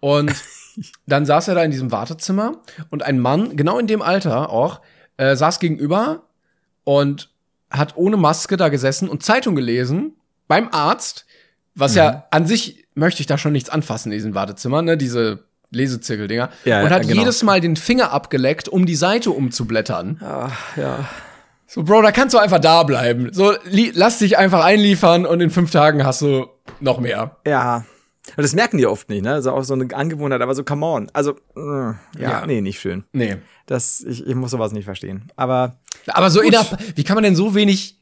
Und 0.00 0.32
dann 1.06 1.26
saß 1.26 1.48
er 1.48 1.56
da 1.56 1.62
in 1.62 1.70
diesem 1.70 1.92
Wartezimmer 1.92 2.52
und 2.88 3.02
ein 3.02 3.18
Mann, 3.18 3.54
genau 3.54 3.78
in 3.78 3.86
dem 3.86 4.00
Alter 4.00 4.48
auch, 4.50 4.80
äh, 5.18 5.36
saß 5.36 5.60
gegenüber 5.60 6.22
und 6.84 7.28
hat 7.70 7.96
ohne 7.96 8.16
Maske 8.16 8.56
da 8.56 8.70
gesessen 8.70 9.10
und 9.10 9.22
Zeitung 9.22 9.54
gelesen 9.54 10.14
beim 10.48 10.68
Arzt, 10.72 11.26
was 11.80 11.94
ja 11.94 12.26
an 12.30 12.46
sich 12.46 12.84
möchte 12.94 13.20
ich 13.20 13.26
da 13.26 13.38
schon 13.38 13.52
nichts 13.52 13.70
anfassen 13.70 14.12
in 14.12 14.18
diesem 14.18 14.34
Wartezimmer, 14.34 14.82
ne, 14.82 14.96
diese 14.96 15.44
Lesezirkeldinger. 15.70 16.50
Ja, 16.64 16.82
und 16.82 16.90
hat 16.90 17.02
genau. 17.02 17.14
jedes 17.20 17.42
Mal 17.42 17.60
den 17.60 17.76
Finger 17.76 18.12
abgeleckt, 18.12 18.68
um 18.68 18.86
die 18.86 18.96
Seite 18.96 19.30
umzublättern. 19.30 20.20
Ach, 20.24 20.76
ja. 20.76 21.08
So, 21.66 21.84
Bro, 21.84 22.02
da 22.02 22.10
kannst 22.10 22.34
du 22.34 22.38
einfach 22.38 22.58
da 22.58 22.82
bleiben. 22.82 23.32
So, 23.32 23.54
lass 23.94 24.18
dich 24.18 24.36
einfach 24.36 24.64
einliefern 24.64 25.24
und 25.24 25.40
in 25.40 25.50
fünf 25.50 25.70
Tagen 25.70 26.04
hast 26.04 26.20
du 26.22 26.46
noch 26.80 26.98
mehr. 26.98 27.36
Ja. 27.46 27.84
Und 28.36 28.42
das 28.42 28.54
merken 28.54 28.78
die 28.78 28.86
oft 28.86 29.08
nicht, 29.08 29.22
ne? 29.22 29.32
Also 29.34 29.52
auch 29.52 29.62
so 29.62 29.74
eine 29.74 29.86
Angewohnheit, 29.94 30.40
aber 30.42 30.54
so, 30.54 30.64
come 30.64 30.84
on. 30.84 31.10
Also, 31.12 31.32
äh, 31.56 31.60
ja, 31.60 31.94
Ja. 32.18 32.46
nee, 32.46 32.60
nicht 32.60 32.80
schön. 32.80 33.04
Nee. 33.12 33.36
Das, 33.66 34.00
ich, 34.00 34.26
ich 34.26 34.34
muss 34.34 34.50
sowas 34.50 34.72
nicht 34.72 34.84
verstehen. 34.84 35.30
Aber 35.36 35.76
Aber 36.08 36.30
so 36.30 36.40
innerhalb, 36.40 36.76
wie 36.96 37.04
kann 37.04 37.14
man 37.14 37.22
denn 37.24 37.36
so 37.36 37.54
wenig 37.54 38.00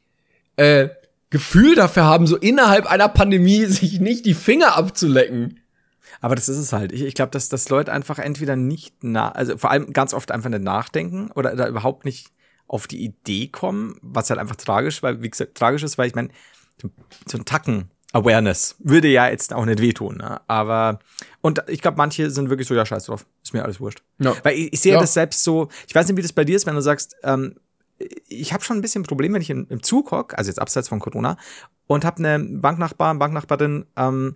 äh, 0.55 0.89
Gefühl 1.29 1.75
dafür 1.75 2.03
haben, 2.05 2.27
so 2.27 2.37
innerhalb 2.37 2.85
einer 2.85 3.09
Pandemie 3.09 3.65
sich 3.67 3.99
nicht 3.99 4.25
die 4.25 4.33
Finger 4.33 4.75
abzulecken? 4.77 5.59
Aber 6.21 6.35
das 6.35 6.49
ist 6.49 6.57
es 6.57 6.73
halt. 6.73 6.91
Ich, 6.91 7.01
ich 7.03 7.13
glaube, 7.13 7.31
dass, 7.31 7.49
dass 7.49 7.69
Leute 7.69 7.93
einfach 7.93 8.19
entweder 8.19 8.55
nicht 8.55 8.95
na, 9.01 9.31
also 9.31 9.57
vor 9.57 9.71
allem 9.71 9.93
ganz 9.93 10.13
oft 10.13 10.31
einfach 10.31 10.49
nicht 10.49 10.63
nachdenken 10.63 11.31
oder 11.35 11.55
da 11.55 11.67
überhaupt 11.67 12.03
nicht 12.05 12.27
auf 12.67 12.87
die 12.87 13.03
Idee 13.03 13.47
kommen, 13.47 13.97
was 14.01 14.29
halt 14.29 14.39
einfach 14.39 14.55
tragisch, 14.55 15.01
weil, 15.01 15.21
wie 15.21 15.29
gesagt, 15.29 15.55
tragisch 15.55 15.81
ist, 15.83 15.97
weil 15.97 16.07
ich 16.07 16.15
meine, 16.15 16.29
so, 17.27 17.37
ein 17.37 17.45
Tacken 17.45 17.89
Awareness 18.11 18.75
würde 18.79 19.07
ja 19.07 19.27
jetzt 19.29 19.53
auch 19.53 19.65
nicht 19.65 19.81
wehtun, 19.81 20.17
ne? 20.17 20.41
Aber 20.47 20.99
und 21.41 21.63
ich 21.67 21.81
glaube, 21.81 21.97
manche 21.97 22.31
sind 22.31 22.49
wirklich 22.49 22.67
so, 22.67 22.73
ja, 22.73 22.85
scheiß 22.85 23.05
drauf, 23.05 23.25
ist 23.43 23.53
mir 23.53 23.63
alles 23.63 23.79
wurscht. 23.79 24.01
Ja. 24.19 24.35
Weil 24.43 24.57
ich, 24.57 24.73
ich 24.73 24.79
sehe 24.81 24.93
Ja. 24.93 24.99
das 24.99 25.13
selbst 25.13 25.43
so, 25.43 25.69
ich 25.87 25.93
weiß 25.93 26.07
nicht, 26.07 26.17
wie 26.17 26.21
das 26.23 26.33
bei 26.33 26.43
dir 26.43 26.55
ist, 26.55 26.65
wenn 26.65 26.75
du 26.75 26.81
sagst, 26.81 27.15
ähm, 27.23 27.55
ich 28.27 28.53
habe 28.53 28.63
schon 28.63 28.77
ein 28.77 28.81
bisschen 28.81 29.01
ein 29.01 29.07
Problem, 29.07 29.33
wenn 29.33 29.41
ich 29.41 29.49
im 29.49 29.83
Zug 29.83 30.11
hock, 30.11 30.37
also 30.37 30.49
jetzt 30.49 30.59
abseits 30.59 30.89
von 30.89 30.99
Corona, 30.99 31.37
und 31.87 32.05
habe 32.05 32.17
eine 32.17 32.39
Banknachbar, 32.39 33.15
Banknachbarin, 33.15 33.85
ähm, 33.97 34.35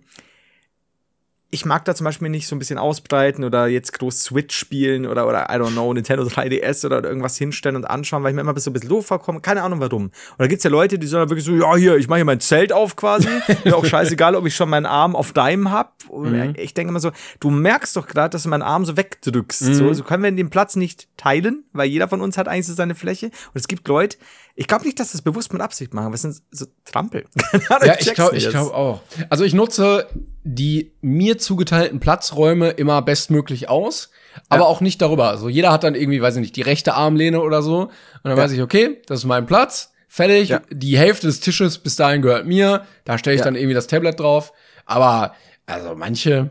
ich 1.54 1.64
mag 1.64 1.84
da 1.84 1.94
zum 1.94 2.04
Beispiel 2.04 2.28
nicht 2.28 2.48
so 2.48 2.56
ein 2.56 2.58
bisschen 2.58 2.78
ausbreiten 2.78 3.44
oder 3.44 3.68
jetzt 3.68 3.96
groß 3.96 4.24
Switch 4.24 4.56
spielen 4.56 5.06
oder, 5.06 5.28
oder 5.28 5.44
I 5.48 5.54
don't 5.54 5.70
know, 5.70 5.92
Nintendo 5.92 6.24
3DS 6.26 6.84
oder 6.84 7.04
irgendwas 7.04 7.38
hinstellen 7.38 7.76
und 7.76 7.84
anschauen, 7.84 8.24
weil 8.24 8.30
ich 8.30 8.34
mir 8.34 8.40
immer 8.40 8.58
so 8.58 8.70
ein 8.70 8.72
bisschen 8.72 8.88
doof 8.88 9.06
vorkomme. 9.06 9.40
Keine 9.40 9.62
Ahnung 9.62 9.78
warum. 9.78 10.06
Und 10.06 10.12
da 10.38 10.48
gibt's 10.48 10.64
ja 10.64 10.70
Leute, 10.70 10.98
die 10.98 11.08
dann 11.08 11.30
wirklich 11.30 11.44
so, 11.44 11.52
ja, 11.52 11.76
hier, 11.76 11.96
ich 11.96 12.08
mache 12.08 12.18
hier 12.18 12.24
mein 12.24 12.40
Zelt 12.40 12.72
auf 12.72 12.96
quasi. 12.96 13.28
Mir 13.64 13.76
auch 13.76 13.84
scheißegal, 13.84 14.34
ob 14.34 14.46
ich 14.46 14.56
schon 14.56 14.68
meinen 14.68 14.86
Arm 14.86 15.14
auf 15.14 15.32
deinem 15.32 15.70
hab. 15.70 15.94
Und 16.08 16.58
Ich 16.58 16.74
denke 16.74 16.90
immer 16.90 17.00
so, 17.00 17.12
du 17.38 17.50
merkst 17.50 17.96
doch 17.96 18.08
gerade, 18.08 18.30
dass 18.30 18.42
du 18.42 18.48
meinen 18.48 18.62
Arm 18.62 18.84
so 18.84 18.96
wegdrückst. 18.96 19.60
So, 19.60 19.92
so 19.92 20.02
können 20.02 20.24
wir 20.24 20.32
den 20.32 20.50
Platz 20.50 20.74
nicht 20.74 21.06
teilen, 21.16 21.62
weil 21.72 21.88
jeder 21.88 22.08
von 22.08 22.20
uns 22.20 22.36
hat 22.36 22.48
eigentlich 22.48 22.66
so 22.66 22.74
seine 22.74 22.96
Fläche. 22.96 23.26
Und 23.26 23.32
es 23.54 23.68
gibt 23.68 23.86
Leute, 23.86 24.16
ich 24.56 24.68
glaube 24.68 24.84
nicht, 24.84 25.00
dass 25.00 25.12
das 25.12 25.22
bewusst 25.22 25.52
mit 25.52 25.60
Absicht 25.62 25.94
machen, 25.94 26.12
es 26.14 26.22
sind 26.22 26.40
so 26.50 26.66
Trampel. 26.84 27.24
Ja, 27.84 27.96
ich 27.98 28.14
glaube 28.14 28.36
ich 28.36 28.48
glaub 28.48 28.72
auch. 28.72 29.00
Also 29.30 29.44
ich 29.44 29.52
nutze 29.54 30.06
die 30.44 30.92
mir 31.00 31.38
zugeteilten 31.38 32.00
Platzräume 32.00 32.70
immer 32.70 33.00
bestmöglich 33.02 33.68
aus, 33.68 34.10
aber 34.48 34.62
Ja. 34.62 34.66
auch 34.68 34.80
nicht 34.80 35.00
darüber. 35.02 35.28
Also 35.28 35.48
jeder 35.48 35.72
hat 35.72 35.82
dann 35.84 35.94
irgendwie, 35.94 36.20
weiß 36.22 36.36
ich 36.36 36.40
nicht, 36.42 36.56
die 36.56 36.62
rechte 36.62 36.94
Armlehne 36.94 37.40
oder 37.40 37.62
so. 37.62 37.82
Und 37.84 37.90
dann 38.22 38.36
weiß 38.36 38.52
ich, 38.52 38.60
okay, 38.62 39.00
das 39.06 39.20
ist 39.20 39.24
mein 39.24 39.46
Platz, 39.46 39.92
fertig. 40.08 40.50
Ja. 40.50 40.60
Die 40.70 40.98
Hälfte 40.98 41.26
des 41.26 41.40
Tisches 41.40 41.78
bis 41.78 41.96
dahin 41.96 42.20
gehört 42.22 42.46
mir. 42.46 42.84
Da 43.04 43.16
stelle 43.18 43.34
ich 43.34 43.40
Ja. 43.40 43.44
dann 43.46 43.54
irgendwie 43.56 43.74
das 43.74 43.86
Tablet 43.86 44.20
drauf. 44.20 44.52
Aber, 44.86 45.34
also 45.66 45.94
manche. 45.96 46.50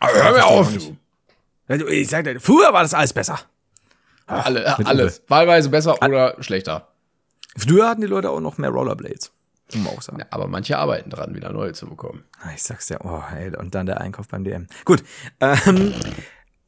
Aber 0.00 0.12
hör 0.14 0.32
mir 0.32 0.46
auf, 0.46 0.72
du. 0.72 1.86
Ich 1.88 2.08
sag 2.08 2.24
dir, 2.24 2.40
früher 2.40 2.72
war 2.72 2.82
das 2.82 2.94
alles 2.94 3.12
besser. 3.12 3.38
Alle, 4.26 4.74
mit 4.78 4.86
alles. 4.86 5.22
Wahlweise 5.28 5.68
besser 5.68 6.02
oder 6.02 6.36
schlechter. 6.40 6.88
Früher 7.56 7.88
hatten 7.88 8.00
die 8.00 8.06
Leute 8.06 8.30
auch 8.30 8.40
noch 8.40 8.58
mehr 8.58 8.70
Rollerblades. 8.70 9.32
Muss 9.74 9.84
man 9.84 9.94
auch 9.94 10.02
sagen. 10.02 10.18
Ja, 10.20 10.26
aber 10.30 10.46
manche 10.46 10.76
arbeiten 10.78 11.10
dran, 11.10 11.34
wieder 11.34 11.52
neue 11.52 11.72
zu 11.72 11.86
bekommen. 11.88 12.24
Ah, 12.42 12.50
Ich 12.54 12.62
sag's 12.62 12.88
ja, 12.90 12.98
oh, 13.02 13.22
ey, 13.34 13.56
und 13.56 13.74
dann 13.74 13.86
der 13.86 14.00
Einkauf 14.00 14.28
beim 14.28 14.44
DM. 14.44 14.66
Gut. 14.84 15.02
Ähm, 15.40 15.94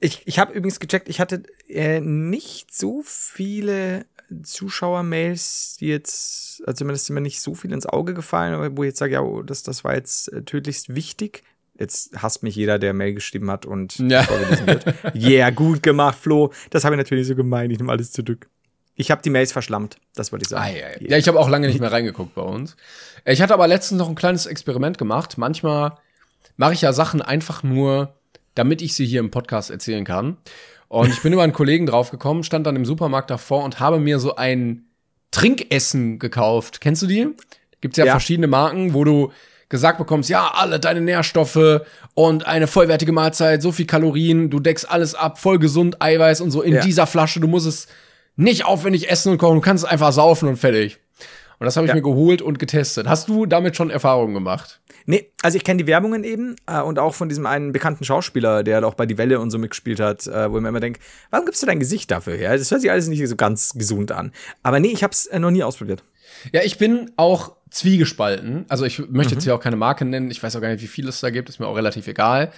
ich 0.01 0.23
ich 0.27 0.39
habe 0.39 0.53
übrigens 0.53 0.81
gecheckt, 0.81 1.09
ich 1.09 1.21
hatte 1.21 1.43
äh, 1.69 2.01
nicht 2.01 2.75
so 2.75 3.03
viele 3.05 4.07
Zuschauer-Mails, 4.43 5.77
die 5.81 5.87
jetzt, 5.89 6.63
also 6.67 6.79
zumindest 6.79 7.07
sind 7.07 7.15
mir 7.15 7.21
nicht 7.21 7.41
so 7.41 7.55
viel 7.55 7.73
ins 7.73 7.87
Auge 7.87 8.15
gefallen, 8.15 8.55
aber 8.55 8.77
wo 8.77 8.83
ich 8.83 8.89
jetzt 8.89 8.99
sage, 8.99 9.13
ja, 9.15 9.21
oh, 9.23 9.43
das, 9.43 9.63
das 9.63 9.85
war 9.85 9.95
jetzt 9.95 10.33
äh, 10.33 10.43
tödlichst 10.43 10.95
wichtig. 10.95 11.43
Jetzt 11.79 12.11
hasst 12.23 12.43
mich 12.43 12.57
jeder, 12.57 12.79
der 12.79 12.95
Mail 12.95 13.13
geschrieben 13.15 13.51
hat 13.51 13.67
und 13.67 13.99
Ja. 13.99 14.23
vorgelesen 14.23 14.67
wird. 14.67 14.85
Yeah, 15.15 15.51
gut 15.51 15.83
gemacht, 15.83 16.19
Flo. 16.19 16.53
Das 16.71 16.85
habe 16.85 16.95
ich 16.95 16.99
natürlich 16.99 17.27
so 17.27 17.35
gemeint. 17.37 17.71
Ich 17.73 17.79
nehme 17.79 17.93
alles 17.93 18.13
zurück. 18.13 18.49
Ich 18.97 19.11
habe 19.11 19.23
die 19.23 19.31
Mails 19.31 19.53
verschlammt. 19.53 19.99
Das 20.15 20.33
wollte 20.33 20.45
ich 20.45 20.49
sagen. 20.49 20.65
Ah, 20.65 20.69
ja, 20.71 20.89
ja. 21.01 21.11
ja, 21.11 21.17
ich 21.19 21.29
habe 21.29 21.39
auch 21.39 21.49
lange 21.49 21.69
nicht 21.69 21.81
mehr 21.81 21.93
reingeguckt 21.93 22.35
bei 22.35 22.43
uns. 22.43 22.77
Ich 23.25 23.43
hatte 23.43 23.55
aber 23.55 23.69
letztens 23.69 23.99
noch 23.99 24.09
ein 24.09 24.15
kleines 24.15 24.47
Experiment 24.47 24.97
gemacht. 24.99 25.37
Manchmal 25.39 25.99
mache 26.57 26.73
ich 26.73 26.81
ja 26.81 26.93
Sachen 26.93 27.21
einfach 27.23 27.63
nur, 27.63 28.15
damit 28.55 28.81
ich 28.83 28.95
sie 28.95 29.05
hier 29.07 29.21
im 29.21 29.31
Podcast 29.31 29.71
erzählen 29.71 30.05
kann. 30.05 30.39
Und 30.89 31.11
ich 31.11 31.21
bin 31.23 31.33
über 31.33 31.43
einen 31.43 31.53
Kollegen 31.53 31.85
draufgekommen, 31.87 32.43
stand 32.45 32.67
dann 32.67 32.77
im 32.77 32.85
Supermarkt 32.87 33.31
davor 33.31 33.65
und 33.65 33.81
habe 33.81 33.99
mir 33.99 34.19
so 34.19 34.37
ein 34.37 34.85
Trinkessen 35.31 36.19
gekauft. 36.19 36.81
Kennst 36.81 37.03
du 37.03 37.07
die? 37.07 37.29
Gibt's 37.81 37.99
ja, 37.99 38.07
Ja. 38.07 38.13
verschiedene 38.13 38.47
Marken, 38.47 38.95
wo 38.95 39.05
du 39.05 39.33
gesagt 39.69 39.99
bekommst, 39.99 40.31
ja, 40.31 40.53
alle 40.55 40.79
deine 40.81 41.01
Nährstoffe 41.01 41.83
und 42.15 42.47
eine 42.47 42.67
vollwertige 42.69 43.13
Mahlzeit, 43.13 43.61
so 43.63 43.73
viel 43.73 43.85
Kalorien, 43.87 44.49
du 44.49 44.61
deckst 44.61 44.89
alles 44.89 45.15
ab, 45.15 45.39
voll 45.41 45.59
gesund, 45.59 46.01
Eiweiß 46.01 46.41
und 46.41 46.53
so 46.53 46.63
in 46.63 46.75
Ja. 46.75 46.81
dieser 46.81 47.07
Flasche. 47.07 47.41
Du 47.41 47.49
musst 47.49 47.67
es 47.67 47.89
nicht 48.37 48.65
aufwendig 48.65 49.11
essen 49.11 49.33
und 49.33 49.39
kochen, 49.39 49.57
du 49.57 49.61
kannst 49.61 49.85
es 49.85 49.91
einfach 49.91 50.13
saufen 50.13 50.49
und 50.49 50.57
fertig. 50.57 50.99
Und 51.59 51.65
das 51.65 51.77
habe 51.77 51.87
ich 51.87 51.91
Ja. 51.91 51.95
mir 51.95 52.03
geholt 52.03 52.43
und 52.43 52.59
getestet. 52.59 53.09
Hast 53.09 53.29
du 53.29 53.47
damit 53.47 53.77
schon 53.77 53.89
Erfahrungen 53.91 54.35
gemacht? 54.35 54.81
Nee, 55.07 55.31
also 55.43 55.57
ich 55.57 55.65
kenne 55.65 55.83
die 55.83 55.87
Werbungen 55.87 56.23
eben 56.25 56.57
äh, 56.67 56.81
und 56.83 56.99
auch 56.99 57.15
von 57.15 57.29
diesem 57.29 57.47
einen 57.47 57.73
bekannten 57.73 58.05
Schauspieler, 58.05 58.63
der 58.63 58.85
auch 58.87 58.95
bei 58.95 59.07
Die 59.07 59.17
Welle 59.17 59.41
und 59.41 59.51
so 59.51 59.59
mitgespielt 59.59 60.01
hat, 60.01 60.27
äh, 60.27 60.51
wo 60.51 60.57
ich 60.57 60.63
mir 60.63 60.69
immer 60.69 60.81
denke, 60.81 61.01
warum 61.31 61.47
gibst 61.47 61.63
du 61.63 61.67
dein 61.67 61.79
Gesicht 61.81 62.11
dafür 62.11 62.35
her? 62.37 62.59
Das 62.59 62.71
hört 62.71 62.81
sich 62.83 62.91
alles 62.91 63.07
nicht 63.07 63.27
so 63.27 63.37
ganz 63.37 63.73
gesund 63.75 64.13
an. 64.13 64.33
Aber 64.63 64.81
nee, 64.81 64.89
ich 64.93 65.03
habe 65.03 65.13
es 65.13 65.27
äh, 65.27 65.39
noch 65.39 65.51
nie 65.53 65.63
ausprobiert. 65.63 66.03
Ja, 66.53 66.61
ich 66.63 66.77
bin 66.77 67.13
auch 67.17 67.53
zwiegespalten. 67.71 68.67
Also 68.69 68.85
ich 68.85 68.99
möchte 68.99 69.35
Mhm. 69.35 69.39
jetzt 69.39 69.45
hier 69.45 69.55
auch 69.55 69.61
keine 69.61 69.77
Marke 69.77 70.05
nennen. 70.05 70.31
Ich 70.31 70.43
weiß 70.43 70.57
auch 70.57 70.61
gar 70.61 70.69
nicht, 70.69 70.83
wie 70.83 70.87
viel 70.89 71.09
es 71.09 71.21
da 71.21 71.31
gibt. 71.31 71.49
Ist 71.49 71.61
mir 71.61 71.69
auch 71.69 71.77
relativ 71.77 72.07
egal. 72.09 72.53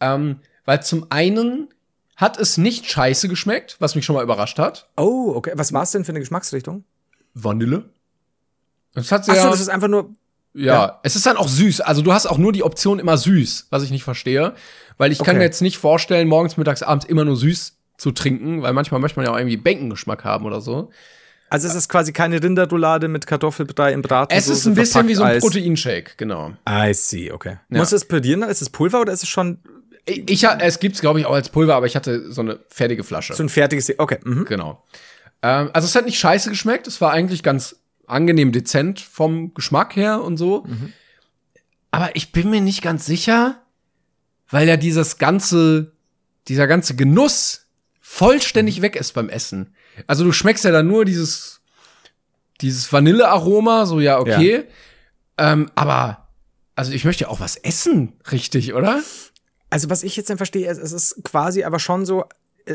Ähm, 0.00 0.40
weil 0.64 0.82
zum 0.82 1.06
einen 1.10 1.68
hat 2.16 2.38
es 2.38 2.56
nicht 2.56 2.90
scheiße 2.90 3.28
geschmeckt, 3.28 3.76
was 3.78 3.94
mich 3.94 4.04
schon 4.04 4.16
mal 4.16 4.22
überrascht 4.22 4.58
hat. 4.58 4.88
Oh, 4.96 5.32
okay. 5.34 5.52
Was 5.54 5.72
war 5.72 5.82
es 5.82 5.90
denn 5.90 6.04
für 6.04 6.12
eine 6.12 6.20
Geschmacksrichtung? 6.20 6.84
Vanille. 7.34 7.84
Es 8.94 9.12
hat 9.12 9.24
sehr, 9.26 9.34
Achso, 9.34 9.50
das 9.50 9.60
ist 9.60 9.68
einfach 9.68 9.88
nur. 9.88 10.10
ja, 10.54 10.64
ja. 10.74 11.00
es 11.02 11.16
ist 11.16 11.26
dann 11.26 11.36
auch 11.36 11.48
süß. 11.48 11.82
Also 11.82 12.00
du 12.02 12.12
hast 12.14 12.26
auch 12.26 12.38
nur 12.38 12.52
die 12.52 12.62
Option 12.62 12.98
immer 12.98 13.18
süß, 13.18 13.66
was 13.70 13.82
ich 13.82 13.90
nicht 13.90 14.04
verstehe. 14.04 14.54
Weil 14.96 15.12
ich 15.12 15.18
kann 15.18 15.28
Okay. 15.28 15.38
mir 15.38 15.44
jetzt 15.44 15.60
nicht 15.60 15.76
vorstellen, 15.76 16.26
morgens, 16.28 16.56
mittags, 16.56 16.82
abends 16.82 17.04
immer 17.04 17.24
nur 17.26 17.36
süß 17.36 17.76
zu 17.98 18.10
trinken, 18.12 18.62
weil 18.62 18.72
manchmal 18.72 19.00
möchte 19.00 19.18
man 19.18 19.26
ja 19.26 19.32
auch 19.32 19.38
irgendwie 19.38 19.58
Bacon-Geschmack 19.58 20.24
haben 20.24 20.46
oder 20.46 20.62
so. 20.62 20.90
Also 21.50 21.68
es 21.68 21.74
ist 21.74 21.88
quasi 21.88 22.12
keine 22.12 22.42
Rinderroulade 22.42 23.08
mit 23.08 23.26
Kartoffelbrei 23.26 23.92
im 23.92 24.02
Braten. 24.02 24.34
Es 24.34 24.48
ist 24.48 24.66
ein 24.66 24.74
bisschen 24.74 25.06
wie 25.06 25.14
so 25.14 25.22
ein 25.22 25.38
Proteinshake, 25.38 26.12
genau. 26.16 26.52
I 26.68 26.92
see, 26.94 27.30
okay. 27.30 27.58
Ja. 27.68 27.78
Muss 27.78 27.92
es 27.92 28.06
pürieren? 28.06 28.42
Ist 28.42 28.62
es 28.62 28.70
Pulver 28.70 29.02
oder 29.02 29.12
ist 29.12 29.22
es 29.22 29.28
schon 29.28 29.58
Ich, 30.06 30.30
ich, 30.30 30.44
es 30.44 30.78
gibt's 30.78 31.00
glaube 31.00 31.20
ich 31.20 31.26
auch 31.26 31.34
als 31.34 31.48
Pulver, 31.48 31.74
aber 31.74 31.86
ich 31.86 31.96
hatte 31.96 32.30
so 32.32 32.40
eine 32.40 32.60
fertige 32.68 33.04
Flasche. 33.04 33.34
so 33.34 33.42
ein 33.42 33.48
fertiges? 33.48 33.92
Okay. 33.98 34.18
Mhm. 34.24 34.44
Genau. 34.44 34.84
Ähm, 35.42 35.70
also 35.72 35.86
es 35.86 35.94
hat 35.94 36.06
nicht 36.06 36.18
scheiße 36.18 36.50
geschmeckt. 36.50 36.86
Es 36.86 37.00
war 37.00 37.12
eigentlich 37.12 37.42
ganz 37.42 37.76
angenehm 38.06 38.52
dezent 38.52 39.00
vom 39.00 39.52
Geschmack 39.54 39.96
her 39.96 40.22
und 40.22 40.36
so. 40.36 40.64
Aber 41.90 42.14
ich 42.14 42.32
bin 42.32 42.50
mir 42.50 42.60
nicht 42.60 42.82
ganz 42.82 43.04
sicher, 43.06 43.62
weil 44.48 44.68
ja 44.68 44.76
dieses 44.76 45.18
ganze, 45.18 45.92
dieser 46.48 46.66
ganze 46.66 46.94
Genuss 46.94 47.66
vollständig 48.00 48.82
weg 48.82 48.96
ist 48.96 49.12
beim 49.14 49.28
Essen. 49.28 49.74
Also 50.06 50.24
du 50.24 50.32
schmeckst 50.32 50.64
ja 50.64 50.70
dann 50.70 50.86
nur 50.86 51.04
dieses, 51.04 51.60
dieses 52.60 52.92
Vanillearoma, 52.92 53.86
so 53.86 53.98
ja, 53.98 54.18
okay. 54.20 54.64
Ähm, 55.38 55.70
aber, 55.74 56.28
also 56.76 56.92
ich 56.92 57.04
möchte 57.04 57.24
ja 57.24 57.28
auch 57.28 57.40
was 57.40 57.56
essen, 57.56 58.12
richtig, 58.30 58.74
oder? 58.74 59.02
Also 59.76 59.90
was 59.90 60.02
ich 60.02 60.16
jetzt 60.16 60.30
dann 60.30 60.38
verstehe, 60.38 60.66
es 60.68 60.78
es 60.78 60.92
ist 60.92 61.22
quasi 61.22 61.62
aber 61.64 61.78
schon 61.78 62.06
so, 62.06 62.24
äh, 62.64 62.72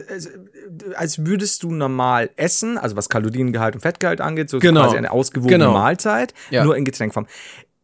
als 0.95 1.25
würdest 1.25 1.63
du 1.63 1.71
normal 1.71 2.29
essen, 2.35 2.77
also 2.77 2.95
was 2.95 3.09
Kaloriengehalt 3.09 3.73
und 3.73 3.81
Fettgehalt 3.81 4.21
angeht, 4.21 4.51
so 4.51 4.59
Genau. 4.59 4.83
quasi 4.83 4.97
eine 4.97 5.11
ausgewogene 5.11 5.57
Genau. 5.65 5.73
Mahlzeit, 5.73 6.35
Ja. 6.51 6.63
nur 6.63 6.77
in 6.77 6.85
Getränkform. 6.85 7.25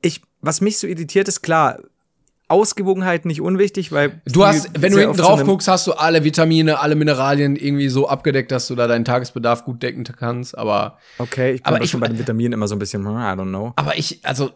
Ich, 0.02 0.22
was 0.42 0.62
mich 0.62 0.78
so 0.78 0.86
irritiert 0.86 1.28
ist, 1.28 1.42
klar, 1.42 1.80
Ausgewogenheit 2.48 3.26
nicht 3.26 3.42
unwichtig, 3.42 3.92
weil 3.92 4.22
Du 4.26 4.46
hast, 4.46 4.70
wenn 4.82 4.94
du 4.94 5.00
hinten 5.00 5.18
drauf 5.18 5.44
guckst, 5.44 5.68
hast 5.68 5.86
du 5.88 5.94
alle 5.94 6.24
Vitamine, 6.24 6.80
alle 6.80 6.94
Mineralien 6.96 7.56
irgendwie 7.58 7.90
so 7.90 8.08
abgedeckt, 8.08 8.52
dass 8.52 8.68
du 8.68 8.76
da 8.76 8.88
deinen 8.88 9.04
Tagesbedarf 9.04 9.66
gut 9.66 9.82
decken 9.84 10.04
kannst. 10.06 10.56
Aber, 10.58 10.98
Okay, 11.18 11.54
ich 11.54 11.64
bin 11.64 11.74
Aber 11.74 11.84
ich- 11.84 11.90
schon 11.90 12.00
bei 12.00 12.08
den 12.08 12.20
Vitaminen 12.20 12.54
immer 12.54 12.68
so 12.70 12.76
ein 12.76 12.80
bisschen, 12.80 13.04
hm, 13.06 13.16
I 13.18 13.34
don't 13.38 13.50
know. 13.50 13.74
aber 13.76 13.98
ich, 13.98 14.20
also, 14.24 14.52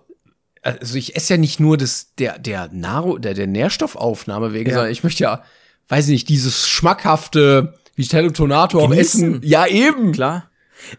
also 0.62 0.96
ich 0.96 1.16
esse 1.16 1.34
ja 1.34 1.38
nicht 1.38 1.60
nur 1.60 1.78
das, 1.78 2.14
der, 2.16 2.38
der 2.40 2.70
Nahrung, 2.72 3.22
der, 3.22 3.34
der 3.34 3.48
Nährstoffaufnahme 3.48 4.54
wegen, 4.54 4.70
Ja. 4.70 4.76
sondern 4.76 4.92
ich 4.92 5.04
möchte 5.04 5.24
ja, 5.24 5.44
weiß 5.90 6.06
ich 6.06 6.12
nicht, 6.12 6.30
dieses 6.30 6.68
schmackhafte 6.70 7.74
Vitello 7.96 8.30
Tonato 8.30 8.80
auch 8.80 8.94
essen. 8.94 9.42
Ja, 9.44 9.66
eben. 9.68 10.12
Klar. 10.12 10.50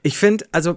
Ich 0.02 0.16
finde, 0.16 0.46
also 0.52 0.76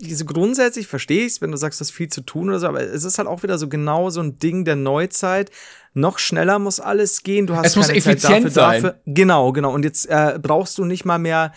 so 0.00 0.24
grundsätzlich 0.26 0.86
verstehe 0.86 1.24
ich 1.26 1.32
es, 1.34 1.40
wenn 1.40 1.50
du 1.50 1.56
sagst, 1.56 1.80
du 1.80 1.84
hast 1.84 1.90
viel 1.90 2.08
zu 2.08 2.20
tun 2.20 2.48
oder 2.50 2.60
so, 2.60 2.66
aber 2.68 2.82
es 2.82 3.04
ist 3.04 3.18
halt 3.18 3.26
auch 3.28 3.42
wieder 3.42 3.58
so 3.58 3.68
genau 3.68 4.10
so 4.10 4.20
ein 4.20 4.38
Ding 4.38 4.64
der 4.64 4.76
Neuzeit. 4.76 5.50
Noch 5.94 6.18
schneller 6.18 6.58
muss 6.58 6.78
alles 6.80 7.22
gehen. 7.22 7.46
Du 7.46 7.56
hast 7.56 7.66
Es 7.66 7.76
muss 7.76 7.88
effizient 7.88 8.52
sein. 8.52 8.92
Genau, 9.06 9.52
genau. 9.52 9.72
Und 9.72 9.84
jetzt 9.84 10.06
äh, 10.06 10.38
brauchst 10.40 10.78
du 10.78 10.84
nicht 10.84 11.04
mal 11.04 11.18
mehr 11.18 11.52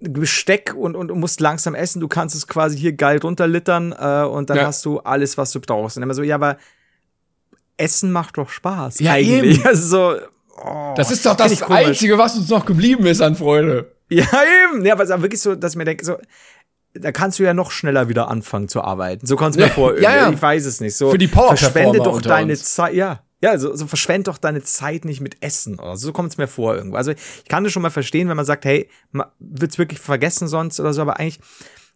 Besteck 0.00 0.74
und, 0.76 0.94
und, 0.94 1.10
und 1.10 1.18
musst 1.20 1.40
langsam 1.40 1.74
essen. 1.74 2.00
Du 2.00 2.08
kannst 2.08 2.34
es 2.36 2.46
quasi 2.46 2.78
hier 2.78 2.92
geil 2.92 3.18
runterlittern 3.18 3.92
äh, 3.98 4.24
und 4.24 4.48
dann 4.50 4.56
Ja. 4.58 4.66
hast 4.66 4.84
du 4.84 5.00
alles, 5.00 5.36
was 5.38 5.50
du 5.52 5.60
brauchst. 5.60 5.96
Und 5.96 6.02
immer 6.04 6.14
so, 6.14 6.22
ja, 6.22 6.36
aber 6.36 6.56
Essen 7.76 8.12
macht 8.12 8.38
doch 8.38 8.48
Spaß. 8.48 9.00
Ja, 9.00 9.12
eigentlich. 9.12 9.58
eben. 9.58 9.62
Also 9.66 9.86
so, 9.88 10.16
oh, 10.64 10.94
Das 10.96 11.10
ist 11.10 11.26
doch 11.26 11.34
das. 11.36 11.62
Einzige, 11.62 12.16
was 12.18 12.36
uns 12.36 12.48
noch 12.48 12.64
geblieben 12.64 13.06
ist 13.06 13.20
an 13.20 13.34
Freude. 13.34 13.90
Ja, 14.08 14.26
eben. 14.72 14.84
Ja, 14.84 14.92
aber 14.94 15.04
es 15.04 15.10
ist 15.10 15.22
wirklich 15.22 15.40
so, 15.40 15.54
dass 15.54 15.72
ich 15.72 15.78
mir 15.78 15.84
denke, 15.84 16.04
so, 16.04 16.16
da 16.94 17.10
kannst 17.10 17.38
du 17.38 17.42
ja 17.44 17.54
noch 17.54 17.70
schneller 17.70 18.08
wieder 18.08 18.28
anfangen 18.28 18.68
zu 18.68 18.82
arbeiten. 18.82 19.26
So 19.26 19.36
kommst 19.36 19.58
du 19.58 19.62
mir 19.62 19.68
Ja, 19.68 19.72
vor. 19.72 19.98
ja, 19.98 20.14
ja. 20.16 20.30
Ich 20.30 20.40
weiß 20.42 20.66
es 20.66 20.80
nicht. 20.80 20.94
So, 20.96 21.10
Für 21.10 21.18
die 21.18 21.26
Power-Performer 21.28 21.56
Verschwende 21.72 21.98
doch 21.98 22.20
deine. 22.20 22.54
Zeit. 22.56 22.94
Ja. 22.94 23.20
Ja, 23.42 23.58
so, 23.58 23.74
so 23.74 23.86
verschwend 23.88 24.28
doch 24.28 24.38
deine 24.38 24.62
Zeit 24.62 25.04
nicht 25.04 25.20
mit 25.20 25.42
Essen. 25.42 25.78
Oder 25.78 25.96
so 25.96 26.12
kommt 26.12 26.30
es 26.30 26.38
mir 26.38 26.46
vor 26.46 26.76
irgendwo. 26.76 26.96
Also 26.96 27.10
ich 27.10 27.48
kann 27.48 27.64
das 27.64 27.72
schon 27.72 27.82
mal 27.82 27.90
verstehen, 27.90 28.28
wenn 28.28 28.36
man 28.36 28.46
sagt, 28.46 28.64
hey, 28.64 28.88
man 29.10 29.26
wird's 29.40 29.78
wirklich 29.78 29.98
vergessen 29.98 30.46
sonst 30.48 30.78
oder 30.78 30.92
so, 30.92 31.02
aber 31.02 31.18
eigentlich, 31.18 31.40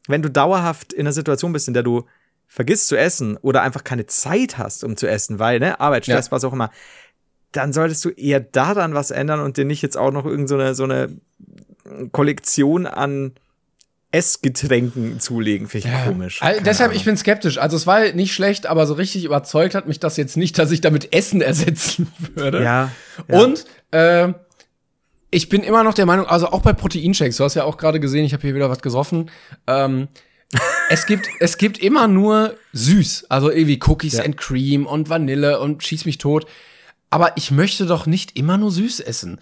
wenn 0.08 0.22
du 0.22 0.30
dauerhaft 0.30 0.92
in 0.92 1.02
einer 1.02 1.12
Situation 1.12 1.52
bist, 1.52 1.68
in 1.68 1.74
der 1.74 1.84
du 1.84 2.04
vergisst 2.48 2.88
zu 2.88 2.96
essen 2.96 3.36
oder 3.38 3.62
einfach 3.62 3.84
keine 3.84 4.06
Zeit 4.06 4.58
hast, 4.58 4.82
um 4.84 4.96
zu 4.96 5.08
essen, 5.08 5.38
weil, 5.38 5.58
ne, 5.60 5.78
Arbeit, 5.80 6.04
Stress, 6.04 6.26
Ja. 6.26 6.32
was 6.32 6.44
auch 6.44 6.52
immer, 6.52 6.70
dann 7.52 7.72
solltest 7.72 8.04
du 8.04 8.10
eher 8.10 8.40
daran 8.40 8.94
was 8.94 9.10
ändern 9.10 9.40
und 9.40 9.56
dir 9.56 9.64
nicht 9.64 9.82
jetzt 9.82 9.96
auch 9.96 10.10
noch 10.10 10.24
irgendeine 10.26 10.74
so 10.74 10.84
so 10.86 10.92
eine 10.92 11.16
Kollektion 12.12 12.86
an 12.86 13.32
Essgetränken 14.12 15.20
zulegen. 15.20 15.68
Finde 15.68 15.88
ich 15.88 16.04
komisch. 16.06 16.42
Also, 16.42 16.62
deshalb, 16.62 16.90
Ahnung. 16.90 16.98
ich 17.00 17.04
bin 17.04 17.16
skeptisch. 17.16 17.58
Also 17.58 17.76
es 17.76 17.86
war 17.86 18.12
nicht 18.12 18.32
schlecht, 18.32 18.66
aber 18.66 18.86
so 18.86 18.94
richtig 18.94 19.24
überzeugt 19.24 19.74
hat 19.74 19.88
mich 19.88 20.00
das 20.00 20.16
jetzt 20.16 20.36
nicht, 20.36 20.58
dass 20.58 20.70
ich 20.70 20.80
damit 20.80 21.12
Essen 21.12 21.40
ersetzen 21.42 22.10
würde. 22.34 22.62
Ja. 22.62 22.90
ja. 23.28 23.38
Und 23.40 23.64
äh, 23.90 24.32
ich 25.30 25.48
bin 25.48 25.62
immer 25.62 25.82
noch 25.82 25.94
der 25.94 26.06
Meinung, 26.06 26.26
also 26.26 26.48
auch 26.48 26.62
bei 26.62 26.72
Proteinshakes, 26.72 27.36
du 27.36 27.44
hast 27.44 27.54
ja 27.54 27.64
auch 27.64 27.76
gerade 27.76 28.00
gesehen, 28.00 28.24
ich 28.24 28.32
habe 28.32 28.42
hier 28.42 28.54
wieder 28.54 28.70
was 28.70 28.80
gesoffen. 28.80 29.30
Ähm, 29.66 30.08
es 30.90 31.06
gibt 31.06 31.28
es 31.40 31.58
gibt 31.58 31.78
immer 31.78 32.06
nur 32.06 32.54
süß, 32.72 33.26
also 33.28 33.50
irgendwie 33.50 33.80
Cookies 33.84 34.14
Ja. 34.14 34.24
and 34.24 34.36
Cream 34.36 34.86
und 34.86 35.10
Vanille 35.10 35.60
und 35.60 35.82
schieß 35.82 36.04
mich 36.06 36.18
tot. 36.18 36.46
Aber 37.10 37.36
ich 37.36 37.50
möchte 37.50 37.86
doch 37.86 38.06
nicht 38.06 38.36
immer 38.38 38.56
nur 38.56 38.70
süß 38.70 39.00
essen. 39.00 39.40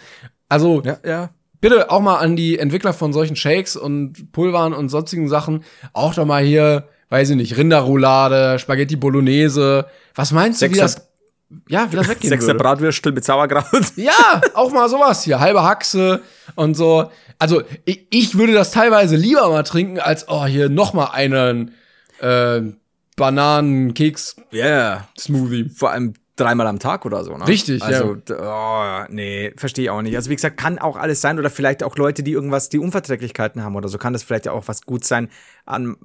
Also 0.48 0.82
ja, 0.84 0.98
ja. 1.04 1.30
Bitte 1.64 1.90
auch 1.90 2.02
mal 2.02 2.18
an 2.18 2.36
die 2.36 2.58
Entwickler 2.58 2.92
von 2.92 3.14
solchen 3.14 3.36
Shakes 3.36 3.74
und 3.74 4.32
Pulvern 4.32 4.74
und 4.74 4.90
sonstigen 4.90 5.30
Sachen 5.30 5.64
auch 5.94 6.14
doch 6.14 6.26
mal 6.26 6.44
hier, 6.44 6.88
weiß 7.08 7.30
ich 7.30 7.36
nicht, 7.36 7.56
Rinderroulade, 7.56 8.58
Spaghetti 8.58 8.96
Bolognese. 8.96 9.86
Was 10.14 10.32
meinst 10.32 10.60
du, 10.60 10.70
wie 10.70 10.74
das, 10.74 11.08
ja, 11.66 11.90
wie 11.90 11.96
das 11.96 12.06
weggehen 12.06 12.28
Sechser 12.28 12.48
würde? 12.48 12.58
Bratwürstel 12.58 13.12
mit 13.12 13.24
Sauerkraut. 13.24 13.64
Ja, 13.96 14.42
auch 14.52 14.72
mal 14.72 14.90
sowas 14.90 15.24
hier, 15.24 15.40
halbe 15.40 15.62
Haxe 15.62 16.20
und 16.54 16.74
so. 16.74 17.10
Also 17.38 17.62
ich, 17.86 18.08
ich 18.10 18.36
würde 18.36 18.52
das 18.52 18.70
teilweise 18.70 19.16
lieber 19.16 19.48
mal 19.48 19.62
trinken, 19.62 19.98
als 20.00 20.28
oh 20.28 20.44
hier 20.44 20.68
noch 20.68 20.92
mal 20.92 21.12
einen 21.12 21.72
äh, 22.20 22.60
Bananenkeks-Smoothie. 23.16 24.58
Ja, 24.58 25.08
vor 25.74 25.92
allem 25.92 26.12
dreimal 26.36 26.66
am 26.66 26.78
Tag 26.78 27.04
oder 27.06 27.22
so, 27.24 27.36
ne? 27.36 27.46
Richtig, 27.46 27.80
ja. 27.80 27.86
also, 27.86 28.14
d- 28.14 28.34
oh, 28.38 29.04
nee, 29.08 29.52
verstehe 29.56 29.84
ich 29.84 29.90
auch 29.90 30.02
nicht. 30.02 30.16
Also, 30.16 30.30
wie 30.30 30.34
gesagt, 30.34 30.56
kann 30.56 30.78
auch 30.78 30.96
alles 30.96 31.20
sein 31.20 31.38
oder 31.38 31.50
vielleicht 31.50 31.82
auch 31.82 31.96
Leute, 31.96 32.22
die 32.22 32.32
irgendwas, 32.32 32.68
die 32.68 32.78
Unverträglichkeiten 32.78 33.62
haben 33.62 33.76
oder 33.76 33.88
so, 33.88 33.98
kann 33.98 34.12
das 34.12 34.22
vielleicht 34.22 34.46
ja 34.46 34.52
auch 34.52 34.66
was 34.68 34.82
gut 34.82 35.04
sein 35.04 35.28
an, 35.64 35.96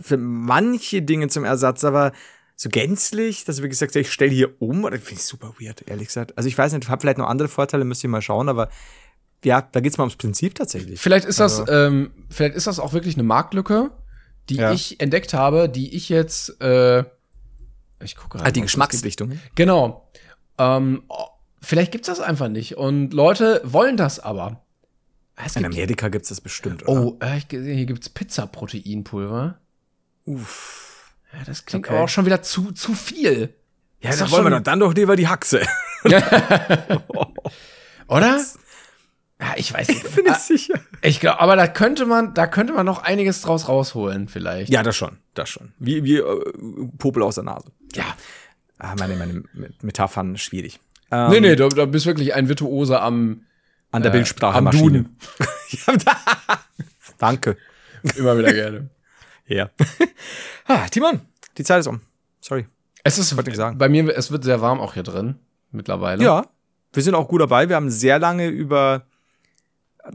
für 0.00 0.16
manche 0.16 1.02
Dinge 1.02 1.28
zum 1.28 1.44
Ersatz, 1.44 1.84
aber 1.84 2.12
so 2.56 2.68
gänzlich, 2.68 3.44
dass 3.44 3.56
du 3.56 3.62
wirklich 3.62 3.78
sagst, 3.78 3.96
ich 3.96 4.12
stelle 4.12 4.30
hier 4.30 4.50
um, 4.62 4.84
oder 4.84 4.96
finde 4.98 5.14
ich 5.20 5.24
super 5.24 5.54
weird, 5.58 5.82
ehrlich 5.88 6.06
gesagt. 6.08 6.36
Also, 6.36 6.48
ich 6.48 6.56
weiß 6.56 6.72
nicht, 6.72 6.84
ich 6.84 6.90
habe 6.90 7.00
vielleicht 7.00 7.18
noch 7.18 7.28
andere 7.28 7.48
Vorteile, 7.48 7.84
müsst 7.84 8.04
ihr 8.04 8.10
mal 8.10 8.22
schauen, 8.22 8.48
aber 8.48 8.68
ja, 9.44 9.60
da 9.72 9.80
geht's 9.80 9.98
mal 9.98 10.04
ums 10.04 10.14
Prinzip 10.16 10.54
tatsächlich. 10.54 11.00
Vielleicht 11.00 11.24
ist 11.26 11.40
das, 11.40 11.64
ähm, 11.68 12.12
vielleicht 12.30 12.54
ist 12.54 12.68
das 12.68 12.78
auch 12.78 12.92
wirklich 12.92 13.16
eine 13.16 13.24
Marktlücke, 13.24 13.90
die 14.48 14.56
Ja. 14.56 14.72
ich 14.72 15.00
entdeckt 15.00 15.34
habe, 15.34 15.68
die 15.68 15.96
ich 15.96 16.08
jetzt, 16.08 16.60
äh, 16.60 17.02
ich 18.02 18.16
gucke 18.16 18.38
gerade. 18.38 18.48
Ah, 18.48 18.52
die 18.52 18.60
Geschmacksrichtung. 18.62 19.38
Genau. 19.54 20.08
Ähm, 20.58 21.02
oh, 21.08 21.26
vielleicht 21.60 21.92
gibt's 21.92 22.06
das 22.08 22.20
einfach 22.20 22.48
nicht 22.48 22.76
und 22.76 23.12
Leute 23.14 23.60
wollen 23.64 23.96
das 23.96 24.20
aber. 24.20 24.62
Es 25.36 25.56
In 25.56 25.62
gibt, 25.62 25.74
Amerika 25.74 26.08
gibt's 26.08 26.28
das 26.28 26.40
bestimmt, 26.40 26.86
oder? 26.86 27.00
oh, 27.02 27.18
äh, 27.22 27.38
ich 27.38 27.48
gesehen, 27.48 27.76
hier 27.76 27.86
gibt's 27.86 28.08
Pizza-Proteinpulver. 28.10 29.58
Uff. 30.26 31.14
Ja, 31.32 31.38
das 31.46 31.64
klingt 31.64 31.86
Okay. 31.86 31.94
aber 31.96 32.04
auch 32.04 32.08
schon 32.08 32.26
wieder 32.26 32.42
zu, 32.42 32.72
zu 32.72 32.94
viel. 32.94 33.54
Ja, 34.00 34.10
dann 34.10 34.18
doch 34.18 34.30
wollen 34.32 34.44
wir 34.44 34.50
schon- 34.50 34.58
doch 34.58 34.62
dann 34.64 34.80
doch 34.80 34.94
lieber 34.94 35.16
die 35.16 35.26
Haxe. 35.28 35.62
Oder? 38.08 38.40
Ja, 39.40 39.54
ich 39.56 39.72
weiß 39.72 39.88
nicht. 39.88 40.14
Bin 40.14 40.26
ich 40.26 40.32
Ah, 40.32 40.38
sicher. 40.38 40.74
ich 41.00 41.18
glaube, 41.20 41.40
aber 41.40 41.56
da 41.56 41.66
könnte 41.66 42.06
man, 42.06 42.34
da 42.34 42.46
könnte 42.46 42.72
man 42.72 42.86
noch 42.86 43.02
einiges 43.02 43.40
draus 43.42 43.68
rausholen, 43.68 44.28
vielleicht. 44.28 44.70
Ja, 44.70 44.82
das 44.82 44.94
schon, 44.96 45.18
das 45.34 45.48
schon. 45.48 45.72
Wie, 45.78 46.04
wie 46.04 46.16
äh, 46.18 46.52
Popel 46.98 47.22
aus 47.22 47.36
der 47.36 47.44
Nase. 47.44 47.70
Ja. 47.94 48.04
Ah, 48.78 48.94
meine, 48.98 49.16
meine 49.16 49.44
Metaphern 49.82 50.36
schwierig. 50.36 50.80
Nee, 51.10 51.36
Ähm, 51.36 51.42
nee, 51.42 51.56
du, 51.56 51.68
du 51.68 51.86
bist 51.86 52.06
wirklich 52.06 52.34
ein 52.34 52.48
Virtuose 52.48 53.00
am, 53.00 53.42
An 53.90 54.02
der 54.02 54.10
äh, 54.10 54.16
Bildsprache 54.16 54.58
am 54.58 54.70
Duden. 54.70 55.16
Danke. 57.18 57.56
Immer 58.16 58.38
wieder 58.38 58.52
gerne. 58.52 58.88
Ja. 59.48 59.70
ah, 60.66 60.86
Timon, 60.88 61.20
die 61.58 61.64
Zeit 61.64 61.80
ist 61.80 61.86
um. 61.88 62.00
Sorry. 62.40 62.66
Es 63.02 63.18
ist, 63.18 63.32
ich 63.32 63.56
sagen. 63.56 63.76
bei 63.76 63.88
mir, 63.88 64.16
es 64.16 64.30
wird 64.30 64.44
sehr 64.44 64.62
warm 64.62 64.80
auch 64.80 64.94
hier 64.94 65.02
drin, 65.02 65.34
mittlerweile. 65.72 66.24
Ja, 66.24 66.46
wir 66.92 67.02
sind 67.02 67.14
auch 67.14 67.28
gut 67.28 67.40
dabei. 67.40 67.68
Wir 67.68 67.76
haben 67.76 67.90
sehr 67.90 68.18
lange 68.18 68.46
über 68.46 69.04
äh, 70.04 70.12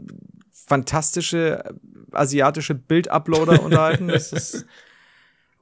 fantastische 0.66 1.62
äh, 1.64 1.72
asiatische 2.16 2.74
Bilduploader 2.74 3.62
unterhalten. 3.62 4.08
Das 4.08 4.32
ist. 4.32 4.66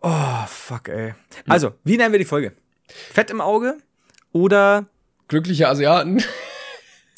Oh, 0.09 0.47
fuck, 0.47 0.89
ey. 0.89 1.15
Also, 1.49 1.73
wie 1.83 1.97
nennen 1.97 2.13
wir 2.13 2.21
die 2.21 2.25
Folge? 2.25 2.53
Fett 2.87 3.29
im 3.31 3.41
Auge 3.41 3.77
oder 4.31 4.87
Glückliche 5.27 5.69
Asiaten. 5.69 6.23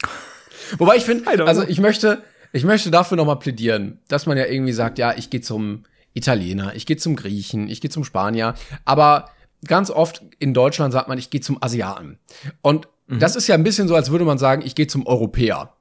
Wobei 0.79 0.97
ich 0.97 1.05
finde, 1.05 1.31
also 1.47 1.63
ich 1.69 1.81
möchte, 1.81 2.23
ich 2.53 2.65
möchte 2.65 2.91
dafür 2.91 3.19
nochmal 3.19 3.39
plädieren, 3.39 4.01
dass 4.09 4.25
man 4.25 4.39
ja 4.39 4.47
irgendwie 4.47 4.73
sagt, 4.73 4.99
ja, 4.99 5.13
ich 5.15 5.29
gehe 5.29 5.43
zum 5.43 5.85
Italiener, 6.15 6.75
ich 6.75 6.87
gehe 6.87 6.97
zum 6.97 7.15
Griechen, 7.17 7.69
ich 7.69 7.83
gehe 7.83 7.91
zum 7.91 8.05
Spanier, 8.05 8.55
aber 8.87 9.31
ganz 9.67 9.91
oft 9.91 10.23
in 10.39 10.55
Deutschland 10.55 10.93
sagt 10.95 11.09
man, 11.09 11.19
ich 11.19 11.29
gehe 11.29 11.43
zum 11.43 11.63
Asiaten. 11.63 12.19
Und 12.63 12.89
Mhm. 13.11 13.19
das 13.21 13.37
ist 13.37 13.47
ja 13.49 13.55
ein 13.55 13.65
bisschen 13.65 13.89
so, 13.89 13.95
als 13.95 14.11
würde 14.11 14.25
man 14.27 14.37
sagen, 14.39 14.61
ich 14.65 14.75
gehe 14.75 14.87
zum 14.87 15.07
Europäer. 15.07 15.73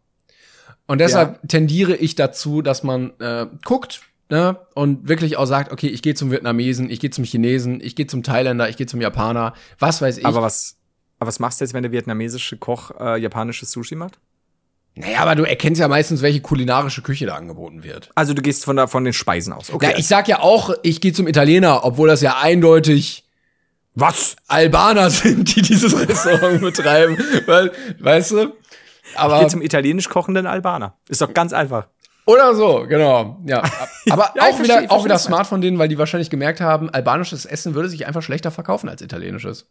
Und 0.88 1.00
deshalb 1.00 1.40
tendiere 1.50 1.96
ich 1.96 2.16
dazu, 2.16 2.62
dass 2.62 2.84
man 2.84 3.12
äh, 3.20 3.48
guckt 3.66 4.02
ne, 4.30 4.60
und 4.74 5.08
wirklich 5.08 5.38
auch 5.38 5.46
sagt, 5.46 5.72
okay, 5.72 5.88
ich 5.88 6.02
gehe 6.02 6.16
zum 6.16 6.32
Vietnamesen, 6.32 6.90
ich 6.90 7.00
gehe 7.00 7.10
zum 7.10 7.24
Chinesen, 7.24 7.82
ich 7.82 7.96
gehe 7.96 8.08
zum 8.08 8.24
Thailänder, 8.24 8.70
ich 8.70 8.78
gehe 8.78 8.88
zum 8.88 9.02
Japaner, 9.02 9.54
was 9.80 10.02
weiß 10.02 10.18
ich. 10.18 10.26
Aber 10.26 10.42
was, 10.42 10.78
aber 11.20 11.28
was 11.28 11.40
machst 11.40 11.60
du 11.60 11.66
jetzt, 11.66 11.74
wenn 11.74 11.84
der 11.84 11.92
vietnamesische 11.92 12.58
Koch 12.58 12.92
äh, 13.00 13.20
japanisches 13.20 13.72
Sushi 13.72 13.96
macht? 13.96 14.20
naja, 14.98 15.20
aber 15.20 15.36
du 15.36 15.44
erkennst 15.44 15.80
ja 15.80 15.88
meistens, 15.88 16.22
welche 16.22 16.42
kulinarische 16.42 17.02
Küche 17.02 17.28
da 17.28 17.36
angeboten 17.36 17.84
wird. 17.84 18.10
Also 18.16 18.34
du 18.34 18.42
gehst 18.42 18.66
von, 18.66 18.76
der, 18.76 18.88
von 18.88 19.04
den 19.04 19.14
Speisen 19.14 19.54
aus. 19.54 19.72
Okay. 19.72 19.92
Ja, 19.92 19.98
ich 19.98 20.08
sag 20.08 20.28
ja 20.28 20.40
auch, 20.40 20.74
ich 20.82 21.02
gehe 21.02 21.14
zum 21.14 21.28
Italiener, 21.28 21.84
obwohl 21.84 22.08
das 22.08 22.22
ja 22.22 22.38
eindeutig 22.40 23.26
was? 23.94 24.36
Albaner 24.48 25.10
sind, 25.12 25.56
die 25.56 25.62
dieses 25.62 25.98
Restaurant 25.98 26.62
betreiben. 26.62 27.18
Weil, 27.46 27.72
weißt 28.00 28.32
du? 28.32 28.54
Ich 29.12 29.20
Aber, 29.20 29.40
gehe 29.40 29.48
zum 29.48 29.62
italienisch 29.62 30.10
kochenden 30.10 30.46
Albaner. 30.46 30.98
Ist 31.08 31.22
doch 31.22 31.34
ganz 31.34 31.54
einfach. 31.54 31.88
Oder 32.28 32.54
so, 32.54 32.86
genau. 32.88 33.40
Ja. 33.46 33.64
Aber 34.10 34.32
Ja, 34.36 34.44
auch 34.44 34.56
verstehe- 34.56 34.82
wieder, 34.84 34.92
auch 34.92 35.04
wieder 35.06 35.18
smart 35.18 35.48
von 35.48 35.62
denen, 35.62 35.80
weil 35.80 35.88
die 35.88 35.98
wahrscheinlich 35.98 36.30
gemerkt 36.30 36.62
haben, 36.62 36.90
albanisches 36.92 37.46
Essen 37.46 37.74
würde 37.74 37.90
sich 37.90 38.06
einfach 38.06 38.22
schlechter 38.22 38.52
verkaufen 38.52 38.88
als 38.90 39.02
italienisches. 39.02 39.66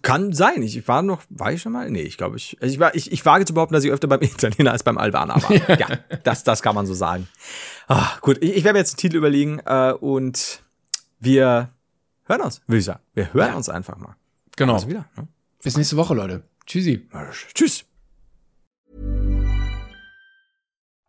Kann 0.00 0.32
sein. 0.32 0.62
Ich 0.62 0.88
war 0.88 1.02
noch, 1.02 1.22
war 1.28 1.52
ich 1.52 1.60
schon 1.60 1.72
mal? 1.72 1.90
Nee, 1.90 2.00
ich 2.02 2.16
glaube, 2.16 2.36
ich, 2.36 2.56
ich, 2.62 2.78
war, 2.78 2.94
ich, 2.94 3.12
ich 3.12 3.26
wage 3.26 3.44
zu 3.44 3.52
behaupten, 3.52 3.74
dass 3.74 3.84
ich 3.84 3.90
öfter 3.90 4.08
beim 4.08 4.20
Italiener 4.22 4.72
als 4.72 4.84
beim 4.84 4.96
Albaner 4.96 5.34
war. 5.42 5.52
ja, 5.78 5.88
das, 6.24 6.44
das 6.44 6.62
kann 6.62 6.74
man 6.74 6.86
so 6.86 6.94
sagen. 6.94 7.28
Ah, 7.88 8.08
gut, 8.22 8.38
ich, 8.42 8.56
ich 8.56 8.64
werde 8.64 8.74
mir 8.74 8.78
jetzt 8.78 8.94
den 8.94 8.98
Titel 8.98 9.16
überlegen 9.16 9.58
äh, 9.66 9.92
und 9.92 10.62
wir 11.20 11.68
hören 12.24 12.40
uns, 12.40 12.62
würde 12.66 12.78
ich 12.78 12.84
sagen. 12.86 13.00
Wir 13.12 13.34
hören 13.34 13.54
uns 13.54 13.68
einfach 13.68 13.98
mal. 13.98 14.16
Genau. 14.56 14.74
Also. 14.74 14.86
Ne? 14.86 15.04
Bis 15.62 15.76
nächste 15.76 15.96
Woche, 15.96 16.14
Leute. 16.14 16.42
Tschüssi. 16.64 17.06
Tschüss. 17.52 17.84